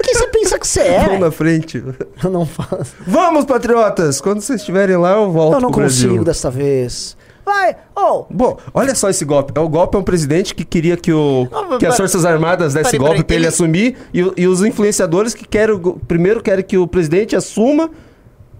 quem 0.03 0.13
você 0.13 0.27
pensa 0.27 0.59
que 0.59 0.67
você 0.67 0.81
é? 0.81 1.17
na 1.17 1.31
frente. 1.31 1.83
Eu 2.23 2.29
não 2.29 2.45
faço. 2.45 2.93
Vamos, 3.05 3.45
patriotas! 3.45 4.19
Quando 4.21 4.41
vocês 4.41 4.59
estiverem 4.59 4.97
lá, 4.97 5.13
eu 5.13 5.31
volto 5.31 5.55
Eu 5.55 5.61
não 5.61 5.71
consigo 5.71 6.07
Brasil. 6.09 6.23
dessa 6.23 6.49
vez. 6.49 7.15
Vai, 7.45 7.77
ô, 7.95 8.25
Bom, 8.29 8.57
olha 8.73 8.93
só 8.93 9.09
esse 9.09 9.23
golpe. 9.23 9.53
É 9.55 9.59
o 9.61 9.69
golpe 9.69 9.95
é 9.95 9.99
um 9.99 10.03
presidente 10.03 10.53
que 10.53 10.65
queria 10.65 10.97
que, 10.97 11.13
o, 11.13 11.47
que 11.79 11.85
as 11.85 11.95
Forças 11.95 12.25
Armadas 12.25 12.73
desse 12.73 12.97
golpe 12.97 13.11
peraí, 13.13 13.23
pra 13.23 13.35
ele 13.35 13.43
ele- 13.45 13.47
assumir 13.47 13.95
e, 14.13 14.33
e 14.35 14.47
os 14.47 14.61
influenciadores 14.63 15.33
que 15.33 15.47
querem. 15.47 15.79
Primeiro 16.07 16.41
querem 16.41 16.63
que 16.65 16.77
o 16.77 16.85
presidente 16.85 17.35
assuma, 17.37 17.89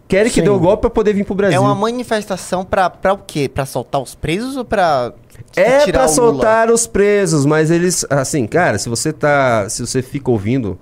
querem 0.08 0.32
que 0.32 0.40
Sim. 0.40 0.44
dê 0.44 0.50
o 0.50 0.60
golpe 0.60 0.82
pra 0.82 0.90
poder 0.90 1.14
vir 1.14 1.24
pro 1.26 1.36
Brasil. 1.36 1.58
É 1.58 1.60
uma 1.60 1.76
manifestação 1.76 2.64
pra, 2.66 2.90
pra 2.90 3.14
o 3.14 3.18
quê? 3.18 3.50
Pra 3.50 3.66
soltar 3.66 4.02
os 4.02 4.16
presos 4.16 4.56
ou 4.58 4.66
pra 4.66 5.14
É 5.56 5.80
tirar 5.80 6.04
pra 6.06 6.12
o 6.12 6.16
Lula? 6.16 6.32
soltar 6.34 6.72
os 6.72 6.88
presos, 6.88 7.46
mas 7.46 7.70
eles. 7.72 8.06
Assim, 8.10 8.46
cara, 8.48 8.78
se 8.78 8.90
você 8.90 9.12
tá. 9.14 9.68
Se 9.70 9.86
você 9.86 10.02
fica 10.02 10.30
ouvindo 10.32 10.78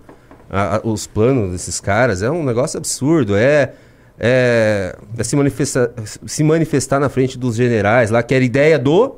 a- 0.49 0.77
a- 0.77 0.81
os 0.83 1.07
planos 1.07 1.51
desses 1.51 1.79
caras, 1.79 2.21
é 2.21 2.29
um 2.29 2.43
negócio 2.43 2.77
absurdo. 2.77 3.35
É. 3.35 3.73
É, 4.17 4.95
é 5.17 5.23
se, 5.25 5.35
manifestar, 5.35 5.89
se 6.25 6.41
manifestar 6.41 7.01
na 7.01 7.09
frente 7.09 7.37
dos 7.37 7.57
generais 7.57 8.09
lá, 8.09 8.23
que 8.23 8.33
era 8.33 8.45
ideia 8.45 8.79
do 8.79 9.17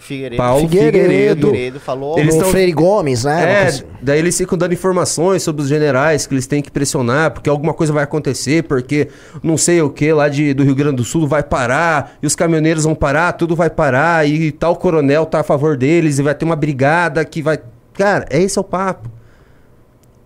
Figueiredo. 0.00 0.36
Paulo 0.36 0.68
Figueiredo. 0.68 1.46
Figueiredo 1.48 1.80
falou. 1.80 2.18
Eles 2.18 2.34
o 2.34 2.38
tão- 2.40 2.50
Freire 2.50 2.72
Gomes, 2.72 3.24
né? 3.24 3.68
É, 3.68 3.84
daí 4.00 4.18
eles 4.18 4.36
ficam 4.36 4.56
dando 4.56 4.72
informações 4.72 5.42
sobre 5.42 5.62
os 5.62 5.68
generais 5.68 6.26
que 6.26 6.34
eles 6.34 6.46
têm 6.46 6.62
que 6.62 6.70
pressionar, 6.70 7.32
porque 7.32 7.48
alguma 7.50 7.74
coisa 7.74 7.92
vai 7.92 8.04
acontecer, 8.04 8.62
porque 8.64 9.08
não 9.42 9.56
sei 9.56 9.82
o 9.82 9.90
que 9.90 10.12
lá 10.12 10.28
de, 10.28 10.54
do 10.54 10.64
Rio 10.64 10.74
Grande 10.74 10.96
do 10.96 11.04
Sul 11.04 11.26
vai 11.26 11.42
parar, 11.42 12.16
e 12.22 12.26
os 12.26 12.34
caminhoneiros 12.34 12.84
vão 12.84 12.94
parar, 12.94 13.32
tudo 13.32 13.54
vai 13.54 13.68
parar, 13.70 14.26
e 14.28 14.50
tal 14.52 14.76
coronel 14.76 15.26
tá 15.26 15.40
a 15.40 15.44
favor 15.44 15.76
deles, 15.76 16.18
e 16.18 16.22
vai 16.22 16.34
ter 16.34 16.44
uma 16.44 16.56
brigada 16.56 17.24
que 17.24 17.42
vai. 17.42 17.58
Cara, 17.94 18.26
é 18.30 18.40
esse 18.40 18.56
é 18.56 18.60
o 18.60 18.64
papo. 18.64 19.10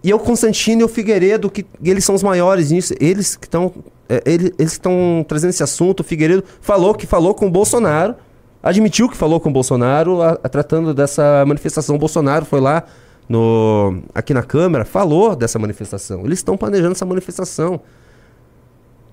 E 0.04 0.10
é 0.10 0.14
o 0.14 0.18
Constantino 0.18 0.80
e 0.80 0.84
o 0.84 0.88
Figueiredo, 0.88 1.48
que 1.48 1.64
eles 1.84 2.04
são 2.04 2.14
os 2.14 2.22
maiores 2.22 2.70
nisso, 2.72 2.92
eles 3.00 3.36
que 3.36 3.46
estão. 3.46 3.72
eles 4.26 4.52
estão 4.58 5.24
trazendo 5.28 5.50
esse 5.50 5.62
assunto. 5.62 6.00
O 6.00 6.04
Figueiredo 6.04 6.42
falou 6.60 6.92
que 6.92 7.06
falou 7.06 7.34
com 7.34 7.46
o 7.46 7.50
Bolsonaro, 7.50 8.16
admitiu 8.62 9.08
que 9.08 9.16
falou 9.16 9.40
com 9.40 9.48
o 9.48 9.52
Bolsonaro, 9.52 10.22
a- 10.22 10.38
a- 10.42 10.48
tratando 10.48 10.94
dessa 10.94 11.44
manifestação. 11.46 11.96
O 11.96 11.98
Bolsonaro 11.98 12.44
foi 12.44 12.60
lá 12.60 12.84
no, 13.28 14.02
aqui 14.14 14.32
na 14.32 14.42
Câmara, 14.42 14.84
falou 14.84 15.34
dessa 15.34 15.58
manifestação. 15.58 16.20
Eles 16.24 16.38
estão 16.38 16.56
planejando 16.56 16.92
essa 16.92 17.06
manifestação. 17.06 17.80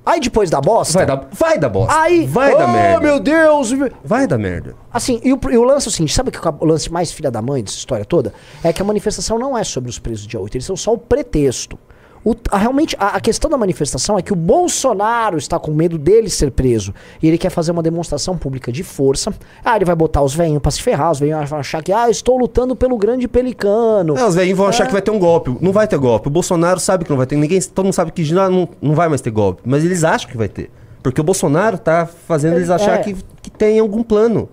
Aí 0.06 0.20
depois 0.20 0.50
da 0.50 0.60
bosta. 0.60 0.93
Vai 0.97 1.06
dar, 1.06 1.28
vai 1.32 1.60
dar 1.60 1.70
bosta. 1.70 2.00
Aí, 2.02 2.26
vai 2.26 2.54
oh, 2.54 2.58
dar 2.58 2.68
merda. 2.68 3.00
meu 3.00 3.20
Deus! 3.20 3.72
Vai 4.04 4.26
dar 4.26 4.38
merda. 4.39 4.76
Assim, 4.91 5.20
e 5.24 5.32
o, 5.34 5.39
e 5.52 5.58
o 5.58 5.64
lance 5.64 5.88
é 5.88 5.89
o 5.89 5.91
seguinte: 5.91 6.14
sabe 6.14 6.32
que 6.32 6.39
o 6.39 6.66
lance 6.66 6.91
mais 6.91 7.12
filha 7.12 7.30
da 7.30 7.41
mãe 7.41 7.64
dessa 7.64 7.78
história 7.78 8.04
toda? 8.04 8.34
É 8.64 8.74
que 8.74 8.82
a 8.82 8.86
manifestação 8.86 9.38
não 9.38 9.56
é 9.58 9.64
sobre 9.64 9.89
os 9.89 10.00
presos 10.00 10.26
do 10.26 10.30
dia 10.30 10.39
8, 10.39 10.56
eles 10.56 10.66
são 10.66 10.76
só 10.76 10.93
o 10.93 10.97
pretexto. 10.97 11.78
O- 12.24 12.36
a- 12.51 12.57
realmente, 12.57 12.95
a, 12.99 13.15
a 13.15 13.20
questão 13.22 13.49
da 13.49 13.57
manifestação 13.57 14.17
é 14.17 14.22
que 14.22 14.34
o 14.34 14.36
Bolsonaro 14.36 15.38
está 15.38 15.57
com 15.57 15.72
medo 15.72 15.97
dele 15.97 16.30
ser 16.30 16.51
preso. 16.51 16.93
E 17.22 17.28
ele 17.28 17.38
quer 17.38 17.49
fazer 17.49 17.72
uma 17.72 17.82
demonstração 17.82 18.38
pública 18.38 18.72
de 18.72 18.84
força. 18.84 19.34
Ah, 19.63 19.76
ele 19.76 19.86
vai 19.86 19.95
botar 19.95 20.22
os 20.22 20.34
velhinhos 20.36 20.61
pra 20.61 20.70
se 20.72 20.82
ferrar, 20.82 21.11
os 21.11 21.20
velhinhos 21.20 21.49
vão 21.49 21.59
achar 21.59 21.82
que, 21.82 21.91
ah, 21.93 22.09
estou 22.09 22.38
lutando 22.38 22.76
pelo 22.76 22.97
grande 22.97 23.28
pelicano. 23.28 24.17
É, 24.17 24.26
os 24.26 24.36
velhinhos 24.36 24.57
vão 24.57 24.67
achar 24.67 24.86
que 24.86 24.91
vai 24.91 25.01
ter 25.01 25.11
um 25.11 25.20
golpe. 25.20 25.55
Não 25.61 25.72
vai 25.72 25.88
ter 25.88 25.97
golpe. 25.97 26.28
O 26.28 26.32
Bolsonaro 26.32 26.80
sabe 26.80 27.03
que 27.05 27.09
não 27.09 27.17
vai 27.17 27.26
ter. 27.26 27.36
Ninguém, 27.36 27.59
todo 27.61 27.86
mundo 27.86 27.93
sabe 27.93 28.11
que 28.11 28.34
não, 28.34 28.67
não 28.82 28.93
vai 28.95 29.07
mais 29.07 29.22
ter 29.22 29.32
golpe. 29.32 29.61
Mas 29.65 29.84
eles 29.86 30.03
acham 30.03 30.30
que 30.30 30.38
vai 30.38 30.47
ter. 30.49 30.70
Porque 31.01 31.22
o 31.22 31.24
Bolsonaro 31.24 31.78
tá 31.78 32.05
fazendo 32.05 32.57
eles 32.57 32.70
É. 32.70 32.74
achar 32.74 32.97
que, 32.99 33.15
que 33.41 33.49
tem 33.49 33.80
algum 33.80 34.03
plano. 34.03 34.49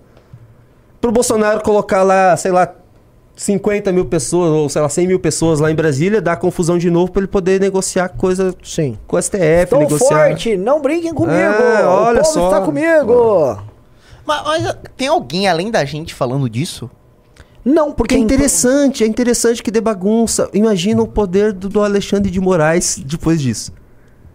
Pro 1.00 1.10
Bolsonaro 1.10 1.60
colocar 1.62 2.02
lá, 2.02 2.36
sei 2.36 2.52
lá, 2.52 2.72
50 3.36 3.92
mil 3.92 4.06
pessoas, 4.06 4.50
ou 4.50 4.68
sei 4.68 4.80
lá, 4.80 4.88
100 4.88 5.06
mil 5.06 5.20
pessoas 5.20 5.60
lá 5.60 5.70
em 5.70 5.74
Brasília, 5.74 6.22
dar 6.22 6.36
confusão 6.36 6.78
de 6.78 6.90
novo 6.90 7.12
pra 7.12 7.20
ele 7.20 7.28
poder 7.28 7.60
negociar 7.60 8.08
coisa 8.08 8.54
Sim. 8.64 8.98
com 9.06 9.16
o 9.16 9.22
STF, 9.22 9.66
Tô 9.68 9.78
negociar. 9.78 10.28
forte, 10.28 10.56
não 10.56 10.80
brinquem 10.80 11.12
comigo! 11.12 11.34
É, 11.34 11.86
o 11.86 11.90
olha 11.90 12.22
povo 12.22 12.32
só. 12.32 12.46
está 12.46 12.62
comigo! 12.62 13.58
Mas, 14.24 14.42
mas, 14.42 14.76
tem 14.96 15.08
alguém 15.08 15.46
além 15.46 15.70
da 15.70 15.84
gente 15.84 16.14
falando 16.14 16.48
disso? 16.48 16.90
Não, 17.62 17.92
porque 17.92 17.96
Porque 17.96 18.14
é 18.14 18.18
interessante, 18.18 19.04
é 19.04 19.06
interessante 19.06 19.62
que 19.62 19.70
dê 19.70 19.80
bagunça. 19.80 20.48
Imagina 20.54 21.02
o 21.02 21.06
poder 21.06 21.52
do, 21.52 21.68
do 21.68 21.82
Alexandre 21.82 22.30
de 22.30 22.40
Moraes 22.40 22.98
depois 23.04 23.40
disso. 23.42 23.72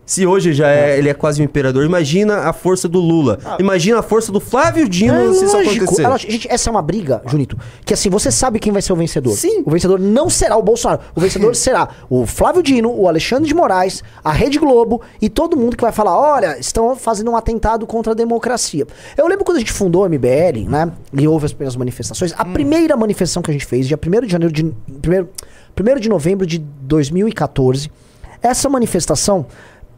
Se 0.06 0.26
hoje 0.26 0.52
já 0.52 0.70
é, 0.70 0.98
ele 0.98 1.08
é 1.08 1.14
quase 1.14 1.42
um 1.42 1.46
imperador, 1.46 1.86
imagina 1.86 2.40
a 2.40 2.52
força 2.52 2.88
do 2.88 3.00
Lula. 3.00 3.40
Imagina 3.60 4.00
a 4.00 4.02
força 4.02 4.30
do 4.30 4.42
Flávio 4.42 4.90
Dino 4.90 5.14
É 5.14 5.34
se 5.34 5.46
isso 5.46 5.56
lógico. 5.56 5.76
acontecer. 5.86 6.04
É 6.04 6.08
lógico. 6.08 6.32
Gente, 6.32 6.52
essa 6.52 6.70
é 6.70 6.72
uma 6.72 6.82
briga, 6.82 7.22
Junito, 7.26 7.58
que 7.86 7.94
assim, 7.94 8.10
você 8.10 8.30
sabe 8.30 8.60
quem 8.60 8.74
vai 8.74 8.82
ser 8.82 8.92
o 8.92 8.96
vencedor. 8.96 9.32
Sim. 9.32 9.64
O 9.66 9.72
vencedor 9.72 10.00
não 10.00 10.30
será 10.30 10.58
o 10.58 10.62
Bolsonaro. 10.62 11.02
O 11.16 11.22
vencedor 11.22 11.56
será 11.56 11.88
o 12.10 12.26
Flávio 12.26 12.62
Dino, 12.62 12.92
o 12.94 13.08
Alexandre 13.08 13.48
de 13.48 13.54
Moraes, 13.54 14.04
a 14.22 14.34
Rede 14.34 14.60
Globo 14.60 15.02
e 15.22 15.30
todo 15.30 15.56
mundo 15.56 15.78
que 15.78 15.84
vai 15.84 15.94
falar, 15.94 16.18
olha, 16.18 16.60
estão 16.60 16.94
fazendo 16.96 17.32
um 17.32 17.38
atentado 17.38 17.88
contra 17.88 18.12
a 18.12 18.16
democracia. 18.16 18.86
Eu 19.18 19.28
lembro 19.28 19.46
quando 19.46 19.58
a 19.58 19.60
gente 19.60 19.72
fundou 19.72 20.04
o 20.04 20.10
MBL, 20.10 20.68
né, 20.68 20.92
e 21.14 21.26
houve 21.26 21.46
as 21.46 21.54
primeiras 21.54 21.78
manifestações, 21.78 22.34
a 22.38 22.44
primeira 22.44 22.98
manifestação 22.98 23.42
que 23.42 23.50
a 23.50 23.54
gente 23.54 23.66
fez, 23.66 23.88
dia 23.88 23.98
1 23.98 24.26
de 24.26 24.32
janeiro 24.32 24.54
de... 24.54 24.66
1 24.66 26.00
de 26.02 26.10
novembro 26.10 26.46
de 26.46 26.58
2014, 26.58 27.90
essa 28.42 28.68
manifestação... 28.68 29.46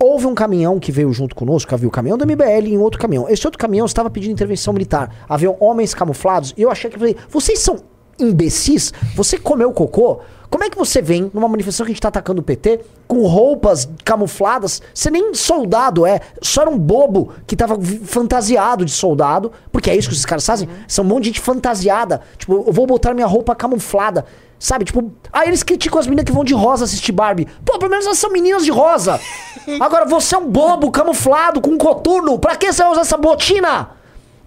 Houve 0.04 0.28
um 0.28 0.36
caminhão 0.36 0.80
que 0.80 0.92
veio 0.92 1.14
junto 1.14 1.34
conosco, 1.34 1.74
havia 1.74 1.88
o 1.88 1.92
caminhão 1.92 2.18
do 2.18 2.26
MBL 2.26 2.68
e 2.68 2.78
outro 2.78 3.00
caminhão. 3.00 3.30
Esse 3.30 3.48
outro 3.48 3.58
caminhão 3.58 3.86
estava 3.86 4.10
pedindo 4.10 4.34
intervenção 4.34 4.74
militar. 4.74 5.10
Havia 5.30 5.56
homens 5.62 5.94
camuflados 5.94 6.54
e 6.58 6.62
eu 6.62 6.70
achei 6.70 6.90
que 6.90 7.00
falei, 7.00 7.16
vocês 7.30 7.60
são 7.60 7.78
imbecis? 8.20 8.92
Você 9.16 9.38
comeu 9.38 9.72
cocô? 9.72 10.20
Como 10.50 10.64
é 10.64 10.70
que 10.70 10.78
você 10.78 11.02
vem 11.02 11.32
numa 11.34 11.48
manifestação 11.48 11.84
que 11.86 11.92
a 11.92 11.96
gente 11.96 12.02
tá 12.02 12.10
atacando 12.10 12.42
o 12.42 12.44
PT 12.44 12.82
com 13.08 13.26
roupas 13.26 13.90
camufladas? 14.06 14.82
Você 14.94 15.10
nem 15.10 15.34
soldado 15.34 16.06
é, 16.06 16.20
só 16.42 16.62
era 16.62 16.70
um 16.70 16.78
bobo 16.78 17.32
que 17.48 17.56
tava 17.56 17.76
vi- 17.76 18.00
fantasiado 18.00 18.86
de 18.86 18.92
soldado, 18.92 19.52
porque 19.72 19.90
é 19.90 19.96
isso 19.96 20.10
que 20.10 20.14
esses 20.14 20.26
caras 20.28 20.46
fazem. 20.46 20.70
São 20.88 21.04
um 21.04 21.08
monte 21.08 21.24
de 21.24 21.30
gente 21.30 21.40
fantasiada. 21.40 22.22
Tipo, 22.38 22.66
eu 22.68 22.72
vou 22.72 22.86
botar 22.86 23.16
minha 23.16 23.26
roupa 23.26 23.56
camuflada. 23.56 24.26
Sabe, 24.64 24.86
tipo, 24.86 25.12
aí 25.34 25.50
eles 25.50 25.62
criticam 25.62 26.00
as 26.00 26.08
meninas 26.08 26.24
que 26.24 26.32
vão 26.32 26.42
de 26.42 26.54
rosa 26.54 26.86
assistir 26.86 27.12
Barbie. 27.12 27.50
Pô, 27.66 27.78
pelo 27.78 27.92
menos 27.92 28.06
elas 28.06 28.18
são 28.18 28.32
meninas 28.32 28.64
de 28.64 28.72
rosa. 28.72 29.20
Agora 29.78 30.06
você 30.06 30.36
é 30.36 30.38
um 30.38 30.50
bobo 30.50 30.90
camuflado 30.90 31.60
com 31.60 31.72
um 31.72 31.78
coturno. 31.78 32.40
Pra 32.40 32.56
que 32.56 32.72
você 32.72 32.82
vai 32.82 32.94
usar 32.94 33.02
essa 33.02 33.18
botina? 33.18 33.90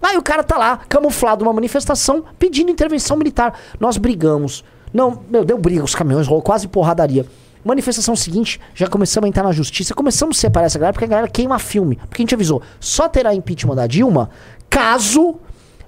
Aí 0.01 0.17
o 0.17 0.23
cara 0.23 0.43
tá 0.43 0.57
lá, 0.57 0.79
camuflado 0.89 1.45
numa 1.45 1.53
manifestação, 1.53 2.23
pedindo 2.39 2.71
intervenção 2.71 3.15
militar. 3.15 3.59
Nós 3.79 3.97
brigamos. 3.97 4.63
Não, 4.91 5.21
meu, 5.29 5.45
deu 5.45 5.55
briga, 5.55 5.83
os 5.83 5.93
caminhões 5.93 6.25
rolou 6.25 6.41
quase 6.41 6.67
porradaria. 6.67 7.23
Manifestação 7.63 8.15
seguinte, 8.15 8.59
já 8.73 8.87
começamos 8.87 9.27
a 9.27 9.29
entrar 9.29 9.43
na 9.43 9.51
justiça, 9.51 9.93
começamos 9.93 10.39
a 10.39 10.41
separar 10.41 10.65
essa 10.65 10.79
galera, 10.79 10.93
porque 10.93 11.05
a 11.05 11.09
galera 11.09 11.27
queima 11.27 11.59
filme. 11.59 11.95
Porque 12.09 12.23
a 12.23 12.23
gente 12.23 12.33
avisou, 12.33 12.63
só 12.79 13.07
terá 13.07 13.35
impeachment 13.35 13.75
da 13.75 13.85
Dilma 13.85 14.31
caso 14.67 15.35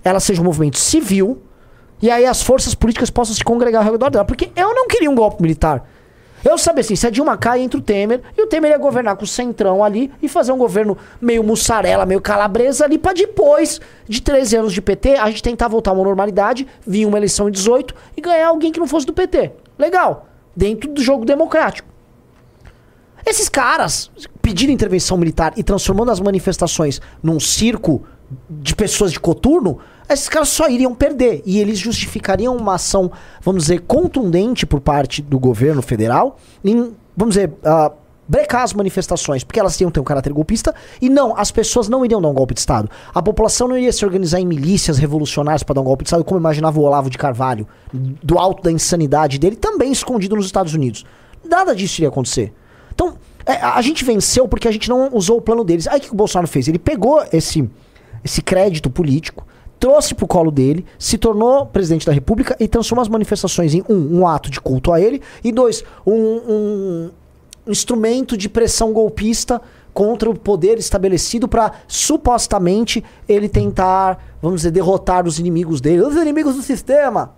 ela 0.03 0.19
seja 0.19 0.39
um 0.39 0.45
movimento 0.45 0.77
civil 0.77 1.41
e 2.01 2.09
aí 2.09 2.25
as 2.25 2.41
forças 2.41 2.73
políticas 2.73 3.09
possam 3.09 3.35
se 3.35 3.43
congregar 3.43 3.85
ao 3.85 3.91
redor 3.91 4.09
dela. 4.09 4.25
Porque 4.25 4.49
eu 4.55 4.73
não 4.73 4.87
queria 4.87 5.09
um 5.09 5.15
golpe 5.15 5.41
militar. 5.41 5.85
Eu 6.43 6.57
sabia 6.57 6.81
assim, 6.81 6.95
se 6.95 7.05
a 7.05 7.09
Dilma 7.09 7.37
cai, 7.37 7.59
entra 7.59 7.77
o 7.77 7.83
Temer, 7.83 8.21
e 8.37 8.41
o 8.41 8.47
Temer 8.47 8.71
ia 8.71 8.77
governar 8.77 9.17
com 9.17 9.23
o 9.23 9.27
Centrão 9.27 9.83
ali 9.83 10.09
e 10.21 10.29
fazer 10.29 10.53
um 10.53 10.57
governo 10.57 10.97
meio 11.19 11.43
mussarela, 11.43 12.05
meio 12.05 12.21
calabresa 12.21 12.85
ali, 12.85 12.97
pra 12.97 13.11
depois 13.11 13.81
de 14.07 14.21
13 14.21 14.55
anos 14.55 14.73
de 14.73 14.81
PT, 14.81 15.17
a 15.17 15.29
gente 15.29 15.43
tentar 15.43 15.67
voltar 15.67 15.91
a 15.91 15.93
uma 15.93 16.03
normalidade, 16.03 16.65
vir 16.87 17.05
uma 17.05 17.17
eleição 17.17 17.49
em 17.49 17.51
18 17.51 17.93
e 18.15 18.21
ganhar 18.21 18.47
alguém 18.47 18.71
que 18.71 18.79
não 18.79 18.87
fosse 18.87 19.05
do 19.05 19.11
PT. 19.11 19.51
Legal. 19.77 20.27
Dentro 20.55 20.89
do 20.89 21.01
jogo 21.01 21.25
democrático. 21.25 21.87
Esses 23.25 23.49
caras 23.49 24.09
pedindo 24.41 24.71
intervenção 24.71 25.17
militar 25.17 25.53
e 25.57 25.63
transformando 25.63 26.09
as 26.09 26.19
manifestações 26.19 27.01
num 27.21 27.39
circo 27.39 28.03
de 28.49 28.75
pessoas 28.75 29.11
de 29.11 29.19
coturno, 29.19 29.79
esses 30.09 30.29
caras 30.29 30.49
só 30.49 30.69
iriam 30.69 30.93
perder. 30.93 31.41
E 31.45 31.59
eles 31.59 31.77
justificariam 31.77 32.55
uma 32.55 32.75
ação, 32.75 33.11
vamos 33.41 33.63
dizer, 33.63 33.81
contundente 33.81 34.65
por 34.65 34.79
parte 34.79 35.21
do 35.21 35.39
governo 35.39 35.81
federal 35.81 36.37
em, 36.63 36.93
vamos 37.15 37.35
dizer, 37.35 37.53
ah, 37.63 37.91
brecar 38.29 38.61
as 38.61 38.73
manifestações, 38.73 39.43
porque 39.43 39.59
elas 39.59 39.79
iam 39.81 39.89
ter 39.89 39.99
um 39.99 40.03
caráter 40.03 40.31
golpista, 40.31 40.73
e 41.01 41.09
não, 41.09 41.35
as 41.35 41.49
pessoas 41.49 41.89
não 41.89 42.05
iriam 42.05 42.21
dar 42.21 42.27
um 42.27 42.33
golpe 42.33 42.53
de 42.53 42.59
Estado. 42.59 42.87
A 43.11 43.23
população 43.23 43.67
não 43.67 43.75
iria 43.75 43.91
se 43.91 44.05
organizar 44.05 44.39
em 44.39 44.45
milícias 44.45 44.99
revolucionárias 44.99 45.63
para 45.63 45.73
dar 45.73 45.81
um 45.81 45.83
golpe 45.83 46.03
de 46.03 46.09
Estado, 46.09 46.23
como 46.23 46.39
imaginava 46.39 46.79
o 46.79 46.83
Olavo 46.83 47.09
de 47.09 47.17
Carvalho, 47.17 47.67
do 47.91 48.37
alto 48.37 48.61
da 48.61 48.71
insanidade 48.71 49.39
dele, 49.39 49.55
também 49.55 49.91
escondido 49.91 50.35
nos 50.35 50.45
Estados 50.45 50.75
Unidos. 50.75 51.05
Nada 51.43 51.75
disso 51.75 51.99
iria 51.99 52.09
acontecer. 52.09 52.53
Então, 52.93 53.15
é, 53.45 53.53
a 53.53 53.77
a 53.77 53.81
gente 53.81 54.05
venceu 54.05 54.47
porque 54.47 54.67
a 54.67 54.71
gente 54.71 54.89
não 54.89 55.09
usou 55.11 55.37
o 55.37 55.41
plano 55.41 55.63
deles. 55.63 55.87
Aí 55.87 55.97
o 55.97 56.01
que 56.01 56.11
o 56.11 56.15
Bolsonaro 56.15 56.47
fez? 56.47 56.67
Ele 56.67 56.77
pegou 56.77 57.23
esse, 57.33 57.67
esse 58.23 58.43
crédito 58.43 58.91
político, 58.91 59.43
trouxe 59.79 60.13
pro 60.13 60.27
colo 60.27 60.51
dele, 60.51 60.85
se 60.97 61.17
tornou 61.17 61.65
presidente 61.65 62.05
da 62.05 62.11
República 62.11 62.55
e 62.59 62.67
transformou 62.67 63.01
as 63.01 63.07
manifestações 63.07 63.73
em 63.73 63.83
um, 63.87 64.19
um 64.19 64.27
ato 64.27 64.49
de 64.49 64.59
culto 64.59 64.91
a 64.91 64.99
ele, 64.99 65.21
e 65.43 65.51
dois, 65.51 65.83
um, 66.05 66.13
um 66.13 67.11
instrumento 67.65 68.35
de 68.35 68.49
pressão 68.49 68.91
golpista 68.91 69.61
contra 69.93 70.29
o 70.29 70.37
poder 70.37 70.77
estabelecido 70.77 71.47
para 71.47 71.71
supostamente 71.87 73.03
ele 73.27 73.47
tentar, 73.47 74.23
vamos 74.41 74.61
dizer, 74.61 74.71
derrotar 74.71 75.25
os 75.25 75.39
inimigos 75.39 75.81
dele, 75.81 76.03
os 76.03 76.15
inimigos 76.15 76.55
do 76.55 76.61
sistema. 76.61 77.33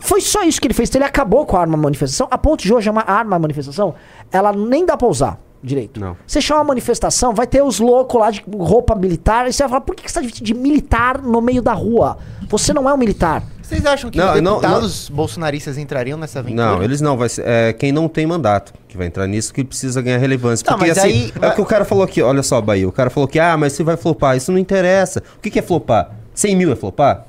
Foi 0.00 0.20
só 0.20 0.42
isso 0.42 0.60
que 0.60 0.66
ele 0.66 0.74
fez. 0.74 0.94
Ele 0.94 1.04
acabou 1.04 1.46
com 1.46 1.56
a 1.56 1.60
arma 1.60 1.76
manifestação. 1.76 2.28
A 2.30 2.36
ponto 2.36 2.62
de 2.62 2.72
hoje 2.72 2.88
é 2.88 2.92
uma 2.92 3.08
arma 3.08 3.38
manifestação. 3.38 3.94
Ela 4.30 4.52
nem 4.52 4.84
dá 4.84 4.96
pra 4.96 5.08
usar 5.08 5.40
direito. 5.62 6.00
Não. 6.00 6.16
Você 6.26 6.40
chama 6.40 6.60
uma 6.60 6.68
manifestação, 6.68 7.34
vai 7.34 7.46
ter 7.46 7.62
os 7.62 7.78
loucos 7.78 8.20
lá 8.20 8.30
de 8.30 8.44
roupa 8.56 8.94
militar. 8.94 9.48
E 9.48 9.52
você 9.52 9.62
vai 9.62 9.68
falar, 9.70 9.80
por 9.82 9.94
que 9.94 10.04
que 10.04 10.10
você 10.10 10.14
tá 10.14 10.20
vestido 10.20 10.44
de 10.44 10.54
militar 10.54 11.20
no 11.20 11.40
meio 11.40 11.62
da 11.62 11.72
rua? 11.72 12.18
Você 12.48 12.72
não 12.72 12.88
é 12.88 12.94
um 12.94 12.96
militar. 12.96 13.42
Vocês 13.62 13.84
acham 13.84 14.10
que 14.10 14.16
Não, 14.16 14.34
os 14.34 14.40
não, 14.40 14.60
deputados 14.60 15.10
bolsonaristas 15.10 15.76
entrariam 15.76 16.16
nessa 16.18 16.38
aventura? 16.38 16.76
Não, 16.76 16.82
eles 16.82 17.02
não. 17.02 17.18
Vai 17.18 17.28
ser, 17.28 17.44
é 17.46 17.72
quem 17.72 17.92
não 17.92 18.08
tem 18.08 18.26
mandato 18.26 18.72
que 18.88 18.96
vai 18.96 19.06
entrar 19.06 19.26
nisso 19.26 19.52
que 19.52 19.62
precisa 19.62 20.00
ganhar 20.00 20.16
relevância. 20.16 20.64
Tá, 20.64 20.72
Porque 20.72 20.88
mas 20.88 20.96
assim, 20.98 21.08
aí- 21.08 21.32
é 21.42 21.48
o 21.48 21.54
que 21.54 21.60
o 21.60 21.66
cara 21.66 21.84
falou 21.84 22.02
aqui. 22.02 22.22
Olha 22.22 22.42
só, 22.42 22.60
Bahia. 22.62 22.88
O 22.88 22.92
cara 22.92 23.10
falou 23.10 23.28
que, 23.28 23.38
ah, 23.38 23.58
mas 23.58 23.74
você 23.74 23.82
vai 23.84 23.98
flopar. 23.98 24.38
Isso 24.38 24.50
não 24.50 24.58
interessa. 24.58 25.22
O 25.36 25.40
que, 25.40 25.50
que 25.50 25.58
é 25.58 25.62
flopar? 25.62 26.12
100 26.34 26.56
mil 26.56 26.72
é 26.72 26.76
flopar? 26.76 27.26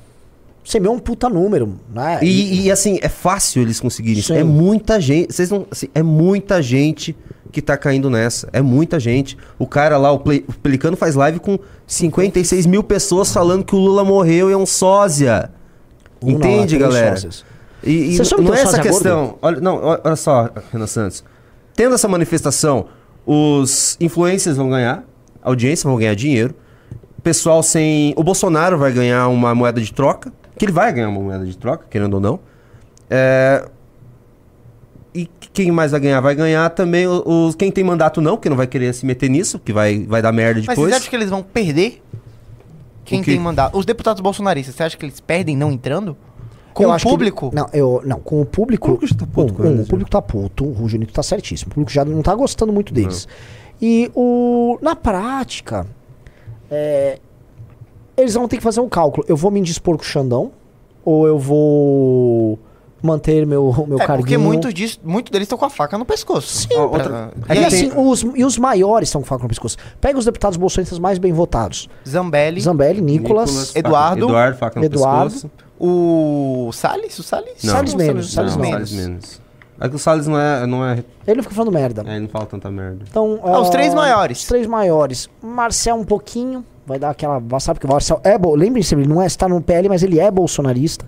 Você 0.64 0.78
é 0.78 0.90
um 0.90 0.98
puta 0.98 1.28
número, 1.28 1.78
né? 1.92 2.20
E, 2.22 2.62
e, 2.66 2.70
assim, 2.70 2.98
é 3.02 3.08
fácil 3.08 3.60
eles 3.62 3.80
conseguirem 3.80 4.20
isso. 4.20 4.32
É 4.32 4.44
muita 4.44 5.00
gente. 5.00 5.34
Vocês 5.34 5.50
não. 5.50 5.66
assim, 5.70 5.88
é 5.94 6.02
muita 6.02 6.62
gente 6.62 7.16
que 7.50 7.60
tá 7.62 7.76
caindo 7.76 8.08
nessa. 8.10 8.48
É 8.52 8.60
muita 8.62 8.98
gente. 9.00 9.36
O 9.58 9.66
cara 9.66 9.96
lá, 9.96 10.10
o, 10.12 10.18
Play- 10.18 10.44
o 10.48 10.52
Pelicano 10.54 10.96
faz 10.96 11.14
live 11.14 11.38
com 11.40 11.58
56 11.86 12.66
mil 12.66 12.82
pessoas 12.82 13.32
falando 13.32 13.64
que 13.64 13.74
o 13.74 13.78
Lula 13.78 14.04
morreu 14.04 14.48
e 14.50 14.52
é 14.52 14.56
um 14.56 14.66
sósia. 14.66 15.50
Uma, 16.22 16.32
Entende, 16.32 16.76
três 16.76 16.82
galera? 16.82 17.20
E, 17.82 17.90
e 18.14 18.16
Você 18.18 18.36
não 18.36 18.44
que 18.44 18.50
é 18.52 18.54
essa 18.62 18.76
gordo? 18.76 18.82
questão. 18.82 19.38
Olha, 19.40 19.60
não, 19.60 19.80
olha 19.82 20.16
só, 20.16 20.50
Renan 20.72 20.86
Santos. 20.86 21.24
Tendo 21.74 21.94
essa 21.94 22.06
manifestação, 22.08 22.86
os 23.26 23.96
influencers 24.00 24.56
vão 24.56 24.68
ganhar, 24.68 25.02
a 25.42 25.48
audiência 25.48 25.88
vão 25.88 25.98
ganhar 25.98 26.14
dinheiro. 26.14 26.54
O 27.18 27.22
pessoal 27.22 27.62
sem. 27.62 28.12
O 28.16 28.22
Bolsonaro 28.22 28.78
vai 28.78 28.92
ganhar 28.92 29.28
uma 29.28 29.54
moeda 29.54 29.80
de 29.80 29.92
troca, 29.92 30.32
que 30.58 30.64
ele 30.64 30.72
vai 30.72 30.92
ganhar 30.92 31.08
uma 31.08 31.20
moeda 31.20 31.44
de 31.46 31.56
troca, 31.56 31.86
querendo 31.88 32.14
ou 32.14 32.20
não. 32.20 32.40
É, 33.08 33.66
E 35.14 35.28
quem 35.52 35.72
mais 35.72 35.90
vai 35.90 36.00
ganhar? 36.00 36.20
Vai 36.20 36.34
ganhar 36.34 36.70
também 36.70 37.06
os, 37.06 37.54
quem 37.56 37.70
tem 37.72 37.82
mandato 37.82 38.20
não, 38.20 38.36
que 38.36 38.48
não 38.48 38.56
vai 38.56 38.66
querer 38.66 38.94
se 38.94 39.04
meter 39.04 39.28
nisso, 39.28 39.58
que 39.58 39.72
vai, 39.72 40.04
vai 40.06 40.22
dar 40.22 40.30
merda 40.32 40.60
Mas 40.60 40.68
depois. 40.68 40.78
vocês 40.90 40.96
acham 41.00 41.10
que 41.10 41.16
eles 41.16 41.30
vão 41.30 41.42
perder? 41.42 42.00
Quem 43.04 43.22
tem 43.22 43.38
mandato? 43.40 43.76
Os 43.76 43.84
deputados 43.84 44.20
bolsonaristas, 44.20 44.74
você 44.76 44.84
acha 44.84 44.96
que 44.96 45.04
eles 45.04 45.18
perdem 45.18 45.56
não 45.56 45.72
entrando? 45.72 46.16
Com 46.72 46.84
Eu 46.84 46.90
o 46.90 46.92
acho 46.92 47.04
que- 47.04 47.10
público? 47.10 47.50
não, 47.52 47.66
eu, 47.72 48.00
não, 48.04 48.20
com 48.20 48.40
o 48.40 48.44
público. 48.46 48.92
O 48.92 48.94
público 48.98 49.12
já 49.12 49.18
tá 49.18 49.26
puto 49.26 49.52
um, 49.52 49.56
com 49.56 49.62
um, 49.64 49.82
o 49.82 49.86
público 49.86 50.10
tá 50.10 50.22
puto, 50.22 50.64
o 50.64 50.88
Junito 50.88 51.12
tá 51.12 51.22
certíssimo. 51.24 51.70
O 51.72 51.74
público 51.74 51.90
já 51.90 52.04
não 52.04 52.22
tá 52.22 52.32
gostando 52.36 52.72
muito 52.72 52.94
deles. 52.94 53.26
E 53.82 54.08
o, 54.14 54.78
na 54.80 54.94
prática, 54.94 55.84
é, 56.70 57.18
eles 58.16 58.34
vão 58.34 58.46
ter 58.46 58.58
que 58.58 58.62
fazer 58.62 58.78
um 58.80 58.88
cálculo. 58.88 59.26
Eu 59.28 59.36
vou 59.36 59.50
me 59.50 59.58
indispor 59.58 59.96
com 59.96 60.04
o 60.04 60.06
Xandão? 60.06 60.52
Ou 61.04 61.26
eu 61.26 61.38
vou 61.38 62.58
manter 63.02 63.46
meu, 63.46 63.72
meu 63.72 63.82
é, 63.82 63.86
porque 63.86 64.06
carguinho? 64.06 64.40
muitos 64.40 64.72
disso, 64.74 64.98
muito 65.04 65.30
deles 65.32 65.46
estão 65.46 65.56
com 65.58 65.64
a 65.64 65.70
faca 65.70 65.96
no 65.96 66.04
pescoço. 66.04 66.68
Sim, 66.68 66.74
outra- 66.76 67.30
E, 67.48 67.58
É 67.58 67.64
assim, 67.66 67.90
tem- 67.90 67.98
os, 67.98 68.22
e 68.34 68.44
os 68.44 68.58
maiores 68.58 69.08
estão 69.08 69.20
com 69.20 69.26
faca 69.26 69.42
no 69.42 69.48
pescoço. 69.48 69.76
Pega 70.00 70.18
os 70.18 70.24
deputados 70.24 70.56
bolsonistas 70.56 70.98
mais 70.98 71.18
bem 71.18 71.32
votados. 71.32 71.88
Zambelli, 72.08 72.60
Zambelli, 72.60 73.00
Nicolas, 73.00 73.48
Nicolas, 73.50 73.76
Eduardo, 73.76 74.20
faca- 74.20 74.30
Eduardo, 74.32 74.58
faca 74.58 74.80
no 74.80 74.86
Eduardo. 74.86 75.30
pescoço. 75.32 75.50
o 75.78 76.70
Salles, 76.72 77.18
o 77.18 77.22
Salles? 77.22 77.62
Não. 77.64 77.72
Salles 77.74 77.94
menos, 77.94 78.26
Não, 78.26 78.32
Salles 78.32 78.56
Não, 78.56 78.62
menos. 78.62 78.90
Salles 78.90 79.06
menos. 79.06 79.40
É 79.82 79.88
que 79.88 79.96
o 79.96 79.98
Salles 79.98 80.26
não 80.26 80.38
é. 80.38 80.66
Não 80.66 80.84
é, 80.84 81.02
Ele 81.26 81.36
não 81.36 81.42
fica 81.42 81.54
falando 81.54 81.72
merda. 81.72 82.04
é, 82.06 82.10
ele 82.12 82.20
não 82.20 82.28
fala 82.28 82.44
tanta 82.44 82.70
merda. 82.70 82.98
Então, 83.08 83.40
Ah, 83.42 83.60
os 83.60 83.70
três 83.70 83.94
maiores. 83.94 84.40
Os 84.40 84.44
três 84.46 84.66
maiores. 84.66 85.30
Marcel 85.42 85.96
um 85.96 86.04
pouquinho, 86.04 86.62
vai 86.86 86.98
dar 86.98 87.08
aquela, 87.10 87.42
sabe 87.60 87.80
que 87.80 87.86
o 87.86 87.88
Marcel 87.88 88.20
é, 88.22 88.36
lembrem-se, 88.56 88.94
ele 88.94 89.06
não 89.06 89.22
é 89.22 89.26
está 89.26 89.48
no 89.48 89.58
PL, 89.62 89.88
mas 89.88 90.02
ele 90.02 90.20
é 90.20 90.30
bolsonarista. 90.30 91.06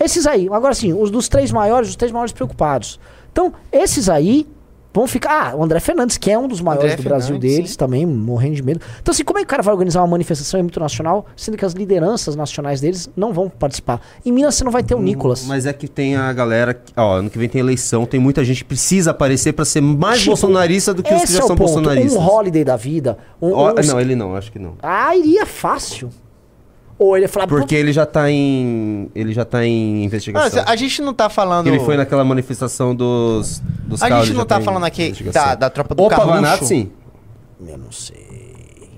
Esses 0.00 0.26
aí, 0.26 0.48
agora 0.52 0.74
sim, 0.74 0.92
os 0.92 1.10
dos 1.10 1.28
três 1.28 1.50
maiores, 1.50 1.88
os 1.90 1.96
três 1.96 2.12
maiores 2.12 2.32
preocupados. 2.32 2.98
Então, 3.30 3.52
esses 3.72 4.08
aí 4.08 4.46
vão 4.94 5.06
ficar, 5.06 5.52
ah, 5.52 5.56
o 5.56 5.64
André 5.64 5.80
Fernandes, 5.80 6.18
que 6.18 6.30
é 6.30 6.38
um 6.38 6.46
dos 6.46 6.60
maiores 6.60 6.92
André 6.92 6.96
do 7.02 7.08
Brasil 7.08 7.26
Fernandes, 7.36 7.54
deles, 7.56 7.70
sim. 7.70 7.76
também, 7.78 8.04
morrendo 8.04 8.56
de 8.56 8.62
medo. 8.62 8.78
Então, 9.00 9.10
assim, 9.10 9.24
como 9.24 9.38
é 9.38 9.40
que 9.40 9.46
o 9.46 9.48
cara 9.48 9.62
vai 9.62 9.72
organizar 9.72 10.02
uma 10.02 10.06
manifestação 10.08 10.60
em 10.60 10.62
âmbito 10.64 10.78
nacional, 10.78 11.24
sendo 11.34 11.56
que 11.56 11.64
as 11.64 11.72
lideranças 11.72 12.36
nacionais 12.36 12.82
deles 12.82 13.08
não 13.16 13.32
vão 13.32 13.48
participar? 13.48 14.02
Em 14.22 14.30
Minas 14.30 14.54
você 14.54 14.64
não 14.64 14.70
vai 14.70 14.82
ter 14.82 14.94
o 14.94 15.00
Nicolas. 15.00 15.46
Mas 15.46 15.64
é 15.64 15.72
que 15.72 15.88
tem 15.88 16.14
a 16.14 16.30
galera. 16.34 16.74
que- 16.74 16.92
Ó, 16.94 17.14
ano 17.14 17.30
que 17.30 17.38
vem 17.38 17.48
tem 17.48 17.60
eleição, 17.62 18.04
tem 18.04 18.20
muita 18.20 18.44
gente 18.44 18.58
que 18.58 18.64
precisa 18.68 19.12
aparecer 19.12 19.54
pra 19.54 19.64
ser 19.64 19.80
mais 19.80 20.18
Tipo, 20.18 20.32
bolsonarista 20.32 20.92
do 20.92 21.02
que 21.02 21.14
os 21.14 21.22
que 21.22 21.32
já 21.32 21.38
é 21.40 21.44
o 21.44 21.46
são 21.46 21.56
ponto. 21.56 21.68
bolsonaristas. 21.72 22.12
Um 22.12 22.26
holiday 22.28 22.62
da 22.62 22.76
vida. 22.76 23.16
Um, 23.40 23.48
um- 23.48 23.74
não, 23.86 23.98
ele 23.98 24.14
não, 24.14 24.36
acho 24.36 24.52
que 24.52 24.58
não. 24.58 24.74
Ah, 24.82 25.16
iria 25.16 25.46
fácil. 25.46 26.10
Ou 27.02 27.16
ele 27.16 27.26
falar... 27.26 27.48
Porque 27.48 27.74
ele 27.74 27.92
já 27.92 28.06
tá 28.06 28.30
em. 28.30 29.10
Ele 29.12 29.32
já 29.32 29.44
tá 29.44 29.64
em 29.66 29.96
Não, 29.96 30.04
investigação. 30.04 30.62
a 30.64 30.76
gente 30.76 31.02
não 31.02 31.12
tá 31.12 31.28
falando... 31.28 31.66
Ele 31.66 31.80
foi 31.80 31.96
naquela 31.96 32.22
manifestação 32.24 32.94
dos. 32.94 33.60
dos 33.84 34.00
A 34.02 34.22
gente 34.22 34.34
não 34.34 34.46
tá 34.46 34.60
falando 34.60 34.84
aqui 34.84 35.10
da, 35.32 35.56
da 35.56 35.68
tropa 35.68 35.96
do 35.96 36.02
O 36.04 36.08
Carluxo. 36.08 36.28
Pavanato, 36.32 36.64
sim. 36.64 36.90
Eu 37.66 37.76
não 37.78 37.90
sei. 37.90 38.22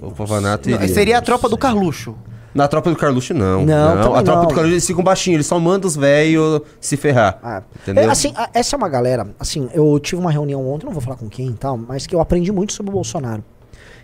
O 0.02 0.10
Pavanato 0.10 0.68
Não, 0.68 0.76
iria. 0.76 0.88
seria 0.88 1.18
a 1.18 1.22
tropa 1.22 1.48
do 1.48 1.56
Carluxo. 1.56 2.14
Na 2.54 2.68
tropa 2.68 2.90
do 2.90 2.96
Carluxo, 2.96 3.32
não. 3.32 3.64
Não, 3.64 3.96
também 3.96 4.18
a 4.18 4.22
tropa 4.22 4.40
não. 4.42 4.48
do 4.48 4.54
Carluxo, 4.54 4.74
eles 4.74 4.86
ficam 4.86 5.02
baixinhos, 5.02 5.36
eles 5.38 5.46
só 5.46 5.58
mandam 5.58 5.88
os 5.88 5.96
velhos 5.96 6.60
se 6.78 6.96
ferrar. 6.98 7.38
Ah, 7.42 7.62
Entendeu? 7.82 8.04
é, 8.04 8.06
assim, 8.06 8.32
a- 8.36 8.50
essa 8.52 8.74
é 8.74 8.76
uma 8.76 8.88
galera. 8.88 9.26
Assim, 9.40 9.68
eu 9.72 9.98
tive 9.98 10.20
uma 10.20 10.30
reunião 10.30 10.68
ontem, 10.68 10.84
não 10.84 10.92
vou 10.92 11.00
falar 11.00 11.16
com 11.16 11.28
quem 11.28 11.48
e 11.48 11.54
tal, 11.54 11.76
mas 11.78 12.06
que 12.06 12.14
eu 12.14 12.20
aprendi 12.20 12.52
muito 12.52 12.74
sobre 12.74 12.90
o 12.90 12.92
Bolsonaro. 12.92 13.42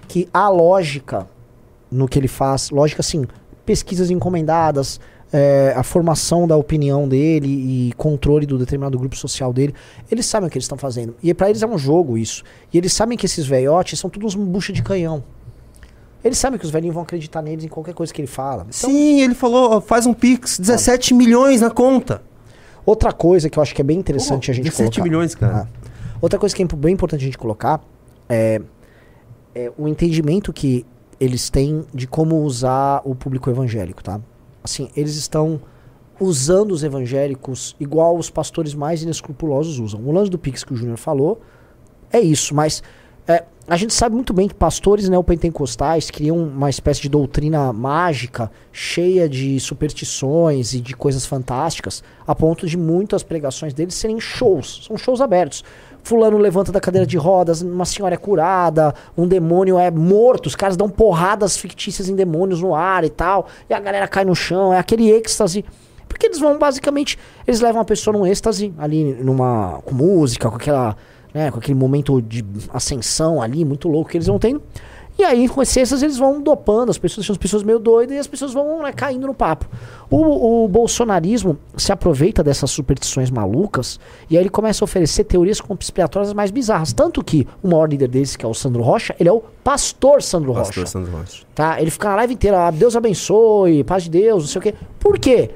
Que 0.08 0.26
a 0.32 0.48
lógica 0.48 1.26
no 1.90 2.08
que 2.08 2.18
ele 2.18 2.28
faz, 2.28 2.70
lógica 2.70 3.00
assim, 3.02 3.24
pesquisas 3.64 4.10
encomendadas, 4.10 5.00
é, 5.32 5.72
a 5.76 5.82
formação 5.82 6.46
da 6.46 6.56
opinião 6.56 7.08
dele 7.08 7.48
e 7.48 7.92
controle 7.96 8.46
do 8.46 8.58
determinado 8.58 8.98
grupo 8.98 9.16
social 9.16 9.52
dele, 9.52 9.74
eles 10.10 10.26
sabem 10.26 10.48
o 10.48 10.50
que 10.50 10.58
eles 10.58 10.64
estão 10.64 10.78
fazendo. 10.78 11.14
E 11.22 11.32
pra 11.32 11.48
eles 11.48 11.62
é 11.62 11.66
um 11.66 11.78
jogo 11.78 12.18
isso. 12.18 12.42
E 12.72 12.78
eles 12.78 12.92
sabem 12.92 13.16
que 13.16 13.26
esses 13.26 13.46
velhotes 13.46 13.98
são 13.98 14.10
todos 14.10 14.34
uns 14.34 14.44
bucha 14.44 14.72
de 14.72 14.82
canhão. 14.82 15.22
Eles 16.22 16.36
sabem 16.36 16.58
que 16.58 16.64
os 16.64 16.70
velhinhos 16.70 16.94
vão 16.94 17.02
acreditar 17.02 17.40
neles 17.40 17.64
em 17.64 17.68
qualquer 17.68 17.94
coisa 17.94 18.12
que 18.12 18.20
ele 18.20 18.28
fala. 18.28 18.66
Então, 18.68 18.90
Sim, 18.90 19.22
ele 19.22 19.34
falou, 19.34 19.80
faz 19.80 20.04
um 20.04 20.12
Pix, 20.12 20.58
17 20.58 21.14
milhões 21.14 21.60
na 21.62 21.70
conta. 21.70 22.22
Outra 22.84 23.12
coisa 23.12 23.48
que 23.48 23.58
eu 23.58 23.62
acho 23.62 23.74
que 23.74 23.80
é 23.80 23.84
bem 23.84 23.98
interessante 23.98 24.46
Pô, 24.46 24.52
a 24.52 24.54
gente 24.54 24.64
17 24.64 24.90
colocar. 24.90 25.02
milhões, 25.02 25.34
cara. 25.34 25.68
Ah. 25.72 25.80
Outra 26.20 26.38
coisa 26.38 26.54
que 26.54 26.62
é 26.62 26.66
bem 26.66 26.92
importante 26.92 27.22
a 27.22 27.24
gente 27.24 27.38
colocar 27.38 27.80
é, 28.28 28.60
é 29.54 29.72
o 29.78 29.88
entendimento 29.88 30.52
que 30.52 30.84
eles 31.20 31.50
têm 31.50 31.84
de 31.94 32.06
como 32.06 32.42
usar 32.42 33.02
o 33.04 33.14
público 33.14 33.50
evangélico, 33.50 34.02
tá? 34.02 34.18
Assim, 34.64 34.88
eles 34.96 35.16
estão 35.16 35.60
usando 36.18 36.72
os 36.72 36.82
evangélicos 36.82 37.76
igual 37.78 38.16
os 38.16 38.30
pastores 38.30 38.74
mais 38.74 39.02
inescrupulosos 39.02 39.78
usam. 39.78 40.00
O 40.04 40.12
lance 40.12 40.30
do 40.30 40.38
Pix 40.38 40.64
que 40.64 40.72
o 40.72 40.76
Júnior 40.76 40.96
falou 40.96 41.40
é 42.10 42.20
isso, 42.20 42.54
mas 42.54 42.82
é, 43.30 43.44
a 43.68 43.76
gente 43.76 43.94
sabe 43.94 44.16
muito 44.16 44.32
bem 44.32 44.48
que 44.48 44.54
pastores 44.54 45.08
neopentecostais 45.08 46.10
criam 46.10 46.36
uma 46.36 46.68
espécie 46.68 47.02
de 47.02 47.08
doutrina 47.08 47.72
mágica, 47.72 48.50
cheia 48.72 49.28
de 49.28 49.60
superstições 49.60 50.74
e 50.74 50.80
de 50.80 50.94
coisas 50.96 51.24
fantásticas, 51.24 52.02
a 52.26 52.34
ponto 52.34 52.66
de 52.66 52.76
muitas 52.76 53.22
pregações 53.22 53.72
deles 53.72 53.94
serem 53.94 54.18
shows, 54.18 54.86
são 54.88 54.98
shows 54.98 55.20
abertos. 55.20 55.62
Fulano 56.02 56.38
levanta 56.38 56.72
da 56.72 56.80
cadeira 56.80 57.06
de 57.06 57.16
rodas, 57.16 57.62
uma 57.62 57.84
senhora 57.84 58.14
é 58.14 58.18
curada, 58.18 58.92
um 59.16 59.28
demônio 59.28 59.78
é 59.78 59.90
morto, 59.90 60.46
os 60.46 60.56
caras 60.56 60.76
dão 60.76 60.88
porradas 60.88 61.56
fictícias 61.56 62.08
em 62.08 62.16
demônios 62.16 62.60
no 62.60 62.74
ar 62.74 63.04
e 63.04 63.10
tal, 63.10 63.46
e 63.68 63.74
a 63.74 63.78
galera 63.78 64.08
cai 64.08 64.24
no 64.24 64.34
chão, 64.34 64.74
é 64.74 64.78
aquele 64.78 65.08
êxtase. 65.08 65.64
Porque 66.08 66.26
eles 66.26 66.40
vão 66.40 66.58
basicamente, 66.58 67.16
eles 67.46 67.60
levam 67.60 67.80
a 67.80 67.84
pessoa 67.84 68.18
num 68.18 68.26
êxtase 68.26 68.74
ali 68.76 69.14
numa 69.14 69.80
com 69.84 69.94
música, 69.94 70.50
com 70.50 70.56
aquela, 70.56 70.96
né, 71.34 71.50
com 71.50 71.58
aquele 71.58 71.78
momento 71.78 72.20
de 72.20 72.44
ascensão 72.72 73.40
ali 73.40 73.64
muito 73.64 73.88
louco 73.88 74.10
que 74.10 74.16
eles 74.16 74.26
vão 74.26 74.38
tendo. 74.38 74.62
E 75.20 75.24
aí, 75.24 75.50
com 75.50 75.60
esse 75.60 75.78
êxtase, 75.78 76.06
eles 76.06 76.16
vão 76.16 76.40
dopando 76.40 76.88
as 76.88 76.96
pessoas, 76.96 77.26
deixando 77.26 77.34
as 77.34 77.38
pessoas 77.38 77.62
meio 77.62 77.78
doidas 77.78 78.16
e 78.16 78.18
as 78.18 78.26
pessoas 78.26 78.54
vão 78.54 78.82
né, 78.82 78.90
caindo 78.90 79.26
no 79.26 79.34
papo. 79.34 79.66
O, 80.08 80.64
o 80.64 80.68
bolsonarismo 80.68 81.58
se 81.76 81.92
aproveita 81.92 82.42
dessas 82.42 82.70
superstições 82.70 83.30
malucas 83.30 84.00
e 84.30 84.38
aí 84.38 84.42
ele 84.42 84.48
começa 84.48 84.82
a 84.82 84.86
oferecer 84.86 85.24
teorias 85.24 85.60
conspiratórias 85.60 86.32
mais 86.32 86.50
bizarras. 86.50 86.94
Tanto 86.94 87.22
que 87.22 87.46
o 87.62 87.68
maior 87.68 87.90
líder 87.90 88.08
deles, 88.08 88.34
que 88.34 88.46
é 88.46 88.48
o 88.48 88.54
Sandro 88.54 88.82
Rocha, 88.82 89.14
ele 89.20 89.28
é 89.28 89.32
o 89.32 89.42
pastor 89.62 90.22
Sandro 90.22 90.54
Pastor 90.54 90.84
Rocha. 90.84 90.86
Sandro 90.86 91.12
Rocha. 91.12 91.44
Tá? 91.54 91.78
Ele 91.78 91.90
fica 91.90 92.08
na 92.08 92.16
live 92.16 92.32
inteira, 92.32 92.68
ah, 92.68 92.70
Deus 92.70 92.96
abençoe, 92.96 93.84
paz 93.84 94.04
de 94.04 94.10
Deus, 94.10 94.44
não 94.44 94.48
sei 94.48 94.58
o 94.58 94.62
quê. 94.62 94.74
Por 94.98 95.18
quê? 95.18 95.50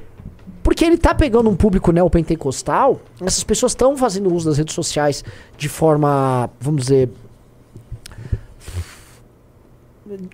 Porque 0.64 0.82
ele 0.82 0.96
tá 0.96 1.14
pegando 1.14 1.50
um 1.50 1.54
público 1.54 1.92
neopentecostal, 1.92 2.98
essas 3.20 3.44
pessoas 3.44 3.72
estão 3.72 3.94
fazendo 3.98 4.34
uso 4.34 4.48
das 4.48 4.56
redes 4.56 4.74
sociais 4.74 5.22
de 5.58 5.68
forma, 5.68 6.48
vamos 6.58 6.84
dizer, 6.84 7.10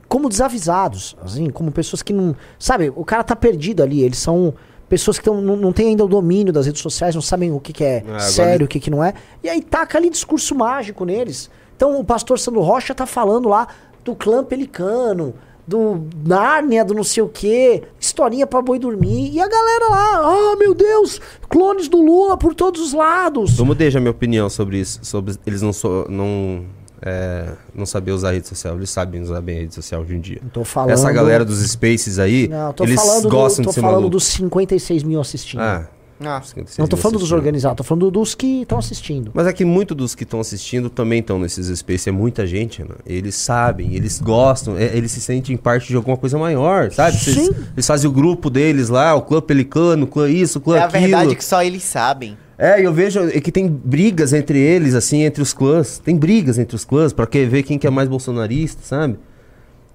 como 0.09 0.29
desavisados, 0.29 1.17
assim, 1.21 1.51
como 1.51 1.73
pessoas 1.73 2.01
que 2.01 2.13
não, 2.13 2.37
sabe, 2.61 2.93
o 2.95 3.05
cara 3.05 3.25
tá 3.25 3.35
perdido 3.35 3.83
ali, 3.83 4.03
eles 4.03 4.19
são 4.19 4.55
pessoas 4.89 5.19
que 5.19 5.25
tão, 5.25 5.41
não, 5.41 5.57
não 5.57 5.73
têm 5.73 5.89
ainda 5.89 6.05
o 6.05 6.09
domínio 6.09 6.53
das 6.53 6.67
redes 6.67 6.81
sociais, 6.81 7.17
não 7.17 7.23
sabem 7.23 7.51
o 7.51 7.59
que, 7.59 7.73
que 7.73 7.83
é 7.83 7.99
agora 7.99 8.21
sério, 8.21 8.67
o 8.67 8.69
que, 8.69 8.79
que 8.79 8.89
não 8.89 9.03
é, 9.03 9.15
e 9.43 9.49
aí 9.49 9.61
taca 9.61 9.99
ali 9.99 10.09
discurso 10.09 10.55
mágico 10.55 11.05
neles. 11.05 11.51
Então 11.77 11.99
o 11.99 12.05
pastor 12.05 12.39
Sandro 12.39 12.61
Rocha 12.61 12.95
tá 12.95 13.05
falando 13.05 13.49
lá 13.49 13.67
do 14.05 14.15
clã 14.15 14.45
pelicano, 14.45 15.35
do 15.71 16.05
Nárnia, 16.27 16.85
do 16.85 16.93
não 16.95 17.05
sei 17.05 17.23
o 17.23 17.29
que, 17.29 17.83
historinha 17.99 18.45
pra 18.45 18.61
boi 18.61 18.77
dormir, 18.77 19.31
e 19.33 19.41
a 19.41 19.47
galera 19.47 19.89
lá, 19.89 20.17
ah, 20.25 20.57
meu 20.59 20.75
Deus, 20.75 21.21
clones 21.49 21.87
do 21.89 22.03
Lula 22.03 22.37
por 22.37 22.57
todos 22.57 22.81
os 22.83 22.93
lados. 22.93 23.57
Mudei 23.61 23.89
já 23.89 24.01
minha 24.01 24.11
opinião 24.11 24.51
sobre 24.51 24.79
isso. 24.79 24.99
Sobre 25.03 25.33
eles 25.47 25.63
não, 25.63 25.73
so, 25.73 26.07
não, 26.09 26.65
é, 27.01 27.53
não 27.73 27.87
saber 27.87 28.11
usar 28.11 28.31
a 28.31 28.33
rede 28.33 28.49
social. 28.49 28.75
Eles 28.77 28.91
sabem 28.91 29.23
usar 29.23 29.41
bem 29.41 29.59
a 29.59 29.61
rede 29.61 29.75
social 29.75 30.01
hoje 30.03 30.17
em 30.17 30.21
dia. 30.21 30.41
Tô 30.53 30.65
falando- 30.65 30.91
Essa 30.91 31.13
galera 31.13 31.45
dos 31.45 31.61
spaces 31.61 32.19
aí, 32.19 32.49
Não, 32.49 32.73
tô 32.73 32.83
eles 32.83 33.01
falando, 33.01 33.29
gostam 33.31 33.63
do, 33.63 33.67
tô 33.67 33.71
de 33.71 33.75
ser 33.77 33.81
falando 33.81 33.95
maluco. 33.97 34.11
dos 34.11 34.25
56 34.25 35.03
mil 35.05 35.21
assistindo. 35.21 35.61
Ah, 35.61 35.89
Ah. 36.23 36.41
56 36.43 36.79
não 36.79 36.87
tô 36.87 36.97
falando 36.97 37.19
dos 37.19 37.33
organizados, 37.33 37.77
tô 37.79 37.83
falando 37.85 38.11
dos 38.11 38.35
que 38.35 38.63
estão 38.63 38.79
assistindo. 38.79 39.31
Mas 39.33 39.47
é 39.47 39.53
que 39.53 39.65
muitos 39.65 39.97
dos 39.97 40.15
que 40.15 40.25
estão 40.25 40.39
assistindo 40.41 40.91
também 40.91 41.21
estão 41.21 41.39
nesses 41.39 41.67
spaces. 41.79 42.07
É 42.09 42.11
muita 42.11 42.47
gente, 42.47 42.83
né? 42.83 42.95
Eles 43.07 43.35
sabem, 43.35 43.95
eles 43.95 44.21
gostam, 44.21 44.77
é, 44.77 44.97
eles 44.97 45.11
se 45.13 45.21
sentem 45.21 45.57
parte 45.57 45.89
de 45.89 45.97
alguma 45.97 46.17
coisa 46.17 46.39
maior, 46.39 46.91
sabe? 46.93 47.17
Eles, 47.27 47.35
Sim. 47.47 47.51
eles 47.75 47.87
fazem 47.87 48.09
o 48.09 48.13
grupo 48.13 48.51
deles 48.51 48.89
lá, 48.89 49.15
o 49.15 49.23
clã 49.23 49.41
pelicano, 49.41 50.05
o 50.05 50.07
clã 50.07 50.29
isso, 50.29 50.59
o 50.59 50.61
clã 50.61 50.77
É 50.77 50.81
a 50.81 50.85
aquilo. 50.87 51.03
verdade 51.03 51.37
que 51.37 51.45
só 51.45 51.63
eles 51.63 51.83
sabem. 51.83 52.37
É, 52.59 52.85
eu 52.85 52.93
vejo 52.93 53.27
que 53.41 53.51
tem 53.51 53.67
brigas 53.67 54.35
entre 54.35 54.59
eles, 54.59 54.95
assim, 54.95 55.23
entre 55.23 55.43
os 55.43 55.55
clãs. 55.55 55.99
Tem 55.99 56.15
brigas 56.15 56.59
entre 56.59 56.77
os 56.77 56.85
clãs 56.85 57.11
pra 57.11 57.27
ver 57.27 57.63
quem 57.63 57.79
que 57.79 57.87
é 57.87 57.91
mais 57.91 58.07
bolsonarista, 58.07 58.83
sabe? 58.85 59.17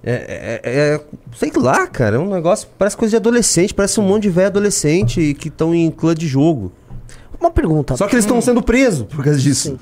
É, 0.08 0.60
é- 0.64 0.70
é- 0.94 1.00
Sei 1.36 1.50
lá, 1.56 1.86
cara. 1.88 2.16
É 2.16 2.18
um 2.18 2.32
negócio. 2.32 2.68
Parece 2.78 2.96
coisa 2.96 3.10
de 3.10 3.16
adolescente. 3.16 3.74
Parece 3.74 3.98
um 3.98 4.04
monte 4.04 4.22
de 4.22 4.30
velho 4.30 4.46
adolescente 4.46 5.34
que 5.34 5.48
estão 5.48 5.74
em 5.74 5.90
clã 5.90 6.14
de 6.14 6.28
jogo. 6.28 6.72
Uma 7.40 7.50
pergunta. 7.50 7.96
Só 7.96 8.06
que 8.06 8.14
eles 8.14 8.24
estão 8.24 8.40
sendo 8.40 8.62
presos 8.62 9.06
por 9.06 9.24
causa 9.24 9.38
disso. 9.38 9.78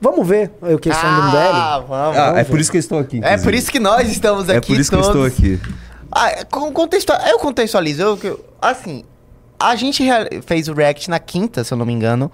Vamos 0.00 0.26
ver 0.26 0.50
o 0.60 0.78
que 0.78 0.88
eles 0.88 0.98
estão 0.98 1.14
do 1.14 1.20
Ah, 1.22 1.78
MBL? 1.78 1.86
vamos. 1.88 2.16
Ah, 2.18 2.34
é 2.40 2.44
por 2.44 2.58
isso 2.58 2.70
que 2.70 2.76
eles 2.78 2.84
estão 2.84 2.98
aqui. 2.98 3.16
É 3.16 3.18
inclusive. 3.20 3.42
por 3.44 3.54
isso 3.54 3.70
que 3.70 3.78
nós 3.80 4.08
estamos 4.10 4.48
É 4.48 4.56
aqui 4.56 4.66
por 4.72 4.80
isso 4.80 4.90
que 4.90 4.96
eu 4.96 5.02
todos. 5.02 5.26
estou 5.26 5.44
aqui. 5.44 5.60
Ah, 6.10 6.30
é, 6.30 6.44
com- 6.44 6.72
contextua- 6.72 7.20
eu 7.28 7.38
contextualizo. 7.38 8.02
Eu, 8.02 8.18
eu- 8.22 8.44
assim, 8.60 9.04
a 9.58 9.76
gente 9.76 10.02
fez 10.46 10.68
o 10.68 10.74
react 10.74 11.08
na 11.10 11.18
quinta, 11.18 11.62
se 11.64 11.72
eu 11.72 11.78
não 11.78 11.86
me 11.86 11.92
engano, 11.92 12.30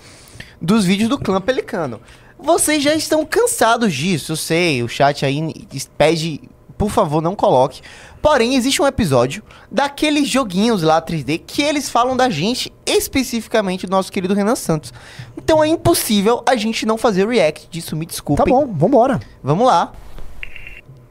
dos 0.60 0.84
vídeos 0.84 1.08
do 1.08 1.18
clã 1.18 1.40
Pelicano. 1.40 2.00
Vocês 2.38 2.82
já 2.82 2.94
estão 2.94 3.24
cansados 3.26 3.92
disso, 3.92 4.32
eu 4.32 4.36
sei. 4.36 4.82
O 4.82 4.88
chat 4.88 5.24
aí 5.24 5.52
pede, 5.98 6.40
por 6.80 6.88
favor, 6.90 7.20
não 7.20 7.36
coloque. 7.36 7.82
Porém, 8.22 8.54
existe 8.54 8.80
um 8.80 8.86
episódio 8.86 9.42
daqueles 9.70 10.26
joguinhos 10.26 10.82
lá 10.82 11.00
3D 11.02 11.42
que 11.46 11.60
eles 11.60 11.90
falam 11.90 12.16
da 12.16 12.30
gente, 12.30 12.72
especificamente 12.86 13.86
do 13.86 13.90
nosso 13.90 14.10
querido 14.10 14.32
Renan 14.32 14.54
Santos. 14.56 14.90
Então 15.36 15.62
é 15.62 15.68
impossível 15.68 16.42
a 16.48 16.56
gente 16.56 16.86
não 16.86 16.96
fazer 16.96 17.28
react 17.28 17.68
disso, 17.70 17.94
me 17.94 18.06
Tá 18.06 18.10
desculpem. 18.10 18.46
bom, 18.46 18.66
vambora. 18.66 19.20
Vamos 19.42 19.66
lá. 19.66 19.92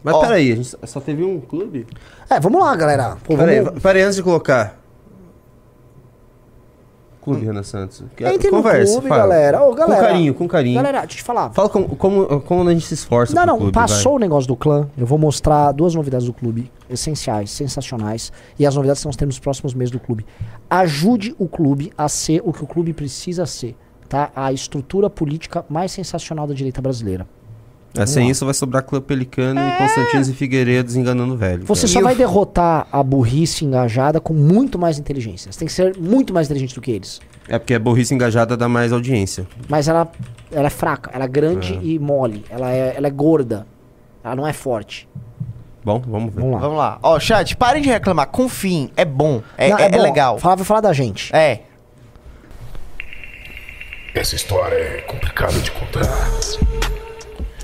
Mas 0.03 0.15
Ó. 0.15 0.21
peraí, 0.21 0.51
a 0.51 0.55
gente 0.55 0.75
só 0.87 0.99
teve 0.99 1.23
um 1.23 1.39
clube? 1.39 1.85
É, 2.27 2.39
vamos 2.39 2.59
lá, 2.59 2.75
galera. 2.75 3.17
Pô, 3.23 3.37
Peraí, 3.37 3.61
vamos... 3.61 3.79
peraí, 3.83 4.01
antes 4.01 4.15
de 4.15 4.23
colocar. 4.23 4.78
Clube 7.21 7.45
Renan 7.45 7.63
Santos. 7.63 8.03
Que- 8.15 8.23
Entre 8.25 8.49
no 8.49 8.57
Conversa, 8.57 8.93
clube, 8.93 9.07
fala. 9.09 9.21
galera. 9.23 9.63
Ô, 9.63 9.73
galera. 9.73 10.01
Com 10.01 10.07
carinho, 10.07 10.33
com 10.33 10.47
carinho. 10.47 10.75
Galera, 10.75 10.99
deixa 11.01 11.13
eu 11.13 11.17
te 11.17 11.23
falar. 11.23 11.49
Fala 11.51 11.69
como, 11.69 11.95
como, 11.95 12.41
como 12.41 12.69
a 12.69 12.73
gente 12.73 12.85
se 12.85 12.93
esforça 12.93 13.35
Não, 13.35 13.45
não, 13.45 13.57
clube, 13.57 13.73
passou 13.73 14.13
vai. 14.13 14.17
o 14.17 14.19
negócio 14.19 14.47
do 14.47 14.55
clã. 14.55 14.87
Eu 14.97 15.05
vou 15.05 15.17
mostrar 15.17 15.71
duas 15.71 15.93
novidades 15.95 16.25
do 16.27 16.33
clube, 16.33 16.71
essenciais, 16.89 17.51
sensacionais. 17.51 18.31
E 18.57 18.65
as 18.65 18.75
novidades 18.75 19.01
que 19.01 19.07
nós 19.07 19.15
temos 19.15 19.35
nos 19.35 19.39
próximos 19.39 19.73
meses 19.73 19.91
do 19.91 19.99
clube. 19.99 20.25
Ajude 20.69 21.35
o 21.37 21.47
clube 21.47 21.91
a 21.97 22.07
ser 22.07 22.41
o 22.45 22.53
que 22.53 22.63
o 22.63 22.67
clube 22.67 22.93
precisa 22.93 23.45
ser, 23.45 23.75
tá? 24.07 24.31
A 24.35 24.51
estrutura 24.53 25.09
política 25.09 25.65
mais 25.69 25.91
sensacional 25.91 26.47
da 26.47 26.53
direita 26.53 26.81
brasileira. 26.81 27.27
É, 27.97 28.05
sem 28.05 28.29
isso 28.29 28.45
vai 28.45 28.53
sobrar 28.53 28.83
Clã 28.83 29.01
Pelicano 29.01 29.59
e 29.59 29.77
Constantinos 29.77 30.29
e 30.29 30.33
Figueiredo 30.33 30.95
enganando 30.97 31.33
o 31.33 31.37
velho. 31.37 31.65
Você 31.65 31.81
cara. 31.87 31.93
só 31.93 32.01
vai 32.01 32.15
derrotar 32.15 32.87
a 32.91 33.01
burrice 33.01 33.65
engajada 33.65 34.19
com 34.19 34.33
muito 34.33 34.77
mais 34.77 34.99
inteligência. 34.99 35.51
Você 35.51 35.59
tem 35.59 35.67
que 35.67 35.73
ser 35.73 35.97
muito 35.97 36.31
mais 36.33 36.47
inteligente 36.47 36.75
do 36.75 36.81
que 36.81 36.91
eles. 36.91 37.19
É 37.47 37.57
porque 37.57 37.73
a 37.73 37.79
burrice 37.79 38.13
engajada 38.13 38.55
dá 38.55 38.69
mais 38.69 38.93
audiência. 38.93 39.47
Mas 39.67 39.87
ela, 39.87 40.07
ela 40.51 40.67
é 40.67 40.69
fraca, 40.69 41.09
ela 41.13 41.25
é 41.25 41.27
grande 41.27 41.73
É. 41.73 41.79
e 41.81 41.97
mole. 41.97 42.45
Ela 42.49 42.71
é, 42.71 42.93
ela 42.95 43.07
é 43.07 43.11
gorda. 43.11 43.65
Ela 44.23 44.35
não 44.35 44.45
é 44.45 44.53
forte. 44.53 45.09
Bom, 45.83 45.99
vamos 46.05 46.31
ver. 46.33 46.41
Vamos 46.41 46.53
lá. 46.55 46.59
Vamos 46.61 46.77
lá. 46.77 46.99
Ó, 47.01 47.19
chat, 47.19 47.55
parem 47.57 47.81
de 47.81 47.89
reclamar. 47.89 48.27
Confiem. 48.27 48.91
É 48.95 49.03
bom. 49.03 49.41
É, 49.57 49.69
Não, 49.69 49.77
é- 49.79 49.85
é 49.85 49.89
bom. 49.89 50.01
legal. 50.03 50.37
Fala, 50.37 50.63
falar 50.63 50.81
da 50.81 50.93
gente. 50.93 51.35
É. 51.35 51.61
Essa 54.13 54.35
história 54.35 54.75
é 54.75 55.01
complicada 55.01 55.57
de 55.59 55.71
contar. 55.71 56.01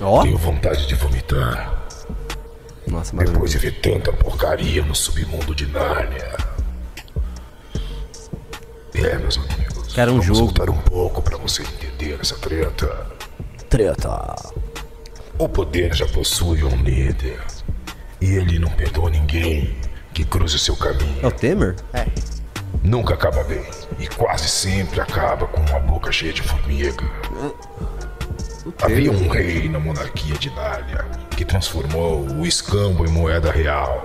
Ó. 0.05 0.21
Tenho 0.21 0.37
vontade 0.37 0.85
de 0.87 0.93
vomitar. 0.93 1.73
Nossa, 2.87 3.15
Depois 3.15 3.49
de 3.51 3.57
ver 3.57 3.71
tanta 3.81 4.13
porcaria 4.13 4.83
no 4.83 4.93
submundo 4.93 5.55
de 5.55 5.65
Nárnia. 5.65 6.37
É, 8.93 9.17
meus 9.17 9.37
amigos. 9.37 9.93
Quero 9.93 10.11
um 10.11 10.19
vamos 10.21 10.25
jogo. 10.27 10.39
voltar 10.41 10.69
um 10.69 10.77
pouco 10.77 11.21
pra 11.21 11.37
você 11.37 11.63
entender 11.63 12.19
essa 12.21 12.35
treta. 12.37 13.07
Treta. 13.67 14.35
O 15.39 15.49
poder 15.49 15.93
já 15.95 16.05
possui 16.07 16.63
um 16.63 16.75
líder. 16.83 17.41
E 18.21 18.35
ele 18.35 18.59
não 18.59 18.69
perdoa 18.69 19.09
ninguém 19.09 19.75
que 20.13 20.23
cruze 20.23 20.59
seu 20.59 20.75
caminho. 20.77 21.19
É 21.23 21.27
o 21.27 21.31
Temer? 21.31 21.75
É. 21.93 22.05
Nunca 22.83 23.15
acaba 23.15 23.43
bem. 23.43 23.65
E 23.99 24.07
quase 24.07 24.47
sempre 24.47 25.01
acaba 25.01 25.47
com 25.47 25.59
uma 25.61 25.79
boca 25.79 26.11
cheia 26.11 26.31
de 26.31 26.43
formiga. 26.43 27.03
Havia 28.81 29.11
um 29.11 29.27
rei 29.27 29.69
na 29.69 29.79
monarquia 29.79 30.35
de 30.35 30.49
Nárnia 30.51 31.05
que 31.31 31.45
transformou 31.45 32.25
o 32.27 32.45
escambo 32.45 33.05
em 33.05 33.09
moeda 33.09 33.51
real. 33.51 34.03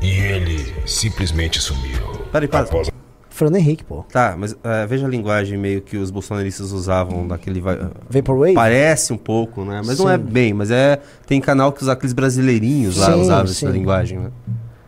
E 0.00 0.10
ele 0.10 0.74
simplesmente 0.86 1.60
sumiu. 1.60 2.06
Peraí, 2.32 2.48
para. 2.48 2.64
Após 2.64 2.90
Fernando 3.30 3.56
Henrique, 3.56 3.82
pô. 3.82 4.04
Tá, 4.04 4.36
mas 4.38 4.54
é, 4.62 4.86
veja 4.86 5.06
a 5.06 5.08
linguagem 5.08 5.58
meio 5.58 5.80
que 5.82 5.96
os 5.96 6.10
bolsonaristas 6.10 6.70
usavam 6.70 7.26
daquele. 7.26 7.60
va- 7.60 7.90
Vaporwave? 8.08 8.54
Parece 8.54 9.12
um 9.12 9.16
pouco, 9.16 9.64
né? 9.64 9.82
Mas 9.84 9.98
não 9.98 10.08
é 10.08 10.16
Sim. 10.16 10.22
bem, 10.24 10.54
mas 10.54 10.70
é. 10.70 11.00
Tem 11.26 11.40
canal 11.40 11.72
que 11.72 11.82
usa 11.82 11.92
aqueles 11.92 12.12
brasileirinhos 12.12 12.96
lá, 12.96 13.12
Sim, 13.12 13.20
usavam 13.22 13.46
sim. 13.48 13.66
essa 13.66 13.72
linguagem, 13.76 14.18
né? 14.20 14.30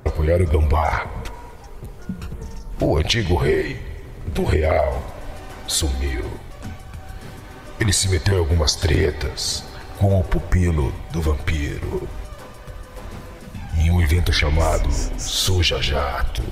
apoiar 0.04 0.40
o 0.40 0.46
Gambá. 0.46 1.06
O 2.80 2.96
antigo 2.96 3.34
rei 3.36 3.76
do 4.32 4.44
real 4.44 5.02
sumiu. 5.66 6.22
Ele 7.78 7.92
se 7.92 8.08
meteu 8.08 8.34
em 8.34 8.38
algumas 8.38 8.74
tretas 8.74 9.62
com 9.98 10.18
o 10.18 10.24
pupilo 10.24 10.92
do 11.10 11.20
vampiro. 11.20 12.08
Em 13.78 13.90
um 13.90 14.00
evento 14.00 14.32
chamado 14.32 14.90
Suja 15.18 15.80
Jato. 15.82 16.42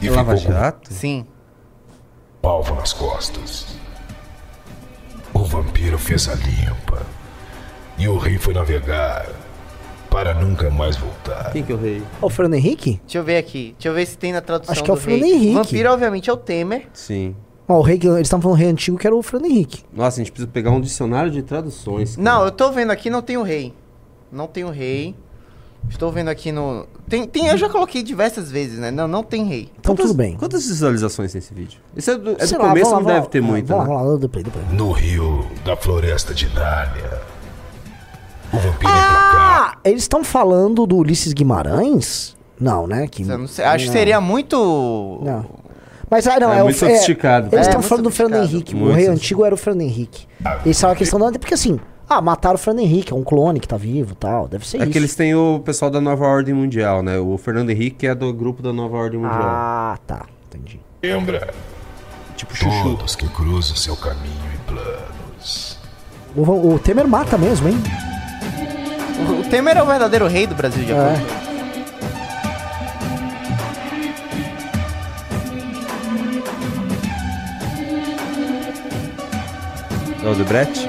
E 0.00 0.08
É 0.08 0.10
Lava 0.10 0.36
ficou 0.36 0.52
Jato? 0.52 0.92
Sim. 0.92 1.26
palvo 2.40 2.74
nas 2.74 2.92
costas. 2.92 3.66
O 5.34 5.44
vampiro 5.44 5.98
fez 5.98 6.28
a 6.28 6.34
limpa. 6.34 7.02
E 7.98 8.08
o 8.08 8.16
rei 8.16 8.38
foi 8.38 8.54
navegar 8.54 9.26
para 10.10 10.32
nunca 10.34 10.70
mais 10.70 10.96
voltar. 10.96 11.52
Quem 11.52 11.62
que 11.62 11.70
é 11.70 11.74
o 11.74 11.78
rei? 11.78 12.02
O 12.20 12.30
Fernando 12.30 12.54
Henrique? 12.54 12.98
Deixa 13.04 13.18
eu 13.18 13.24
ver 13.24 13.36
aqui. 13.36 13.74
Deixa 13.78 13.88
eu 13.88 13.94
ver 13.94 14.06
se 14.06 14.16
tem 14.16 14.32
na 14.32 14.40
tradução 14.40 14.72
Acho 14.72 14.82
que 14.82 14.90
é 14.90 14.94
o. 14.94 14.96
Fernando 14.96 15.24
Henrique. 15.28 15.54
Vampiro, 15.54 15.92
obviamente, 15.92 16.30
é 16.30 16.32
o 16.32 16.36
Temer. 16.38 16.88
Sim. 16.94 17.36
Ó, 17.70 17.78
o 17.78 17.82
rei 17.82 17.98
que 17.98 18.06
eles 18.06 18.22
estavam 18.22 18.42
falando 18.42 18.58
rei 18.58 18.68
antigo 18.68 18.98
que 18.98 19.06
era 19.06 19.14
o 19.14 19.22
Fernando 19.22 19.50
Henrique. 19.50 19.84
Nossa, 19.92 20.16
a 20.16 20.24
gente 20.24 20.32
precisa 20.32 20.50
pegar 20.50 20.70
um 20.70 20.80
dicionário 20.80 21.30
de 21.30 21.42
traduções. 21.42 22.16
cara. 22.16 22.22
Não, 22.30 22.44
eu 22.44 22.50
tô 22.50 22.70
vendo 22.72 22.90
aqui, 22.90 23.08
não 23.08 23.22
tem 23.22 23.36
o 23.36 23.42
rei. 23.42 23.74
Não 24.32 24.46
tem 24.46 24.64
o 24.64 24.70
rei. 24.70 25.14
Estou 25.88 26.12
vendo 26.12 26.28
aqui 26.28 26.52
no... 26.52 26.86
Tem, 27.08 27.26
tem, 27.26 27.46
eu 27.46 27.56
já 27.56 27.68
coloquei 27.68 28.02
diversas 28.02 28.50
vezes, 28.50 28.78
né? 28.78 28.90
Não, 28.90 29.08
não 29.08 29.22
tem 29.22 29.44
rei. 29.44 29.70
Então 29.80 29.94
tudo 29.94 30.12
bem. 30.12 30.36
Quantas 30.36 30.66
visualizações 30.66 31.32
tem 31.32 31.38
esse 31.38 31.54
vídeo? 31.54 31.80
Esse 31.96 32.10
é 32.10 32.16
do, 32.18 32.30
é 32.32 32.34
do 32.34 32.46
Sei 32.46 32.58
lá, 32.58 32.68
começo, 32.68 32.90
vamos 32.90 33.04
não 33.06 33.12
lá, 33.12 33.18
deve 33.20 33.30
ter 33.30 33.40
vamos 33.40 33.54
muito, 33.54 33.66
Vamos 33.68 33.84
né? 33.86 33.90
lá, 33.94 33.98
vamos 33.98 34.12
lá, 34.12 34.18
depois, 34.20 34.44
depois. 34.44 34.72
No 34.72 34.92
rio 34.92 35.46
da 35.64 35.76
floresta 35.76 36.34
de 36.34 36.48
Nárnia. 36.54 37.22
O 38.52 38.56
vampiro 38.58 38.92
Ah, 38.92 39.78
eles 39.84 40.02
estão 40.02 40.22
falando 40.22 40.86
do 40.86 40.96
Ulisses 40.98 41.32
Guimarães? 41.32 42.36
Não, 42.60 42.86
né? 42.86 43.08
Que, 43.08 43.22
Eu 43.22 43.38
não 43.38 43.46
sei, 43.46 43.64
acho 43.64 43.86
que 43.86 43.92
seria 43.92 44.20
muito... 44.20 45.20
Não. 45.24 45.59
Mas 46.10 46.26
ah, 46.26 46.40
não, 46.40 46.52
É 46.52 46.58
é, 46.58 46.60
o 46.62 46.64
muito 46.64 46.76
é- 46.76 46.88
sofisticado. 46.88 47.46
Eles 47.46 47.58
É, 47.58 47.60
estão 47.60 47.74
muito 47.80 47.88
falando 47.88 48.04
do 48.04 48.10
Fernando. 48.10 48.42
Henrique. 48.44 48.74
o 48.74 48.92
rei 48.92 49.06
antigo 49.06 49.44
era 49.44 49.54
o 49.54 49.58
Fernando 49.58 49.82
Henrique. 49.82 50.26
Eles 50.64 50.80
falam 50.80 50.94
a 50.94 50.96
questão 50.96 51.18
da. 51.20 51.30
Porque 51.38 51.54
assim, 51.54 51.78
ah, 52.08 52.20
mataram 52.20 52.56
o 52.56 52.58
Fernando 52.58 52.82
Henrique, 52.84 53.12
é 53.12 53.16
um 53.16 53.22
clone 53.22 53.60
que 53.60 53.68
tá 53.68 53.76
vivo 53.76 54.12
e 54.12 54.16
tal. 54.16 54.48
Deve 54.48 54.66
ser 54.66 54.78
É 54.78 54.82
isso. 54.82 54.90
que 54.90 54.98
eles 54.98 55.14
têm 55.14 55.34
o 55.36 55.60
pessoal 55.60 55.90
da 55.90 56.00
Nova 56.00 56.24
Ordem 56.26 56.52
Mundial, 56.52 57.02
né? 57.02 57.18
O 57.18 57.38
Fernando 57.38 57.70
Henrique 57.70 58.06
é 58.08 58.14
do 58.14 58.32
grupo 58.34 58.60
da 58.62 58.72
Nova 58.72 58.96
Ordem 58.96 59.20
Mundial. 59.20 59.40
Ah, 59.42 59.98
tá. 60.06 60.26
Entendi. 60.48 60.80
lembra 61.02 61.54
tipo 62.36 62.56
Chuchu. 62.56 62.82
todos 62.96 63.14
que 63.14 63.28
cruzam 63.28 63.76
seu 63.76 63.94
caminho 63.96 64.34
e 64.54 64.58
planos. 64.72 65.78
O, 66.34 66.74
o 66.74 66.78
Temer 66.78 67.06
mata 67.06 67.38
mesmo, 67.38 67.68
hein? 67.68 67.76
O 69.38 69.48
Temer 69.48 69.76
é 69.76 69.82
o 69.82 69.86
verdadeiro 69.86 70.26
rei 70.26 70.46
do 70.46 70.54
Brasil, 70.54 70.82
de 70.84 70.92
É. 70.92 70.96
acordo. 70.98 71.39
É 80.22 80.28
o 80.28 80.34
Debrecht? 80.34 80.86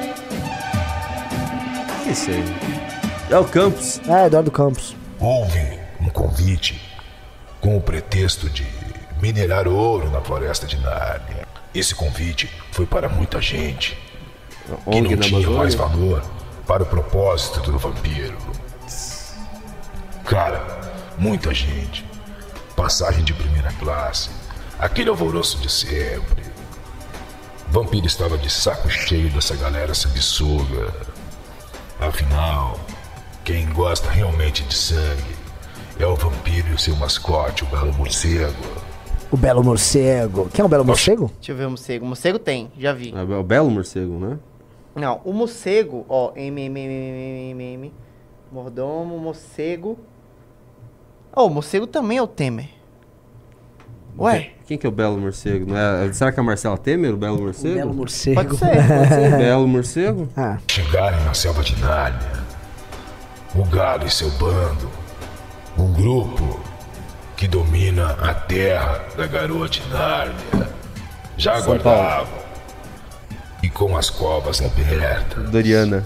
Que 2.04 2.10
isso 2.10 2.30
aí? 2.30 2.44
É 3.30 3.38
o 3.38 3.46
Campos. 3.46 4.02
É, 4.08 4.26
Eduardo 4.26 4.52
Campos. 4.52 4.96
Houve 5.20 5.80
um 6.02 6.10
convite 6.10 6.82
com 7.62 7.78
o 7.78 7.82
pretexto 7.82 8.50
de 8.50 8.68
minerar 9.22 9.68
ouro 9.68 10.10
na 10.10 10.20
floresta 10.20 10.68
de 10.68 10.78
Nárnia. 10.78 11.48
Esse 11.74 11.96
convite 11.96 12.52
foi 12.72 12.86
para 12.86 13.08
muita 13.08 13.42
gente 13.42 13.98
que 14.92 15.02
não 15.02 15.18
tinha 15.18 15.38
Amazônia? 15.38 15.58
mais 15.58 15.76
valor 15.76 16.22
para 16.68 16.84
o 16.84 16.86
propósito 16.86 17.62
do 17.72 17.78
vampiro. 17.78 18.38
Cara, 20.26 20.62
muita 21.18 21.54
gente. 21.54 22.06
Passagem 22.76 23.24
de 23.24 23.34
primeira 23.34 23.72
classe. 23.74 24.30
Aquele 24.78 25.10
alvoroço 25.10 25.58
de 25.60 25.72
sempre. 25.72 26.51
Vampiro 27.72 28.06
estava 28.06 28.38
de 28.38 28.50
saco 28.50 28.90
cheio 28.90 29.30
dessa 29.30 29.56
galera 29.56 29.94
sanguessuga. 29.94 30.94
Afinal, 32.02 32.78
quem 33.46 33.66
gosta 33.72 34.10
realmente 34.10 34.62
de 34.64 34.74
sangue 34.74 35.38
é 35.98 36.06
o 36.06 36.14
vampiro 36.14 36.68
e 36.68 36.74
o 36.74 36.78
seu 36.78 36.94
mascote, 36.98 37.64
o 37.64 37.68
belo 37.68 37.94
morcego. 37.94 38.82
O 39.32 39.38
Belo 39.38 39.64
Morcego. 39.64 40.50
Quem 40.50 40.62
é 40.62 40.66
o 40.66 40.68
Belo 40.68 40.84
Morcego? 40.84 41.32
Deixa 41.38 41.54
eu 41.54 41.56
ver 41.56 41.66
o 41.66 41.70
morcego. 41.70 42.04
O 42.04 42.08
morcego 42.10 42.38
tem, 42.38 42.70
já 42.78 42.92
vi. 42.92 43.14
É 43.16 43.22
o 43.22 43.44
Belo 43.44 43.72
Morcego, 43.72 44.20
né? 44.20 44.38
Não, 44.94 45.22
o 45.24 45.32
morcego, 45.32 46.06
ó, 46.10 46.34
M, 46.36 46.62
M, 46.64 46.80
M, 46.82 46.94
M, 46.94 47.18
M, 47.18 47.52
M, 47.52 47.74
M. 47.76 47.94
Mordomo, 48.52 49.18
morcego. 49.18 49.98
Oh, 51.34 51.46
o 51.46 51.50
morcego 51.50 51.88
também 51.88 52.18
é 52.18 52.22
o 52.22 52.28
Temer. 52.28 52.68
Ué? 54.20 54.52
Quem 54.72 54.78
que 54.78 54.86
é 54.86 54.90
o 54.90 54.92
Belo 54.94 55.18
Morcego? 55.18 55.66
Não 55.70 55.78
é- 55.78 56.14
será 56.14 56.32
que 56.32 56.40
é 56.40 56.42
a 56.42 56.46
Marcela 56.46 56.78
Temer, 56.78 57.14
o 57.14 57.18
Belo 57.18 57.42
Morcego? 57.42 57.76
Belo 57.76 57.94
Morcego. 57.94 58.36
Pode 58.36 58.56
ser, 58.58 58.68
pode 58.88 59.08
ser. 59.10 59.38
Belo 59.38 59.68
Morcego? 59.68 60.30
Ah. 60.38 60.58
Chegarem 60.66 61.20
na 61.26 61.34
selva 61.34 61.62
de 61.62 61.78
Nárnia, 61.82 62.32
o 63.54 63.66
galo 63.66 64.06
e 64.06 64.10
seu 64.10 64.30
bando, 64.30 64.90
um 65.78 65.92
grupo 65.92 66.58
que 67.36 67.50
domina 67.50 68.12
a 68.22 68.34
terra 68.34 69.04
da 69.18 69.28
garoa 69.28 69.68
de 69.68 69.82
Nárnia, 69.90 70.70
já 71.36 71.56
São 71.56 71.74
aguardavam. 71.74 72.40
E 73.62 73.70
com 73.70 73.98
as 73.98 74.10
covas 74.10 74.62
abertas. 74.62 75.50
Doriana. 75.50 76.06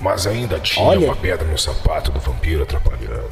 Mas 0.00 0.26
ainda 0.26 0.58
tinha 0.58 0.84
Olha. 0.84 1.06
uma 1.06 1.14
pedra 1.14 1.46
no 1.46 1.56
sapato 1.56 2.10
do 2.10 2.18
vampiro 2.18 2.64
atrapalhando. 2.64 3.30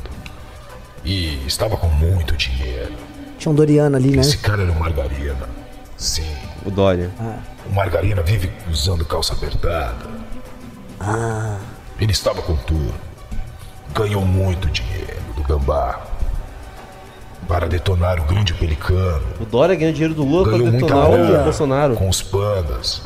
E 1.04 1.44
estava 1.44 1.76
com 1.76 1.88
muito 1.88 2.36
dinheiro. 2.36 3.05
Tinha 3.38 3.52
um 3.52 3.54
Doriano 3.54 3.96
ali, 3.96 4.16
né? 4.16 4.20
Esse 4.20 4.38
cara 4.38 4.62
era 4.62 4.72
o 4.72 4.78
Margarina. 4.78 5.48
Sim. 5.96 6.26
O 6.64 6.70
Dória. 6.70 7.10
O 7.70 7.74
Margarina 7.74 8.22
vive 8.22 8.50
usando 8.70 9.04
calça 9.04 9.32
apertada. 9.34 9.94
Ah. 11.00 11.58
Ele 12.00 12.12
estava 12.12 12.42
com 12.42 12.56
tudo. 12.56 12.94
Ganhou 13.94 14.22
muito 14.24 14.68
dinheiro 14.68 15.16
do 15.34 15.42
gambá. 15.42 16.00
Para 17.46 17.68
detonar 17.68 18.20
o 18.20 18.24
grande 18.24 18.52
pelicano. 18.54 19.22
O 19.40 19.44
Dória 19.44 19.74
ganhou 19.76 19.92
dinheiro 19.92 20.14
do 20.14 20.24
Lula 20.24 20.42
pra 20.48 20.52
Ganhou 20.58 20.72
muita 20.72 20.86
detonar 20.86 21.10
o 21.40 21.44
Bolsonaro. 21.44 21.94
com 21.94 22.08
os 22.08 22.20
pandas. 22.20 23.02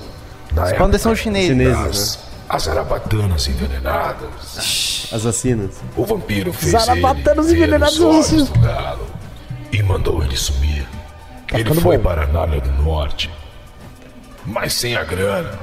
Na 0.54 0.64
Os 0.64 0.72
pandas 0.72 1.02
são 1.02 1.14
chineses. 1.14 1.48
Chineses, 1.48 2.18
as, 2.48 2.66
as 2.66 2.68
arabatanas 2.68 3.46
envenenadas. 3.46 5.08
As 5.12 5.22
vacinas. 5.24 5.76
O 5.96 6.04
vampiro 6.06 6.52
fez 6.52 6.72
Zarabatanas 6.72 7.52
envenenadas 7.52 7.98
os 7.98 8.00
olhos 8.00 8.18
assassinos. 8.26 8.48
do 8.48 8.58
galo 8.60 9.19
e 9.72 9.82
mandou 9.82 10.22
ele 10.22 10.36
sumir. 10.36 10.86
ele 11.52 11.64
ficando 11.64 11.80
foi 11.80 11.96
bom. 11.96 12.04
para 12.04 12.22
a 12.24 12.26
Nárnia 12.26 12.60
do 12.60 12.70
Norte, 12.82 13.30
mas 14.46 14.72
sem 14.74 14.96
a 14.96 15.04
grana. 15.04 15.58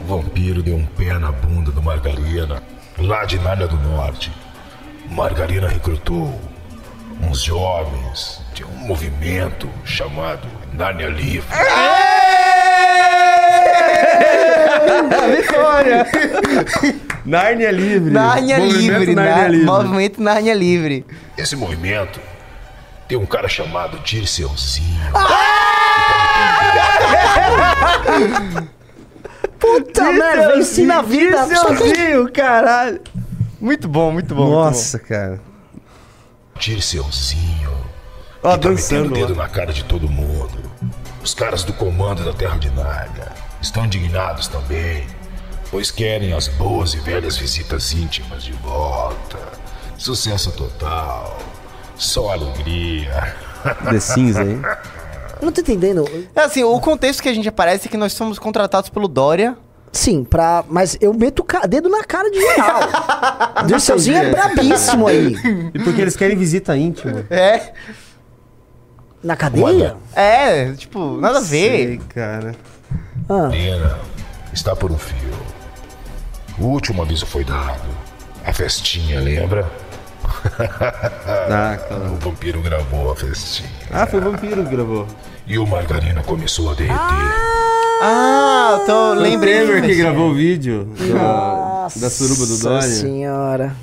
O 0.00 0.04
vampiro 0.04 0.62
deu 0.62 0.76
um 0.76 0.86
pé 0.86 1.18
na 1.18 1.32
bunda 1.32 1.70
do 1.72 1.82
Margarina, 1.82 2.62
lá 2.98 3.24
de 3.24 3.38
Nárnia 3.40 3.66
do 3.66 3.76
Norte. 3.76 4.30
Margarina 5.10 5.66
recrutou 5.68 6.40
uns 7.20 7.42
jovens 7.42 8.40
de 8.54 8.62
um 8.64 8.86
movimento 8.86 9.68
chamado 9.84 10.46
Nárnia 10.72 11.08
Livre. 11.08 11.48
Vitória! 15.36 16.06
Nárnia 17.24 17.70
Livre. 17.70 18.10
Nárnia 18.10 18.58
Movimento 18.58 18.78
Livre, 18.98 19.14
Nárnia 19.14 19.42
Ná- 19.42 19.48
Livre. 19.48 19.66
Movimento 19.66 20.22
Nárnia 20.22 20.54
Livre. 20.54 21.06
Esse 21.36 21.56
movimento 21.56 22.20
tem 23.08 23.16
um 23.16 23.24
cara 23.24 23.48
chamado 23.48 23.98
Dirceuzinho. 24.00 25.00
Puta 29.58 30.12
merda, 30.12 30.54
venci 30.56 30.84
na 30.84 31.00
vida. 31.00 31.46
Dirceuzinho, 31.46 32.30
caralho. 32.30 33.00
Muito 33.58 33.88
bom, 33.88 34.12
muito 34.12 34.34
bom. 34.34 34.50
Nossa, 34.50 34.98
cara. 34.98 35.40
Dirceuzinho. 36.58 37.70
Ó, 38.42 38.52
que 38.52 38.58
tá 38.60 38.68
dançando 38.68 39.10
metendo 39.10 39.24
o 39.24 39.26
dedo 39.26 39.38
lá. 39.38 39.44
na 39.44 39.48
cara 39.50 39.72
de 39.72 39.84
todo 39.84 40.08
mundo. 40.08 40.70
Os 41.22 41.34
caras 41.34 41.64
do 41.64 41.72
comando 41.72 42.22
da 42.24 42.32
Terra 42.32 42.58
de 42.58 42.70
Nárnia 42.70 43.32
estão 43.60 43.84
indignados 43.84 44.46
também, 44.48 45.06
pois 45.70 45.90
querem 45.90 46.32
as 46.32 46.46
boas 46.46 46.94
e 46.94 47.00
velhas 47.00 47.36
visitas 47.36 47.92
íntimas 47.92 48.44
de 48.44 48.52
volta. 48.52 49.38
Sucesso 49.96 50.52
total. 50.52 51.36
Só 51.98 52.30
alegria. 52.30 53.34
The 53.90 54.00
cinza, 54.00 54.42
hein? 54.44 54.60
Eu 55.40 55.46
não 55.46 55.52
tô 55.52 55.60
entendendo. 55.60 56.04
É 56.34 56.40
assim, 56.42 56.62
o 56.64 56.80
contexto 56.80 57.22
que 57.22 57.28
a 57.28 57.34
gente 57.34 57.48
aparece 57.48 57.86
é 57.88 57.90
que 57.90 57.96
nós 57.96 58.12
somos 58.12 58.38
contratados 58.38 58.88
pelo 58.88 59.06
Dória. 59.08 59.56
Sim, 59.92 60.22
pra. 60.22 60.64
Mas 60.68 60.96
eu 61.00 61.12
meto 61.14 61.42
ca- 61.42 61.66
dedo 61.66 61.88
na 61.88 62.04
cara 62.04 62.30
de 62.30 62.40
geral. 62.40 62.80
Dirceuzinho 63.66 64.16
é 64.18 64.30
brabíssimo 64.30 65.06
aí. 65.08 65.34
E 65.74 65.78
porque 65.82 66.00
eles 66.00 66.14
querem 66.16 66.36
visita 66.36 66.76
íntima. 66.76 67.24
É. 67.30 67.72
Na 69.22 69.34
cadeia? 69.34 69.96
É, 70.14 70.72
tipo, 70.72 71.16
nada 71.20 71.38
a 71.38 71.40
ver. 71.40 71.70
Sei, 71.70 72.00
cara. 72.14 72.54
Ah. 73.28 73.48
Pena 73.50 73.98
está 74.52 74.76
por 74.76 74.90
um 74.92 74.98
fio. 74.98 75.16
O 76.58 76.66
último 76.66 77.02
aviso 77.02 77.26
foi 77.26 77.44
dado. 77.44 77.88
A 78.44 78.52
festinha, 78.52 79.20
lembra? 79.20 79.66
Ah, 81.50 81.78
claro. 81.88 82.12
O 82.12 82.16
vampiro 82.16 82.60
gravou 82.62 83.10
a 83.10 83.16
festinha. 83.16 83.68
Ah, 83.90 84.06
foi 84.06 84.20
o 84.20 84.22
vampiro 84.30 84.62
que 84.64 84.70
gravou. 84.70 85.06
E 85.46 85.58
o 85.58 85.66
Margarina 85.66 86.22
começou 86.22 86.70
a 86.70 86.74
derreter. 86.74 86.98
Ah, 88.02 88.68
eu 88.72 88.78
tô 88.80 88.86
Foi 88.86 89.16
o 89.16 89.20
lembrei. 89.20 89.66
Temer 89.66 89.82
que 89.82 89.94
gravou 89.94 90.30
o 90.30 90.34
vídeo 90.34 90.84
da, 91.12 91.88
da 91.96 92.10
suruba 92.10 92.44
do 92.46 92.52
Nossa 92.52 92.64
Dória. 92.68 92.88
senhora. 92.88 93.76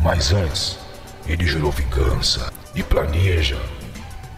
Mas 0.00 0.32
antes, 0.32 0.78
ele 1.26 1.46
jurou 1.46 1.70
vingança 1.70 2.52
e 2.74 2.82
planeja 2.82 3.56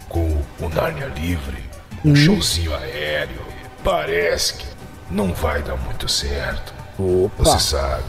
com 0.08 0.42
o 0.60 0.68
Nárnia 0.68 1.06
Livre 1.16 1.64
um 2.04 2.14
showzinho 2.14 2.74
aéreo. 2.74 3.40
Parece 3.82 4.54
que 4.54 4.66
não 5.10 5.32
vai 5.32 5.62
dar 5.62 5.76
muito 5.76 6.06
certo. 6.08 6.74
Opa. 6.98 7.44
Você 7.44 7.58
sabe, 7.60 8.04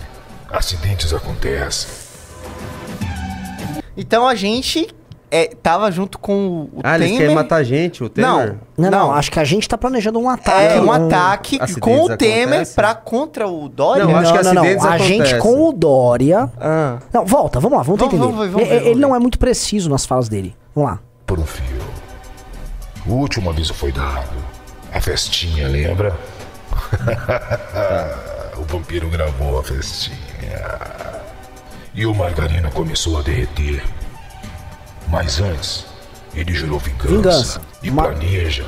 acidentes 0.52 1.14
acontecem. 1.14 1.90
Então 3.98 4.28
a 4.28 4.36
gente 4.36 4.88
é, 5.32 5.48
tava 5.48 5.92
junto 5.92 6.18
com 6.20 6.70
o 6.74 6.80
Ah, 6.84 6.96
eles 6.96 7.08
Temer. 7.08 7.22
querem 7.22 7.36
matar 7.36 7.56
a 7.58 7.64
gente, 7.64 8.04
o 8.04 8.10
Temer? 8.10 8.30
Não, 8.30 8.60
Não, 8.78 8.92
não, 8.92 9.12
acho 9.14 9.32
que 9.32 9.40
a 9.40 9.44
gente 9.44 9.68
tá 9.68 9.78
planejando 9.78 10.20
um 10.20 10.30
ataque. 10.30 10.76
É, 10.76 10.82
um 10.82 10.86
um- 10.86 10.92
ataque 10.92 11.56
Acidentes 11.60 11.78
com 11.80 12.04
o 12.04 12.18
Temer 12.18 12.44
acontecem? 12.48 12.76
pra 12.76 12.94
contra 12.96 13.48
o 13.48 13.68
Dória. 13.68 14.04
Não, 14.06 14.12
Não, 14.12 14.20
acho 14.20 14.34
que 14.34 14.44
não, 14.44 14.54
não. 14.54 14.84
A 14.90 14.98
gente 14.98 15.38
com 15.40 15.68
o 15.70 15.74
Dória. 15.74 16.50
Ah. 16.60 17.00
Não, 17.14 17.26
volta, 17.26 17.60
vamos 17.60 17.78
lá, 17.78 17.84
vamos, 17.84 18.00
Vamos, 18.00 18.14
entender. 18.14 18.32
vamos 18.32 18.52
vamos 18.52 18.68
vamos 18.70 18.86
ele 18.88 19.00
não 19.00 19.16
é 19.16 19.20
muito 19.20 19.40
preciso 19.40 19.90
nas 19.90 20.06
falas 20.06 20.30
dele. 20.30 20.56
Vamos 20.76 20.92
lá. 20.92 21.00
Por 21.26 21.40
um 21.40 21.46
fio. 21.46 21.82
O 23.08 23.14
último 23.14 23.50
aviso 23.50 23.74
foi 23.74 23.92
dado. 23.92 24.30
A 24.94 25.02
festinha, 25.02 25.68
lembra? 25.68 26.16
o 28.58 28.64
vampiro 28.64 29.10
gravou 29.10 29.60
a 29.60 29.64
festinha. 29.64 30.16
E 31.96 32.06
o 32.06 32.14
Margarina 32.14 32.70
começou 32.72 33.20
a 33.20 33.22
derreter. 33.22 33.84
Mas 35.08 35.40
antes, 35.40 35.86
ele 36.34 36.54
jurou 36.54 36.80
vingança. 36.80 37.08
Vingança. 37.16 37.62
E 37.82 37.92
Ma- 37.92 38.04
planeja 38.04 38.66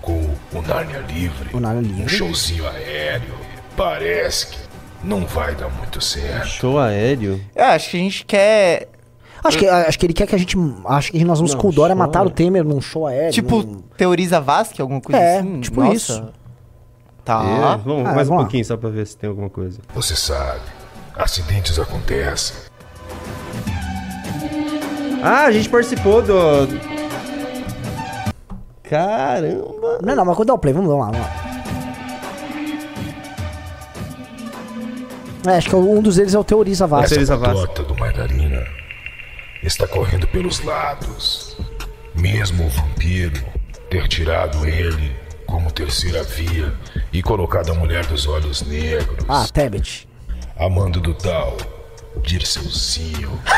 com 0.00 0.28
o 0.52 0.62
Nárnia 0.66 0.98
Livre. 1.08 1.50
O 1.54 1.60
Nárnia 1.60 1.82
Livre. 1.82 2.02
Um 2.04 2.08
showzinho 2.08 2.66
aéreo. 2.66 3.34
Parece 3.76 4.48
que 4.48 4.58
não 5.04 5.24
vai 5.24 5.54
dar 5.54 5.68
muito 5.68 6.00
certo. 6.00 6.46
Show 6.48 6.78
aéreo? 6.78 7.40
É, 7.54 7.64
acho 7.64 7.90
que 7.90 7.96
a 7.96 8.00
gente 8.00 8.24
quer. 8.24 8.88
Acho 9.44 9.58
que, 9.58 9.66
acho 9.68 9.98
que 9.98 10.06
ele 10.06 10.12
quer 10.12 10.26
que 10.26 10.34
a 10.34 10.38
gente. 10.38 10.56
Acho 10.86 11.12
que 11.12 11.24
nós 11.24 11.38
vamos 11.38 11.52
Não, 11.54 11.60
com 11.60 11.68
o 11.68 11.72
Dória 11.72 11.94
matar 11.94 12.24
o? 12.26 12.30
Temer 12.30 12.64
num 12.64 12.80
show 12.80 13.06
aéreo. 13.06 13.32
Tipo, 13.32 13.62
num- 13.62 13.82
teoriza 13.96 14.40
Vasque, 14.40 14.80
alguma 14.80 15.00
coisa 15.00 15.20
É, 15.20 15.38
assim? 15.38 15.60
tipo 15.60 15.80
Nossa. 15.80 15.94
isso. 15.94 16.28
Tá. 17.24 17.42
É, 17.44 17.76
vamos, 17.84 18.06
Ah, 18.08 18.12
mais 18.14 18.26
um 18.26 18.30
vamos 18.30 18.30
lá. 18.30 18.36
pouquinho 18.38 18.64
só 18.64 18.76
pra 18.76 18.88
ver 18.90 19.06
se 19.06 19.16
tem 19.16 19.28
alguma 19.30 19.48
coisa. 19.50 19.80
Você 19.94 20.14
sabe, 20.16 20.60
acidentes 21.16 21.78
acontecem. 21.78 22.56
Ah, 25.22 25.44
a 25.44 25.52
gente 25.52 25.68
participou 25.68 26.20
do. 26.22 26.68
Caramba! 28.82 29.98
Não, 30.02 30.16
não, 30.16 30.24
mas 30.24 30.36
quando 30.36 30.48
dá 30.48 30.54
o 30.54 30.58
play, 30.58 30.74
vamos, 30.74 30.90
lá, 30.90 30.96
vamos 30.96 31.18
lá. 31.20 31.42
É, 35.46 35.56
acho 35.56 35.68
que 35.70 35.74
um 35.76 36.00
dos 36.00 36.18
eles 36.18 36.34
é 36.34 36.38
o 36.38 36.44
Teoriza 36.44 36.86
Vasco. 36.86 37.18
Essa- 37.18 37.36
Vaz. 37.36 37.52
patota 37.60 37.82
do 37.82 37.96
Margarina 37.98 38.64
está 39.62 39.86
correndo 39.88 40.26
pelos 40.28 40.60
lados. 40.60 41.56
Mesmo 42.14 42.66
o 42.66 42.68
vampiro 42.68 43.42
ter 43.90 44.06
tirado 44.06 44.64
ele 44.66 45.16
como 45.46 45.70
terceira 45.72 46.22
via 46.22 46.72
e 47.12 47.22
colocado 47.22 47.72
a 47.72 47.74
mulher 47.74 48.06
dos 48.06 48.26
olhos 48.26 48.62
negros, 48.62 49.24
Ah, 49.28 49.46
Tebet. 49.52 50.06
Amando 50.58 51.00
do 51.00 51.14
tal 51.14 51.56
Dirceuzinho. 52.22 53.40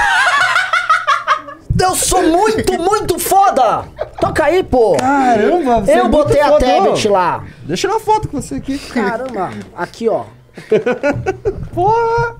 Eu 1.80 1.94
sou 1.96 2.22
muito, 2.22 2.72
muito 2.80 3.18
foda! 3.18 3.84
Toca 4.18 4.44
aí, 4.44 4.62
pô! 4.62 4.96
Caramba, 4.96 5.80
você 5.80 5.90
é 5.90 5.98
Eu 5.98 6.04
muito 6.04 6.16
botei 6.16 6.40
a 6.40 6.48
fodão. 6.48 6.84
Tebet 6.84 7.08
lá. 7.08 7.44
Deixa 7.64 7.86
eu 7.86 7.90
tirar 7.90 7.92
uma 7.94 8.00
foto 8.00 8.28
com 8.28 8.40
você 8.40 8.54
aqui. 8.54 8.78
Caramba, 8.78 9.50
aqui, 9.76 10.08
ó. 10.08 10.24
Porra! 11.74 12.36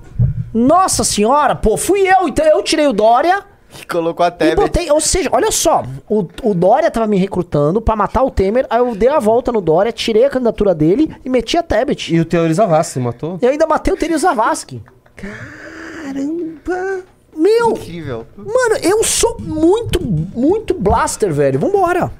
Nossa 0.53 1.03
senhora, 1.03 1.53
pô, 1.53 1.75
fui 1.75 1.99
eu, 2.07 2.29
então 2.29 2.45
eu 2.45 2.63
tirei 2.63 2.87
o 2.87 2.93
Dória 2.93 3.43
Que 3.75 3.85
colocou 3.87 4.23
a 4.25 4.29
e 4.29 4.31
Tebet. 4.31 4.55
botei. 4.55 4.89
Ou 4.91 4.99
seja, 5.01 5.29
olha 5.31 5.51
só, 5.51 5.83
o, 6.09 6.25
o 6.43 6.53
Dória 6.53 6.89
tava 6.89 7.07
me 7.07 7.17
recrutando 7.17 7.81
pra 7.81 7.95
matar 7.95 8.23
o 8.23 8.31
Temer, 8.31 8.65
aí 8.69 8.79
eu 8.79 8.95
dei 8.95 9.09
a 9.09 9.19
volta 9.19 9.51
no 9.51 9.61
Dória, 9.61 9.91
tirei 9.91 10.25
a 10.25 10.29
candidatura 10.29 10.73
dele 10.73 11.15
e 11.23 11.29
meti 11.29 11.57
a 11.57 11.63
Tebet. 11.63 12.13
E 12.15 12.19
o 12.19 12.25
Teoriza 12.25 12.65
Vaz, 12.65 12.87
você 12.87 12.99
matou? 12.99 13.37
E 13.41 13.45
eu 13.45 13.51
ainda 13.51 13.67
matei 13.67 13.93
o 13.93 13.97
Terio 13.97 14.17
Zavascki. 14.17 14.81
Caramba! 15.15 17.03
Meu! 17.35 17.71
Incrível. 17.71 18.25
Mano, 18.37 18.77
eu 18.81 19.03
sou 19.03 19.37
muito, 19.41 20.01
muito 20.01 20.73
blaster, 20.73 21.33
velho. 21.33 21.59
Vambora. 21.59 22.11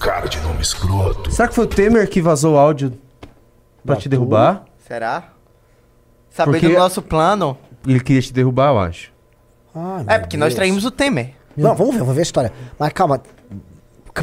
Cara 0.00 0.26
de 0.26 0.40
nome 0.40 0.62
escroto. 0.62 1.30
Será 1.30 1.46
que 1.48 1.54
foi 1.54 1.64
o 1.64 1.68
Temer 1.68 2.08
que 2.08 2.22
vazou 2.22 2.54
o 2.54 2.58
áudio 2.58 2.92
pra 3.84 3.96
te 3.96 4.08
derrubar? 4.08 4.64
Será? 4.88 5.24
Sabendo 6.30 6.52
Porque- 6.58 6.68
do 6.74 6.78
nosso 6.78 7.02
plano. 7.02 7.58
Ele 7.86 8.00
queria 8.00 8.22
te 8.22 8.32
derrubar, 8.32 8.70
eu 8.72 8.78
acho. 8.78 9.12
Ai, 9.74 10.04
É, 10.06 10.18
porque 10.18 10.36
nós 10.36 10.48
Deus. 10.48 10.54
traímos 10.56 10.84
o 10.84 10.90
Temer. 10.90 11.34
Não, 11.56 11.74
vamos 11.74 11.94
ver, 11.94 12.00
vamos 12.00 12.14
ver 12.14 12.20
a 12.20 12.22
história. 12.22 12.52
Mas 12.78 12.92
calma. 12.92 13.22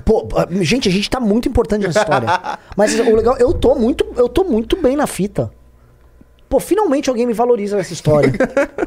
Pô, 0.04 0.28
ah, 0.36 0.48
gente, 0.62 0.90
a 0.90 0.92
gente 0.92 1.10
tá 1.10 1.20
muito 1.20 1.48
importante 1.48 1.86
nessa 1.86 2.00
história. 2.00 2.28
Mas 2.76 2.98
o 3.00 3.16
legal, 3.16 3.38
eu 3.38 3.54
tô 3.54 3.76
muito, 3.76 4.06
eu 4.16 4.28
tô 4.28 4.44
muito 4.44 4.76
bem 4.82 4.96
na 4.96 5.08
fita. 5.08 5.52
Pô, 6.50 6.60
finalmente 6.60 7.10
alguém 7.10 7.26
me 7.26 7.34
valoriza 7.34 7.78
nessa 7.78 7.94
história. 7.94 8.32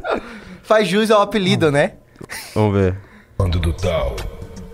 Faz 0.63 0.87
jus 0.87 1.11
ao 1.11 1.21
apelido, 1.21 1.71
né? 1.71 1.93
Vamos 2.53 2.73
ver. 2.79 2.97
Bando 3.37 3.59
do 3.59 3.73
tal, 3.73 4.15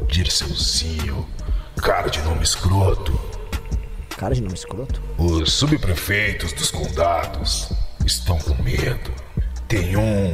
Dirceuzinho, 0.08 1.26
cara 1.78 2.10
de 2.10 2.22
nome 2.22 2.44
escroto. 2.44 3.18
Cara 4.18 4.34
de 4.34 4.42
nome 4.42 4.54
escroto. 4.56 5.02
Os 5.18 5.54
subprefeitos 5.54 6.52
dos 6.54 6.72
condados 6.72 7.72
estão 8.06 8.38
com 8.40 8.62
medo. 8.64 9.12
Tem 9.68 9.96
um 9.96 10.32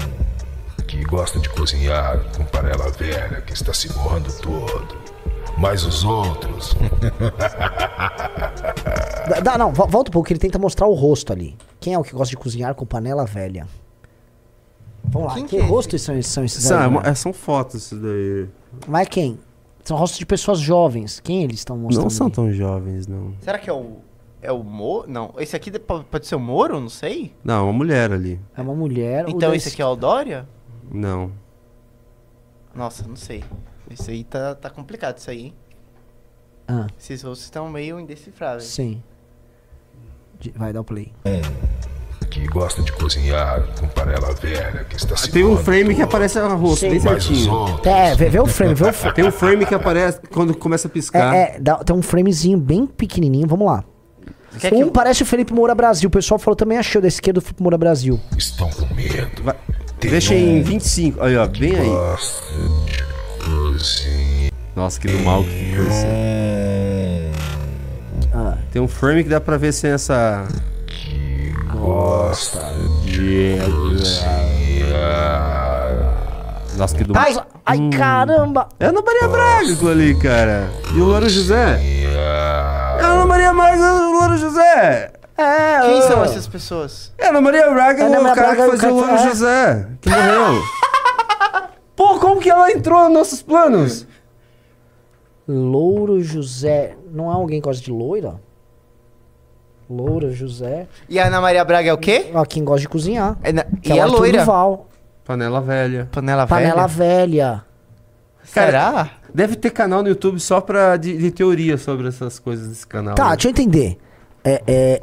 que 0.93 1.03
gosta 1.05 1.39
de 1.39 1.49
cozinhar 1.49 2.23
com 2.37 2.45
panela 2.45 2.89
velha 2.91 3.41
que 3.41 3.53
está 3.53 3.73
se 3.73 3.91
borrando 3.93 4.31
todo. 4.41 5.01
Mas 5.57 5.83
os 5.83 6.03
outros. 6.03 6.75
Dá- 9.29 9.39
dá- 9.39 9.57
não, 9.57 9.71
vo- 9.71 9.87
volta 9.87 10.09
um 10.09 10.13
pouco, 10.13 10.31
ele 10.31 10.39
tenta 10.39 10.59
mostrar 10.59 10.87
o 10.87 10.93
rosto 10.93 11.31
ali. 11.33 11.55
Quem 11.79 11.93
é 11.93 11.99
o 11.99 12.03
que 12.03 12.11
gosta 12.13 12.29
de 12.31 12.37
cozinhar 12.37 12.75
com 12.75 12.85
panela 12.85 13.25
velha? 13.25 13.67
Vamos 15.05 15.27
lá, 15.29 15.33
Quem 15.35 15.45
que, 15.45 15.57
que 15.57 15.61
é 15.61 15.65
rostos 15.65 16.01
são, 16.01 16.15
esses- 16.17 16.31
são 16.31 16.43
esses 16.43 16.63
São, 16.63 16.79
aí? 16.79 16.85
é 16.85 16.89
né? 16.89 17.01
é, 17.05 17.13
são 17.15 17.33
fotos 17.33 17.75
isso 17.75 17.95
daí. 17.95 18.47
Mas 18.87 19.07
quem? 19.07 19.39
São 19.83 19.97
rostos 19.97 20.19
de 20.19 20.25
pessoas 20.25 20.59
jovens. 20.59 21.19
Quem 21.19 21.43
eles 21.43 21.59
estão 21.59 21.77
mostrando? 21.77 22.03
Não 22.03 22.09
são 22.09 22.27
aí? 22.27 22.33
tão 22.33 22.51
jovens, 22.51 23.07
não. 23.07 23.33
Será 23.41 23.57
que 23.57 23.69
é 23.69 23.73
o. 23.73 23.97
É 24.41 24.51
o 24.51 24.61
Moro? 24.63 25.09
Não, 25.09 25.33
esse 25.37 25.55
aqui 25.55 25.71
de- 25.71 25.79
po- 25.79 26.03
pode 26.03 26.27
ser 26.27 26.35
o 26.35 26.39
Moro? 26.39 26.79
Não 26.79 26.89
sei. 26.89 27.33
Não, 27.43 27.59
é 27.59 27.63
uma 27.63 27.73
mulher 27.73 28.11
ali. 28.11 28.39
É 28.57 28.61
uma 28.61 28.73
mulher. 28.75 29.25
Então 29.29 29.51
desse- 29.51 29.67
esse 29.69 29.75
aqui 29.75 29.81
é 29.81 29.85
o 29.85 29.95
Dória? 29.95 30.47
Não. 30.91 31.31
Nossa, 32.75 33.07
não 33.07 33.15
sei. 33.15 33.43
Esse 33.89 34.11
aí 34.11 34.23
tá, 34.23 34.55
tá 34.55 34.69
complicado, 34.69 35.17
isso 35.17 35.29
aí, 35.29 35.41
hein? 35.45 35.53
Ah, 36.67 36.87
Esses 36.99 37.21
rostos 37.23 37.45
estão 37.45 37.69
meio 37.69 37.99
indecifráveis. 37.99 38.63
sim. 38.65 39.01
Vai 40.55 40.73
dar 40.73 40.81
o 40.81 40.83
play. 40.83 41.13
que 42.29 42.45
gosta 42.47 42.81
de 42.81 42.91
cozinhar 42.93 43.61
com 43.79 43.87
panela 43.87 44.33
velha 44.33 44.83
que 44.89 44.95
está 44.97 45.15
se 45.15 45.31
Tem 45.31 45.45
um 45.45 45.55
frame 45.55 45.93
que 45.95 46.01
aparece 46.01 46.37
a 46.39 46.47
rosto, 46.47 46.79
Sim. 46.81 46.89
bem 46.89 46.99
certinho. 46.99 47.53
outros. 47.53 47.85
É, 47.87 48.15
vê, 48.15 48.27
vê 48.29 48.39
o 48.39 48.45
frame, 48.47 48.73
vê 48.73 48.89
o 48.89 48.91
frame. 48.93 49.15
Tem 49.15 49.25
um 49.25 49.31
frame 49.31 49.65
que 49.65 49.73
aparece 49.75 50.19
quando 50.31 50.53
começa 50.57 50.87
a 50.87 50.91
piscar. 50.91 51.33
É, 51.33 51.55
é, 51.55 51.59
dá- 51.59 51.77
tem 51.83 51.95
um 51.95 52.01
framezinho 52.01 52.57
bem 52.57 52.85
pequenininho, 52.87 53.47
vamos 53.47 53.67
lá. 53.67 53.83
Quer 54.59 54.69
que 54.71 54.75
um 54.75 54.81
eu- 54.81 54.91
parece 54.91 55.23
o 55.23 55.25
Felipe 55.25 55.53
Moura 55.53 55.73
Brasil, 55.75 56.07
o 56.07 56.11
pessoal 56.11 56.37
falou 56.39 56.55
também 56.55 56.77
achei 56.77 56.99
o 56.99 57.01
da 57.01 57.07
esquerda 57.07 57.39
do 57.39 57.43
Felipe 57.43 57.61
Moura 57.61 57.77
Brasil. 57.77 58.19
Estão 58.37 58.69
com 58.69 58.93
medo. 58.93 59.43
Vai- 59.43 59.55
Tem 60.03 60.11
Deixa 60.11 60.35
em 60.35 60.61
25. 60.61 61.23
Aí, 61.23 61.37
ó, 61.37 61.47
bem 61.47 61.75
aí. 61.79 61.89
Nossa, 64.75 64.99
que 64.99 65.07
do 65.07 65.17
mal 65.19 65.41
que 65.45 65.49
ficou 65.49 65.85
isso. 65.85 66.05
Ah, 68.33 68.57
Tem 68.69 68.81
um 68.81 68.87
frame 68.87 69.23
que 69.23 69.29
dá 69.29 69.39
pra 69.39 69.55
ver 69.55 69.71
sem 69.71 69.91
essa. 69.91 70.45
Gosta 71.71 72.59
de. 73.05 73.55
Nossa, 76.75 76.95
que 76.97 77.05
do 77.05 77.13
mal. 77.13 77.23
ai, 77.23 77.37
ai, 77.65 77.89
caramba! 77.97 78.67
É 78.81 78.87
a 78.87 78.89
Ana 78.89 79.01
Maria 79.01 79.27
Braga 79.29 79.71
aquilo 79.71 79.89
ali, 79.89 80.15
cara. 80.19 80.69
E 80.93 80.99
o 80.99 81.05
Louro 81.05 81.29
José? 81.29 81.79
É 81.81 83.01
a 83.01 83.07
Ana 83.07 83.25
Maria 83.25 83.53
Braga 83.53 83.77
e 83.77 83.79
o 83.79 84.11
Louro 84.19 84.37
José. 84.37 85.13
É, 85.37 85.81
Quem 85.81 86.01
são 86.03 86.23
essas 86.23 86.47
pessoas? 86.47 87.11
É 87.17 87.25
a 87.25 87.29
Ana 87.29 87.41
Maria 87.41 87.69
Braga, 87.71 88.05
Ana 88.05 88.19
o 88.19 88.23
Maria 88.23 88.35
cara 88.35 88.55
Braga, 88.55 88.63
que 88.71 88.77
fazia 88.77 88.93
o 88.93 88.95
Louro 88.95 89.11
é. 89.13 89.17
José, 89.29 89.87
que 89.99 90.09
morreu. 90.09 90.63
Pô, 91.95 92.19
como 92.19 92.39
que 92.39 92.49
ela 92.49 92.71
entrou 92.71 93.03
nos 93.05 93.13
nossos 93.13 93.41
planos? 93.41 94.07
Louro 95.47 96.21
José. 96.21 96.95
Não 97.11 97.29
é 97.31 97.33
alguém 97.33 97.59
que 97.59 97.65
gosta 97.67 97.83
de 97.83 97.91
loira? 97.91 98.39
Loura 99.89 100.31
José. 100.31 100.87
E 101.09 101.19
a 101.19 101.27
Ana 101.27 101.41
Maria 101.41 101.63
Braga 101.65 101.89
é 101.89 101.93
o 101.93 101.97
quê? 101.97 102.31
Ó, 102.33 102.43
quem 102.45 102.63
gosta 102.63 102.81
de 102.81 102.89
cozinhar. 102.89 103.37
É 103.43 103.51
na- 103.51 103.63
Que 103.81 103.91
E 103.93 103.99
é 103.99 104.05
o 104.05 104.07
é 104.07 104.11
loira? 104.11 104.39
Duval. 104.39 104.87
Panela 105.25 105.61
velha. 105.61 106.09
Panela, 106.11 106.47
Panela 106.47 106.87
velha? 106.87 107.27
velha. 107.27 107.65
Será? 108.43 109.09
Deve 109.33 109.55
ter 109.55 109.69
canal 109.71 110.01
no 110.03 110.09
YouTube 110.09 110.39
só 110.39 110.59
pra, 110.61 110.97
de, 110.97 111.17
de 111.17 111.31
teoria 111.31 111.77
sobre 111.77 112.07
essas 112.07 112.39
coisas 112.39 112.67
desse 112.67 112.85
canal. 112.85 113.15
Tá, 113.15 113.29
né? 113.29 113.31
deixa 113.31 113.47
eu 113.47 113.51
entender. 113.51 113.97
É, 114.43 114.61
é, 114.67 115.01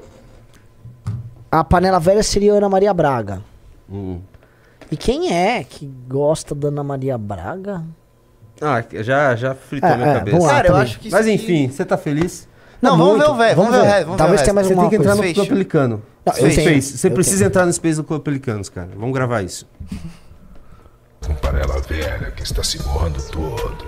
a 1.51 1.64
panela 1.64 1.98
velha 2.01 2.22
seria 2.22 2.55
a 2.55 2.57
Ana 2.57 2.68
Maria 2.68 2.92
Braga. 2.94 3.42
Hum. 3.90 4.20
E 4.90 4.96
quem 4.96 5.32
é 5.32 5.62
que 5.64 5.86
gosta 6.09 6.55
da 6.55 6.68
Ana 6.68 6.82
Maria 6.84 7.16
Braga? 7.18 7.82
Ah, 8.61 8.84
já, 9.03 9.34
já 9.36 9.55
fritou 9.55 9.88
É, 9.88 9.96
minha 9.96 10.09
é, 10.11 10.14
cabeça. 10.18 10.38
lá, 10.38 10.48
Cara, 10.51 10.68
eu 10.68 10.76
acho 10.76 10.98
que 11.01 11.11
Mas 11.11 11.26
enfim, 11.26 11.68
você 11.68 11.84
tá 11.84 11.96
feliz? 11.96 12.46
Não, 12.82 12.96
vamos 12.96 13.18
ver 13.18 13.30
o 13.30 13.34
velho, 13.34 13.57
vamos 13.57 13.72
ver 13.72 13.78
o 13.78 13.82
vamos 13.84 14.07
ver 14.11 14.16
Talvez 14.16 14.42
tenha 14.42 14.55
mais 14.55 14.66
Você 14.66 14.72
alguma 14.74 14.90
tem 14.90 14.98
que 14.98 15.03
entrar 15.03 15.16
coisa. 15.16 15.28
no. 15.28 15.34
Clube 15.34 15.48
Pelicano. 15.48 16.03
Não, 16.26 16.34
eu 16.34 16.51
Você 16.51 16.62
tenho. 16.62 16.82
Você 16.82 17.11
precisa 17.11 17.38
tenho. 17.38 17.48
entrar 17.48 17.66
no 17.66 17.72
Space 17.72 17.96
do 17.96 18.05
Clube 18.05 18.24
Pelicanos, 18.24 18.68
cara. 18.68 18.88
Vamos 18.96 19.14
gravar 19.14 19.42
isso. 19.42 19.66
com 21.26 21.34
panela 21.36 21.80
velha 21.80 22.30
que 22.32 22.42
está 22.42 22.62
se 22.62 22.78
borrando 22.82 23.22
todo. 23.30 23.86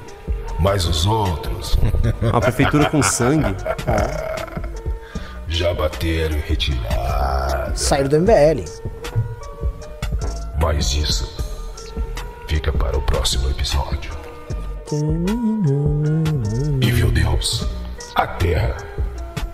Mas 0.61 0.87
os 0.87 1.07
outros 1.07 1.77
Uma 2.23 2.41
prefeitura 2.41 2.89
com 2.91 3.03
sangue. 3.03 3.55
já 5.55 5.73
bateram 5.75 6.37
em 6.37 6.41
retirada. 6.41 7.73
Saíram 7.75 8.09
do 8.09 8.21
MBL. 8.21 8.65
Mas 10.61 10.93
isso 10.95 11.31
fica 12.47 12.73
para 12.73 12.97
o 12.97 13.03
próximo 13.03 13.51
episódio. 13.51 14.13
E 16.81 16.91
viu 16.91 17.11
Deus 17.11 17.67
a 18.15 18.27
terra. 18.27 18.77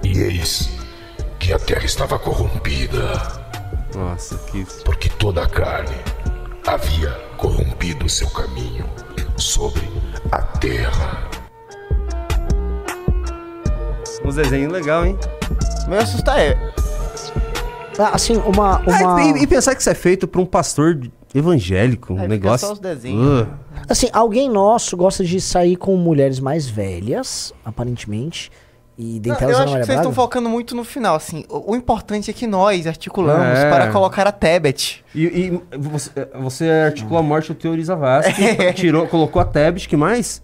E 0.03 0.18
eis 0.18 0.70
que 1.38 1.53
a 1.53 1.59
terra 1.59 1.84
estava 1.84 2.18
corrompida, 2.18 3.12
Nossa, 3.94 4.36
que. 4.51 4.64
porque 4.84 5.09
toda 5.09 5.42
a 5.44 5.49
carne 5.49 5.96
havia 6.66 7.11
corrompido 7.36 8.09
seu 8.09 8.28
caminho 8.30 8.84
sobre 9.36 9.88
a 10.32 10.42
terra. 10.42 11.28
Um 14.24 14.30
desenho 14.30 14.70
legal, 14.70 15.07
hein? 15.07 15.16
Meu 15.89 15.99
assustar 16.01 16.39
é. 16.39 16.57
Ah, 17.99 18.11
Assim, 18.14 18.36
uma. 18.36 18.76
Ah, 18.76 18.82
uma... 18.86 19.22
e, 19.39 19.43
e 19.43 19.47
pensar 19.47 19.74
que 19.74 19.80
isso 19.80 19.91
é 19.91 19.95
feito 19.95 20.28
por 20.28 20.41
um 20.41 20.47
pastor 20.47 21.01
evangélico. 21.34 22.12
Um 22.12 22.16
Aí 22.16 22.22
fica 22.22 22.28
negócio. 22.34 22.66
só 22.68 22.72
os 22.74 22.78
desenhos. 22.78 23.43
Uh. 23.43 23.49
Assim, 23.89 24.09
alguém 24.12 24.49
nosso 24.49 24.97
gosta 24.97 25.24
de 25.24 25.41
sair 25.41 25.76
com 25.76 25.97
mulheres 25.97 26.39
mais 26.39 26.68
velhas, 26.68 27.53
aparentemente. 27.64 28.51
E 28.97 29.14
Não, 29.14 29.20
dentre 29.20 29.45
eu 29.45 29.51
elas 29.51 29.61
acho 29.62 29.78
que 29.78 29.84
vocês 29.84 29.99
estão 29.99 30.12
focando 30.12 30.49
muito 30.49 30.74
no 30.74 30.82
final, 30.84 31.14
assim. 31.14 31.45
O, 31.49 31.72
o 31.72 31.76
importante 31.76 32.30
é 32.30 32.34
que 32.34 32.47
nós 32.49 32.84
articulamos 32.86 33.59
É. 33.59 33.70
para 33.70 33.93
colocar 33.93 34.26
a 34.26 34.32
Tebet. 34.32 35.05
E, 35.14 35.22
e 35.24 35.76
você, 35.78 36.11
você 36.41 36.68
articulou 36.86 37.18
a 37.18 37.22
morte 37.22 37.49
do 37.49 37.55
Teori 37.55 37.82
Zavascki, 37.84 38.43
tirou, 38.74 39.07
colocou 39.07 39.41
a 39.41 39.45
Tebet, 39.45 39.89
que 39.89 39.97
mais? 39.97 40.43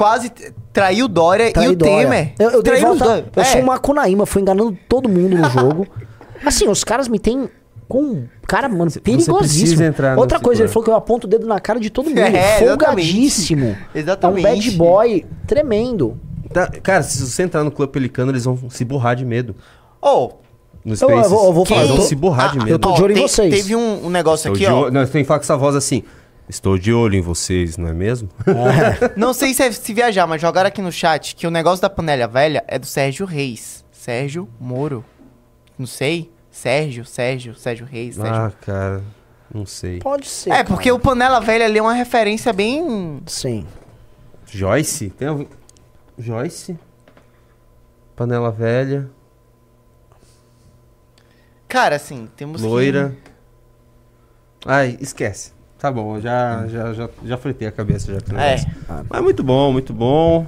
Quase 0.00 0.32
traiu 0.72 1.06
Dória 1.08 1.52
e 1.54 1.68
o 1.68 1.76
Temer. 1.76 2.32
Eu, 2.38 2.50
eu 2.50 2.62
dei 2.62 2.80
volta, 2.80 3.26
eu 3.36 3.42
É. 3.42 3.44
sou 3.44 3.60
um 3.60 3.64
Macunaíma, 3.66 4.24
fui 4.24 4.40
enganando 4.40 4.76
todo 4.88 5.08
mundo 5.08 5.36
no 5.36 5.50
jogo. 5.50 5.86
Assim, 6.44 6.66
os 6.68 6.82
caras 6.82 7.06
me 7.06 7.18
têm 7.18 7.48
com. 7.86 8.24
Cara, 8.48 8.68
mano, 8.68 8.90
perigosíssimo. 9.02 9.82
entrar 9.82 10.16
Outra 10.18 10.40
coisa, 10.40 10.62
ele 10.62 10.68
falou 10.68 10.84
que 10.84 10.90
eu 10.90 10.94
aponto 10.96 11.26
o 11.26 11.30
dedo 11.30 11.46
na 11.46 11.60
cara 11.60 11.78
de 11.78 11.90
todo 11.90 12.06
mundo. 12.10 12.18
É, 12.18 12.58
folgadíssimo. 12.60 13.76
Exatamente. 13.94 14.46
É 14.46 14.50
um 14.50 14.54
bad 14.54 14.70
boy 14.72 15.26
tremendo. 15.46 16.18
Tá, 16.52 16.66
cara, 16.66 17.02
se 17.02 17.20
você 17.24 17.42
entrar 17.42 17.62
no 17.62 17.70
Clube 17.70 17.92
Pelicano, 17.92 18.32
eles 18.32 18.44
vão 18.44 18.58
se 18.70 18.84
borrar 18.84 19.14
de 19.16 19.24
medo. 19.24 19.54
Oh, 20.00 20.30
No 20.82 20.94
Eu- 20.98 21.10
eu 21.10 21.28
vou- 21.28 21.46
eu 21.46 21.52
vou 21.52 21.62
Eles 21.64 21.68
falar, 21.68 21.82
vão 21.82 21.90
eu 21.90 21.96
tô- 21.96 22.02
se 22.08 22.14
borrar 22.14 22.52
de 22.52 22.58
Ah, 22.58 22.64
medo. 22.64 22.70
eu 22.74 22.78
tô 22.78 22.92
de 22.94 23.02
olho 23.02 23.18
em 23.18 23.20
vocês. 23.20 23.54
Teve 23.54 23.76
um, 23.76 24.06
um 24.06 24.08
negócio 24.08 24.50
aqui, 24.50 24.64
ó. 24.64 24.90
Não, 24.90 25.04
tem 25.06 25.20
que 25.22 25.28
falar 25.28 25.38
com 25.38 25.44
essa 25.44 25.56
voz 25.58 25.76
assim. 25.76 26.02
Estou 26.50 26.76
de 26.76 26.92
olho 26.92 27.14
em 27.14 27.20
vocês, 27.20 27.76
não 27.76 27.88
é 27.88 27.92
mesmo? 27.94 28.28
Não 29.16 29.32
sei 29.32 29.54
se 29.54 29.62
é 29.62 29.70
se 29.70 29.94
viajar, 29.94 30.26
mas 30.26 30.40
jogaram 30.42 30.66
aqui 30.66 30.82
no 30.82 30.90
chat 30.90 31.36
que 31.36 31.46
o 31.46 31.50
negócio 31.50 31.80
da 31.80 31.88
panela 31.88 32.26
velha 32.26 32.64
é 32.66 32.76
do 32.76 32.86
Sérgio 32.86 33.24
Reis. 33.24 33.84
Sérgio 33.92 34.48
Moro. 34.58 35.04
Não 35.78 35.86
sei. 35.86 36.28
Sérgio, 36.50 37.04
Sérgio, 37.04 37.54
Sérgio 37.54 37.86
Reis, 37.86 38.16
Sérgio. 38.16 38.34
ah, 38.34 38.50
cara, 38.60 39.00
não 39.54 39.64
sei. 39.64 40.00
Pode 40.00 40.26
ser. 40.26 40.50
é, 40.50 40.52
cara. 40.54 40.64
porque 40.64 40.90
o 40.90 40.98
panela 40.98 41.38
velha 41.40 41.66
ali 41.66 41.78
é 41.78 41.82
uma 41.82 41.94
referência 41.94 42.52
bem. 42.52 43.22
Sim. 43.26 43.64
Joyce? 44.46 45.10
Tem 45.10 45.28
algum... 45.28 45.46
Joyce? 46.18 46.76
Panela 48.16 48.50
velha, 48.50 49.08
Cara, 51.68 51.94
assim, 51.94 52.28
temos 52.36 52.60
que- 52.60 52.66
loira. 52.66 53.16
Ai, 54.66 54.98
esquece. 55.00 55.52
Tá 55.80 55.90
bom, 55.90 56.16
eu 56.16 56.20
já, 56.20 56.66
já, 56.68 56.92
já, 56.92 57.08
já 57.24 57.36
fritei 57.38 57.66
a 57.66 57.72
cabeça 57.72 58.12
já. 58.12 58.18
É. 58.38 58.56
negócio. 58.56 58.70
Mas 59.08 59.22
muito 59.22 59.42
bom, 59.42 59.72
muito 59.72 59.94
bom. 59.94 60.46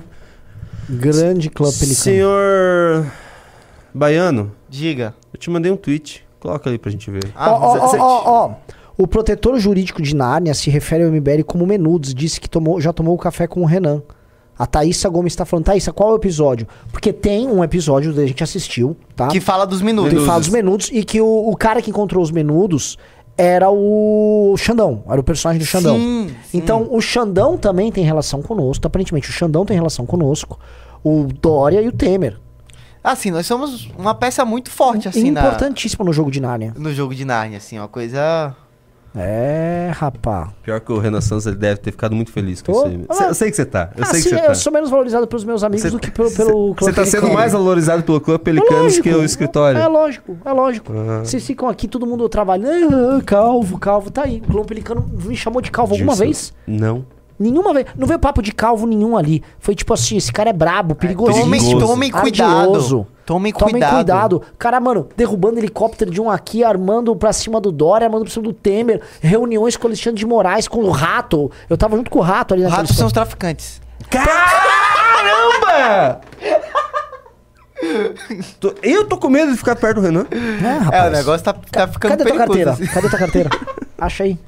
Grande 0.88 1.48
Clã 1.48 1.70
Pelicano. 1.70 1.94
Senhor 1.94 3.06
Baiano, 3.94 4.52
Diga. 4.68 5.14
eu 5.32 5.38
te 5.38 5.48
mandei 5.48 5.72
um 5.72 5.76
tweet. 5.76 6.24
Coloca 6.38 6.68
ali 6.68 6.76
pra 6.78 6.90
gente 6.90 7.10
ver. 7.10 7.24
Ah, 7.34 7.52
Ó, 7.52 7.78
ó, 7.78 7.96
ó, 7.98 8.22
ó. 8.26 8.54
O 8.98 9.06
protetor 9.06 9.58
jurídico 9.58 10.02
de 10.02 10.14
Nárnia 10.14 10.52
se 10.52 10.68
refere 10.68 11.04
ao 11.04 11.10
MBL 11.10 11.44
como 11.46 11.66
Menudos. 11.66 12.14
Disse 12.14 12.38
que 12.40 12.48
tomou, 12.50 12.80
já 12.80 12.92
tomou 12.92 13.14
o 13.14 13.18
café 13.18 13.46
com 13.46 13.62
o 13.62 13.64
Renan. 13.64 14.02
A 14.58 14.66
Thaísa 14.66 15.08
Gomes 15.08 15.32
está 15.32 15.46
falando, 15.46 15.64
Thaísa, 15.64 15.92
qual 15.92 16.10
é 16.10 16.12
o 16.12 16.16
episódio? 16.16 16.68
Porque 16.92 17.10
tem 17.12 17.48
um 17.48 17.64
episódio 17.64 18.12
que 18.12 18.20
a 18.20 18.26
gente 18.26 18.44
assistiu, 18.44 18.96
tá? 19.16 19.28
Que 19.28 19.40
fala 19.40 19.64
dos 19.64 19.80
minutos. 19.80 20.12
Que 20.12 20.26
fala 20.26 20.40
dos 20.40 20.50
menudos 20.50 20.90
e 20.92 21.02
que 21.04 21.20
o, 21.20 21.48
o 21.48 21.56
cara 21.56 21.80
que 21.80 21.90
encontrou 21.90 22.22
os 22.22 22.30
menudos 22.30 22.98
era 23.42 23.70
o 23.70 24.54
Xandão, 24.58 25.02
era 25.08 25.20
o 25.20 25.24
personagem 25.24 25.58
do 25.60 25.66
Xandão. 25.66 25.96
Sim, 25.96 26.34
sim. 26.50 26.58
Então 26.58 26.86
o 26.90 27.00
Xandão 27.00 27.56
também 27.58 27.90
tem 27.90 28.04
relação 28.04 28.40
conosco, 28.42 28.86
aparentemente 28.86 29.28
o 29.28 29.32
Xandão 29.32 29.64
tem 29.64 29.76
relação 29.76 30.06
conosco, 30.06 30.58
o 31.02 31.24
Dória 31.40 31.80
e 31.82 31.88
o 31.88 31.92
Temer. 31.92 32.38
Assim, 33.04 33.32
nós 33.32 33.44
somos 33.46 33.90
uma 33.98 34.14
peça 34.14 34.44
muito 34.44 34.70
forte, 34.70 35.08
assim, 35.08 35.32
na- 35.32 35.40
Importantíssimo 35.40 36.04
no 36.04 36.12
jogo 36.12 36.30
de 36.30 36.40
Nárnia. 36.40 36.72
no 36.78 36.92
jogo 36.94 37.12
de 37.14 37.24
Narnia, 37.24 37.58
assim, 37.58 37.76
uma 37.78 37.88
coisa... 37.88 38.54
É, 39.14 39.90
rapá. 39.94 40.48
Pior 40.62 40.80
que 40.80 40.90
o 40.92 40.98
Renan 40.98 41.20
Santos, 41.20 41.46
ele 41.46 41.56
deve 41.56 41.80
ter 41.80 41.90
ficado 41.90 42.14
muito 42.14 42.32
feliz 42.32 42.62
com 42.62 42.72
Tô. 42.72 42.86
isso 42.86 42.86
aí. 42.88 43.26
Eu 43.28 43.34
sei 43.34 43.50
que 43.50 43.56
você 43.56 43.64
tá. 43.66 43.90
Eu 43.96 44.04
Ah, 44.04 44.06
sei 44.06 44.20
sim, 44.20 44.28
que 44.30 44.34
você 44.36 44.40
tá. 44.42 44.48
eu 44.48 44.54
sou 44.54 44.72
menos 44.72 44.88
valorizado 44.90 45.26
pelos 45.26 45.44
meus 45.44 45.62
amigos 45.62 45.82
Cê- 45.82 45.90
do 45.90 45.98
que 45.98 46.10
pelo, 46.10 46.30
pelo 46.30 46.74
Você 46.78 46.92
tá 46.92 47.04
sendo 47.04 47.30
mais 47.32 47.52
valorizado 47.52 48.02
pelo 48.02 48.20
Clube 48.20 48.40
É 48.40 48.44
Pelicanos 48.44 48.82
lógico, 48.82 49.02
que 49.02 49.14
o 49.14 49.22
escritório. 49.24 49.78
É 49.78 49.86
lógico, 49.86 50.36
é 50.44 50.52
lógico. 50.52 50.92
Ah. 50.96 51.20
Vocês 51.24 51.46
ficam 51.46 51.68
aqui, 51.68 51.86
todo 51.86 52.06
mundo 52.06 52.28
trabalhando. 52.28 52.94
Ah, 53.18 53.22
calvo, 53.24 53.78
calvo, 53.78 54.10
tá 54.10 54.22
aí. 54.24 54.42
O 54.48 54.50
Clã 54.52 54.64
Pelicano 54.64 55.06
me 55.24 55.36
chamou 55.36 55.60
de 55.60 55.70
calvo 55.70 55.94
alguma 55.94 56.12
Disso. 56.12 56.24
vez? 56.24 56.54
Não. 56.66 57.04
Nenhuma 57.38 57.72
vez. 57.74 57.86
Não 57.96 58.06
veio 58.06 58.18
papo 58.18 58.42
de 58.42 58.52
calvo 58.52 58.86
nenhum 58.86 59.16
ali. 59.16 59.42
Foi 59.58 59.74
tipo 59.74 59.92
assim, 59.94 60.16
esse 60.16 60.32
cara 60.32 60.50
é 60.50 60.52
brabo, 60.52 60.94
perigoso. 60.94 61.38
tomem- 61.40 61.78
tomem 61.78 62.10
cuidado. 62.10 63.06
Tomem 63.24 63.52
cuidado. 63.52 63.94
cuidado. 63.94 64.42
Cara, 64.58 64.80
mano, 64.80 65.08
derrubando 65.16 65.58
helicóptero 65.58 66.10
de 66.10 66.20
um 66.20 66.30
aqui, 66.30 66.62
armando 66.64 67.14
pra 67.16 67.32
cima 67.32 67.60
do 67.60 67.70
Dória, 67.72 68.06
armando 68.06 68.24
pra 68.24 68.32
cima 68.32 68.44
do 68.44 68.52
Temer. 68.52 69.00
Reuniões 69.20 69.76
com 69.76 69.84
o 69.84 69.88
Alexandre 69.88 70.18
de 70.18 70.26
Moraes, 70.26 70.68
com 70.68 70.80
o 70.80 70.90
Rato. 70.90 71.50
Eu 71.70 71.76
tava 71.76 71.96
junto 71.96 72.10
com 72.10 72.18
o 72.18 72.22
Rato 72.22 72.54
ali 72.54 72.62
naquele 72.62 72.80
Ratos 72.82 72.96
são 72.96 73.06
os 73.06 73.12
traficantes. 73.12 73.80
Caramba! 74.10 76.20
Eu 78.82 79.06
tô 79.08 79.16
com 79.16 79.28
medo 79.28 79.50
de 79.52 79.58
ficar 79.58 79.74
perto 79.76 79.96
do 79.96 80.00
Renan. 80.02 80.26
É, 80.30 80.64
É, 80.66 80.78
rapaz. 80.78 81.08
o 81.08 81.16
negócio 81.16 81.44
tá, 81.44 81.52
tá 81.52 81.88
ficando 81.88 82.10
Cadê 82.12 82.24
tua 82.24 82.32
perigoso. 82.32 82.46
carteira? 82.46 82.70
assim. 82.72 82.86
Cadê 82.86 83.08
tua 83.08 83.18
carteira? 83.18 83.50
Acha 83.98 84.24
aí. 84.24 84.38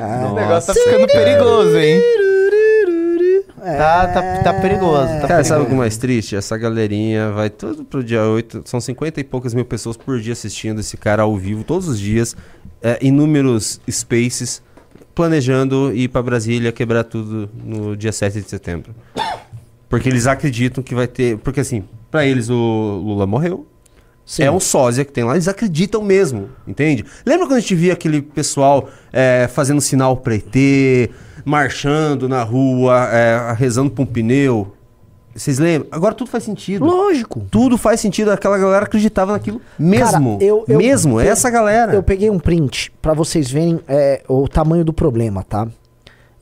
O 0.00 0.34
negócio 0.34 0.74
tá 0.74 0.80
ficando 0.80 1.06
perigoso, 1.06 1.76
hein? 1.76 2.00
Tá, 3.64 4.06
tá, 4.08 4.42
tá 4.42 4.54
perigoso. 4.60 5.06
Tá 5.06 5.20
Cara, 5.20 5.26
perigoso. 5.26 5.48
sabe 5.48 5.62
o 5.62 5.66
que 5.66 5.72
é 5.72 5.76
mais 5.76 5.96
triste? 5.96 6.36
Essa 6.36 6.56
galerinha 6.58 7.30
vai 7.30 7.48
tudo 7.48 7.82
pro 7.84 8.04
dia 8.04 8.22
8. 8.22 8.62
São 8.66 8.78
50 8.80 9.20
e 9.20 9.24
poucas 9.24 9.54
mil 9.54 9.64
pessoas 9.64 9.96
por 9.96 10.20
dia 10.20 10.34
assistindo 10.34 10.80
esse 10.80 10.96
cara 10.98 11.22
ao 11.22 11.34
vivo 11.36 11.64
todos 11.64 11.88
os 11.88 11.98
dias. 11.98 12.36
É, 12.82 12.98
inúmeros 13.00 13.80
spaces. 13.90 14.62
Planejando 15.14 15.92
ir 15.94 16.08
pra 16.08 16.20
Brasília 16.22 16.72
quebrar 16.72 17.04
tudo 17.04 17.48
no 17.64 17.96
dia 17.96 18.10
7 18.12 18.40
de 18.42 18.50
setembro. 18.50 18.92
Porque 19.88 20.08
eles 20.08 20.26
acreditam 20.26 20.82
que 20.82 20.94
vai 20.94 21.06
ter. 21.06 21.38
Porque 21.38 21.60
assim, 21.60 21.84
pra 22.10 22.26
eles 22.26 22.50
o 22.50 23.00
Lula 23.02 23.26
morreu. 23.26 23.66
É 24.38 24.50
um 24.50 24.58
sósia 24.60 25.04
que 25.04 25.12
tem 25.12 25.22
lá, 25.24 25.34
eles 25.34 25.48
acreditam 25.48 26.02
mesmo, 26.02 26.48
entende? 26.66 27.04
Lembra 27.26 27.46
quando 27.46 27.56
a 27.58 27.60
gente 27.60 27.74
via 27.74 27.92
aquele 27.92 28.22
pessoal 28.22 28.88
é, 29.12 29.48
fazendo 29.52 29.80
sinal 29.80 30.16
pra 30.16 30.34
ET, 30.34 31.10
marchando 31.44 32.28
na 32.28 32.42
rua, 32.42 33.06
é, 33.12 33.52
rezando 33.56 33.90
pra 33.90 34.02
um 34.02 34.06
pneu? 34.06 34.72
Vocês 35.34 35.58
lembram? 35.58 35.88
Agora 35.90 36.14
tudo 36.14 36.30
faz 36.30 36.44
sentido. 36.44 36.84
Lógico. 36.84 37.44
Tudo 37.50 37.76
faz 37.76 37.98
sentido. 38.00 38.30
Aquela 38.30 38.56
galera 38.56 38.84
acreditava 38.86 39.32
naquilo 39.32 39.60
mesmo. 39.78 40.04
Cara, 40.38 40.44
eu- 40.44 40.64
eu- 40.68 40.78
mesmo, 40.78 41.18
é 41.20 41.26
eu- 41.26 41.32
essa 41.32 41.50
galera. 41.50 41.92
Eu 41.92 42.04
peguei 42.04 42.30
um 42.30 42.38
print 42.38 42.92
pra 43.02 43.12
vocês 43.14 43.50
verem 43.50 43.80
é, 43.88 44.22
o 44.28 44.46
tamanho 44.46 44.84
do 44.84 44.92
problema, 44.92 45.42
tá? 45.42 45.66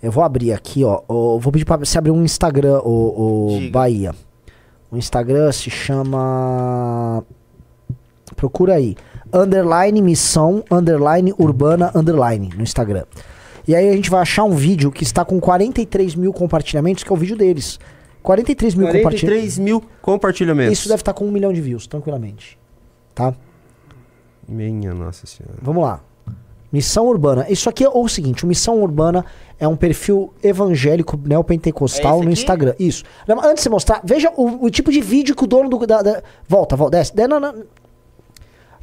Eu 0.03 0.13
vou 0.13 0.23
abrir 0.23 0.53
aqui, 0.53 0.85
ó. 0.85 1.01
ó, 1.09 1.39
vou 1.39 1.51
pedir 1.51 1.65
pra 1.65 1.79
você 1.79 1.97
abrir 1.97 2.11
um 2.11 2.23
Instagram, 2.23 2.81
o, 2.85 3.57
o. 3.67 3.71
Bahia. 3.71 4.15
O 4.91 4.97
Instagram 4.99 5.51
se 5.53 5.71
chama. 5.71 7.25
Procura 8.35 8.75
aí. 8.75 8.97
Underline 9.33 10.03
missão, 10.03 10.63
underline 10.71 11.33
urbana, 11.39 11.91
underline 11.95 12.51
no 12.57 12.63
Instagram. 12.63 13.05
E 13.67 13.75
aí 13.75 13.89
a 13.89 13.93
gente 13.93 14.11
vai 14.11 14.21
achar 14.21 14.45
um 14.45 14.55
vídeo 14.55 14.91
que 14.91 15.05
está 15.05 15.25
com 15.25 15.41
43 15.41 16.15
mil 16.15 16.33
compartilhamentos, 16.33 17.05
que 17.05 17.11
é 17.11 17.15
o 17.15 17.17
vídeo 17.19 17.37
deles. 17.37 17.79
43 18.23 18.75
mil 18.75 18.87
compartilhamentos. 18.87 19.21
43 19.23 19.59
mil 19.59 19.83
compartilhamentos. 20.01 20.79
Isso 20.79 20.89
deve 20.89 21.01
estar 21.01 21.13
com 21.13 21.25
um 21.27 21.31
milhão 21.31 21.53
de 21.53 21.61
views, 21.61 21.87
tranquilamente. 21.87 22.59
Tá? 23.15 23.35
Minha 24.49 24.93
nossa 24.95 25.27
senhora. 25.27 25.57
Vamos 25.63 25.83
lá. 25.83 26.01
Missão 26.73 27.07
Urbana. 27.07 27.47
Isso 27.51 27.69
aqui 27.69 27.85
é 27.85 27.89
o 27.89 28.09
seguinte: 28.09 28.45
o 28.45 28.47
Missão 28.47 28.81
Urbana 28.83 29.25
é 29.61 29.69
um 29.69 29.77
perfil 29.77 30.33
evangélico 30.43 31.21
É 31.25 31.29
neopentecostal 31.29 32.17
esse 32.19 32.25
no? 32.27 32.33
Instagram. 32.33 32.75
Isso. 32.79 33.05
Antes 33.29 33.57
de 33.57 33.61
você 33.63 33.69
mostrar, 33.69 34.01
veja 34.03 34.33
o, 34.37 34.65
o 34.65 34.71
tipo 34.71 34.91
de 34.91 35.01
vídeo 35.01 35.37
que 35.37 35.45
o 35.45 35.47
dono 35.47 35.69
do. 35.69 35.87
Da, 35.87 36.01
da- 36.03 36.23
volta, 36.49 36.75
volta, 36.75 36.97
desce. 36.97 37.15
De- 37.15 37.29
não, 37.29 37.39
não. 37.39 37.55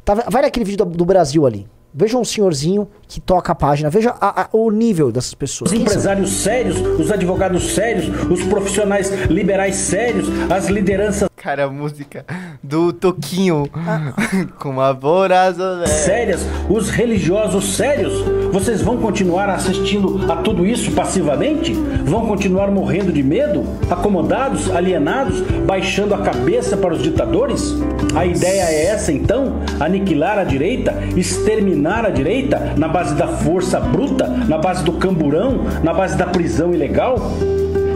Tá, 0.04 0.14
vai 0.14 0.42
naquele 0.42 0.64
vídeo 0.64 0.84
do, 0.84 0.96
do 0.96 1.04
Brasil 1.04 1.46
ali. 1.46 1.66
Veja 1.92 2.16
um 2.16 2.24
senhorzinho 2.24 2.88
que 3.08 3.20
toca 3.20 3.50
a 3.52 3.54
página. 3.54 3.90
Veja 3.90 4.14
a- 4.20 4.42
a- 4.42 4.48
o 4.52 4.70
nível 4.70 5.10
dessas 5.10 5.34
pessoas. 5.34 5.72
Os 5.72 5.78
empresários 5.78 6.30
sérios, 6.30 6.76
os 6.98 7.10
advogados 7.10 7.74
sérios, 7.74 8.06
os 8.30 8.42
profissionais 8.44 9.10
liberais 9.28 9.74
sérios, 9.76 10.28
as 10.50 10.68
lideranças 10.68 11.28
Cara, 11.36 11.64
a 11.64 11.68
música 11.70 12.24
do 12.62 12.92
Toquinho 12.92 13.64
com 14.60 14.68
uma 14.68 14.92
vorazolé. 14.92 15.86
sérias, 15.86 16.42
os 16.68 16.90
religiosos 16.90 17.76
sérios. 17.76 18.12
Vocês 18.52 18.82
vão 18.82 18.98
continuar 18.98 19.48
assistindo 19.48 20.30
a 20.30 20.36
tudo 20.36 20.66
isso 20.66 20.90
passivamente? 20.92 21.72
Vão 22.04 22.26
continuar 22.26 22.70
morrendo 22.70 23.10
de 23.10 23.22
medo? 23.22 23.64
Acomodados, 23.88 24.70
alienados, 24.70 25.40
baixando 25.66 26.14
a 26.14 26.18
cabeça 26.18 26.76
para 26.76 26.92
os 26.92 27.02
ditadores? 27.02 27.74
A 28.14 28.26
ideia 28.26 28.64
é 28.64 28.84
essa 28.86 29.10
então? 29.10 29.60
Aniquilar 29.80 30.38
a 30.38 30.44
direita? 30.44 30.92
Exterminar 31.16 31.79
a 31.88 32.10
direita? 32.10 32.74
Na 32.76 32.88
base 32.88 33.14
da 33.14 33.28
força 33.28 33.80
bruta? 33.80 34.26
Na 34.26 34.58
base 34.58 34.84
do 34.84 34.92
camburão? 34.94 35.64
Na 35.82 35.92
base 35.94 36.16
da 36.16 36.26
prisão 36.26 36.74
ilegal? 36.74 37.16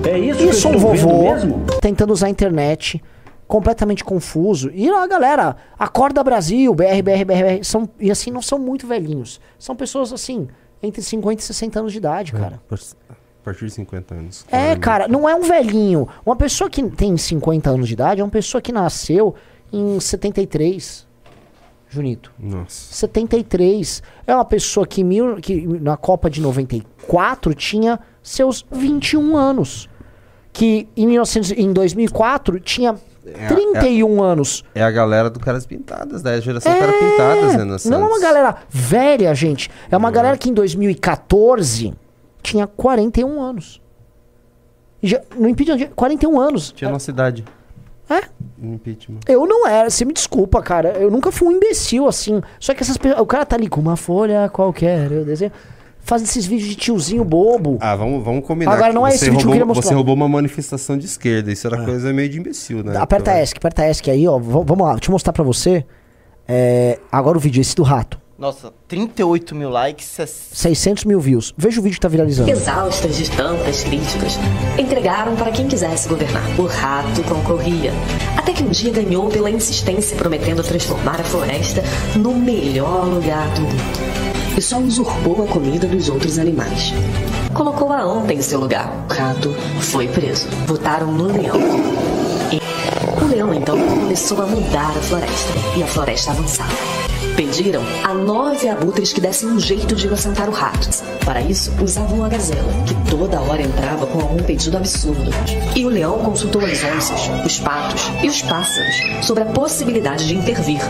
É 0.09 0.19
isso, 0.19 0.43
Isso 0.45 0.63
que 0.63 0.69
um 0.69 0.73
eu 0.73 0.77
estou 0.77 0.93
vendo 0.93 1.01
vovô 1.09 1.33
mesmo? 1.35 1.65
tentando 1.81 2.13
usar 2.13 2.27
a 2.27 2.31
internet, 2.31 3.03
completamente 3.47 4.05
confuso. 4.05 4.71
E 4.75 4.89
a 4.89 5.07
galera, 5.07 5.57
Acorda 5.79 6.23
Brasil, 6.23 6.75
BR, 6.75 7.03
BR, 7.03 7.25
BR, 7.25 7.63
são, 7.65 7.89
e 7.99 8.11
assim, 8.11 8.31
não 8.31 8.43
são 8.43 8.59
muito 8.59 8.87
velhinhos. 8.87 9.41
São 9.59 9.75
pessoas 9.75 10.13
assim, 10.13 10.47
entre 10.83 11.01
50 11.03 11.41
e 11.41 11.45
60 11.45 11.79
anos 11.81 11.93
de 11.93 11.99
idade, 11.99 12.33
cara. 12.33 12.61
A 12.71 13.45
partir 13.45 13.65
de 13.67 13.73
50 13.73 14.15
anos. 14.15 14.45
É, 14.51 14.77
cara, 14.77 15.09
não 15.09 15.29
é 15.29 15.35
um 15.35 15.43
velhinho. 15.43 16.07
Uma 16.25 16.37
pessoa 16.37 16.69
que 16.69 16.83
tem 16.91 17.17
50 17.17 17.71
anos 17.71 17.89
de 17.89 17.95
idade 17.95 18.21
é 18.21 18.25
uma 18.25 18.31
pessoa 18.31 18.61
que 18.61 18.73
nasceu 18.73 19.35
em 19.73 19.99
73. 20.01 21.04
Junito. 21.95 22.33
Nossa. 22.39 22.93
73. 22.95 24.03
É 24.27 24.35
uma 24.35 24.45
pessoa 24.45 24.87
que, 24.87 25.05
mil, 25.05 25.37
que 25.37 25.67
na 25.81 25.97
Copa 25.97 26.29
de 26.29 26.41
94 26.41 27.55
tinha 27.55 27.99
seus 28.23 28.67
21 28.71 29.37
anos. 29.37 29.89
Que 30.53 30.89
em, 30.97 31.07
1900, 31.07 31.53
em 31.53 31.73
2004 31.73 32.61
tinha 32.61 32.95
É, 33.27 33.49
31 33.49 34.23
anos. 34.23 34.65
É 34.75 34.83
a 34.83 34.91
galera 34.91 35.31
do 35.31 35.41
Caras 35.41 35.67
Pintadas, 35.67 36.23
da 36.23 36.39
geração 36.41 36.73
Caras 36.79 36.95
Pintadas, 36.97 37.85
né? 37.85 37.91
Não 37.91 38.05
é 38.05 38.09
uma 38.09 38.21
galera 38.21 38.57
velha, 38.69 39.35
gente. 39.35 39.71
É 39.91 39.97
uma 39.97 40.11
galera 40.11 40.37
que 40.37 40.51
em 40.51 40.55
2014 40.55 41.95
tinha 42.43 42.67
41 42.67 43.41
anos. 43.43 43.81
Já, 45.03 45.21
no 45.37 45.49
impeachment, 45.49 45.91
41 45.95 46.41
anos. 46.41 46.73
Tinha 46.73 46.91
nossa 46.91 47.11
idade. 47.11 47.45
É? 48.09 48.23
Impeachment. 48.63 49.21
Eu 49.27 49.47
não 49.47 49.67
era, 49.67 49.89
você 49.89 50.05
me 50.05 50.13
desculpa, 50.13 50.63
cara. 50.63 50.91
Eu 50.91 51.11
nunca 51.11 51.33
fui 51.33 51.49
um 51.49 51.53
imbecil 51.53 52.07
assim. 52.07 52.41
Só 52.61 52.75
que 52.75 52.83
essas 52.83 52.97
pessoas. 52.97 53.21
O 53.21 53.27
cara 53.27 53.47
tá 53.47 53.57
ali 53.57 53.69
com 53.69 53.81
uma 53.81 53.97
folha 53.97 54.49
qualquer, 54.49 55.11
eu 55.11 55.25
desenho. 55.25 55.53
Fazendo 56.01 56.29
esses 56.29 56.45
vídeos 56.45 56.69
de 56.69 56.77
tiozinho 56.77 57.25
bobo. 57.25 57.79
Ah, 57.81 57.97
vamos, 57.97 58.23
vamos 58.23 58.47
combinar. 58.47 58.75
Agora 58.75 58.93
não 58.93 59.07
é 59.07 59.15
esse 59.15 59.25
vídeo 59.25 59.39
que 59.39 59.45
eu 59.45 59.47
roubou, 59.47 59.53
queria 59.53 59.67
mostrar. 59.67 59.89
Você 59.89 59.95
roubou 59.95 60.15
uma 60.15 60.29
manifestação 60.29 60.99
de 60.99 61.07
esquerda. 61.07 61.51
Isso 61.51 61.67
era 61.67 61.83
coisa 61.83 62.13
meio 62.13 62.29
de 62.29 62.39
imbecil, 62.39 62.85
né? 62.85 62.95
Aperta 62.99 63.41
ESC, 63.41 63.57
aperta 63.57 63.89
ESC 63.89 64.11
aí, 64.11 64.29
ó. 64.29 64.39
Vamos 64.39 64.87
lá, 64.87 64.93
deixa 64.93 65.09
eu 65.09 65.13
mostrar 65.13 65.33
pra 65.33 65.43
você. 65.43 65.85
É, 66.47 66.99
agora 67.11 67.39
o 67.39 67.41
vídeo, 67.41 67.63
esse 67.63 67.75
do 67.75 67.83
rato. 67.83 68.21
Nossa, 68.37 68.73
38 68.89 69.55
mil 69.55 69.71
likes. 69.71 70.19
600 70.53 71.05
mil 71.05 71.21
views. 71.21 71.55
Veja 71.57 71.79
o 71.81 71.83
vídeo 71.83 71.95
que 71.95 72.01
tá 72.01 72.09
viralizando. 72.09 72.51
Exaustas 72.51 73.17
de 73.17 73.31
tantas 73.31 73.85
críticas, 73.85 74.39
entregaram 74.79 75.37
para 75.37 75.53
quem 75.53 75.69
quisesse 75.69 76.09
governar. 76.09 76.43
O 76.59 76.67
rato 76.67 77.23
concorria. 77.25 77.93
Até 78.37 78.53
que 78.53 78.63
um 78.65 78.71
dia 78.71 78.91
ganhou 78.91 79.29
pela 79.29 79.51
insistência, 79.51 80.17
prometendo 80.17 80.63
transformar 80.65 81.21
a 81.21 81.25
floresta 81.25 81.83
no 82.17 82.35
melhor 82.35 83.07
lugar 83.07 83.49
do 83.55 83.63
mundo. 83.63 84.15
e 84.57 84.63
só 84.63 84.79
usurpou 84.79 85.45
a 85.45 85.49
comida 85.49 85.87
dos 85.87 86.09
outros 86.09 86.39
animais. 86.39 86.93
Colocou 87.53 87.93
a 87.93 88.03
anta 88.03 88.33
em 88.33 88.43
seu 88.43 88.61
lugar. 88.61 89.07
O 89.09 89.13
rato 89.13 89.51
foi 89.81 90.07
preso. 90.09 90.49
Votaram 90.67 91.11
no 91.13 91.25
leão. 91.27 91.61
E 92.53 92.61
o 93.23 93.29
leão 93.29 93.53
então 93.55 93.77
começou 93.79 94.43
a 94.43 94.47
mudar 94.47 94.91
a 94.91 95.01
floresta 95.03 95.53
e 95.77 95.83
a 95.83 95.87
floresta 95.87 96.31
avançava. 96.33 97.04
Pediram 97.37 97.83
a 98.05 98.15
nove 98.15 98.69
abutres 98.69 99.13
que 99.13 99.21
dessem 99.21 99.49
um 99.49 99.59
jeito 99.59 99.97
de 99.97 100.07
inocentar 100.07 100.49
o 100.49 100.53
rato. 100.53 100.89
Para 101.25 101.41
isso, 101.41 101.73
usavam 101.83 102.25
a 102.25 102.29
gazela, 102.29 102.73
que 102.87 102.95
toda 103.11 103.41
hora 103.41 103.61
entrava 103.63 104.07
com 104.07 104.21
algum 104.21 104.43
pedido 104.43 104.77
absurdo. 104.77 105.31
E 105.75 105.85
o 105.85 105.89
leão 105.89 106.19
consultou 106.21 106.65
as 106.65 106.83
onças, 106.85 107.29
os 107.45 107.59
patos 107.59 108.03
e 108.23 108.29
os 108.29 108.41
pássaros 108.43 109.27
sobre 109.27 109.43
a 109.43 109.47
possibilidade 109.47 110.29
de 110.29 110.35
intervir. 110.37 110.81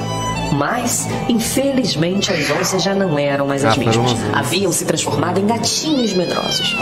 Mas, 0.53 1.09
infelizmente, 1.29 2.31
as 2.33 2.51
onças 2.51 2.83
já 2.83 2.95
não 2.95 3.19
eram 3.19 3.47
mais 3.47 3.65
as 3.65 3.75
Ah, 3.75 3.81
mesmas. 3.81 4.13
as- 4.13 4.35
Haviam 4.35 4.71
se 4.71 4.85
transformado 4.85 5.39
em 5.41 5.47
gatinhos 5.47 6.13
medrosos. 6.13 6.77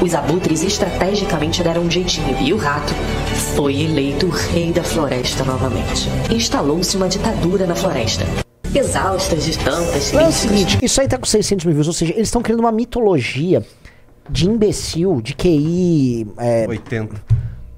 Os 0.00 0.14
abutres 0.14 0.62
estrategicamente 0.62 1.62
deram 1.62 1.82
um 1.82 1.90
jeitinho 1.90 2.36
e 2.40 2.52
o 2.52 2.56
rato 2.56 2.94
foi 3.56 3.80
eleito 3.82 4.28
rei 4.28 4.72
da 4.72 4.84
floresta 4.84 5.44
novamente. 5.44 6.08
Instalou-se 6.30 6.96
uma 6.96 7.08
ditadura 7.08 7.66
na 7.66 7.74
floresta. 7.74 8.24
Exaustas 8.74 9.44
de 9.44 9.58
tantas 9.58 10.12
Não 10.12 10.20
é 10.20 10.28
o 10.28 10.32
seguinte, 10.32 10.78
isso 10.82 11.00
aí 11.00 11.08
tá 11.08 11.16
com 11.18 11.24
600 11.26 11.64
mil 11.64 11.74
views, 11.74 11.86
ou 11.86 11.92
seja, 11.92 12.12
eles 12.14 12.28
estão 12.28 12.42
criando 12.42 12.60
uma 12.60 12.72
mitologia 12.72 13.64
de 14.30 14.46
imbecil, 14.48 15.20
de 15.22 15.34
QI, 15.34 16.26
é, 16.36 16.66
80. 16.68 17.16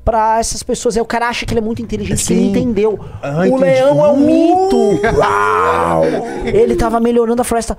pra 0.04 0.40
essas 0.40 0.62
pessoas. 0.64 0.96
Aí 0.96 1.02
o 1.02 1.06
cara 1.06 1.28
acha 1.28 1.46
que 1.46 1.52
ele 1.52 1.60
é 1.60 1.62
muito 1.62 1.80
inteligente, 1.80 2.24
que 2.26 2.32
ele 2.32 2.40
Sim. 2.42 2.50
entendeu. 2.50 2.98
Ah, 3.22 3.40
o 3.40 3.44
entendi. 3.46 3.62
leão 3.62 4.04
é 4.04 4.08
um 4.10 4.16
mito. 4.18 5.00
Uau! 5.16 6.02
Ele 6.44 6.74
tava 6.74 6.98
melhorando 6.98 7.40
a 7.40 7.44
floresta. 7.44 7.78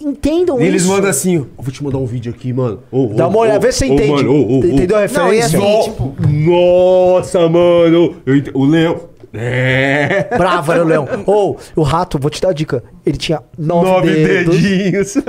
Entendam 0.00 0.60
E 0.60 0.64
eles 0.64 0.82
isso. 0.82 0.92
mandam 0.92 1.10
assim, 1.10 1.44
vou 1.56 1.72
te 1.72 1.82
mandar 1.82 1.98
um 1.98 2.06
vídeo 2.06 2.32
aqui, 2.32 2.52
mano. 2.52 2.78
Ô, 2.92 3.06
Dá 3.16 3.26
ô, 3.26 3.30
uma 3.30 3.38
olhada, 3.40 3.58
vê 3.58 3.72
se 3.72 3.80
você 3.80 3.86
entende. 3.86 4.12
mano. 4.12 4.64
Entendeu 4.64 4.96
a 4.96 5.00
referência? 5.00 5.58
Não, 5.58 5.82
tipo, 5.82 6.14
Nossa, 6.28 7.40
mano. 7.48 8.14
eu 8.24 8.36
ente- 8.36 8.52
o 8.54 8.64
leão. 8.64 9.00
É. 9.32 10.28
Bravo, 10.36 10.72
era 10.72 10.82
o 10.84 10.86
leão. 10.86 11.08
Ou, 11.26 11.58
o 11.76 11.82
rato, 11.82 12.18
vou 12.18 12.30
te 12.30 12.40
dar 12.40 12.50
a 12.50 12.52
dica. 12.52 12.82
Ele 13.04 13.16
tinha 13.16 13.42
nove, 13.58 13.86
Nove 13.88 14.10
dedos. 14.14 14.56
dedinhos. 14.56 15.14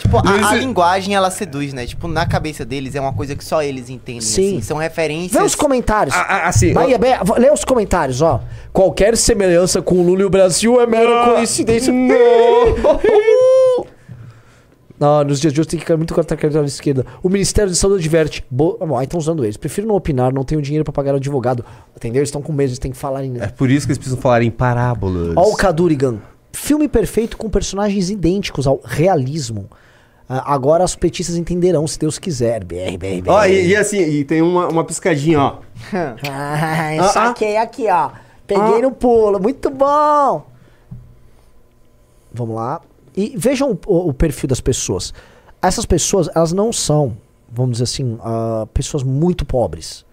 Tipo, 0.00 0.18
a, 0.18 0.50
a 0.50 0.54
linguagem 0.54 1.14
ela 1.14 1.30
seduz, 1.30 1.72
né? 1.72 1.86
Tipo, 1.86 2.06
na 2.06 2.26
cabeça 2.26 2.62
deles 2.64 2.94
é 2.94 3.00
uma 3.00 3.14
coisa 3.14 3.34
que 3.34 3.42
só 3.44 3.62
eles 3.62 3.88
entendem. 3.88 4.20
Sim. 4.20 4.52
assim. 4.58 4.60
São 4.60 4.76
referências. 4.76 5.32
Vê 5.32 5.42
os 5.42 5.54
comentários. 5.54 6.14
assim, 6.14 6.74
Bahia, 6.74 6.98
Bahia, 6.98 7.20
v- 7.24 7.38
lê 7.40 7.50
os 7.50 7.64
comentários, 7.64 8.20
ó. 8.20 8.40
Qualquer 8.72 9.16
semelhança 9.16 9.80
com 9.80 9.94
o 9.96 10.02
Lula 10.02 10.20
e 10.20 10.24
o 10.24 10.30
Brasil 10.30 10.78
é 10.80 10.86
mera 10.86 11.24
coincidência. 11.32 11.90
Não, 11.92 12.14
nos 15.24 15.40
dias 15.40 15.52
de 15.52 15.60
hoje 15.60 15.68
tem 15.68 15.78
que 15.78 15.84
ficar 15.84 15.96
muito 15.96 16.14
contra 16.14 16.34
a 16.34 16.38
carteira 16.38 16.66
esquerda. 16.66 17.04
O 17.22 17.28
Ministério 17.28 17.70
de 17.70 17.76
Saúde 17.76 17.98
adverte. 17.98 18.44
Bo... 18.50 18.76
Bom, 18.78 18.96
aí 18.96 19.04
estão 19.04 19.18
usando 19.18 19.44
eles. 19.44 19.56
Prefiro 19.56 19.86
não 19.86 19.94
opinar, 19.96 20.32
não 20.32 20.44
tenho 20.44 20.62
dinheiro 20.62 20.84
pra 20.84 20.92
pagar 20.92 21.14
o 21.14 21.16
advogado. 21.16 21.64
Entendeu? 21.96 22.20
Eles 22.20 22.28
estão 22.28 22.40
com 22.42 22.52
medo, 22.52 22.68
eles 22.68 22.78
têm 22.78 22.90
que 22.92 22.96
falar 22.96 23.24
em. 23.24 23.38
É 23.40 23.48
por 23.48 23.70
isso 23.70 23.86
que 23.86 23.90
eles 23.92 23.98
precisam 23.98 24.20
falar 24.20 24.42
em 24.42 24.50
parábolas. 24.50 25.32
Ó, 25.36 25.50
o 25.50 25.56
Kadurigan. 25.56 26.18
Filme 26.52 26.86
perfeito 26.88 27.36
com 27.36 27.50
personagens 27.50 28.10
idênticos 28.10 28.66
ao 28.66 28.80
realismo. 28.84 29.68
Ah, 30.28 30.54
agora 30.54 30.84
os 30.84 30.94
petistas 30.96 31.36
entenderão, 31.36 31.86
se 31.86 31.98
Deus 31.98 32.18
quiser. 32.18 32.64
BR, 32.64 32.96
BR, 32.98 33.20
BR. 33.22 33.28
Ó, 33.30 33.44
e, 33.44 33.66
e 33.68 33.76
assim, 33.76 33.98
e 33.98 34.24
tem 34.24 34.40
uma, 34.40 34.68
uma 34.68 34.84
piscadinha, 34.84 35.40
ó. 35.40 35.56
Ah, 36.30 36.96
Ah, 37.00 37.08
saquei 37.08 37.56
aqui, 37.56 37.86
ó. 37.90 38.10
Peguei 38.46 38.78
Ah. 38.78 38.82
no 38.82 38.92
pulo. 38.92 39.40
Muito 39.40 39.68
bom. 39.70 40.46
Vamos 42.32 42.54
lá. 42.56 42.80
E 43.16 43.34
vejam 43.36 43.78
o, 43.86 44.08
o- 44.08 44.14
perfil 44.14 44.48
das 44.48 44.60
pessoas. 44.60 45.12
Essas 45.62 45.86
pessoas, 45.86 46.28
elas 46.34 46.52
não 46.52 46.72
são, 46.72 47.16
vamos 47.50 47.72
dizer 47.72 47.84
assim, 47.84 48.18
ah, 48.22 48.66
pessoas 48.74 49.02
muito 49.02 49.44
pobres. 49.46 50.04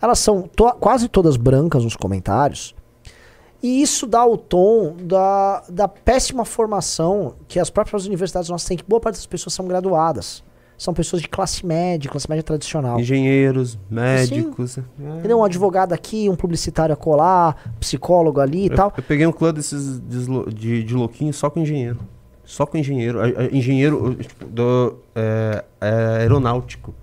Elas 0.00 0.18
são 0.18 0.42
to- 0.42 0.74
quase 0.80 1.08
todas 1.08 1.36
brancas 1.36 1.84
nos 1.84 1.94
comentários. 1.96 2.74
E 3.62 3.80
isso 3.80 4.08
dá 4.08 4.26
o 4.26 4.36
tom 4.36 4.96
da, 5.04 5.62
da 5.70 5.86
péssima 5.86 6.44
formação 6.44 7.34
que 7.46 7.60
as 7.60 7.70
próprias 7.70 8.04
universidades 8.06 8.50
nossas 8.50 8.66
têm, 8.66 8.76
que 8.76 8.84
boa 8.86 9.00
parte 9.00 9.14
das 9.16 9.26
pessoas 9.26 9.54
são 9.54 9.66
graduadas. 9.68 10.42
São 10.76 10.92
pessoas 10.92 11.22
de 11.22 11.28
classe 11.28 11.64
média, 11.64 12.10
classe 12.10 12.28
média 12.28 12.42
tradicional. 12.42 12.98
Engenheiros, 12.98 13.78
médicos. 13.88 14.78
Entendeu? 14.98 15.38
Um 15.38 15.44
advogado 15.44 15.92
aqui, 15.92 16.28
um 16.28 16.34
publicitário 16.34 16.92
acolá, 16.92 17.54
psicólogo 17.78 18.40
ali 18.40 18.66
e 18.66 18.70
tal. 18.70 18.92
eu 18.96 19.02
peguei 19.04 19.24
um 19.24 19.32
clã 19.32 19.54
desses 19.54 20.00
deslo- 20.00 20.52
de, 20.52 20.82
de 20.82 20.92
louquinho 20.94 21.32
só 21.32 21.48
com 21.48 21.60
engenheiro. 21.60 22.00
Só 22.44 22.66
com 22.66 22.76
engenheiro. 22.76 23.18
Engenheiro 23.54 24.18
do, 24.46 24.96
é, 25.14 25.64
é, 25.80 25.90
aeronáutico. 26.20 26.94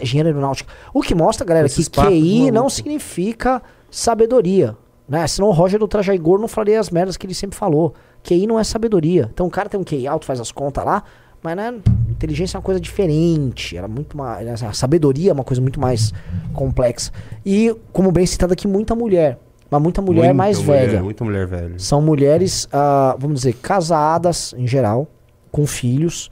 Engenheiro 0.00 0.28
aeronáutico. 0.28 0.70
O 0.92 1.02
que 1.02 1.14
mostra, 1.14 1.44
galera, 1.44 1.66
Esses 1.66 1.88
que 1.88 2.00
QI 2.00 2.50
não 2.50 2.68
significa 2.68 3.62
sabedoria. 3.90 4.76
Né? 5.08 5.26
Senão 5.26 5.48
o 5.48 5.52
Roger 5.52 5.78
do 5.78 5.88
Traja 5.88 6.14
Igor 6.14 6.38
não 6.38 6.48
falaria 6.48 6.80
as 6.80 6.90
merdas 6.90 7.16
que 7.16 7.26
ele 7.26 7.34
sempre 7.34 7.56
falou. 7.56 7.94
QI 8.22 8.46
não 8.46 8.58
é 8.58 8.64
sabedoria. 8.64 9.30
Então 9.32 9.46
o 9.46 9.50
cara 9.50 9.68
tem 9.68 9.78
um 9.78 9.84
QI 9.84 10.06
alto, 10.06 10.24
faz 10.24 10.40
as 10.40 10.50
contas 10.50 10.84
lá, 10.84 11.02
mas 11.42 11.56
né, 11.56 11.74
inteligência 12.08 12.56
é 12.56 12.58
uma 12.58 12.64
coisa 12.64 12.80
diferente. 12.80 13.76
Era 13.76 13.86
muito 13.86 14.16
mais. 14.16 14.62
A 14.62 14.72
sabedoria 14.72 15.30
é 15.30 15.32
uma 15.32 15.44
coisa 15.44 15.62
muito 15.62 15.80
mais 15.80 16.12
complexa. 16.52 17.12
E, 17.44 17.74
como 17.92 18.10
bem 18.10 18.26
citado 18.26 18.52
aqui, 18.52 18.66
muita 18.66 18.94
mulher. 18.94 19.38
Mas 19.70 19.82
muita 19.82 20.00
mulher 20.00 20.20
Muita 20.20 20.34
mais 20.34 20.58
mulher, 20.62 20.86
velha. 20.88 21.02
Muita 21.02 21.24
mulher 21.24 21.46
velha. 21.46 21.78
São 21.78 22.00
mulheres, 22.00 22.68
ah, 22.72 23.16
vamos 23.18 23.40
dizer, 23.40 23.54
casadas 23.54 24.54
em 24.56 24.66
geral, 24.66 25.08
com 25.50 25.66
filhos. 25.66 26.30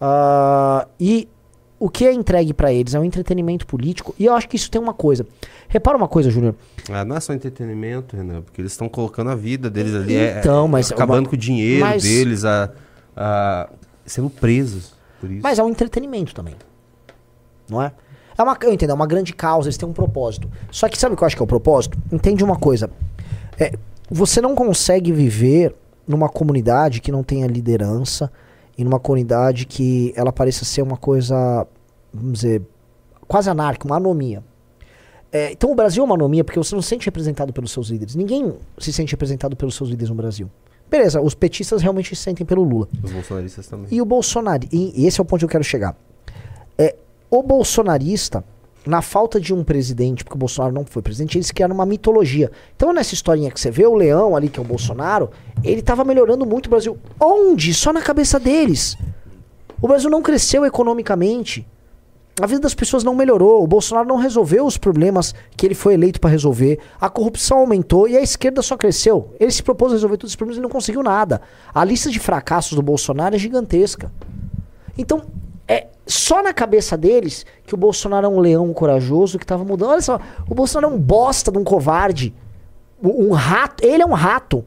ah, 0.00 0.86
e 1.00 1.28
o 1.78 1.88
que 1.90 2.06
é 2.06 2.12
entregue 2.12 2.54
pra 2.54 2.72
eles 2.72 2.94
é 2.94 3.00
um 3.00 3.04
entretenimento 3.04 3.66
político. 3.66 4.14
E 4.18 4.24
eu 4.24 4.34
acho 4.34 4.48
que 4.48 4.56
isso 4.56 4.70
tem 4.70 4.80
uma 4.80 4.94
coisa. 4.94 5.26
Repara 5.68 5.96
uma 5.96 6.08
coisa, 6.08 6.30
Júnior. 6.30 6.54
Ah, 6.90 7.04
não 7.04 7.16
é 7.16 7.20
só 7.20 7.32
entretenimento, 7.34 8.16
Renan, 8.16 8.40
porque 8.42 8.60
eles 8.60 8.72
estão 8.72 8.88
colocando 8.88 9.30
a 9.30 9.34
vida 9.34 9.68
deles 9.68 9.94
ali. 9.94 10.14
é- 10.14 10.38
Então, 10.38 10.66
é- 10.66 10.68
mas- 10.68 10.92
Acabando 10.92 11.20
uma- 11.24 11.28
com 11.28 11.34
o 11.34 11.38
dinheiro 11.38 11.84
mas- 11.84 12.02
deles, 12.02 12.44
a, 12.44 12.70
a- 13.16 13.68
sendo 14.06 14.30
presos 14.30 14.94
por 15.20 15.30
isso. 15.30 15.40
Mas 15.42 15.58
é 15.58 15.62
um 15.64 15.68
entretenimento 15.68 16.32
também. 16.34 16.54
Não 17.68 17.82
é? 17.82 17.90
É 18.36 18.42
uma, 18.42 18.56
eu 18.62 18.72
entendo, 18.72 18.90
é 18.90 18.94
uma 18.94 19.06
grande 19.06 19.32
causa, 19.32 19.68
eles 19.68 19.76
têm 19.76 19.88
um 19.88 19.92
propósito. 19.92 20.50
Só 20.70 20.88
que 20.88 20.98
sabe 20.98 21.14
o 21.14 21.16
que 21.16 21.22
eu 21.22 21.26
acho 21.26 21.36
que 21.36 21.42
é 21.42 21.44
o 21.44 21.46
propósito? 21.46 21.98
Entende 22.12 22.44
uma 22.44 22.56
coisa. 22.56 22.90
É, 23.58 23.72
você 24.10 24.40
não 24.40 24.54
consegue 24.54 25.12
viver 25.12 25.74
numa 26.06 26.28
comunidade 26.28 27.00
que 27.00 27.10
não 27.10 27.22
tenha 27.22 27.46
liderança 27.46 28.30
e 28.76 28.84
numa 28.84 29.00
comunidade 29.00 29.66
que 29.66 30.12
ela 30.14 30.32
pareça 30.32 30.64
ser 30.64 30.82
uma 30.82 30.96
coisa, 30.96 31.66
vamos 32.12 32.40
dizer, 32.40 32.62
quase 33.26 33.48
anárquica, 33.48 33.86
uma 33.86 33.96
anomia. 33.96 34.44
É, 35.32 35.50
então 35.52 35.72
o 35.72 35.74
Brasil 35.74 36.02
é 36.02 36.06
uma 36.06 36.14
anomia 36.14 36.44
porque 36.44 36.58
você 36.58 36.74
não 36.74 36.82
se 36.82 36.88
sente 36.88 37.06
representado 37.06 37.52
pelos 37.52 37.72
seus 37.72 37.88
líderes. 37.88 38.14
Ninguém 38.14 38.54
se 38.78 38.92
sente 38.92 39.12
representado 39.12 39.56
pelos 39.56 39.74
seus 39.74 39.90
líderes 39.90 40.10
no 40.10 40.16
Brasil. 40.16 40.50
Beleza, 40.88 41.20
os 41.20 41.34
petistas 41.34 41.82
realmente 41.82 42.14
se 42.14 42.22
sentem 42.22 42.46
pelo 42.46 42.62
Lula. 42.62 42.88
Os 43.02 43.10
bolsonaristas 43.10 43.66
também. 43.66 43.88
E 43.90 44.00
o 44.00 44.04
Bolsonaro, 44.04 44.68
e 44.70 45.02
e 45.02 45.06
esse 45.06 45.20
é 45.20 45.22
o 45.22 45.24
ponto 45.24 45.40
que 45.40 45.44
eu 45.44 45.48
quero 45.48 45.64
chegar. 45.64 45.96
É, 46.78 46.94
o 47.30 47.42
bolsonarista, 47.42 48.44
na 48.86 49.02
falta 49.02 49.40
de 49.40 49.52
um 49.52 49.64
presidente, 49.64 50.22
porque 50.22 50.36
o 50.36 50.38
Bolsonaro 50.38 50.72
não 50.72 50.84
foi 50.84 51.02
presidente, 51.02 51.36
eles 51.36 51.50
criaram 51.50 51.74
uma 51.74 51.84
mitologia. 51.84 52.50
Então, 52.76 52.92
nessa 52.92 53.14
historinha 53.14 53.50
que 53.50 53.60
você 53.60 53.70
vê, 53.70 53.84
o 53.84 53.94
leão 53.94 54.36
ali, 54.36 54.48
que 54.48 54.60
é 54.60 54.62
o 54.62 54.66
Bolsonaro, 54.66 55.30
ele 55.64 55.82
tava 55.82 56.04
melhorando 56.04 56.46
muito 56.46 56.66
o 56.66 56.70
Brasil. 56.70 56.96
Onde? 57.20 57.74
Só 57.74 57.92
na 57.92 58.00
cabeça 58.00 58.38
deles. 58.38 58.96
O 59.82 59.88
Brasil 59.88 60.08
não 60.08 60.22
cresceu 60.22 60.64
economicamente. 60.64 61.66
A 62.40 62.46
vida 62.46 62.60
das 62.60 62.74
pessoas 62.74 63.02
não 63.02 63.14
melhorou. 63.14 63.64
O 63.64 63.66
Bolsonaro 63.66 64.06
não 64.06 64.16
resolveu 64.16 64.66
os 64.66 64.76
problemas 64.76 65.34
que 65.56 65.66
ele 65.66 65.74
foi 65.74 65.94
eleito 65.94 66.20
para 66.20 66.30
resolver. 66.30 66.78
A 67.00 67.08
corrupção 67.08 67.58
aumentou 67.58 68.06
e 68.06 68.16
a 68.16 68.22
esquerda 68.22 68.62
só 68.62 68.76
cresceu. 68.76 69.34
Ele 69.40 69.50
se 69.50 69.62
propôs 69.62 69.92
a 69.92 69.94
resolver 69.94 70.16
todos 70.16 70.30
esses 70.30 70.36
problemas 70.36 70.58
e 70.58 70.62
não 70.62 70.68
conseguiu 70.68 71.02
nada. 71.02 71.40
A 71.74 71.82
lista 71.82 72.10
de 72.10 72.20
fracassos 72.20 72.74
do 72.74 72.82
Bolsonaro 72.82 73.34
é 73.34 73.38
gigantesca. 73.38 74.12
Então, 74.98 75.22
só 76.06 76.42
na 76.42 76.52
cabeça 76.52 76.96
deles 76.96 77.44
que 77.66 77.74
o 77.74 77.76
Bolsonaro 77.76 78.26
é 78.26 78.28
um 78.28 78.38
leão 78.38 78.72
corajoso 78.72 79.38
que 79.38 79.46
tava 79.46 79.64
mudando. 79.64 79.90
Olha 79.90 80.00
só, 80.00 80.20
o 80.48 80.54
Bolsonaro 80.54 80.92
é 80.92 80.96
um 80.96 81.00
bosta 81.00 81.50
de 81.50 81.58
um 81.58 81.64
covarde. 81.64 82.34
Um 83.02 83.32
rato. 83.32 83.84
Ele 83.84 84.02
é 84.02 84.06
um 84.06 84.12
rato. 84.12 84.64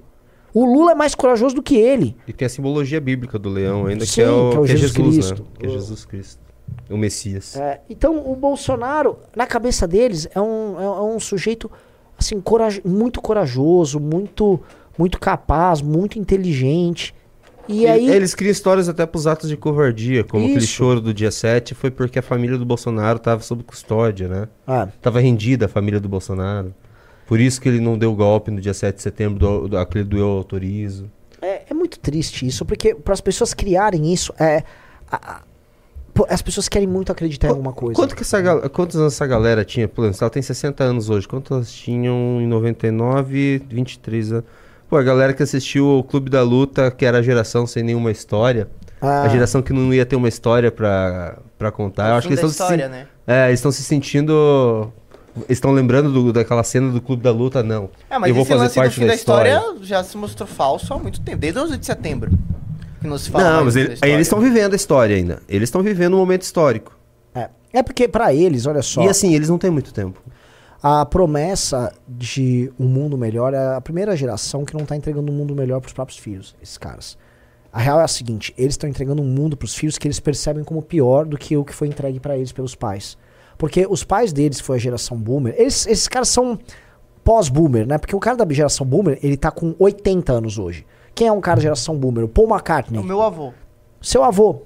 O 0.54 0.66
Lula 0.66 0.92
é 0.92 0.96
mais 0.96 1.16
corajoso 1.16 1.56
do 1.56 1.64
que 1.64 1.76
ele. 1.78 2.16
E 2.28 2.34
tem 2.34 2.46
a 2.46 2.50
simbologia 2.50 3.00
bíblica 3.00 3.40
do 3.40 3.50
leão 3.50 3.86
ainda, 3.86 4.06
Sim, 4.06 4.14
que 4.16 4.22
é 4.22 4.30
o, 4.30 4.50
que 4.50 4.56
é 4.56 4.60
o 4.60 4.64
que 4.66 4.72
é 4.72 4.76
Jesus 4.76 4.92
Jesus, 4.92 5.32
Cristo. 5.32 5.44
né? 5.44 5.50
Que 5.60 5.66
é 5.66 5.70
Jesus 5.70 6.06
Cristo. 6.06 6.42
O 6.90 6.98
Messias. 6.98 7.56
É, 7.56 7.82
então, 7.90 8.18
o 8.32 8.36
Bolsonaro, 8.36 9.18
na 9.36 9.46
cabeça 9.46 9.88
deles, 9.88 10.28
é 10.34 10.42
um, 10.42 10.80
é, 10.80 10.84
é 10.84 11.02
um 11.16 11.20
sujeito 11.20 11.70
assim, 12.18 12.42
coraj 12.42 12.82
muito 12.84 13.22
corajoso, 13.22 14.00
muito, 14.00 14.60
muito 14.98 15.20
capaz, 15.20 15.82
muito 15.82 16.20
inteligente. 16.20 17.16
E, 17.70 17.86
aí. 17.86 18.10
Eles 18.10 18.34
criam 18.34 18.52
histórias 18.52 18.90
até 18.90 19.06
pros 19.06 19.28
atos 19.28 19.48
de 19.48 19.56
covardia, 19.56 20.24
como 20.24 20.44
aquele 20.46 20.60
Isso. 20.60 20.68
choro 20.74 21.00
do 21.00 21.14
dia 21.14 21.30
7 21.30 21.76
foi 21.76 21.92
porque 21.92 22.18
a 22.18 22.22
família 22.22 22.58
do 22.58 22.66
Bolsonaro 22.66 23.20
tava 23.20 23.42
sob 23.44 23.64
custódia, 23.64 24.28
né? 24.28 24.48
Ah. 24.66 24.88
Tava 25.02 25.20
rendida 25.20 25.66
a 25.66 25.70
família 25.70 26.00
do 26.00 26.10
Bolsonaro. 26.10 26.74
Por 27.28 27.40
isso 27.40 27.62
que 27.62 27.70
ele 27.70 27.80
não 27.80 27.96
deu 27.96 28.14
golpe 28.16 28.50
no 28.50 28.60
dia 28.60 28.74
7 28.74 28.96
de 28.96 29.02
setembro, 29.04 29.38
do, 29.40 29.68
do, 29.68 29.78
aquele 29.78 30.04
do 30.04 30.18
eu 30.18 30.28
autorizo. 30.28 31.12
É, 31.42 31.62
é 31.70 31.74
muito 31.76 32.00
triste 32.00 32.46
isso, 32.48 32.66
porque 32.66 32.96
para 32.96 33.14
as 33.14 33.22
pessoas 33.22 33.54
criarem 33.54 34.12
isso, 34.12 34.34
é, 34.40 34.64
a- 35.12 35.36
a- 35.36 35.42
pô, 36.12 36.26
as 36.28 36.42
pessoas 36.42 36.68
querem 36.68 36.88
muito 36.88 37.12
acreditar 37.12 37.48
em 37.48 37.52
alguma 37.52 37.72
coisa. 37.72 37.94
Quanto 37.96 38.16
que 38.16 38.24
essa, 38.24 38.42
gal- 38.42 38.68
quantos 38.72 38.96
anos 38.96 39.14
essa 39.14 39.28
galera 39.28 39.64
tinha? 39.64 39.88
Por 39.88 40.06
exemplo, 40.06 40.18
ela 40.22 40.30
tem 40.32 40.42
60 40.42 40.84
anos 40.84 41.10
hoje. 41.10 41.28
Quantos 41.28 41.52
elas 41.52 41.72
tinham 41.72 42.40
em 42.42 42.48
99, 42.48 43.62
23 43.70 44.32
anos? 44.34 44.46
Pô, 44.90 44.98
a 44.98 45.04
galera 45.04 45.34
que 45.34 45.44
assistiu 45.44 45.88
o 46.00 46.04
Clube 46.04 46.30
da 46.30 46.42
Luta, 46.42 46.90
que 46.90 47.06
era 47.06 47.20
a 47.20 47.22
geração 47.22 47.68
sem 47.68 47.84
nenhuma 47.84 48.12
história. 48.12 48.68
Ah. 49.02 49.22
A 49.24 49.30
geração 49.30 49.62
que 49.62 49.72
não 49.72 49.94
ia 49.94 50.06
ter 50.06 50.16
uma 50.16 50.28
história 50.28 50.72
pra, 50.72 51.38
pra 51.58 51.72
contar. 51.72 52.10
Eu 52.10 52.16
acho 52.16 52.28
que 52.28 52.34
eles 52.34 52.44
estão 52.52 52.68
da 52.70 52.74
se, 52.84 52.90
né? 52.90 53.08
É, 53.28 53.48
eles 53.48 53.60
estão 53.60 53.72
se 53.72 53.84
sentindo. 53.84 54.92
Eles 55.38 55.52
estão 55.52 55.72
lembrando 55.72 56.12
do- 56.12 56.34
daquela 56.34 56.64
cena 56.64 56.92
do 56.92 57.00
Clube 57.00 57.22
da 57.24 57.32
Luta, 57.32 57.62
não. 57.64 57.90
É, 58.10 58.18
mas 58.18 58.30
Eu 58.30 58.36
vou 58.36 58.42
esse 58.42 58.50
fazer 58.52 58.64
lance 58.64 58.76
parte 58.76 58.90
do 58.92 58.96
fim 58.96 59.02
da 59.02 59.08
da 59.08 59.16
história, 59.16 59.58
história. 59.58 59.80
já 59.84 60.04
se 60.04 60.18
mostrou 60.18 60.48
falso 60.48 60.94
há 60.94 60.98
muito 60.98 61.22
tempo, 61.22 61.38
desde 61.38 61.60
o 61.60 61.64
11 61.64 61.78
de 61.78 61.86
setembro. 61.86 62.32
Que 63.00 63.08
não 63.08 63.18
se 63.18 63.30
fala 63.30 63.44
Não, 63.58 63.66
mas 63.66 63.76
ele- 63.78 63.96
eles 64.02 64.22
estão 64.28 64.42
vivendo 64.42 64.74
a 64.74 64.76
história 64.76 65.16
ainda. 65.16 65.40
Eles 65.48 65.68
estão 65.70 65.82
vivendo 65.84 66.16
um 66.16 66.18
momento 66.18 66.42
histórico. 66.42 66.98
É, 67.34 67.48
é 67.72 67.84
porque 67.84 68.08
para 68.08 68.34
eles, 68.34 68.66
olha 68.66 68.82
só. 68.82 69.04
E 69.04 69.08
assim, 69.08 69.34
eles 69.36 69.48
não 69.48 69.58
têm 69.58 69.70
muito 69.70 69.94
tempo. 69.94 70.20
A 70.82 71.06
promessa 71.06 71.92
de 72.08 72.72
um 72.80 72.86
mundo 72.86 73.18
melhor 73.18 73.54
é 73.54 73.76
a 73.76 73.82
primeira 73.82 74.16
geração 74.16 74.64
que 74.64 74.74
não 74.78 74.86
tá 74.86 74.96
entregando 74.96 75.32
um 75.32 75.36
mundo 75.36 75.54
melhor 75.54 75.82
pros 75.82 75.94
próprios 75.94 76.18
filhos, 76.20 76.56
esses 76.62 76.78
caras. 76.78 77.18
A 77.72 77.80
real 77.80 78.00
é 78.00 78.04
a 78.04 78.08
seguinte, 78.08 78.54
eles 78.58 78.74
estão 78.74 78.90
entregando 78.90 79.22
um 79.22 79.26
mundo 79.26 79.58
pros 79.58 79.76
filhos 79.76 79.98
que 79.98 80.08
eles 80.08 80.20
percebem 80.20 80.64
como 80.64 80.82
pior 80.82 81.26
do 81.26 81.38
que 81.38 81.56
o 81.58 81.64
que 81.66 81.74
foi 81.74 81.88
entregue 81.88 82.20
pra 82.20 82.38
eles 82.38 82.52
pelos 82.52 82.76
pais. 82.76 83.18
Porque 83.58 83.86
os 83.90 84.04
pais 84.06 84.32
deles, 84.32 84.60
foi 84.62 84.78
a 84.78 84.80
geração 84.80 85.18
boomer, 85.18 85.54
eles- 85.58 85.86
esses 85.86 86.08
caras 86.08 86.30
são 86.30 86.58
pós-boomer, 87.24 87.86
né? 87.86 87.98
Porque 87.98 88.16
o 88.16 88.20
cara 88.20 88.38
da 88.38 88.54
geração 88.54 88.86
boomer, 88.86 89.20
ele 89.22 89.36
tá 89.38 89.52
com 89.52 89.76
80 89.78 90.32
anos 90.32 90.58
hoje. 90.58 90.86
Quem 91.14 91.28
é 91.28 91.32
um 91.32 91.42
cara 91.42 91.58
da 91.58 91.64
geração 91.64 91.96
boomer? 91.98 92.24
O 92.24 92.30
Paul 92.30 92.48
McCartney. 92.50 93.00
O 93.02 93.04
meu 93.04 93.22
avô. 93.22 93.54
Seu 94.02 94.24
avô. 94.24 94.62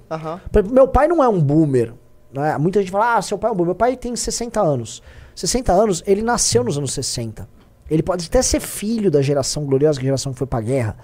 Exemplo, 0.53 0.73
Meu 0.73 0.87
pai 0.87 1.07
não 1.07 1.23
é 1.23 1.27
um 1.27 1.41
boomer. 1.41 1.91
Né? 2.31 2.55
Muita 2.59 2.79
gente 2.79 2.91
fala, 2.91 3.15
ah, 3.17 3.21
seu 3.21 3.37
pai 3.37 3.49
é 3.49 3.53
um 3.53 3.55
boomer. 3.55 3.69
Meu 3.69 3.75
pai 3.75 3.97
tem 3.97 4.15
60 4.15 4.61
anos. 4.61 5.01
60 5.35 5.71
anos, 5.73 6.03
ele 6.05 6.21
nasceu 6.21 6.63
nos 6.63 6.77
anos 6.77 6.93
60. 6.93 7.47
Ele 7.89 8.01
pode 8.03 8.27
até 8.27 8.41
ser 8.41 8.59
filho 8.59 9.11
da 9.11 9.21
geração 9.21 9.65
gloriosa, 9.65 9.99
que 9.99 10.05
a 10.05 10.07
geração 10.07 10.31
que 10.31 10.37
foi 10.37 10.47
pra 10.47 10.61
guerra. 10.61 10.95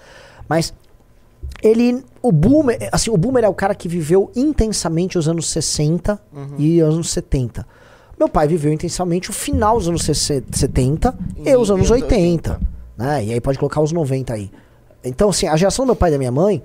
Mas 0.48 0.72
ele. 1.62 2.04
O 2.22 2.32
boomer. 2.32 2.88
Assim, 2.92 3.10
o 3.10 3.16
boomer 3.16 3.44
é 3.44 3.48
o 3.48 3.54
cara 3.54 3.74
que 3.74 3.88
viveu 3.88 4.30
intensamente 4.34 5.18
os 5.18 5.28
anos 5.28 5.48
60 5.50 6.20
Uhum. 6.32 6.54
e 6.58 6.82
os 6.82 6.94
anos 6.94 7.10
70. 7.10 7.66
Meu 8.18 8.28
pai 8.28 8.46
viveu 8.48 8.72
intensamente 8.72 9.30
o 9.30 9.32
final 9.32 9.78
dos 9.78 9.88
anos 9.88 10.02
60, 10.04 10.56
70 10.56 11.14
e, 11.44 11.56
os 11.56 11.70
anos 11.70 11.90
80. 11.90 12.60
Né? 12.96 13.24
E 13.24 13.32
aí 13.32 13.40
pode 13.40 13.58
colocar 13.58 13.80
os 13.80 13.92
90 13.92 14.34
aí. 14.34 14.50
Então, 15.02 15.30
assim, 15.30 15.46
a 15.46 15.56
geração 15.56 15.84
do 15.84 15.88
meu 15.88 15.96
pai 15.96 16.10
e 16.10 16.12
da 16.12 16.18
minha 16.18 16.30
mãe 16.30 16.62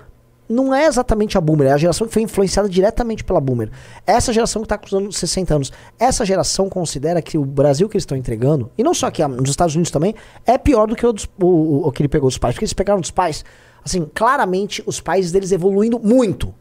não 0.48 0.74
é 0.74 0.86
exatamente 0.86 1.38
a 1.38 1.42
boomer, 1.42 1.68
é 1.68 1.72
a 1.72 1.78
geração 1.78 2.06
que 2.08 2.14
foi 2.14 2.22
influenciada 2.22 2.70
diretamente 2.70 3.24
pela 3.24 3.40
boomer. 3.42 3.70
Essa 4.06 4.32
geração 4.32 4.62
que 4.62 4.74
está 4.74 4.98
anos 4.98 5.18
60 5.18 5.56
anos. 5.56 5.72
Essa 6.00 6.24
geração 6.26 6.70
considera 6.70 7.22
que 7.22 7.38
o 7.38 7.44
Brasil 7.46 7.90
que 7.90 7.96
eles 7.98 8.04
estão 8.04 8.18
entregando, 8.18 8.70
e 8.78 8.84
não 8.84 8.94
só 8.94 9.08
aqui, 9.08 9.26
nos 9.28 9.50
Estados 9.50 9.76
Unidos 9.76 9.92
também, 9.92 10.14
é 10.46 10.58
pior 10.58 10.88
do 10.88 10.96
que 10.96 11.06
o, 11.06 11.12
dos- 11.12 11.28
o, 11.42 11.88
o- 11.88 11.92
que 11.92 12.02
ele 12.02 12.10
pegou 12.10 12.30
dos 12.30 12.38
pais. 12.38 12.54
Porque 12.56 12.66
eles 12.66 12.74
pegaram 12.74 13.02
dos 13.02 13.12
pais, 13.12 13.44
assim, 13.84 14.08
claramente 14.14 14.84
os 14.86 15.00
países 15.00 15.32
deles 15.32 15.52
evoluindo 15.52 16.00
muito. 16.00 16.54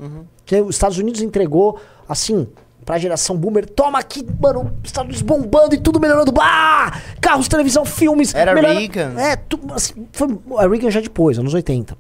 Que 0.47 0.61
os 0.61 0.75
Estados 0.77 0.99
Unidos 0.99 1.21
entregou, 1.23 1.79
assim, 2.09 2.47
pra 2.85 2.99
geração 2.99 3.35
boomer, 3.37 3.67
toma 3.69 3.99
aqui, 3.99 4.27
mano, 4.41 4.73
Estados 4.85 5.09
Unidos 5.09 5.23
bombando 5.23 5.75
e 5.75 5.79
tudo 5.79 5.99
melhorando. 5.99 6.31
Bah! 6.33 7.01
Carros, 7.21 7.49
televisão, 7.49 7.85
filmes. 7.85 8.35
Era 8.35 8.55
melhora- 8.55 8.79
Reagan. 8.79 9.19
É, 9.19 9.37
tu, 9.37 9.59
assim, 9.73 10.07
foi, 10.13 10.39
a 10.59 10.67
Reagan 10.69 10.91
já 10.91 11.01
depois, 11.01 11.39
anos 11.39 11.55
80. 11.55 11.97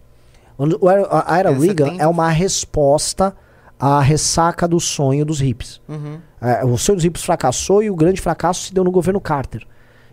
O 0.56 0.88
era- 0.90 1.08
A 1.26 1.38
era 1.38 1.48
Anos 1.50 1.62
Reagan 1.64 1.84
70. 1.86 2.02
é 2.02 2.06
uma 2.06 2.28
resposta 2.30 3.34
à 3.78 4.00
ressaca 4.00 4.68
do 4.68 4.78
sonho 4.78 5.24
dos 5.24 5.40
hippies. 5.40 5.80
Uhum. 5.88 6.18
É, 6.40 6.64
o 6.64 6.76
sonho 6.78 6.96
dos 6.96 7.04
hippies 7.04 7.24
fracassou 7.24 7.82
e 7.82 7.90
o 7.90 7.96
grande 7.96 8.20
fracasso 8.20 8.66
se 8.66 8.74
deu 8.74 8.84
no 8.84 8.90
governo 8.90 9.20
Carter. 9.20 9.66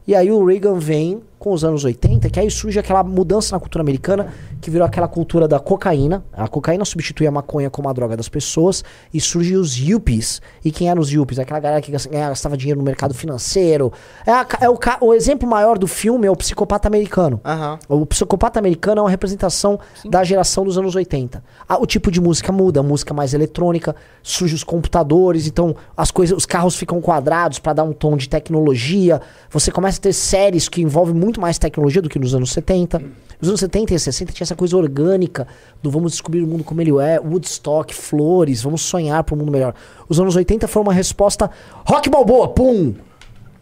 E 0.07 0.15
aí 0.15 0.31
o 0.31 0.43
Reagan 0.43 0.79
vem 0.79 1.21
com 1.41 1.51
os 1.51 1.63
anos 1.63 1.83
80, 1.83 2.29
que 2.29 2.39
aí 2.39 2.51
surge 2.51 2.77
aquela 2.77 3.03
mudança 3.03 3.55
na 3.55 3.59
cultura 3.59 3.81
americana, 3.81 4.31
que 4.61 4.69
virou 4.69 4.85
aquela 4.85 5.07
cultura 5.07 5.47
da 5.47 5.59
cocaína. 5.59 6.23
A 6.31 6.47
cocaína 6.47 6.85
substitui 6.85 7.25
a 7.25 7.31
maconha 7.31 7.67
como 7.67 7.89
a 7.89 7.93
droga 7.93 8.15
das 8.15 8.29
pessoas, 8.29 8.83
e 9.11 9.19
surgem 9.19 9.57
os 9.57 9.75
yuppies. 9.75 10.39
E 10.63 10.71
quem 10.71 10.87
eram 10.87 11.01
os 11.01 11.09
yuppies? 11.11 11.39
Aquela 11.39 11.59
galera 11.59 11.81
que 11.81 11.91
eh, 11.91 11.97
gastava 12.11 12.55
dinheiro 12.55 12.79
no 12.79 12.85
mercado 12.85 13.15
financeiro. 13.15 13.91
É, 14.23 14.31
a 14.31 14.45
é 14.61 14.69
o, 14.69 14.77
o 15.01 15.13
exemplo 15.15 15.49
maior 15.49 15.79
do 15.79 15.87
filme 15.87 16.27
é 16.27 16.31
o 16.31 16.35
psicopata 16.35 16.87
americano. 16.87 17.41
Aham. 17.43 17.79
O 17.89 18.05
psicopata 18.05 18.59
americano 18.59 18.99
é 18.99 19.01
uma 19.01 19.09
representação 19.09 19.79
da 20.05 20.23
geração 20.23 20.63
dos 20.63 20.77
anos 20.77 20.93
80. 20.93 21.43
Ah, 21.67 21.81
o 21.81 21.87
tipo 21.87 22.11
de 22.11 22.21
música 22.21 22.51
muda, 22.51 22.83
música 22.83 23.15
mais 23.15 23.33
eletrônica, 23.33 23.95
surge 24.21 24.53
os 24.53 24.63
computadores, 24.63 25.47
então 25.47 25.75
as 25.97 26.11
coisas, 26.11 26.37
os 26.37 26.45
carros 26.45 26.75
ficam 26.75 27.01
quadrados 27.01 27.57
para 27.57 27.73
dar 27.73 27.83
um 27.83 27.93
tom 27.93 28.15
de 28.15 28.29
tecnologia. 28.29 29.19
Você 29.49 29.71
começa 29.71 29.97
a 29.97 30.01
ter 30.03 30.13
séries 30.13 30.69
que 30.69 30.83
envolvem 30.83 31.15
muito 31.15 31.30
mais 31.39 31.57
tecnologia 31.59 32.01
do 32.01 32.09
que 32.09 32.17
nos 32.19 32.33
anos 32.35 32.51
70. 32.51 32.99
Nos 33.39 33.47
anos 33.49 33.59
70 33.59 33.93
e 33.93 33.99
60 33.99 34.33
tinha 34.33 34.45
essa 34.45 34.55
coisa 34.55 34.75
orgânica 34.75 35.47
do 35.81 35.89
vamos 35.89 36.11
descobrir 36.11 36.41
o 36.43 36.47
mundo 36.47 36.63
como 36.63 36.81
ele 36.81 36.91
é, 36.99 37.19
Woodstock, 37.19 37.93
flores, 37.93 38.61
vamos 38.61 38.81
sonhar 38.81 39.23
para 39.23 39.35
um 39.35 39.37
mundo 39.37 39.51
melhor. 39.51 39.73
Os 40.09 40.19
anos 40.19 40.35
80 40.35 40.67
foi 40.67 40.81
uma 40.81 40.93
resposta 40.93 41.49
rock 41.85 42.09
balboa, 42.09 42.49
pum, 42.49 42.93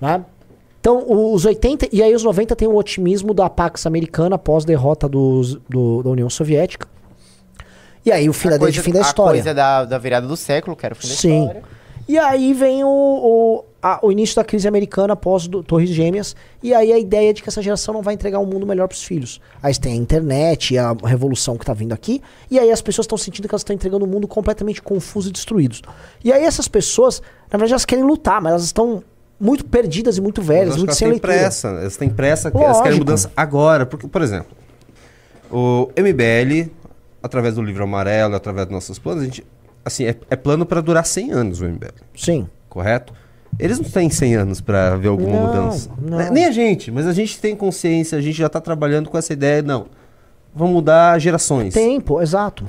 né? 0.02 0.24
Então, 0.82 1.04
os 1.34 1.44
80 1.46 1.90
e 1.92 2.02
aí 2.02 2.16
os 2.16 2.24
90 2.24 2.56
tem 2.56 2.68
o 2.68 2.76
otimismo 2.76 3.34
da 3.34 3.50
Pax 3.50 3.86
americana 3.86 4.38
após 4.38 4.64
derrota 4.64 5.10
dos, 5.10 5.56
do- 5.70 6.02
da 6.02 6.10
União 6.10 6.30
Soviética. 6.30 6.88
E 8.06 8.12
aí 8.12 8.30
o 8.30 8.34
fim, 8.34 8.50
da, 8.50 8.58
coisa, 8.58 8.82
fim 8.82 8.94
da 8.94 9.00
a 9.00 9.02
história. 9.02 9.42
coisa 9.42 9.54
da, 9.54 9.84
da 9.84 9.98
virada 9.98 10.26
do 10.26 10.38
século, 10.38 10.76
que 10.78 10.86
era 10.86 10.94
o 10.94 10.98
fim 10.98 11.08
da 11.10 11.14
Sim. 11.14 11.40
história. 11.42 11.64
E 12.10 12.18
aí 12.18 12.54
vem 12.56 12.84
o, 12.84 12.88
o, 12.90 13.66
a- 13.84 14.00
o 14.02 14.12
início 14.12 14.36
da 14.36 14.44
crise 14.44 14.68
americana 14.68 15.14
após 15.14 15.48
do, 15.48 15.62
Torres 15.62 15.92
Gêmeas. 15.92 16.36
E 16.64 16.74
aí 16.74 16.92
a 16.92 16.98
ideia 16.98 17.32
de 17.32 17.44
que 17.44 17.50
essa 17.50 17.62
geração 17.62 17.94
não 17.94 18.02
vai 18.02 18.16
entregar 18.16 18.40
um 18.40 18.48
mundo 18.48 18.66
melhor 18.66 18.88
para 18.88 18.96
os 18.96 19.04
filhos. 19.04 19.40
Aí 19.62 19.78
tem 19.78 19.94
a 19.94 19.96
internet, 19.96 20.76
a 20.76 20.96
revolução 21.06 21.56
que 21.56 21.62
está 21.64 21.72
vindo 21.72 21.94
aqui. 21.94 22.20
E 22.50 22.58
aí 22.58 22.72
as 22.72 22.82
pessoas 22.82 23.04
estão 23.06 23.16
sentindo 23.16 23.48
que 23.48 23.54
elas 23.54 23.62
estão 23.62 23.76
entregando 23.76 24.06
um 24.06 24.08
mundo 24.08 24.28
completamente 24.28 24.82
confuso 24.82 25.30
e 25.30 25.32
destruídos. 25.32 25.84
E 26.24 26.34
aí 26.34 26.44
essas 26.46 26.68
pessoas, 26.68 27.22
na 27.52 27.58
verdade, 27.60 27.74
elas 27.74 27.86
querem 27.86 28.04
lutar, 28.04 28.42
mas 28.42 28.54
elas 28.54 28.64
estão 28.64 29.04
muito 29.40 29.64
perdidas 29.66 30.18
e 30.18 30.22
muito 30.22 30.42
velhas, 30.42 30.76
muito 30.78 30.96
sem 30.96 31.08
elas 31.10 31.20
têm 31.22 31.30
leitura. 31.30 31.34
pressa. 31.34 31.68
Elas 31.68 31.96
têm 31.96 32.10
pressa, 32.10 32.50
que 32.50 32.58
elas 32.58 32.78
querem 32.78 32.94
Lógico. 32.94 33.06
mudança 33.06 33.32
agora. 33.38 33.86
Porque, 33.86 34.08
por 34.08 34.24
exemplo, 34.24 34.48
o 35.52 35.90
MBL, 35.96 36.72
através 37.22 37.54
do 37.54 37.62
livro 37.62 37.84
amarelo, 37.84 38.36
através 38.36 38.66
dos 38.66 38.74
nossos 38.74 38.98
planos, 38.98 39.22
a 39.22 39.26
gente. 39.26 39.46
Assim, 39.90 40.06
é, 40.06 40.16
é 40.30 40.36
plano 40.36 40.66
para 40.66 40.82
durar 40.82 41.06
100 41.06 41.32
anos 41.32 41.62
o 41.62 41.66
MBL. 41.66 41.94
Sim. 42.16 42.48
Correto? 42.70 43.14
Eles 43.58 43.80
não 43.80 43.90
têm 43.90 44.10
100 44.10 44.36
anos 44.36 44.62
para 44.62 44.96
ver 44.96 45.10
alguma 45.10 45.36
Não, 45.36 45.48
mudança. 45.48 45.90
não. 46.00 46.18
Né? 46.18 46.30
Nem 46.32 46.46
a 46.46 46.52
gente, 46.52 46.92
mas 46.92 47.06
a 47.06 47.14
gente 47.14 47.40
tem 47.42 47.56
consciência, 47.56 48.18
a 48.18 48.22
gente 48.22 48.38
já 48.38 48.48
tá 48.48 48.62
trabalhando 48.62 49.10
com 49.10 49.18
essa 49.18 49.34
ideia, 49.34 49.62
não. 49.62 49.88
Vamos 50.56 50.74
mudar 50.74 51.20
gerações. 51.20 51.74
Tempo, 51.74 52.22
exato. 52.22 52.66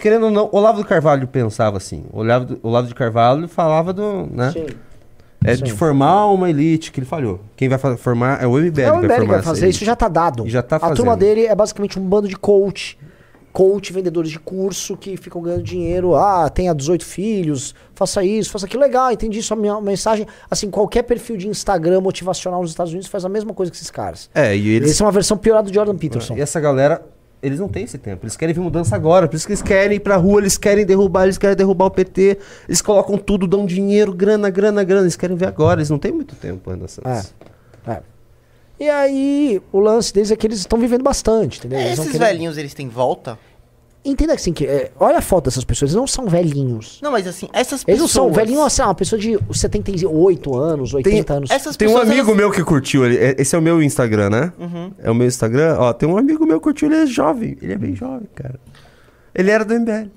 Querendo 0.00 0.26
ou 0.26 0.30
não, 0.30 0.48
Olavo 0.52 0.82
de 0.82 0.88
Carvalho 0.88 1.26
pensava 1.26 1.78
assim. 1.78 2.04
Olavo, 2.12 2.58
Olavo 2.62 2.88
de 2.88 2.94
Carvalho 2.94 3.48
falava 3.48 3.92
do. 3.92 4.28
Né? 4.30 4.52
Sim. 4.52 4.66
É 5.44 5.56
Sim. 5.56 5.64
de 5.64 5.72
formar 5.72 6.26
uma 6.28 6.48
elite, 6.48 6.90
que 6.90 7.00
ele 7.00 7.06
falhou. 7.06 7.40
Quem 7.54 7.68
vai 7.68 7.78
formar 7.96 8.42
é 8.42 8.46
o 8.46 8.52
MBL. 8.56 8.80
É 8.80 8.92
o 8.92 8.96
MBL 8.96 9.26
vai 9.26 9.38
essa 9.38 9.42
fazer, 9.42 9.68
isso 9.68 9.84
já 9.84 9.94
tá 9.94 10.08
dado. 10.08 10.46
E 10.46 10.50
já 10.50 10.62
tá 10.62 10.76
a 10.76 10.90
turma 10.92 11.14
dele 11.16 11.44
é 11.44 11.54
basicamente 11.54 11.98
um 11.98 12.02
bando 12.02 12.28
de 12.28 12.36
coach. 12.36 12.98
Coach, 13.54 13.92
vendedores 13.92 14.32
de 14.32 14.40
curso 14.40 14.96
que 14.96 15.16
ficam 15.16 15.40
ganhando 15.40 15.62
dinheiro. 15.62 16.16
Ah, 16.16 16.50
tenha 16.50 16.74
18 16.74 17.04
filhos, 17.04 17.72
faça 17.94 18.24
isso, 18.24 18.50
faça 18.50 18.66
aquilo. 18.66 18.82
Legal, 18.82 19.12
entendi 19.12 19.40
sua 19.40 19.56
minha 19.56 19.80
mensagem. 19.80 20.26
Assim, 20.50 20.68
qualquer 20.68 21.04
perfil 21.04 21.36
de 21.36 21.46
Instagram 21.46 22.00
motivacional 22.00 22.60
nos 22.62 22.72
Estados 22.72 22.92
Unidos 22.92 23.08
faz 23.08 23.24
a 23.24 23.28
mesma 23.28 23.54
coisa 23.54 23.70
que 23.70 23.76
esses 23.76 23.92
caras. 23.92 24.28
É, 24.34 24.56
e 24.56 24.70
eles. 24.70 24.88
Eles 24.88 24.96
são 24.96 25.06
uma 25.06 25.12
versão 25.12 25.38
piorada 25.38 25.70
do 25.70 25.72
Jordan 25.72 25.96
Peterson. 25.96 26.34
E 26.36 26.40
essa 26.40 26.58
galera, 26.58 27.06
eles 27.40 27.60
não 27.60 27.68
têm 27.68 27.84
esse 27.84 27.96
tempo. 27.96 28.24
Eles 28.24 28.36
querem 28.36 28.52
ver 28.52 28.60
mudança 28.60 28.96
agora. 28.96 29.28
Por 29.28 29.36
isso 29.36 29.46
que 29.46 29.52
eles 29.52 29.62
querem 29.62 29.98
ir 29.98 30.00
pra 30.00 30.16
rua, 30.16 30.40
eles 30.40 30.58
querem 30.58 30.84
derrubar, 30.84 31.22
eles 31.22 31.38
querem 31.38 31.54
derrubar 31.54 31.84
o 31.84 31.90
PT. 31.92 32.38
Eles 32.66 32.82
colocam 32.82 33.16
tudo, 33.16 33.46
dão 33.46 33.64
dinheiro, 33.64 34.12
grana, 34.12 34.50
grana, 34.50 34.82
grana. 34.82 35.02
Eles 35.02 35.14
querem 35.14 35.36
ver 35.36 35.46
agora. 35.46 35.78
Eles 35.78 35.90
não 35.90 35.98
têm 36.00 36.10
muito 36.10 36.34
tempo, 36.34 36.68
Anderson. 36.72 37.02
É, 37.04 37.92
é. 37.92 38.02
E 38.84 38.90
aí, 38.90 39.62
o 39.72 39.80
lance 39.80 40.12
deles 40.12 40.30
é 40.30 40.36
que 40.36 40.46
eles 40.46 40.58
estão 40.58 40.78
vivendo 40.78 41.02
bastante, 41.02 41.58
entendeu? 41.58 41.78
Eles 41.80 41.98
Esses 41.98 42.12
querer- 42.12 42.26
velhinhos, 42.26 42.58
eles 42.58 42.74
têm 42.74 42.86
volta? 42.86 43.38
Entenda 44.04 44.34
assim, 44.34 44.52
que, 44.52 44.66
é, 44.66 44.92
olha 45.00 45.16
a 45.16 45.22
foto 45.22 45.44
dessas 45.46 45.64
pessoas, 45.64 45.90
eles 45.92 45.96
não 45.98 46.06
são 46.06 46.26
velhinhos. 46.26 46.98
Não, 47.02 47.10
mas 47.10 47.26
assim, 47.26 47.48
essas 47.54 47.82
Eles 47.88 47.98
não 48.00 48.06
pessoas... 48.06 48.10
são 48.26 48.30
velhinhos, 48.30 48.62
assim, 48.62 48.82
uma 48.82 48.94
pessoa 48.94 49.18
de 49.18 49.38
78 49.50 50.54
anos, 50.58 50.92
80 50.92 51.32
anos. 51.32 51.50
essas 51.50 51.74
Tem 51.76 51.88
um 51.88 51.92
pessoas, 51.92 52.10
amigo 52.10 52.28
elas- 52.28 52.36
meu 52.36 52.50
que 52.50 52.62
curtiu. 52.62 53.06
ele- 53.06 53.16
é- 53.16 53.34
Esse 53.38 53.56
é 53.56 53.58
o 53.58 53.62
meu 53.62 53.82
Instagram, 53.82 54.28
né? 54.28 54.52
Uhum. 54.58 54.92
É 54.98 55.10
o 55.10 55.14
meu 55.14 55.26
Instagram. 55.26 55.76
Ó, 55.78 55.90
tem 55.94 56.06
um 56.06 56.18
amigo 56.18 56.44
meu 56.44 56.60
que 56.60 56.64
curtiu, 56.64 56.88
ele 56.92 56.96
é 57.02 57.06
jovem. 57.06 57.56
Ele 57.62 57.72
é 57.72 57.78
bem 57.78 57.96
jovem, 57.96 58.28
cara. 58.34 58.60
Ele 59.34 59.50
era 59.50 59.64
do 59.64 59.72
MBL. 59.72 60.10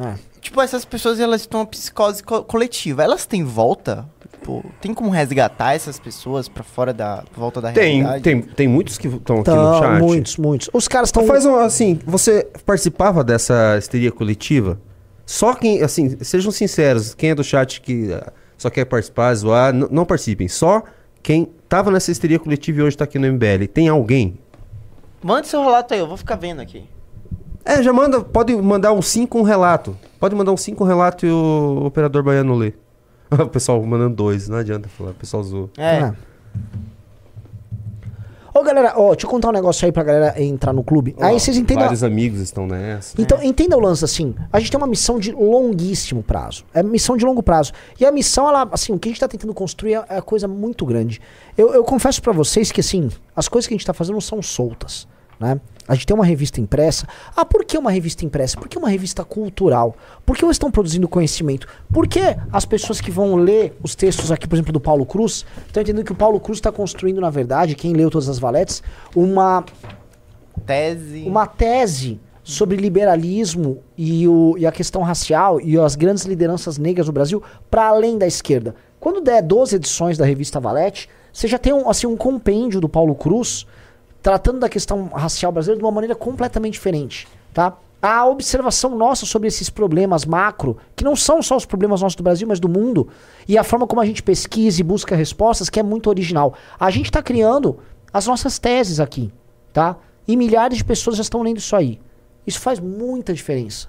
É. 0.00 0.14
Tipo, 0.40 0.60
essas 0.60 0.84
pessoas, 0.84 1.20
elas 1.20 1.42
estão 1.42 1.60
uma 1.60 1.66
psicose 1.66 2.24
co- 2.24 2.42
coletiva. 2.42 3.04
Elas 3.04 3.26
têm 3.26 3.44
volta? 3.44 4.08
Tipo, 4.50 4.64
tem 4.80 4.92
como 4.92 5.10
resgatar 5.10 5.74
essas 5.74 5.98
pessoas 5.98 6.48
pra 6.48 6.64
fora 6.64 6.92
da 6.92 7.22
volta 7.36 7.60
da 7.60 7.70
Tem, 7.70 7.98
realidade? 7.98 8.22
tem, 8.24 8.42
tem 8.42 8.68
muitos 8.68 8.98
que 8.98 9.06
estão 9.06 9.40
aqui 9.40 9.50
no 9.50 9.78
chat. 9.78 10.02
muitos, 10.02 10.36
muitos. 10.36 10.70
Os 10.72 10.88
caras 10.88 11.08
estão. 11.08 11.24
Faz 11.26 11.46
um, 11.46 11.54
assim, 11.56 11.98
você 12.04 12.48
participava 12.66 13.22
dessa 13.22 13.76
histeria 13.78 14.10
coletiva? 14.10 14.80
Só 15.24 15.54
quem, 15.54 15.80
assim, 15.82 16.16
sejam 16.24 16.50
sinceros, 16.50 17.14
quem 17.14 17.30
é 17.30 17.34
do 17.34 17.44
chat 17.44 17.80
que 17.80 18.12
ah, 18.12 18.32
só 18.58 18.68
quer 18.68 18.84
participar, 18.84 19.32
zoar, 19.34 19.72
não 19.72 20.04
participem. 20.04 20.48
Só 20.48 20.82
quem 21.22 21.48
tava 21.68 21.90
nessa 21.90 22.10
histeria 22.10 22.38
coletiva 22.38 22.80
e 22.80 22.82
hoje 22.82 22.96
tá 22.96 23.04
aqui 23.04 23.18
no 23.18 23.32
MBL. 23.32 23.68
Tem 23.72 23.88
alguém? 23.88 24.36
Mande 25.22 25.46
seu 25.46 25.62
relato 25.62 25.94
aí, 25.94 26.00
eu 26.00 26.08
vou 26.08 26.16
ficar 26.16 26.34
vendo 26.34 26.60
aqui. 26.60 26.84
É, 27.64 27.82
já 27.82 27.92
manda, 27.92 28.20
pode 28.22 28.56
mandar 28.56 28.92
um 28.92 29.02
5 29.02 29.38
um 29.38 29.42
relato. 29.42 29.96
Pode 30.18 30.34
mandar 30.34 30.50
um 30.50 30.56
5 30.56 30.82
um 30.82 30.86
relato 30.86 31.26
e 31.26 31.30
o 31.30 31.84
operador 31.84 32.22
baiano 32.22 32.54
lê. 32.54 32.72
o 33.38 33.48
pessoal 33.48 33.82
mandando 33.82 34.16
dois, 34.16 34.48
não 34.48 34.58
adianta 34.58 34.88
falar, 34.88 35.10
o 35.10 35.14
pessoal 35.14 35.42
zoa. 35.42 35.70
É. 35.78 36.12
Ô, 38.52 38.64
galera, 38.64 38.94
ó, 38.96 39.12
deixa 39.12 39.26
eu 39.26 39.30
contar 39.30 39.48
um 39.48 39.52
negócio 39.52 39.86
aí 39.86 39.92
pra 39.92 40.02
galera 40.02 40.42
entrar 40.42 40.72
no 40.72 40.82
clube. 40.82 41.14
aí 41.20 41.38
vocês 41.38 41.56
entendem. 41.56 41.84
Vários 41.84 42.02
amigos 42.02 42.40
estão 42.40 42.66
nessa. 42.66 43.20
Então, 43.20 43.40
entenda 43.42 43.76
o 43.76 43.80
lance 43.80 44.04
assim. 44.04 44.34
A 44.52 44.58
gente 44.58 44.72
tem 44.72 44.78
uma 44.78 44.88
missão 44.88 45.18
de 45.20 45.30
longuíssimo 45.30 46.22
prazo. 46.22 46.64
É 46.74 46.82
missão 46.82 47.16
de 47.16 47.24
longo 47.24 47.42
prazo. 47.42 47.72
E 47.98 48.04
a 48.04 48.10
missão, 48.10 48.48
ela, 48.48 48.68
assim, 48.72 48.92
o 48.92 48.98
que 48.98 49.08
a 49.08 49.12
gente 49.12 49.20
tá 49.20 49.28
tentando 49.28 49.54
construir 49.54 49.94
é, 49.94 50.04
é 50.08 50.20
coisa 50.20 50.48
muito 50.48 50.84
grande. 50.84 51.20
Eu, 51.56 51.72
eu 51.72 51.84
confesso 51.84 52.20
pra 52.20 52.32
vocês 52.32 52.72
que, 52.72 52.80
assim, 52.80 53.08
as 53.36 53.46
coisas 53.46 53.68
que 53.68 53.74
a 53.74 53.76
gente 53.76 53.86
tá 53.86 53.94
fazendo 53.94 54.14
não 54.14 54.20
são 54.20 54.42
soltas, 54.42 55.06
né? 55.40 55.58
A 55.88 55.94
gente 55.94 56.06
tem 56.06 56.14
uma 56.14 56.24
revista 56.24 56.60
impressa. 56.60 57.08
Ah, 57.34 57.44
por 57.44 57.64
que 57.64 57.76
uma 57.76 57.90
revista 57.90 58.24
impressa? 58.24 58.56
Porque 58.56 58.76
é 58.76 58.80
uma 58.80 58.90
revista 58.90 59.24
cultural. 59.24 59.96
Por 60.24 60.36
que 60.36 60.44
eles 60.44 60.54
estão 60.54 60.70
produzindo 60.70 61.08
conhecimento? 61.08 61.66
Por 61.92 62.06
que 62.06 62.20
as 62.52 62.64
pessoas 62.64 63.00
que 63.00 63.10
vão 63.10 63.34
ler 63.34 63.76
os 63.82 63.96
textos 63.96 64.30
aqui, 64.30 64.46
por 64.46 64.54
exemplo, 64.54 64.72
do 64.72 64.78
Paulo 64.78 65.04
Cruz, 65.04 65.44
estão 65.66 65.82
entendendo 65.82 66.04
que 66.04 66.12
o 66.12 66.14
Paulo 66.14 66.38
Cruz 66.38 66.58
está 66.58 66.70
construindo, 66.70 67.20
na 67.20 67.30
verdade, 67.30 67.74
quem 67.74 67.92
leu 67.92 68.08
todas 68.08 68.28
as 68.28 68.38
valetes, 68.38 68.82
uma 69.16 69.64
Tese. 70.64 71.24
uma 71.26 71.46
tese 71.46 72.20
sobre 72.44 72.76
liberalismo 72.76 73.78
e, 73.96 74.28
o, 74.28 74.56
e 74.58 74.66
a 74.66 74.72
questão 74.72 75.02
racial 75.02 75.60
e 75.60 75.78
as 75.78 75.96
grandes 75.96 76.24
lideranças 76.24 76.78
negras 76.78 77.06
do 77.06 77.12
Brasil 77.12 77.42
para 77.70 77.86
além 77.86 78.18
da 78.18 78.26
esquerda. 78.26 78.74
Quando 78.98 79.20
der 79.20 79.42
12 79.42 79.76
edições 79.76 80.18
da 80.18 80.24
revista 80.24 80.60
Valete, 80.60 81.08
você 81.32 81.48
já 81.48 81.58
tem 81.58 81.72
um, 81.72 81.88
assim, 81.88 82.06
um 82.06 82.16
compêndio 82.16 82.80
do 82.80 82.88
Paulo 82.88 83.14
Cruz 83.14 83.66
tratando 84.22 84.60
da 84.60 84.68
questão 84.68 85.08
racial 85.08 85.52
brasileira 85.52 85.78
de 85.78 85.84
uma 85.84 85.92
maneira 85.92 86.14
completamente 86.14 86.74
diferente, 86.74 87.26
tá? 87.52 87.76
A 88.02 88.26
observação 88.26 88.96
nossa 88.96 89.26
sobre 89.26 89.48
esses 89.48 89.68
problemas 89.68 90.24
macro, 90.24 90.78
que 90.96 91.04
não 91.04 91.14
são 91.14 91.42
só 91.42 91.56
os 91.56 91.66
problemas 91.66 92.00
nossos 92.00 92.16
do 92.16 92.22
Brasil, 92.22 92.48
mas 92.48 92.58
do 92.58 92.68
mundo, 92.68 93.08
e 93.46 93.58
a 93.58 93.64
forma 93.64 93.86
como 93.86 94.00
a 94.00 94.06
gente 94.06 94.22
pesquisa 94.22 94.80
e 94.80 94.84
busca 94.84 95.14
respostas, 95.14 95.68
que 95.68 95.78
é 95.78 95.82
muito 95.82 96.08
original. 96.08 96.54
A 96.78 96.90
gente 96.90 97.06
está 97.06 97.22
criando 97.22 97.78
as 98.12 98.26
nossas 98.26 98.58
teses 98.58 99.00
aqui, 99.00 99.30
tá? 99.72 99.96
E 100.26 100.36
milhares 100.36 100.78
de 100.78 100.84
pessoas 100.84 101.16
já 101.16 101.22
estão 101.22 101.42
lendo 101.42 101.58
isso 101.58 101.76
aí. 101.76 102.00
Isso 102.46 102.58
faz 102.58 102.80
muita 102.80 103.34
diferença. 103.34 103.88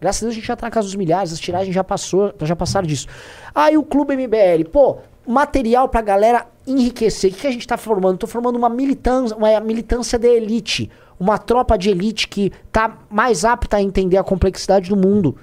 Graças 0.00 0.22
a 0.22 0.26
Deus 0.26 0.32
a 0.32 0.34
gente 0.34 0.46
já 0.48 0.56
tá 0.56 0.66
na 0.66 0.70
casa 0.70 0.88
dos 0.88 0.96
milhares, 0.96 1.32
as 1.32 1.38
tiragens 1.38 1.72
já 1.72 1.84
passou, 1.84 2.34
já 2.42 2.56
passaram 2.56 2.88
disso. 2.88 3.06
Aí 3.54 3.76
o 3.78 3.84
Clube 3.84 4.16
MBL, 4.16 4.68
pô, 4.72 4.98
material 5.26 5.88
pra 5.88 6.00
galera 6.00 6.46
enriquecer. 6.66 7.30
O 7.30 7.34
que, 7.34 7.40
que 7.42 7.46
a 7.46 7.52
gente 7.52 7.66
tá 7.66 7.76
formando? 7.76 8.18
Tô 8.18 8.26
formando 8.26 8.56
uma 8.56 8.68
militância, 8.68 9.36
uma 9.36 9.60
militância 9.60 10.18
de 10.18 10.28
elite. 10.28 10.90
Uma 11.18 11.38
tropa 11.38 11.78
de 11.78 11.90
elite 11.90 12.26
que 12.28 12.52
tá 12.70 12.98
mais 13.08 13.44
apta 13.44 13.76
a 13.76 13.82
entender 13.82 14.16
a 14.16 14.24
complexidade 14.24 14.88
do 14.88 14.96
mundo. 14.96 15.36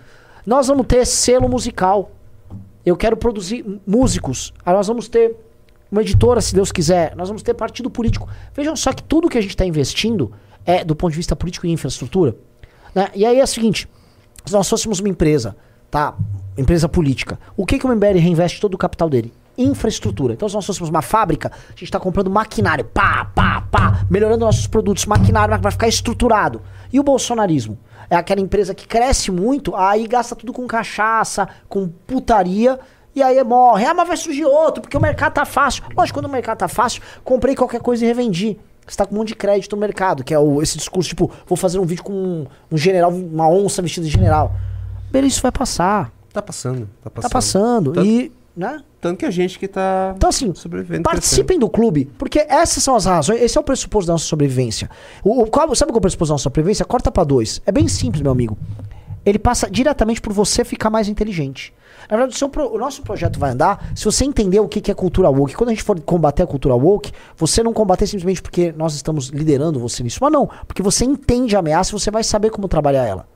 Nós 0.46 0.68
vamos 0.68 0.86
ter 0.88 1.06
selo 1.06 1.48
musical. 1.48 2.12
Eu 2.86 2.98
quero 2.98 3.16
produzir 3.16 3.66
músicos. 3.86 4.54
Aí 4.66 4.74
nós 4.74 4.88
vamos 4.88 5.08
ter 5.08 5.36
uma 5.92 6.02
editora, 6.02 6.42
se 6.42 6.54
Deus 6.54 6.72
quiser. 6.72 7.16
Nós 7.16 7.28
vamos 7.28 7.44
ter 7.44 7.54
partido 7.54 7.90
político. 7.90 8.28
Vejam 8.54 8.76
só 8.76 8.92
que 8.92 9.04
tudo 9.04 9.30
que 9.30 9.38
a 9.38 9.42
gente 9.42 9.52
está 9.52 9.66
investindo 9.66 10.32
é 10.66 10.84
do 10.84 10.96
ponto 10.96 11.12
de 11.12 11.18
vista 11.18 11.36
político 11.36 11.66
e 11.66 11.72
infraestrutura. 11.72 12.36
né? 12.94 13.10
E 13.16 13.26
aí 13.26 13.40
é 13.40 13.44
o 13.44 13.48
seguinte: 13.48 13.88
se 14.46 14.54
nós 14.54 14.68
fôssemos 14.68 15.00
uma 15.00 15.10
empresa, 15.10 15.56
tá? 15.90 16.16
Empresa 16.58 16.90
política, 16.90 17.40
o 17.56 17.66
que, 17.66 17.80
que 17.80 17.86
o 17.86 17.96
MBL 17.96 18.18
reinveste 18.20 18.60
todo 18.60 18.74
o 18.74 18.78
capital 18.78 19.10
dele? 19.10 19.32
Infraestrutura. 19.64 20.34
Então, 20.34 20.48
se 20.48 20.56
nós 20.56 20.66
fôssemos 20.66 20.90
uma 20.90 21.02
fábrica, 21.02 21.52
a 21.68 21.70
gente 21.72 21.84
está 21.84 22.00
comprando 22.00 22.30
maquinário, 22.30 22.86
pá, 22.86 23.26
pá, 23.36 23.62
pá, 23.70 24.06
melhorando 24.10 24.46
nossos 24.46 24.68
produtos, 24.68 25.06
maquinário 25.06 25.58
vai 25.60 25.72
ficar 25.72 25.88
estruturado. 25.88 26.62
E 26.92 27.00
o 27.00 27.04
bolsonarismo? 27.04 27.78
É 28.10 28.16
aquela 28.16 28.42
empresa 28.42 28.74
que 28.74 28.88
cresce 28.88 29.30
muito, 29.32 29.76
aí 29.76 30.08
gasta 30.08 30.36
tudo 30.36 30.52
com 30.54 30.66
cachaça, 30.66 31.48
com 31.68 31.88
putaria, 31.88 32.80
e 33.14 33.22
aí 33.22 33.44
morre. 33.44 33.86
Ah, 33.86 33.94
mas 33.94 34.08
vai 34.08 34.18
surgir 34.18 34.46
outro, 34.46 34.82
porque 34.82 34.98
o 34.98 35.02
mercado 35.02 35.34
tá 35.34 35.46
fácil. 35.46 35.84
Lógico, 35.96 36.18
quando 36.20 36.26
o 36.26 36.32
mercado 36.32 36.58
tá 36.58 36.68
fácil, 36.68 37.02
comprei 37.24 37.56
qualquer 37.56 37.82
coisa 37.82 38.04
e 38.04 38.08
revendi. 38.08 38.58
Você 38.88 38.98
tá 38.98 39.06
com 39.06 39.14
um 39.14 39.20
monte 39.20 39.28
de 39.30 39.36
crédito 39.36 39.76
no 39.76 39.80
mercado, 39.80 40.24
que 40.24 40.34
é 40.34 40.40
o, 40.40 40.62
esse 40.64 40.76
discurso, 40.78 41.10
tipo, 41.10 41.30
vou 41.46 41.56
fazer 41.56 41.78
um 41.78 41.86
vídeo 41.86 42.04
com 42.04 42.12
um, 42.14 42.48
um 42.72 42.78
general, 42.78 43.12
uma 43.12 43.48
onça 43.48 43.82
vestida 43.84 44.06
de 44.08 44.12
general. 44.12 44.56
Beleza, 45.12 45.34
isso 45.34 45.42
vai 45.44 45.52
passar. 45.52 46.12
Tá 46.34 46.42
passando, 46.42 46.90
tá 47.04 47.10
passando. 47.10 47.22
Tá 47.22 47.30
passando. 47.30 47.94
Tanto- 47.94 48.08
E, 48.08 48.32
né? 48.60 48.82
Tanto 49.00 49.18
que 49.20 49.26
a 49.26 49.32
gente 49.32 49.58
que 49.58 49.68
tá 49.68 50.14
Então, 50.16 50.30
assim, 50.30 50.54
sobrevivendo. 50.54 51.04
Participem 51.04 51.58
do 51.58 51.70
clube, 51.70 52.12
porque 52.18 52.46
essas 52.50 52.84
são 52.84 52.96
as 52.96 53.06
razões, 53.06 53.42
esse 53.42 53.58
é 53.58 53.62
o 53.62 53.64
pressuposto 53.64 54.08
da 54.08 54.14
nossa 54.14 54.26
sobrevivência. 54.26 54.90
O, 55.24 55.44
o- 55.44 55.48
qual- 55.48 55.74
sabe 55.74 55.92
qual 55.92 55.98
é 55.98 56.00
o 56.00 56.02
pressuposto 56.02 56.32
da 56.32 56.34
nossa 56.34 56.44
sobrevivência? 56.44 56.84
Corta 56.86 57.10
pra 57.10 57.24
dois. 57.24 57.62
É 57.66 57.72
bem 57.72 57.88
simples, 57.88 58.22
meu 58.22 58.32
amigo. 58.32 58.58
Ele 59.26 59.40
passa 59.40 59.70
diretamente 59.70 60.22
por 60.22 60.34
você 60.34 60.64
ficar 60.66 60.90
mais 60.90 61.08
inteligente. 61.08 61.74
Na 62.10 62.18
verdade, 62.18 62.36
o, 62.36 62.38
seu 62.38 62.50
o 62.74 62.78
nosso 62.78 63.02
projeto 63.04 63.38
vai 63.40 63.52
andar 63.52 63.92
se 63.96 64.04
você 64.06 64.26
entender 64.26 64.60
o 64.60 64.68
que, 64.68 64.82
que 64.82 64.90
é 64.90 64.94
cultura 64.94 65.30
woke. 65.30 65.56
Quando 65.56 65.70
a 65.70 65.74
gente 65.74 65.84
for 65.84 66.00
combater 66.02 66.44
a 66.44 66.48
cultura 66.48 66.74
woke, 66.76 67.12
você 67.38 67.62
não 67.62 67.72
combater 67.74 68.08
simplesmente 68.08 68.42
porque 68.42 68.74
nós 68.76 68.96
estamos 68.96 69.28
liderando 69.28 69.80
você 69.80 70.02
nisso, 70.04 70.20
mas 70.22 70.32
não, 70.32 70.50
porque 70.68 70.82
você 70.82 71.06
entende 71.06 71.56
a 71.56 71.60
ameaça 71.60 71.92
e 71.92 72.00
você 72.00 72.10
vai 72.10 72.24
saber 72.24 72.50
como 72.50 72.68
trabalhar 72.68 73.06
ela. 73.06 73.28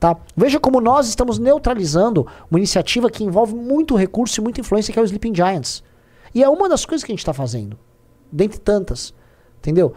Tá? 0.00 0.16
Veja 0.34 0.58
como 0.58 0.80
nós 0.80 1.06
estamos 1.08 1.38
neutralizando 1.38 2.26
uma 2.50 2.58
iniciativa 2.58 3.10
que 3.10 3.22
envolve 3.22 3.54
muito 3.54 3.94
recurso 3.94 4.40
e 4.40 4.42
muita 4.42 4.58
influência, 4.58 4.90
que 4.90 4.98
é 4.98 5.02
o 5.02 5.04
Sleeping 5.04 5.34
Giants. 5.34 5.84
E 6.34 6.42
é 6.42 6.48
uma 6.48 6.70
das 6.70 6.86
coisas 6.86 7.04
que 7.04 7.12
a 7.12 7.14
gente 7.14 7.20
está 7.20 7.34
fazendo. 7.34 7.78
Dentre 8.32 8.58
tantas. 8.58 9.12
Entendeu? 9.58 9.92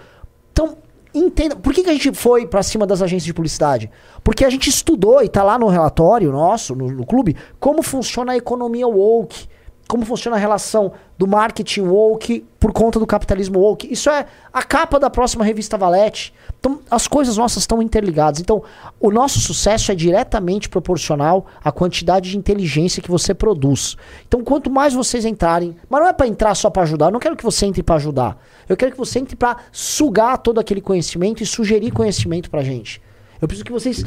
Então, 0.52 0.78
entenda. 1.16 1.56
Por 1.56 1.74
que, 1.74 1.84
que 1.84 1.90
a 1.90 1.94
gente 1.94 2.12
foi 2.12 2.46
para 2.46 2.62
cima 2.62 2.86
das 2.86 3.02
agências 3.02 3.24
de 3.24 3.34
publicidade? 3.34 3.90
Porque 4.26 4.44
a 4.44 4.50
gente 4.50 4.70
estudou, 4.70 5.24
e 5.24 5.30
tá 5.30 5.42
lá 5.42 5.58
no 5.58 5.68
relatório 5.68 6.34
nosso, 6.34 6.76
no, 6.76 6.88
no 6.92 7.06
clube, 7.06 7.38
como 7.58 7.82
funciona 7.82 8.34
a 8.34 8.38
economia 8.38 8.86
woke. 8.86 9.48
Como 9.88 10.06
funciona 10.06 10.38
a 10.38 10.40
relação 10.40 10.94
do 11.18 11.28
marketing 11.28 11.82
woke 11.82 12.46
por 12.60 12.72
conta 12.72 13.00
do 13.00 13.06
capitalismo 13.06 13.60
woke. 13.60 13.92
Isso 13.92 14.10
é 14.10 14.26
a 14.52 14.64
capa 14.64 15.00
da 15.00 15.10
próxima 15.10 15.44
revista 15.44 15.78
Valete. 15.78 16.34
Então, 16.60 16.80
as 16.90 17.08
coisas 17.08 17.38
nossas 17.38 17.64
estão 17.64 17.82
interligadas. 17.82 18.40
Então, 18.40 18.64
o 19.00 19.12
nosso 19.12 19.40
sucesso 19.40 19.92
é 19.92 19.96
diretamente 19.96 20.70
proporcional 20.70 21.46
à 21.64 21.72
quantidade 21.72 22.32
de 22.32 22.38
inteligência 22.38 23.02
que 23.02 23.12
você 23.12 23.34
produz. 23.34 23.98
Então, 24.28 24.44
quanto 24.44 24.72
mais 24.72 24.94
vocês 24.94 25.26
entrarem, 25.26 25.76
mas 25.90 26.02
não 26.02 26.08
é 26.08 26.14
para 26.14 26.28
entrar 26.28 26.56
só 26.56 26.70
para 26.70 26.84
ajudar. 26.84 27.08
Eu 27.08 27.12
não 27.12 27.20
quero 27.20 27.36
que 27.36 27.44
você 27.44 27.66
entre 27.66 27.84
para 27.84 27.96
ajudar. 27.96 28.42
Eu 28.68 28.78
quero 28.78 28.92
que 28.92 28.98
você 28.98 29.20
entre 29.20 29.36
para 29.36 29.58
sugar 29.72 30.38
todo 30.38 30.60
aquele 30.60 30.82
conhecimento 30.82 31.44
e 31.44 31.46
sugerir 31.46 31.92
conhecimento 31.92 32.50
pra 32.50 32.64
gente. 32.64 33.02
Eu 33.44 33.48
preciso 33.48 33.66
que 33.66 33.74
vocês 33.74 34.06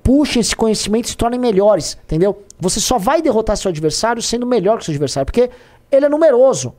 puxem 0.00 0.38
esse 0.38 0.54
conhecimento 0.54 1.06
e 1.06 1.08
se 1.08 1.16
tornem 1.16 1.40
melhores, 1.40 1.98
entendeu? 2.04 2.44
Você 2.60 2.78
só 2.78 2.96
vai 2.96 3.20
derrotar 3.20 3.56
seu 3.56 3.68
adversário 3.68 4.22
sendo 4.22 4.46
melhor 4.46 4.78
que 4.78 4.84
seu 4.84 4.92
adversário, 4.92 5.26
porque 5.26 5.50
ele 5.90 6.06
é 6.06 6.08
numeroso. 6.08 6.72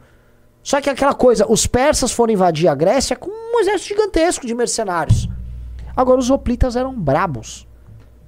Só 0.63 0.79
que 0.79 0.89
aquela 0.89 1.13
coisa, 1.13 1.45
os 1.51 1.67
persas 1.67 2.13
foram 2.13 2.31
invadir 2.31 2.69
a 2.69 2.75
Grécia 2.75 3.13
com 3.13 3.29
um 3.29 3.59
exército 3.59 3.89
gigantesco 3.89 4.47
de 4.47 4.55
mercenários. 4.55 5.27
Agora 5.93 6.17
os 6.17 6.29
hoplitas 6.29 6.77
eram 6.77 6.97
brabos. 6.97 7.67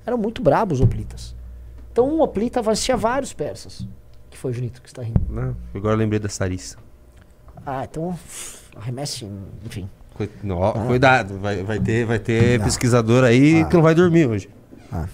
Eram 0.05 0.17
muito 0.17 0.41
brabos 0.41 0.81
os 0.81 0.85
hoplitas. 0.85 1.33
Então 1.89 2.09
um 2.09 2.19
hoplita 2.19 2.61
vacia 2.61 2.97
vários 2.97 3.31
persas. 3.31 3.87
Que 4.29 4.37
foi, 4.37 4.51
Junito, 4.51 4.81
que 4.81 4.89
está 4.89 5.03
rindo? 5.03 5.21
Não, 5.29 5.55
agora 5.73 5.93
eu 5.93 5.99
lembrei 5.99 6.19
da 6.19 6.27
Sarissa. 6.27 6.77
Ah, 7.65 7.85
então 7.89 8.13
arremesse, 8.75 9.25
enfim. 9.65 9.89
Ah. 10.19 10.85
Cuidado, 10.87 11.39
vai, 11.39 11.63
vai 11.63 11.79
ter, 11.79 12.05
vai 12.05 12.19
ter 12.19 12.59
Não. 12.59 12.65
pesquisador 12.65 13.23
aí 13.23 13.61
Ah. 13.61 13.65
que 13.65 13.75
não 13.75 13.81
vai 13.81 13.95
dormir 13.95 14.27
hoje. 14.27 14.49
Ah. 14.91 15.05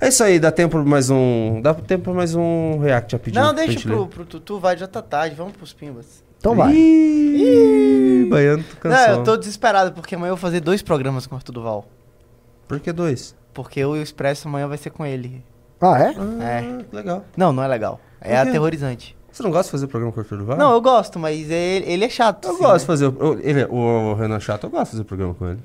É 0.00 0.08
isso 0.08 0.22
aí, 0.22 0.38
dá 0.38 0.50
tempo 0.52 0.76
pra 0.76 0.84
mais 0.84 1.10
um. 1.10 1.60
Dá 1.60 1.74
tempo 1.74 2.04
pra 2.04 2.12
mais 2.14 2.34
um 2.34 2.78
react 2.78 3.14
rapidinho. 3.14 3.44
Não, 3.44 3.52
deixa 3.52 3.80
pro, 3.80 4.06
pro 4.06 4.24
Tutu, 4.24 4.58
vai, 4.60 4.76
já 4.76 4.86
tá 4.86 5.02
tarde, 5.02 5.34
vamos 5.34 5.54
pros 5.54 5.72
pimbas. 5.72 6.22
Então 6.38 6.54
vai. 6.54 6.72
Ih, 6.72 8.26
Baiano 8.30 8.64
Não, 8.84 9.06
eu 9.08 9.24
tô 9.24 9.36
desesperado, 9.36 9.92
porque 9.92 10.14
amanhã 10.14 10.30
eu 10.30 10.36
vou 10.36 10.40
fazer 10.40 10.60
dois 10.60 10.82
programas 10.82 11.26
com 11.26 11.34
o 11.34 11.38
Arthur 11.38 11.52
Duval. 11.52 11.86
Por 12.68 12.78
que 12.78 12.92
dois? 12.92 13.34
Porque 13.52 13.80
eu 13.80 13.96
e 13.96 13.98
o 13.98 14.02
Expresso 14.02 14.46
amanhã 14.46 14.68
vai 14.68 14.78
ser 14.78 14.90
com 14.90 15.04
ele. 15.04 15.44
Ah, 15.80 16.00
é? 16.00 16.14
é. 16.44 16.84
Legal. 16.92 17.24
Não, 17.36 17.52
não 17.52 17.62
é 17.62 17.66
legal. 17.66 18.00
É 18.20 18.36
aterrorizante. 18.36 19.16
Você 19.38 19.42
não 19.44 19.52
gosta 19.52 19.66
de 19.66 19.70
fazer 19.70 19.86
programa 19.86 20.12
com 20.12 20.18
o 20.18 20.22
Arthur 20.24 20.38
Duval? 20.38 20.56
Não, 20.58 20.72
eu 20.72 20.80
gosto, 20.80 21.16
mas 21.16 21.48
ele, 21.48 21.84
ele 21.86 22.04
é 22.04 22.08
chato. 22.08 22.44
Eu 22.46 22.50
assim, 22.54 22.58
gosto 22.60 22.72
né? 22.74 22.78
de 22.80 22.86
fazer. 22.86 23.06
o- 23.06 23.38
Ele, 23.40 23.60
é- 23.60 23.66
o 23.68 24.14
Renan 24.14 24.40
Chato, 24.40 24.64
eu 24.64 24.70
gosto 24.70 24.86
de 24.86 24.90
fazer 24.90 25.04
programa 25.04 25.32
com 25.32 25.48
ele. 25.48 25.60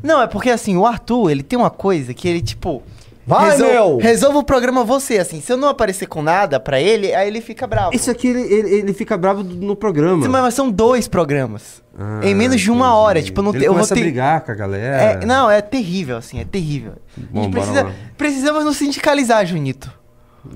Não, 0.00 0.22
é 0.22 0.28
porque 0.28 0.48
assim, 0.48 0.76
o 0.76 0.86
Arthur, 0.86 1.30
ele 1.30 1.42
tem 1.42 1.58
uma 1.58 1.70
coisa 1.70 2.14
que 2.14 2.28
ele, 2.28 2.40
tipo. 2.40 2.84
Vai, 3.26 3.56
meu! 3.56 3.98
Resolva 3.98 4.38
o 4.38 4.44
programa 4.44 4.84
você, 4.84 5.18
assim. 5.18 5.40
Se 5.40 5.52
eu 5.52 5.56
não 5.56 5.68
aparecer 5.68 6.06
com 6.06 6.22
nada 6.22 6.60
pra 6.60 6.80
ele, 6.80 7.12
aí 7.14 7.26
ele 7.26 7.40
fica 7.40 7.66
bravo. 7.66 7.94
Isso 7.96 8.08
aqui, 8.12 8.28
ele, 8.28 8.40
ele, 8.42 8.74
ele 8.76 8.92
fica 8.92 9.16
bravo 9.16 9.42
no 9.42 9.74
programa. 9.74 10.22
Sim, 10.24 10.28
mas 10.28 10.54
são 10.54 10.70
dois 10.70 11.08
programas. 11.08 11.82
Ah, 11.98 12.20
em 12.22 12.32
menos 12.32 12.60
de 12.60 12.70
uma 12.70 12.94
hora. 12.94 13.20
Tipo, 13.20 13.40
eu 13.40 13.44
não 13.44 13.50
Ele 13.52 13.58
te- 13.60 13.64
eu 13.66 13.72
vou 13.72 13.78
começa 13.80 13.94
ter... 13.96 14.00
a 14.00 14.04
brigar 14.04 14.40
com 14.40 14.52
a 14.52 14.54
galera. 14.54 14.96
É, 15.20 15.26
não, 15.26 15.50
é 15.50 15.60
terrível, 15.60 16.16
assim, 16.16 16.38
é 16.40 16.44
terrível. 16.44 16.92
Bom, 17.16 17.40
a 17.40 17.42
gente 17.42 17.52
bora 17.52 17.64
precisa, 17.66 17.82
lá. 17.84 17.92
precisamos 18.16 18.64
nos 18.64 18.76
sindicalizar, 18.76 19.44
Junito. 19.46 19.92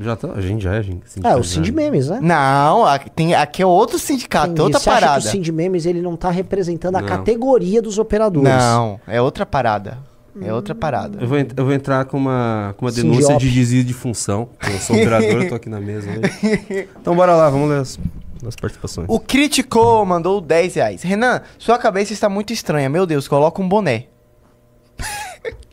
Já 0.01 0.17
tá, 0.17 0.33
a 0.35 0.41
gente 0.41 0.63
já 0.65 0.75
é, 0.75 0.83
gente. 0.83 1.03
É, 1.23 1.37
o 1.37 1.45
Cindy 1.45 1.71
Memes, 1.71 2.09
né? 2.09 2.19
Não, 2.21 2.85
aqui, 2.85 3.09
tem, 3.11 3.35
aqui 3.35 3.63
é 3.63 3.67
outro 3.67 3.99
sindicato, 3.99 4.47
Entendi. 4.49 4.63
outra 4.63 4.81
Você 4.81 4.91
acha 4.91 5.01
parada. 5.01 5.21
que 5.23 5.29
o 5.29 5.31
Cindy 5.31 5.53
Memes 5.53 5.87
ele 5.87 6.03
não 6.03 6.17
tá 6.17 6.29
representando 6.31 6.97
a 6.97 7.01
Não. 7.01 7.09
categoria 7.09 7.81
dos 7.81 7.97
operadores? 7.99 8.49
Não, 8.49 8.99
é 9.07 9.21
outra 9.23 9.47
parada. 9.47 9.99
É 10.43 10.53
outra 10.53 10.75
parada. 10.75 11.19
Eu 11.21 11.27
vou, 11.29 11.39
ent- 11.39 11.53
eu 11.57 11.65
vou 11.65 11.73
entrar 11.73 12.05
com 12.05 12.17
uma, 12.19 12.75
com 12.77 12.85
uma 12.85 12.93
Sim, 12.93 13.03
denúncia 13.03 13.37
de 13.39 13.51
desvio 13.51 13.83
de 13.85 13.95
função. 13.95 14.51
Eu 14.71 14.79
sou 14.81 14.95
operador, 14.97 15.43
eu 15.43 15.49
tô 15.49 15.55
aqui 15.55 15.69
na 15.71 15.81
mesa 15.81 16.09
hoje. 16.11 16.89
Então 17.01 17.15
bora 17.17 17.35
lá, 17.35 17.49
vamos 17.49 17.71
ler 17.71 17.79
as, 17.81 17.99
as 18.47 18.55
participações. 18.57 19.07
O 19.09 19.19
Criticou 19.19 20.05
mandou 20.05 20.41
10 20.43 20.75
reais. 20.75 21.03
Renan, 21.03 21.41
sua 21.59 21.79
cabeça 21.79 22.13
está 22.13 22.29
muito 22.29 22.53
estranha. 22.53 22.89
Meu 22.91 23.07
Deus, 23.07 23.27
coloca 23.27 23.63
um 23.63 23.69
boné. 23.69 24.07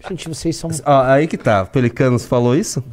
Gente, 0.07 0.29
vocês 0.29 0.55
são. 0.55 0.69
Ó, 0.85 1.01
aí 1.03 1.27
que 1.27 1.37
tá, 1.37 1.65
Pelicanos 1.65 2.25
falou 2.25 2.55
isso? 2.55 2.83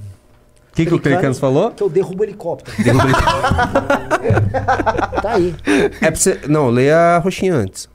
O 0.71 0.73
que, 0.73 0.87
que 0.87 0.95
o 0.95 1.01
Pelicanos 1.01 1.39
falou? 1.39 1.73
Que 1.73 1.83
eu 1.83 1.91
derrubo 1.91 2.23
o 2.23 2.25
helicóptero. 2.25 2.83
Derruba 2.83 3.05
ele. 3.05 3.13
tá 5.21 5.33
aí. 5.33 5.55
É 6.01 6.11
pra 6.11 6.15
você. 6.15 6.41
Não, 6.49 6.71
leia 6.71 7.17
a 7.17 7.19
roxinha 7.19 7.55
antes. 7.55 7.85
O 7.87 7.91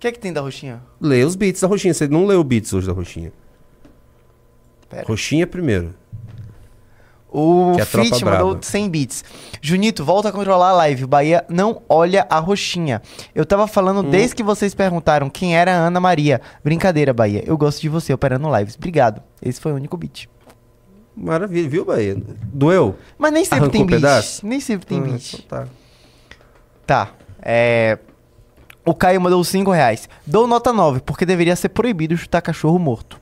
que 0.00 0.08
é 0.08 0.12
que 0.12 0.18
tem 0.18 0.32
da 0.32 0.40
roxinha? 0.40 0.82
Leia 1.00 1.26
os 1.26 1.36
beats 1.36 1.60
da 1.60 1.68
roxinha. 1.68 1.94
Você 1.94 2.08
não 2.08 2.26
leu 2.26 2.40
o 2.40 2.44
beats 2.44 2.72
hoje 2.72 2.86
da 2.86 2.92
roxinha. 2.92 3.32
Pera. 4.88 5.04
Roxinha 5.06 5.46
primeiro. 5.46 5.94
O 7.32 7.74
Que 7.76 7.82
é 7.82 7.84
Fit 7.84 8.24
mandou 8.24 8.58
100 8.60 8.90
bits. 8.90 9.24
Junito, 9.62 10.04
volta 10.04 10.30
a 10.30 10.32
controlar 10.32 10.70
a 10.70 10.72
live. 10.72 11.04
O 11.04 11.06
Bahia 11.06 11.44
não 11.48 11.80
olha 11.88 12.26
a 12.28 12.40
roxinha. 12.40 13.00
Eu 13.32 13.46
tava 13.46 13.68
falando 13.68 14.00
Hum. 14.04 14.10
desde 14.10 14.34
que 14.34 14.42
vocês 14.42 14.74
perguntaram 14.74 15.30
quem 15.30 15.56
era 15.56 15.70
a 15.72 15.86
Ana 15.86 16.00
Maria. 16.00 16.40
Brincadeira, 16.64 17.12
Bahia. 17.12 17.44
Eu 17.46 17.56
gosto 17.56 17.80
de 17.80 17.88
você 17.88 18.12
operando 18.12 18.52
lives. 18.58 18.74
Obrigado. 18.74 19.22
Esse 19.40 19.60
foi 19.60 19.70
o 19.70 19.76
único 19.76 19.96
beat. 19.96 20.28
Maravilha, 21.22 21.68
viu, 21.68 21.84
Bahia? 21.84 22.16
Doeu? 22.52 22.96
Mas 23.18 23.32
nem 23.32 23.44
sempre 23.44 23.58
Arrancou 23.58 23.72
tem 23.72 23.82
um 23.82 23.86
beat. 23.86 24.00
pedaço? 24.00 24.46
Nem 24.46 24.58
sempre 24.60 24.86
tem 24.86 24.98
Ah, 24.98 25.02
beat. 25.02 25.34
então 25.34 25.46
tá. 25.48 25.68
Tá. 26.86 27.10
É. 27.42 27.98
O 28.86 28.94
Caio 28.94 29.20
mandou 29.20 29.44
5 29.44 29.70
reais. 29.70 30.08
Dou 30.26 30.46
nota 30.46 30.72
9, 30.72 31.00
porque 31.00 31.26
deveria 31.26 31.54
ser 31.54 31.68
proibido 31.68 32.16
chutar 32.16 32.40
cachorro 32.40 32.78
morto. 32.78 33.20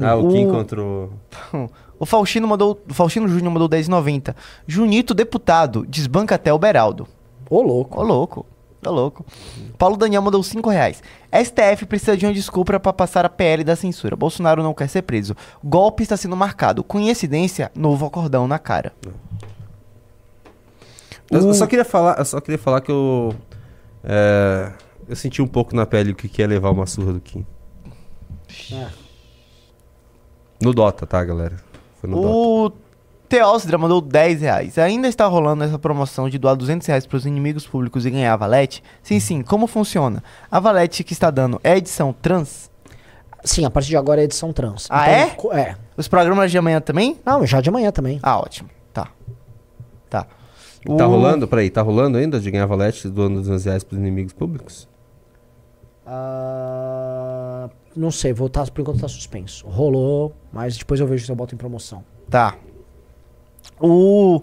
Ah, 0.00 0.16
o 0.16 0.28
que 0.28 0.38
encontrou. 0.38 1.12
O 2.00 2.06
Faustino 2.06 2.48
mandou. 2.48 2.82
O 2.88 2.94
Faustino 2.94 3.28
Júnior 3.28 3.52
mandou 3.52 3.68
10,90. 3.68 4.34
Junito, 4.66 5.12
deputado, 5.12 5.84
desbanca 5.86 6.34
até 6.36 6.50
o 6.50 6.58
Beraldo. 6.58 7.06
Ô, 7.50 7.60
louco. 7.60 8.00
Ô, 8.00 8.02
louco. 8.02 8.46
Ô, 8.84 8.90
louco. 8.90 9.24
Paulo 9.76 9.96
Daniel 9.96 10.22
mandou 10.22 10.42
5 10.42 10.70
reais. 10.70 11.02
STF 11.32 11.84
precisa 11.86 12.16
de 12.16 12.24
uma 12.26 12.32
desculpa 12.32 12.80
para 12.80 12.92
passar 12.92 13.24
a 13.24 13.28
PL 13.28 13.62
da 13.62 13.76
censura. 13.76 14.16
Bolsonaro 14.16 14.62
não 14.62 14.72
quer 14.72 14.88
ser 14.88 15.02
preso. 15.02 15.36
Golpe 15.62 16.02
está 16.02 16.16
sendo 16.16 16.34
marcado. 16.36 16.82
Coincidência, 16.82 17.70
novo 17.74 18.06
acordão 18.06 18.48
na 18.48 18.58
cara. 18.58 18.92
Eu, 21.30 21.40
eu 21.40 21.48
O- 21.48 21.54
só 21.54 21.66
queria 21.66 21.84
falar, 21.84 22.18
eu 22.18 22.24
só 22.24 22.40
queria 22.40 22.58
falar 22.58 22.80
que 22.80 22.90
eu. 22.90 23.34
é, 24.02 24.72
eu 25.08 25.14
senti 25.14 25.40
um 25.42 25.46
pouco 25.46 25.76
na 25.76 25.84
pele 25.86 26.12
o 26.12 26.14
que 26.14 26.42
é 26.42 26.46
levar 26.46 26.70
uma 26.70 26.86
surra 26.86 27.12
do 27.12 27.20
Kim. 27.20 27.44
No 30.62 30.72
Dota, 30.74 31.06
tá, 31.06 31.22
galera? 31.24 31.56
Foi 32.00 32.08
no 32.10 32.20
Dota. 32.20 32.76
O 33.30 33.36
Teosdra 33.38 33.78
mandou 33.78 34.00
10 34.00 34.40
reais. 34.40 34.76
Ainda 34.76 35.06
está 35.06 35.24
rolando 35.28 35.62
essa 35.62 35.78
promoção 35.78 36.28
de 36.28 36.36
doar 36.36 36.56
200 36.56 36.84
reais 36.88 37.06
para 37.06 37.16
os 37.16 37.24
inimigos 37.24 37.64
públicos 37.64 38.04
e 38.04 38.10
ganhar 38.10 38.32
a 38.32 38.36
Valete? 38.36 38.82
Sim, 39.04 39.20
sim. 39.20 39.40
Como 39.42 39.68
funciona? 39.68 40.20
A 40.50 40.58
Valete 40.58 41.04
que 41.04 41.12
está 41.12 41.30
dando 41.30 41.60
é 41.62 41.76
edição 41.76 42.12
trans? 42.12 42.68
Sim, 43.44 43.64
a 43.64 43.70
partir 43.70 43.90
de 43.90 43.96
agora 43.96 44.20
é 44.20 44.24
edição 44.24 44.52
trans. 44.52 44.88
Ah, 44.90 45.04
Então, 45.28 45.52
é? 45.52 45.60
É. 45.60 45.76
Os 45.96 46.08
programas 46.08 46.50
de 46.50 46.58
amanhã 46.58 46.80
também? 46.80 47.20
Não, 47.24 47.46
já 47.46 47.60
de 47.60 47.68
amanhã 47.68 47.92
também. 47.92 48.18
Ah, 48.20 48.36
ótimo. 48.40 48.68
Tá. 48.92 49.06
Tá. 50.10 50.24
Tá 50.98 51.06
O- 51.06 51.10
rolando? 51.10 51.46
Peraí, 51.46 51.70
tá 51.70 51.82
rolando 51.82 52.18
ainda 52.18 52.40
de 52.40 52.50
ganhar 52.50 52.66
valete 52.66 53.08
doando 53.08 53.36
200 53.36 53.64
reais 53.64 53.84
pros 53.84 54.00
inimigos 54.00 54.32
públicos? 54.32 54.88
Ah, 56.04 57.70
não 57.94 58.10
sei, 58.10 58.32
vou 58.32 58.48
tá, 58.48 58.66
por 58.66 58.80
enquanto 58.80 59.00
tá 59.02 59.06
suspenso. 59.08 59.68
Rolou, 59.68 60.34
mas 60.52 60.76
depois 60.76 60.98
eu 60.98 61.06
vejo 61.06 61.24
se 61.24 61.30
eu 61.30 61.36
boto 61.36 61.54
em 61.54 61.58
promoção. 61.58 62.02
Tá. 62.28 62.56
O 63.80 64.42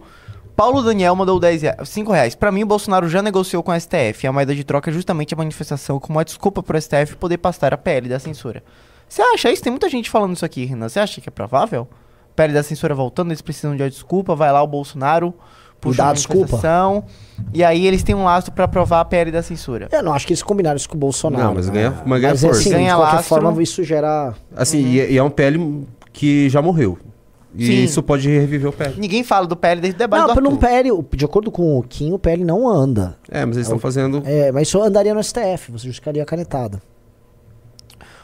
Paulo 0.55 0.81
Daniel 0.81 1.15
mandou 1.15 1.39
10 1.39 1.61
reais, 1.61 1.89
5 1.89 2.11
reais. 2.11 2.35
Pra 2.35 2.51
mim, 2.51 2.63
o 2.63 2.65
Bolsonaro 2.65 3.07
já 3.07 3.21
negociou 3.21 3.61
com 3.61 3.71
a 3.71 3.79
STF. 3.79 4.25
A 4.27 4.31
moeda 4.33 4.55
de 4.55 4.63
troca 4.63 4.89
é 4.89 4.93
justamente 4.93 5.33
a 5.33 5.37
manifestação 5.37 5.99
como 5.99 6.17
uma 6.17 6.25
desculpa 6.25 6.63
pro 6.63 6.79
STF 6.81 7.15
poder 7.17 7.37
passar 7.37 7.73
a 7.73 7.77
PL 7.77 8.09
da 8.09 8.19
censura. 8.19 8.63
Você 9.07 9.21
acha 9.21 9.51
isso? 9.51 9.61
Tem 9.63 9.71
muita 9.71 9.87
gente 9.89 10.09
falando 10.09 10.35
isso 10.35 10.43
aqui, 10.43 10.65
Renan. 10.65 10.89
Você 10.89 10.99
acha 10.99 11.21
que 11.21 11.29
é 11.29 11.31
provável? 11.31 11.87
PL 12.35 12.53
da 12.53 12.61
censura 12.63 12.93
voltando, 12.93 13.29
eles 13.29 13.41
precisam 13.41 13.75
de 13.75 13.81
uma 13.83 13.89
desculpa. 13.89 14.35
Vai 14.35 14.51
lá 14.51 14.61
o 14.61 14.67
Bolsonaro, 14.67 15.33
puxa 15.79 15.97
dá 16.03 16.09
a 16.09 16.13
desculpa? 16.13 16.59
E 17.53 17.63
aí 17.63 17.85
eles 17.87 18.03
têm 18.03 18.13
um 18.15 18.25
lastro 18.25 18.51
pra 18.53 18.65
aprovar 18.65 18.99
a 18.99 19.05
PL 19.05 19.31
da 19.31 19.41
censura. 19.41 19.87
Eu 19.91 20.03
não 20.03 20.13
acho 20.13 20.25
que 20.27 20.33
eles 20.33 20.43
combinaram 20.43 20.75
isso 20.77 20.89
com 20.89 20.95
o 20.95 20.99
Bolsonaro. 20.99 21.43
Não, 21.45 21.53
mas 21.53 21.69
ganha- 21.69 21.91
né? 21.91 22.01
mas 22.05 22.21
ganha 22.21 22.33
mas 22.33 22.41
força. 22.41 22.59
assim, 22.61 22.69
Ganha 22.71 22.89
de 22.89 22.95
qualquer 22.95 23.15
lastro. 23.15 23.29
forma, 23.41 23.63
isso 23.63 23.83
gera. 23.83 24.33
Assim, 24.55 24.79
e, 24.85 24.99
é- 24.99 25.11
e 25.11 25.17
é 25.17 25.23
um 25.23 25.29
PL 25.29 25.87
que 26.11 26.49
já 26.49 26.61
morreu. 26.61 26.97
E 27.57 27.65
Sim. 27.65 27.83
isso 27.83 28.03
pode 28.03 28.29
reviver 28.29 28.69
o 28.69 28.73
PL. 28.73 28.93
Ninguém 28.99 29.23
fala 29.23 29.47
do 29.47 29.55
PL 29.55 29.81
desde 29.81 29.95
o 29.95 29.99
debate 29.99 30.21
Não, 30.21 30.27
do 30.27 30.33
pelo. 30.35 30.57
PL, 30.57 30.89
de 31.15 31.25
acordo 31.25 31.49
com 31.49 31.79
o 31.79 31.81
Kim, 31.81 32.13
o 32.13 32.19
PL 32.19 32.43
não 32.45 32.69
anda. 32.69 33.17
É, 33.29 33.43
mas 33.43 33.57
eles 33.57 33.67
estão 33.67 33.79
fazendo. 33.79 34.21
É, 34.25 34.51
mas 34.51 34.67
isso 34.67 34.81
andaria 34.81 35.13
no 35.13 35.23
STF, 35.23 35.71
você 35.71 35.87
justificaria 35.87 36.21
a 36.21 36.25
canetada. 36.25 36.79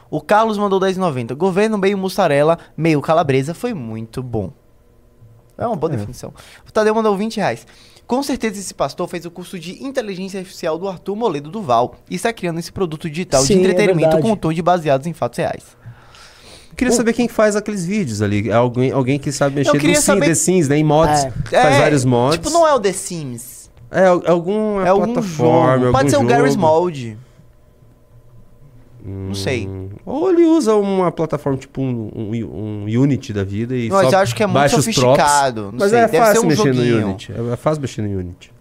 O 0.10 0.22
Carlos 0.22 0.60
mandou 0.60 0.80
10,90. 0.80 1.34
Governo 1.34 1.76
meio 1.76 1.98
mussarela, 1.98 2.60
meio 2.78 3.02
calabresa, 3.02 3.56
foi 3.56 3.74
muito 3.74 4.22
bom. 4.22 4.52
É 5.58 5.66
uma 5.66 5.76
boa 5.76 5.90
definição. 5.90 6.32
O 6.68 6.72
Tadeu 6.72 6.94
mandou 6.94 7.18
20 7.18 7.38
reais. 7.38 7.66
Com 8.06 8.22
certeza 8.22 8.60
esse 8.60 8.74
pastor 8.74 9.08
fez 9.08 9.26
o 9.26 9.32
curso 9.32 9.58
de 9.58 9.84
inteligência 9.84 10.40
artificial 10.40 10.78
do 10.78 10.88
Arthur 10.88 11.16
Moledo 11.16 11.50
Duval 11.50 11.96
e 12.10 12.16
está 12.16 12.32
criando 12.32 12.60
esse 12.60 12.72
produto 12.72 13.10
digital 13.10 13.42
Sim, 13.42 13.56
de 13.56 13.60
é 13.60 13.64
entretenimento 13.64 14.02
verdade. 14.02 14.22
com 14.22 14.32
um 14.32 14.36
tom 14.36 14.54
de 14.54 14.62
baseados 14.62 15.08
em 15.08 15.14
fatos 15.14 15.38
reais. 15.40 15.78
Eu 16.74 16.78
queria 16.78 16.94
saber 16.94 17.14
quem 17.14 17.28
faz 17.28 17.56
aqueles 17.56 17.86
vídeos 17.86 18.22
ali. 18.22 18.50
É 18.50 18.54
alguém, 18.54 18.92
alguém 18.92 19.20
que 19.20 19.32
sabe 19.32 19.56
mexer 19.56 19.72
no 19.78 19.96
saber- 20.02 20.26
The 20.26 20.34
Sims, 20.36 20.68
né? 20.68 20.78
Em 20.78 20.84
mods. 20.84 21.24
É. 21.26 21.32
Faz 21.62 21.76
É, 21.76 21.80
vários 21.80 22.04
mods. 22.04 22.38
Tipo, 22.40 22.50
não 22.50 22.68
é 22.68 22.74
o 22.74 22.80
The 22.80 22.92
Sims. 22.92 23.70
É, 23.92 24.08
al- 24.08 24.24
alguma 24.26 24.84
É 24.86 24.90
algum 24.90 25.14
plataforma, 25.14 25.80
jogo. 25.86 25.92
Pode 25.92 26.10
ser 26.10 26.16
o 26.18 26.20
jogo. 26.22 26.30
Garry's 26.32 26.56
Mold. 26.56 27.18
Não 29.06 29.34
sei. 29.36 29.68
Ou 30.06 30.30
ele 30.32 30.46
usa 30.46 30.76
uma 30.76 31.12
plataforma 31.12 31.58
tipo 31.58 31.82
um, 31.82 32.10
um- 32.16 32.86
um 32.86 33.02
Unity 33.02 33.34
da 33.34 33.44
vida 33.44 33.76
e 33.76 33.90
Mas 33.90 34.08
só 34.10 34.14
eu 34.14 34.20
acho 34.20 34.34
que 34.36 34.42
é 34.44 34.48
muito 34.48 34.70
sofisticado, 34.70 35.72
Mas 35.78 35.90
sei, 35.90 36.00
é 36.00 36.02
deve 36.08 36.18
fácil 36.18 36.34
ser 36.34 36.40
um 36.46 36.50
mexer 36.50 36.74
joguinho. 36.74 37.00
no 37.02 37.08
Unity. 37.08 37.32
É, 37.34 37.54
é 37.54 37.56
fácil 37.58 37.82
mexer 37.82 38.02
no 38.02 38.18
Unity. 38.20 38.53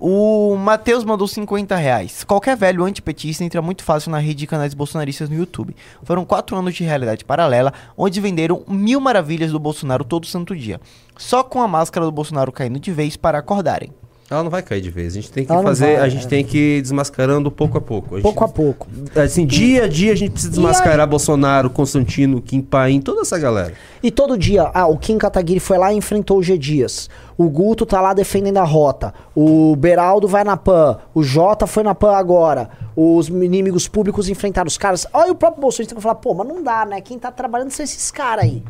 O 0.00 0.54
Matheus 0.56 1.02
mandou 1.02 1.26
50 1.26 1.74
reais. 1.74 2.22
Qualquer 2.22 2.56
velho 2.56 2.84
antipetista 2.84 3.42
entra 3.42 3.60
muito 3.60 3.82
fácil 3.82 4.12
na 4.12 4.18
rede 4.18 4.36
de 4.36 4.46
canais 4.46 4.72
bolsonaristas 4.72 5.28
no 5.28 5.36
YouTube. 5.36 5.74
Foram 6.04 6.24
quatro 6.24 6.56
anos 6.56 6.74
de 6.74 6.84
realidade 6.84 7.24
paralela, 7.24 7.72
onde 7.96 8.20
venderam 8.20 8.62
mil 8.68 9.00
maravilhas 9.00 9.50
do 9.50 9.58
Bolsonaro 9.58 10.04
todo 10.04 10.24
santo 10.24 10.54
dia. 10.54 10.80
Só 11.16 11.42
com 11.42 11.60
a 11.60 11.66
máscara 11.66 12.06
do 12.06 12.12
Bolsonaro 12.12 12.52
caindo 12.52 12.78
de 12.78 12.92
vez 12.92 13.16
para 13.16 13.38
acordarem. 13.38 13.92
Ela 14.30 14.42
não 14.42 14.50
vai 14.50 14.62
cair 14.62 14.82
de 14.82 14.90
vez. 14.90 15.14
A 15.14 15.16
gente 15.16 15.32
tem 15.32 15.44
que 15.44 15.50
Ela 15.50 15.62
não 15.62 15.68
fazer, 15.68 15.96
vai, 15.96 16.04
a 16.04 16.08
gente 16.08 16.26
é. 16.26 16.28
tem 16.28 16.44
que 16.44 16.58
ir 16.58 16.82
desmascarando 16.82 17.50
pouco 17.50 17.78
a 17.78 17.80
pouco. 17.80 18.16
A 18.16 18.20
Pouco 18.20 18.40
gente, 18.44 18.50
a 18.50 18.54
pouco. 18.54 18.86
Assim, 19.16 19.46
dia 19.46 19.84
a 19.84 19.88
dia 19.88 20.12
a 20.12 20.14
gente 20.14 20.32
precisa 20.32 20.50
desmascarar 20.50 21.06
Bolsonaro, 21.08 21.70
Constantino, 21.70 22.42
Kim 22.42 22.60
Paim, 22.60 23.00
toda 23.00 23.22
essa 23.22 23.38
galera. 23.38 23.72
E 24.02 24.10
todo 24.10 24.36
dia, 24.36 24.70
ah, 24.74 24.86
o 24.86 24.98
Kim 24.98 25.16
Kataguiri 25.16 25.60
foi 25.60 25.78
lá 25.78 25.92
e 25.94 25.96
enfrentou 25.96 26.38
o 26.38 26.42
G 26.42 26.58
Dias. 26.58 27.08
O 27.38 27.48
Guto 27.48 27.86
tá 27.86 28.02
lá 28.02 28.12
defendendo 28.12 28.58
a 28.58 28.64
rota. 28.64 29.14
O 29.34 29.74
Beraldo 29.76 30.28
vai 30.28 30.44
na 30.44 30.58
PAN. 30.58 30.98
O 31.14 31.22
Jota 31.22 31.66
foi 31.66 31.82
na 31.82 31.94
PAN 31.94 32.12
agora. 32.12 32.68
Os 32.94 33.28
inimigos 33.28 33.88
públicos 33.88 34.28
enfrentaram 34.28 34.68
os 34.68 34.76
caras. 34.76 35.06
Olha 35.12 35.32
o 35.32 35.36
próprio 35.36 35.62
Bolsonaro 35.62 35.88
tem 35.88 35.96
que 35.96 36.02
falar, 36.02 36.16
pô, 36.16 36.34
mas 36.34 36.46
não 36.46 36.62
dá, 36.62 36.84
né? 36.84 37.00
Quem 37.00 37.18
tá 37.18 37.32
trabalhando 37.32 37.70
são 37.70 37.82
esses 37.82 38.10
caras 38.10 38.44
aí. 38.44 38.62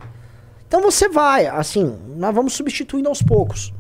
Então 0.69 0.83
você 0.83 1.09
vai, 1.09 1.47
assim, 1.47 1.97
nós 2.17 2.33
vamos 2.33 2.53
substituindo 2.53 3.09
aos 3.09 3.23
poucos. 3.23 3.73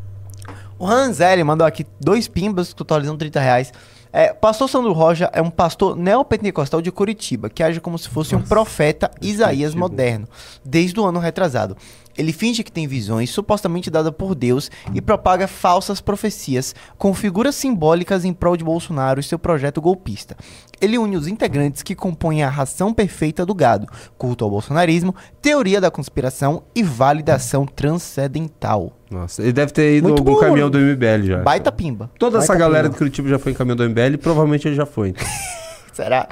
O 0.78 0.84
Ranzelli 0.84 1.42
mandou 1.42 1.66
aqui 1.66 1.84
dois 2.00 2.28
pimbas, 2.28 2.72
totalizando 2.72 3.18
30 3.18 3.40
reais. 3.40 3.72
É, 4.12 4.32
pastor 4.32 4.68
Sandro 4.68 4.92
Roja 4.92 5.28
é 5.34 5.42
um 5.42 5.50
pastor 5.50 5.96
neopentecostal 5.96 6.80
de 6.80 6.90
Curitiba, 6.90 7.50
que 7.50 7.62
age 7.62 7.80
como 7.80 7.98
se 7.98 8.08
fosse 8.08 8.34
um 8.34 8.40
profeta 8.40 9.10
Isaías 9.20 9.74
moderno, 9.74 10.26
desde 10.64 10.98
o 10.98 11.04
ano 11.04 11.18
retrasado. 11.18 11.76
Ele 12.18 12.32
finge 12.32 12.64
que 12.64 12.72
tem 12.72 12.86
visões 12.88 13.30
supostamente 13.30 13.88
dadas 13.90 14.12
por 14.12 14.34
Deus 14.34 14.70
e 14.92 15.00
propaga 15.00 15.46
falsas 15.46 16.00
profecias 16.00 16.74
com 16.98 17.14
figuras 17.14 17.54
simbólicas 17.54 18.24
em 18.24 18.32
prol 18.32 18.56
de 18.56 18.64
Bolsonaro 18.64 19.20
e 19.20 19.22
seu 19.22 19.38
projeto 19.38 19.80
golpista. 19.80 20.36
Ele 20.80 20.98
une 20.98 21.16
os 21.16 21.28
integrantes 21.28 21.82
que 21.82 21.94
compõem 21.94 22.42
a 22.42 22.48
ração 22.48 22.92
perfeita 22.92 23.46
do 23.46 23.54
gado, 23.54 23.86
culto 24.18 24.44
ao 24.44 24.50
bolsonarismo, 24.50 25.14
teoria 25.40 25.80
da 25.80 25.90
conspiração 25.90 26.64
e 26.74 26.82
validação 26.82 27.64
transcendental. 27.66 28.92
Nossa, 29.10 29.42
ele 29.42 29.52
deve 29.52 29.72
ter 29.72 29.96
ido 29.98 30.08
Muito 30.08 30.18
algum 30.20 30.34
bom. 30.34 30.40
caminhão 30.40 30.68
do 30.70 30.78
MBL 30.78 31.22
já. 31.26 31.38
Baita 31.42 31.70
pimba. 31.72 32.10
Toda 32.18 32.38
essa 32.38 32.48
Baita 32.48 32.58
galera 32.64 32.82
pimba. 32.84 32.92
de 32.94 32.98
Curitiba 32.98 33.28
já 33.28 33.38
foi 33.38 33.52
em 33.52 33.54
caminhão 33.54 33.76
do 33.76 33.84
MBL 33.88 34.14
e 34.14 34.16
provavelmente 34.18 34.66
ele 34.68 34.74
já 34.76 34.84
foi. 34.86 35.10
então. 35.10 35.26
Será? 35.92 36.28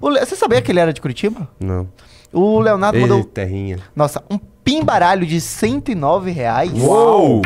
O 0.00 0.08
Le- 0.08 0.24
Você 0.24 0.36
sabia 0.36 0.60
que 0.62 0.70
ele 0.72 0.80
era 0.80 0.92
de 0.92 1.00
Curitiba? 1.00 1.48
Não. 1.60 1.88
O 2.32 2.60
Leonardo 2.60 2.96
Ei, 2.98 3.02
mandou. 3.02 3.24
terrinha. 3.24 3.78
Nossa, 3.96 4.22
um 4.30 4.38
pimbaralho 4.72 5.24
de 5.24 5.40
109 5.40 6.30
reais. 6.30 6.70
Uou! 6.74 7.40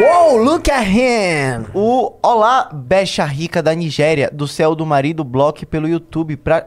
Uou, 0.00 0.36
look 0.38 0.70
at 0.70 0.86
him! 0.86 1.66
O 1.74 2.12
Olá 2.22 2.70
Becha 2.72 3.24
Rica 3.24 3.60
da 3.60 3.74
Nigéria, 3.74 4.30
do 4.32 4.46
céu 4.46 4.76
do 4.76 4.86
marido, 4.86 5.24
bloque 5.24 5.66
pelo 5.66 5.88
YouTube 5.88 6.36
pra, 6.36 6.64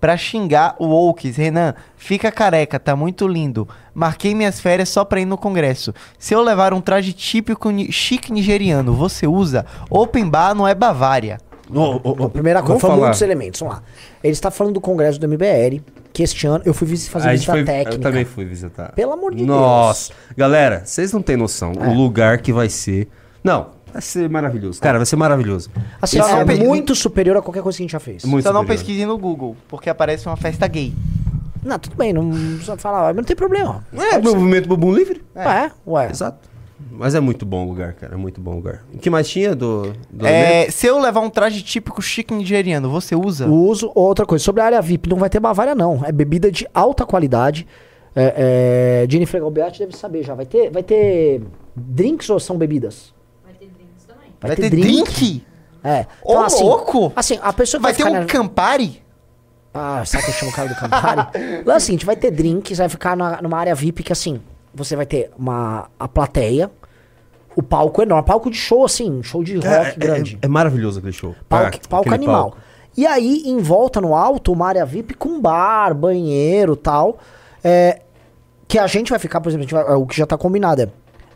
pra 0.00 0.16
xingar 0.16 0.76
o 0.78 0.86
Oaks. 0.86 1.36
Renan, 1.36 1.74
fica 1.96 2.30
careca, 2.30 2.78
tá 2.78 2.94
muito 2.94 3.26
lindo. 3.26 3.66
Marquei 3.92 4.36
minhas 4.36 4.60
férias 4.60 4.88
só 4.88 5.04
pra 5.04 5.20
ir 5.20 5.24
no 5.24 5.36
congresso. 5.36 5.92
Se 6.16 6.32
eu 6.32 6.40
levar 6.40 6.72
um 6.72 6.80
traje 6.80 7.12
típico 7.12 7.70
ni- 7.70 7.90
chique 7.90 8.32
nigeriano, 8.32 8.94
você 8.94 9.26
usa? 9.26 9.66
Open 9.90 10.28
bar 10.28 10.54
não 10.54 10.68
é 10.68 10.76
Bavária. 10.76 11.38
Bom, 11.68 11.98
primeira 12.32 12.60
coisa, 12.60 12.68
vamos 12.74 12.80
foram 12.80 12.94
falar. 12.94 13.06
muitos 13.08 13.22
elementos. 13.22 13.58
Vamos 13.58 13.74
lá. 13.76 13.82
Ele 14.22 14.32
está 14.32 14.48
falando 14.48 14.74
do 14.74 14.80
congresso 14.80 15.18
do 15.18 15.26
MBL, 15.26 15.80
que 16.12 16.22
este 16.22 16.46
ano 16.46 16.62
eu 16.64 16.74
fui 16.74 16.86
fazer 16.96 17.28
A 17.28 17.30
gente 17.36 17.40
visita 17.40 17.52
foi- 17.52 17.64
técnica. 17.64 17.96
Eu 17.96 18.00
também 18.00 18.24
fui 18.24 18.44
visitar. 18.44 18.92
Pelo 18.92 19.12
amor 19.12 19.34
de 19.34 19.44
Nossa. 19.44 20.12
Galera, 20.36 20.82
vocês 20.84 21.12
não 21.12 21.22
têm 21.22 21.36
noção. 21.36 21.72
É. 21.80 21.86
O 21.88 21.94
lugar 21.94 22.38
que 22.38 22.52
vai 22.52 22.68
ser. 22.68 23.08
Não, 23.44 23.68
vai 23.92 24.02
ser 24.02 24.28
maravilhoso. 24.28 24.80
Cara, 24.80 24.98
vai 24.98 25.06
ser 25.06 25.16
maravilhoso. 25.16 25.70
Assim, 26.02 26.18
é 26.20 26.44
pe- 26.44 26.56
muito 26.64 26.94
superior 26.94 27.36
a 27.36 27.42
qualquer 27.42 27.62
coisa 27.62 27.76
que 27.78 27.82
a 27.82 27.84
gente 27.84 27.92
já 27.92 28.00
fez. 28.00 28.24
Muito 28.24 28.44
Só 28.44 28.52
não 28.52 28.64
pesquise 28.64 29.06
no 29.06 29.16
Google, 29.16 29.56
porque 29.68 29.88
aparece 29.88 30.26
uma 30.26 30.36
festa 30.36 30.66
gay. 30.66 30.92
Não, 31.62 31.78
tudo 31.78 31.94
bem, 31.94 32.12
não 32.12 32.28
precisa 32.30 32.76
falar, 32.76 33.08
mas 33.08 33.16
não 33.16 33.22
tem 33.24 33.36
problema. 33.36 33.84
É, 33.92 34.18
movimento 34.18 34.66
Bumbum 34.68 34.92
Livre? 34.94 35.22
É, 35.36 35.70
ué. 35.86 36.08
Exato. 36.10 36.49
Mas 36.90 37.14
é 37.14 37.20
muito 37.20 37.46
bom 37.46 37.64
o 37.64 37.68
lugar, 37.68 37.94
cara. 37.94 38.14
É 38.14 38.16
muito 38.16 38.40
bom 38.40 38.52
o 38.52 38.56
lugar. 38.56 38.84
O 38.92 38.98
que 38.98 39.08
mais 39.08 39.28
tinha 39.28 39.54
do, 39.54 39.92
do 40.10 40.26
É, 40.26 40.70
se 40.70 40.86
eu 40.86 40.98
levar 40.98 41.20
um 41.20 41.30
traje 41.30 41.62
típico 41.62 42.02
chique 42.02 42.34
nigeriano, 42.34 42.90
você 42.90 43.14
usa? 43.14 43.46
Uso, 43.46 43.90
outra 43.94 44.26
coisa, 44.26 44.44
sobre 44.44 44.60
a 44.62 44.66
área 44.66 44.82
VIP, 44.82 45.08
não 45.08 45.16
vai 45.16 45.30
ter 45.30 45.40
Bavária, 45.40 45.74
não. 45.74 46.04
É 46.04 46.12
bebida 46.12 46.50
de 46.50 46.66
alta 46.74 47.06
qualidade. 47.06 47.66
É, 48.14 49.04
é, 49.04 49.10
Jennifer 49.10 49.40
Galbeatti 49.40 49.78
deve 49.78 49.96
saber 49.96 50.24
já. 50.24 50.34
Vai 50.34 50.46
ter, 50.46 50.70
vai 50.70 50.82
ter 50.82 51.42
drinks 51.76 52.28
ou 52.28 52.40
são 52.40 52.58
bebidas? 52.58 53.14
Vai 54.40 54.56
ter 54.56 54.70
drink? 54.70 55.44
É. 55.84 56.06
Ô, 56.22 56.34
louco! 56.62 57.12
Assim, 57.16 57.38
a 57.42 57.52
pessoa 57.52 57.78
que 57.78 57.82
Vai 57.84 57.94
ter 57.94 58.04
um 58.04 58.12
na- 58.12 58.24
Campari? 58.24 59.02
Ah, 59.72 60.02
sabe 60.04 60.24
que 60.24 60.30
eu 60.30 60.34
chamo 60.34 60.50
o 60.50 60.54
cara 60.54 60.68
do 60.68 60.74
Campari? 60.74 61.20
Lá 61.64 61.74
é 61.74 61.76
o 61.76 61.80
seguinte, 61.80 62.04
vai 62.04 62.16
ter 62.16 62.30
drinks, 62.30 62.78
vai 62.78 62.88
ficar 62.88 63.16
na- 63.16 63.40
numa 63.40 63.56
área 63.58 63.74
VIP 63.74 64.02
que 64.02 64.12
assim, 64.12 64.40
você 64.74 64.96
vai 64.96 65.06
ter 65.06 65.30
uma, 65.38 65.88
a 65.98 66.08
plateia, 66.08 66.70
o 67.56 67.62
palco 67.62 68.00
enorme, 68.02 68.26
palco 68.26 68.50
de 68.50 68.56
show 68.56 68.84
assim, 68.84 69.10
um 69.10 69.22
show 69.22 69.42
de 69.42 69.56
rock 69.56 69.66
É, 69.68 69.88
é- 69.90 69.94
grande. 69.96 70.38
é 70.40 70.48
maravilhoso 70.48 70.98
aquele 70.98 71.12
show. 71.12 71.34
Palco, 71.48 71.76
Ah, 71.84 71.88
palco 71.88 72.14
animal. 72.14 72.42
palco. 72.50 72.58
E 72.96 73.06
aí, 73.06 73.42
em 73.46 73.58
volta 73.58 74.00
no 74.00 74.14
alto, 74.14 74.52
uma 74.52 74.66
área 74.68 74.84
VIP 74.84 75.14
com 75.14 75.40
bar, 75.40 75.94
banheiro 75.94 76.74
tal. 76.76 77.18
É, 77.62 78.00
que 78.66 78.78
a 78.78 78.86
gente 78.86 79.10
vai 79.10 79.18
ficar, 79.18 79.40
por 79.40 79.48
exemplo, 79.48 79.66
vai- 79.70 79.84
o 79.94 80.06
que 80.06 80.16
já 80.16 80.26
tá 80.26 80.36
combinado 80.38 80.82
é. 80.82 80.88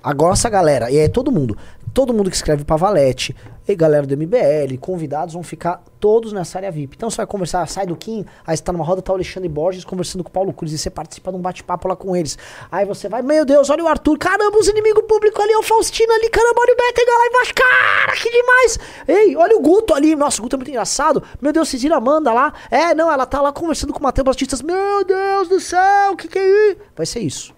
Agora 0.02 0.32
essa 0.34 0.48
galera, 0.50 0.90
e 0.90 0.98
é 0.98 1.08
todo 1.08 1.32
mundo, 1.32 1.56
todo 1.94 2.12
mundo 2.12 2.28
que 2.28 2.34
escreve 2.34 2.64
pra 2.64 2.74
Valete, 2.74 3.34
e 3.66 3.74
galera 3.74 4.06
do 4.06 4.14
MBL, 4.16 4.76
convidados 4.80 5.32
vão 5.32 5.42
ficar 5.42 5.82
todos 5.98 6.32
nessa 6.32 6.58
área 6.58 6.70
VIP. 6.70 6.96
Então 6.96 7.08
você 7.08 7.18
vai 7.18 7.26
conversar, 7.26 7.66
sai 7.66 7.86
do 7.86 7.96
Kim, 7.96 8.26
aí 8.46 8.54
você 8.54 8.62
tá 8.62 8.72
numa 8.72 8.84
roda, 8.84 9.00
tá 9.00 9.12
o 9.12 9.14
Alexandre 9.14 9.48
Borges 9.48 9.84
conversando 9.84 10.22
com 10.22 10.28
o 10.28 10.32
Paulo 10.32 10.52
Cruz, 10.52 10.72
e 10.72 10.76
você 10.76 10.90
participa 10.90 11.30
de 11.30 11.38
um 11.38 11.40
bate-papo 11.40 11.88
lá 11.88 11.96
com 11.96 12.14
eles. 12.14 12.36
Aí 12.70 12.84
você 12.84 13.08
vai, 13.08 13.22
meu 13.22 13.44
Deus, 13.44 13.70
olha 13.70 13.84
o 13.84 13.88
Arthur, 13.88 14.18
caramba, 14.18 14.58
os 14.58 14.68
inimigos 14.68 15.04
públicos 15.04 15.42
ali, 15.42 15.54
o 15.54 15.62
Faustino 15.62 16.12
ali, 16.12 16.28
caramba, 16.28 16.60
olha 16.60 16.74
o 16.74 16.76
Betega 16.76 17.12
lá 17.12 17.26
embaixo, 17.26 17.54
cara, 17.54 18.12
que 18.16 18.30
demais! 18.30 18.78
Ei, 19.08 19.36
olha 19.36 19.56
o 19.56 19.60
Guto 19.60 19.94
ali, 19.94 20.16
nossa, 20.16 20.40
o 20.40 20.42
Guto 20.42 20.56
é 20.56 20.58
muito 20.58 20.70
engraçado. 20.70 21.22
Meu 21.40 21.52
Deus, 21.52 21.68
vocês 21.68 21.80
viram 21.80 21.94
a 21.94 21.98
Amanda 21.98 22.32
lá? 22.32 22.52
É, 22.70 22.92
não, 22.94 23.10
ela 23.10 23.24
tá 23.24 23.40
lá 23.40 23.52
conversando 23.52 23.92
com 23.92 24.00
o 24.00 24.02
Matheus 24.02 24.26
Batistas, 24.26 24.60
meu 24.60 25.04
Deus 25.06 25.48
do 25.48 25.60
céu, 25.60 26.12
o 26.12 26.16
que 26.16 26.28
que 26.28 26.38
é 26.38 26.70
isso? 26.70 26.80
Vai 26.96 27.06
ser 27.06 27.20
isso. 27.20 27.54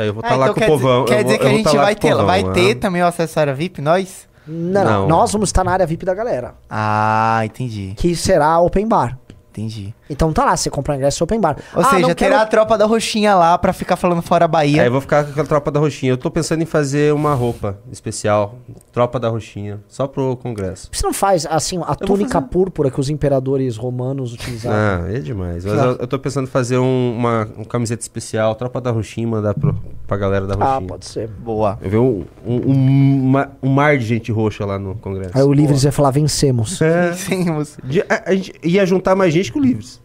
Aí 0.00 0.08
eu 0.08 0.14
vou 0.14 0.22
Ah, 0.24 0.26
estar 0.28 0.36
lá 0.36 0.44
então 0.46 0.54
com 0.54 0.60
quer 0.60 0.66
o 0.66 0.72
povão. 0.72 1.04
Dizer, 1.04 1.14
quer 1.14 1.20
eu 1.20 1.24
dizer 1.24 1.36
vou- 1.36 1.40
que 1.40 1.46
a 1.46 1.50
eu 1.52 1.56
gente 1.56 1.64
tá 1.72 1.82
vai 1.82 1.94
ter, 1.94 2.10
povão, 2.10 2.26
vai 2.26 2.40
é. 2.40 2.50
ter 2.50 2.74
também 2.76 3.02
o 3.02 3.06
acesso 3.06 3.38
à 3.38 3.42
área 3.42 3.54
VIP, 3.54 3.80
nós? 3.82 4.28
Não, 4.46 4.84
Não. 4.84 5.00
não, 5.02 5.08
nós 5.08 5.32
vamos 5.32 5.48
estar 5.50 5.62
na 5.62 5.72
área 5.72 5.86
VIP 5.86 6.04
da 6.04 6.14
galera, 6.14 6.54
Ah, 6.68 7.42
entendi. 7.44 7.92
que 7.96 8.16
será 8.16 8.58
open 8.60 8.88
bar. 8.88 9.16
Entendi. 9.60 9.94
Então 10.08 10.32
tá 10.32 10.44
lá, 10.44 10.56
você 10.56 10.68
compra 10.70 10.96
ingresso 10.96 11.22
open 11.22 11.40
bar. 11.40 11.56
Ou 11.74 11.82
Ah, 11.82 11.90
seja, 11.90 12.14
terá 12.14 12.36
a 12.36 12.38
quero- 12.40 12.50
tropa 12.50 12.76
da 12.78 12.86
roxinha 12.86 13.34
lá 13.34 13.56
pra 13.58 13.72
ficar 13.72 13.96
falando 13.96 14.22
fora 14.22 14.44
a 14.44 14.48
Bahia. 14.48 14.82
Aí 14.82 14.88
eu 14.88 14.92
vou 14.92 15.00
ficar 15.00 15.24
com 15.24 15.30
aquela 15.30 15.46
tropa 15.46 15.70
da 15.70 15.78
roxinha. 15.80 16.12
Eu 16.12 16.16
tô 16.18 16.30
pensando 16.30 16.62
em 16.62 16.66
fazer 16.66 17.12
uma 17.14 17.34
roupa 17.34 17.78
especial. 17.92 18.56
Tropa 18.92 19.20
da 19.20 19.28
roxinha. 19.28 19.80
Só 19.88 20.06
pro 20.06 20.36
congresso. 20.36 20.88
Você 20.92 21.04
não 21.06 21.12
faz, 21.12 21.46
assim, 21.46 21.78
a 21.82 21.86
vou 21.86 21.96
túnica 21.96 22.40
púrpura 22.42 22.90
que 22.90 22.98
os 22.98 23.08
imperadores 23.10 23.76
romanos 23.76 24.32
utilizavam? 24.32 24.76
Ah, 24.78 25.04
é 25.12 25.18
demais. 25.20 25.64
Mas 25.64 25.74
Claro. 25.74 25.90
eu, 25.92 25.96
eu 25.98 26.06
tô 26.06 26.18
pensando 26.18 26.44
em 26.44 26.50
fazer 26.50 26.78
um- 26.78 27.14
uma, 27.16 27.48
uma 27.56 27.64
camiseta 27.64 28.02
especial, 28.02 28.54
tropa 28.54 28.80
da 28.80 28.90
roxinha, 28.90 29.26
e 29.26 29.30
mandar 29.30 29.54
pro, 29.54 29.74
pra 30.06 30.16
galera 30.16 30.46
da 30.46 30.54
roxinha. 30.54 30.76
Ah, 30.76 30.80
pode 30.82 31.06
ser. 31.06 31.28
Boa. 31.28 31.78
Eu 31.82 31.90
vi 31.90 31.96
um, 31.98 32.24
um, 32.46 32.56
um, 32.56 33.46
um 33.62 33.68
mar 33.68 33.96
de 33.98 34.04
gente 34.04 34.32
roxa 34.32 34.64
lá 34.64 34.78
no 34.78 34.94
congresso. 34.96 35.30
Aí 35.36 35.42
o 35.42 35.52
Livres 35.52 35.84
ia 35.84 35.92
falar, 35.92 36.10
vencemos. 36.10 36.80
É. 36.80 37.10
Vencemos. 37.10 37.78
De- 37.84 38.00
a, 38.02 38.22
a 38.26 38.34
gente 38.34 38.52
ia 38.62 38.84
juntar 38.86 39.14
mais 39.14 39.32
gente 39.32 39.49
que 39.50 39.58
o 39.58 39.62
Livres. 39.62 40.00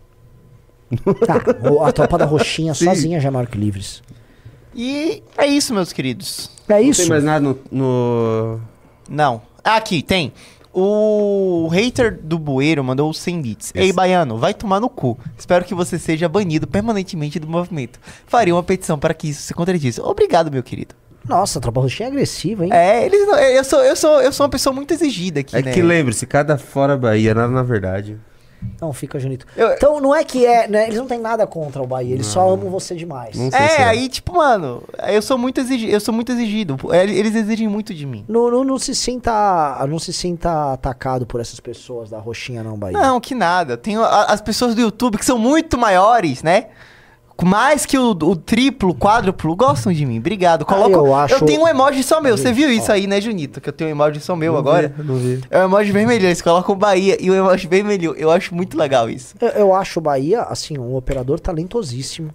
Tá, 1.25 1.41
a 1.87 1.91
tropa 1.91 2.17
da 2.17 2.25
roxinha 2.25 2.73
Sim. 2.73 2.85
sozinha 2.85 3.19
já 3.19 3.27
é 3.27 3.31
maior 3.31 3.47
que 3.47 3.57
o 3.57 3.59
Livres. 3.59 4.01
E 4.73 5.23
é 5.37 5.45
isso, 5.47 5.73
meus 5.73 5.91
queridos. 5.93 6.49
É 6.67 6.73
Não 6.73 6.79
isso. 6.81 7.01
tem 7.01 7.09
mais 7.09 7.23
nada 7.23 7.39
no... 7.39 7.57
no- 7.71 8.59
Não. 9.09 9.41
Ah, 9.63 9.77
aqui, 9.77 10.01
tem. 10.03 10.31
O 10.73 11.69
hater 11.71 12.19
do 12.21 12.37
Bueiro 12.37 12.83
mandou 12.83 13.13
100 13.13 13.41
bits. 13.41 13.71
Ei, 13.73 13.93
Baiano, 13.93 14.37
vai 14.37 14.53
tomar 14.53 14.79
no 14.81 14.89
cu. 14.89 15.17
Espero 15.37 15.63
que 15.63 15.73
você 15.73 15.97
seja 15.97 16.27
banido 16.27 16.67
permanentemente 16.67 17.39
do 17.39 17.47
movimento. 17.47 17.97
Faria 18.27 18.53
uma 18.53 18.61
petição 18.61 18.99
para 18.99 19.13
que 19.13 19.29
isso 19.29 19.41
se 19.43 19.53
contradisse. 19.53 20.01
Obrigado, 20.01 20.51
meu 20.51 20.61
querido. 20.61 20.93
Nossa, 21.27 21.57
a 21.59 21.61
tropa 21.61 21.79
roxinha 21.79 22.09
é 22.09 22.11
agressiva, 22.11 22.65
hein? 22.65 22.71
É, 22.73 23.05
eles 23.05 23.25
não, 23.25 23.37
eu, 23.39 23.63
sou, 23.63 23.79
eu, 23.83 23.95
sou, 23.95 24.21
eu 24.21 24.31
sou 24.33 24.43
uma 24.45 24.49
pessoa 24.49 24.75
muito 24.75 24.93
exigida 24.93 25.39
aqui, 25.39 25.55
É 25.55 25.61
né? 25.61 25.71
que 25.73 25.81
lembre-se, 25.81 26.27
cada 26.27 26.57
fora 26.57 26.95
Bahia, 26.97 27.33
nada 27.33 27.47
na 27.51 27.63
verdade. 27.63 28.17
Não, 28.81 28.91
fica 28.93 29.19
Junito. 29.19 29.45
Então 29.75 29.99
não 30.01 30.13
é 30.13 30.23
que 30.23 30.45
é, 30.45 30.67
né? 30.67 30.85
Eles 30.87 30.97
não 30.97 31.07
têm 31.07 31.19
nada 31.19 31.45
contra 31.47 31.81
o 31.81 31.87
Bahia, 31.87 32.13
eles 32.13 32.25
só 32.27 32.49
amam 32.49 32.69
você 32.69 32.95
demais. 32.95 33.35
Não 33.35 33.47
É, 33.47 33.69
se 33.69 33.81
aí, 33.81 34.09
tipo, 34.09 34.35
mano, 34.35 34.83
eu 35.07 35.21
sou 35.21 35.37
muito 35.37 35.59
exigido, 35.61 35.91
eu 35.91 35.99
sou 35.99 36.13
muito 36.13 36.31
exigido. 36.31 36.77
É, 36.91 37.03
Eles 37.03 37.35
exigem 37.35 37.67
muito 37.67 37.93
de 37.93 38.05
mim. 38.05 38.25
Não, 38.27 38.49
não, 38.51 38.63
não 38.63 38.77
se 38.79 38.93
sinta, 38.93 39.85
não 39.89 39.99
se 39.99 40.11
sinta 40.13 40.73
atacado 40.73 41.25
por 41.25 41.39
essas 41.39 41.59
pessoas 41.59 42.09
da 42.09 42.19
roxinha 42.19 42.63
não, 42.63 42.77
Bahia. 42.77 42.97
Não, 42.97 43.19
que 43.19 43.33
nada. 43.35 43.77
Tem 43.77 43.95
a- 43.97 44.25
as 44.25 44.41
pessoas 44.41 44.75
do 44.75 44.81
YouTube 44.81 45.17
que 45.17 45.25
são 45.25 45.37
muito 45.37 45.77
maiores, 45.77 46.43
né? 46.43 46.67
Mais 47.43 47.85
que 47.85 47.97
o, 47.97 48.11
o 48.11 48.35
triplo, 48.35 48.95
quádruplo, 48.95 49.55
gostam 49.55 49.91
de 49.91 50.05
mim. 50.05 50.19
Obrigado. 50.19 50.65
Coloco, 50.65 50.91
eu 50.95 51.13
acho- 51.13 51.33
eu 51.35 51.41
tenho 51.41 51.61
um 51.63 51.67
emoji 51.67 52.01
só 52.03 52.21
meu. 52.21 52.37
Você 52.37 52.51
viu 52.53 52.71
isso 52.71 52.91
aí, 52.91 53.05
né, 53.07 53.19
Junito? 53.19 53.59
Que 53.59 53.69
eu 53.69 53.73
tenho 53.73 53.89
um 53.89 53.91
emoji 53.91 54.19
só 54.21 54.35
meu 54.35 54.53
Não 54.53 54.59
agora. 54.59 54.87
vi, 54.95 55.03
não 55.03 55.15
vi. 55.15 55.41
É 55.51 55.59
o 55.59 55.63
emoji 55.65 55.91
vermelho. 55.91 56.25
Eles 56.25 56.41
colocam 56.41 56.75
Bahia 56.75 57.17
e 57.19 57.29
o 57.29 57.35
emoji 57.35 57.67
vermelho. 57.67 58.15
Eu 58.17 58.31
acho 58.31 58.55
muito 58.55 58.77
legal 58.77 59.09
isso. 59.09 59.35
Eu, 59.41 59.49
eu 59.49 59.75
acho 59.75 59.99
o 59.99 60.01
Bahia, 60.01 60.41
assim, 60.43 60.77
um 60.77 60.95
operador 60.95 61.39
talentosíssimo. 61.39 62.29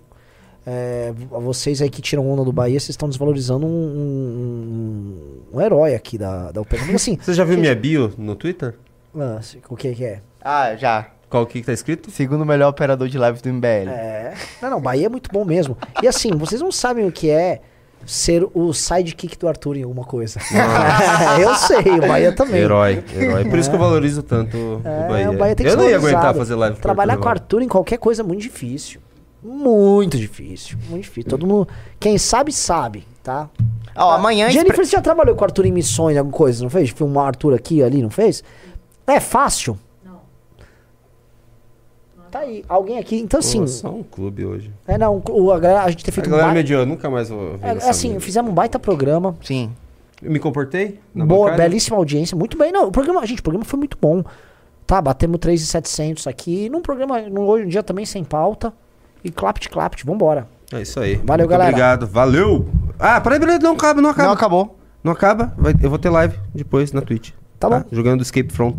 É, 0.67 1.13
vocês 1.43 1.81
aí 1.81 1.89
que 1.89 2.03
tiram 2.03 2.31
onda 2.31 2.45
do 2.45 2.53
Bahia, 2.53 2.79
vocês 2.79 2.91
estão 2.91 3.09
desvalorizando 3.09 3.67
um, 3.67 3.71
um, 5.51 5.57
um 5.57 5.61
herói 5.61 5.95
aqui 5.95 6.19
da, 6.19 6.53
da 6.53 6.61
operação. 6.61 6.95
Assim, 6.95 7.19
Você 7.21 7.33
já 7.35 7.45
viu 7.45 7.55
gente- 7.55 7.63
minha 7.63 7.75
bio 7.75 8.13
no 8.19 8.35
Twitter? 8.37 8.75
Ah, 9.19 9.41
o 9.69 9.77
que 9.77 9.95
que 9.95 10.05
é? 10.05 10.21
Ah, 10.43 10.77
já. 10.77 11.07
Qual 11.31 11.47
que, 11.47 11.61
que 11.61 11.67
tá 11.67 11.73
escrito? 11.73 12.11
Segundo 12.11 12.45
melhor 12.45 12.69
operador 12.69 13.09
de 13.09 13.17
live 13.17 13.41
do 13.41 13.49
MBL. 13.49 13.89
É. 13.89 14.35
Não, 14.61 14.71
não, 14.71 14.81
Bahia 14.81 15.07
é 15.07 15.09
muito 15.09 15.31
bom 15.33 15.45
mesmo. 15.45 15.79
E 16.03 16.09
assim, 16.09 16.33
vocês 16.33 16.61
não 16.61 16.73
sabem 16.73 17.07
o 17.07 17.13
que 17.13 17.31
é 17.31 17.61
ser 18.05 18.45
o 18.53 18.73
sidekick 18.73 19.39
do 19.39 19.47
Arthur 19.47 19.77
em 19.77 19.85
alguma 19.85 20.05
coisa. 20.05 20.41
eu 21.41 21.55
sei, 21.55 21.99
o 21.99 22.01
Bahia 22.01 22.33
também. 22.33 22.61
Herói, 22.63 23.05
herói. 23.15 23.45
Por 23.45 23.59
isso 23.61 23.71
que 23.71 23.77
eu 23.77 23.81
valorizo 23.81 24.25
tanto 24.25 24.57
o 24.57 24.83
É, 24.85 25.09
Bahia. 25.09 25.31
o 25.31 25.37
Bahia 25.37 25.55
tem 25.55 25.67
que 25.67 25.73
eu 25.73 25.77
não 25.77 25.89
ia 25.89 25.97
aguentar 25.97 26.35
fazer 26.35 26.57
live 26.57 26.75
com 26.75 26.81
o 26.81 26.83
Trabalhar 26.83 27.13
Arthur 27.13 27.23
com 27.23 27.29
o. 27.29 27.31
Arthur 27.31 27.63
em 27.63 27.69
qualquer 27.69 27.99
coisa 27.99 28.23
é 28.23 28.25
muito 28.25 28.43
difícil. 28.43 29.01
Muito 29.43 30.19
difícil. 30.19 30.79
Muito 30.89 31.05
difícil. 31.05 31.31
Todo 31.31 31.47
mundo. 31.47 31.69
Quem 32.01 32.19
sabe, 32.19 32.53
sabe, 32.53 33.07
tá? 33.23 33.49
Ó, 33.97 34.11
amanhã... 34.11 34.51
Jennifer, 34.51 34.85
você 34.85 34.93
já 34.93 35.01
trabalhou 35.01 35.35
com 35.37 35.43
o 35.43 35.45
Arthur 35.45 35.67
em 35.67 35.73
missões, 35.73 36.17
alguma 36.17 36.37
coisa, 36.37 36.63
não 36.63 36.71
fez? 36.71 36.91
Filmar 36.91 37.25
o 37.25 37.27
Arthur 37.29 37.55
aqui 37.55 37.83
ali, 37.83 38.03
não 38.03 38.11
fez? 38.11 38.43
É 39.07 39.21
fácil. 39.21 39.79
Tá 42.31 42.41
aí. 42.41 42.65
Alguém 42.69 42.99
aqui. 42.99 43.17
Então, 43.19 43.41
assim. 43.41 43.61
Pô, 43.61 43.67
só 43.67 43.91
um 43.91 44.03
clube 44.03 44.45
hoje. 44.45 44.71
É, 44.87 44.97
não. 44.97 45.23
O, 45.31 45.51
a, 45.53 45.59
galera- 45.59 45.83
a 45.85 45.91
gente 45.91 46.05
ter 46.05 46.11
A 46.11 46.15
feito 46.15 46.27
um 46.29 46.31
galera 46.31 46.49
baita. 46.49 46.59
mediou, 46.59 46.87
nunca 46.87 47.11
mais 47.11 47.29
vou 47.29 47.59
ver 47.59 47.67
É, 47.67 47.71
assim, 47.89 48.09
vida. 48.11 48.21
fizemos 48.21 48.51
um 48.51 48.55
baita 48.55 48.79
programa. 48.79 49.37
Sim. 49.43 49.71
Eu 50.23 50.31
me 50.31 50.39
comportei? 50.39 51.01
na 51.15 51.25
Boa, 51.25 51.51
bancada? 51.51 51.63
belíssima 51.69 51.97
audiência. 51.97 52.37
Muito 52.37 52.57
bem. 52.59 52.71
Não, 52.71 52.87
o 52.89 52.93
programa, 52.93 53.27
gente, 53.27 53.41
o 53.41 53.43
programa 53.43 53.65
foi 53.65 53.79
muito 53.79 53.97
bom. 54.01 54.23
Tá, 54.87 55.01
batemos 55.01 55.39
3,700 55.39 56.27
aqui. 56.27 56.69
Num 56.69 56.83
programa, 56.83 57.21
num, 57.23 57.43
hoje 57.43 57.65
em 57.65 57.69
dia 57.69 57.83
também 57.83 58.05
sem 58.05 58.23
pauta. 58.23 58.73
E 59.25 59.31
clapt, 59.31 59.69
clapt, 59.69 60.05
vambora. 60.05 60.47
É 60.73 60.83
isso 60.83 61.01
aí. 61.01 61.17
Valeu, 61.17 61.45
Muito 61.47 61.51
galera. 61.51 61.71
Obrigado. 61.71 62.07
Valeu. 62.07 62.69
Ah, 62.99 63.21
peraí, 63.21 63.41
peraí, 63.41 63.59
não 63.59 63.73
acaba, 63.73 64.01
não 64.01 64.11
acaba. 64.11 64.27
Não 64.29 64.35
acabou. 64.35 64.79
Não 65.03 65.13
acaba? 65.13 65.55
Vai- 65.57 65.75
eu 65.83 65.89
vou 65.89 65.99
ter 65.99 66.11
live 66.11 66.39
depois 66.55 66.93
na 66.93 67.01
Twitch. 67.01 67.31
Tá 67.59 67.69
bom. 67.69 67.83
Jogando 67.91 68.21
Escape 68.23 68.53
From 68.53 68.69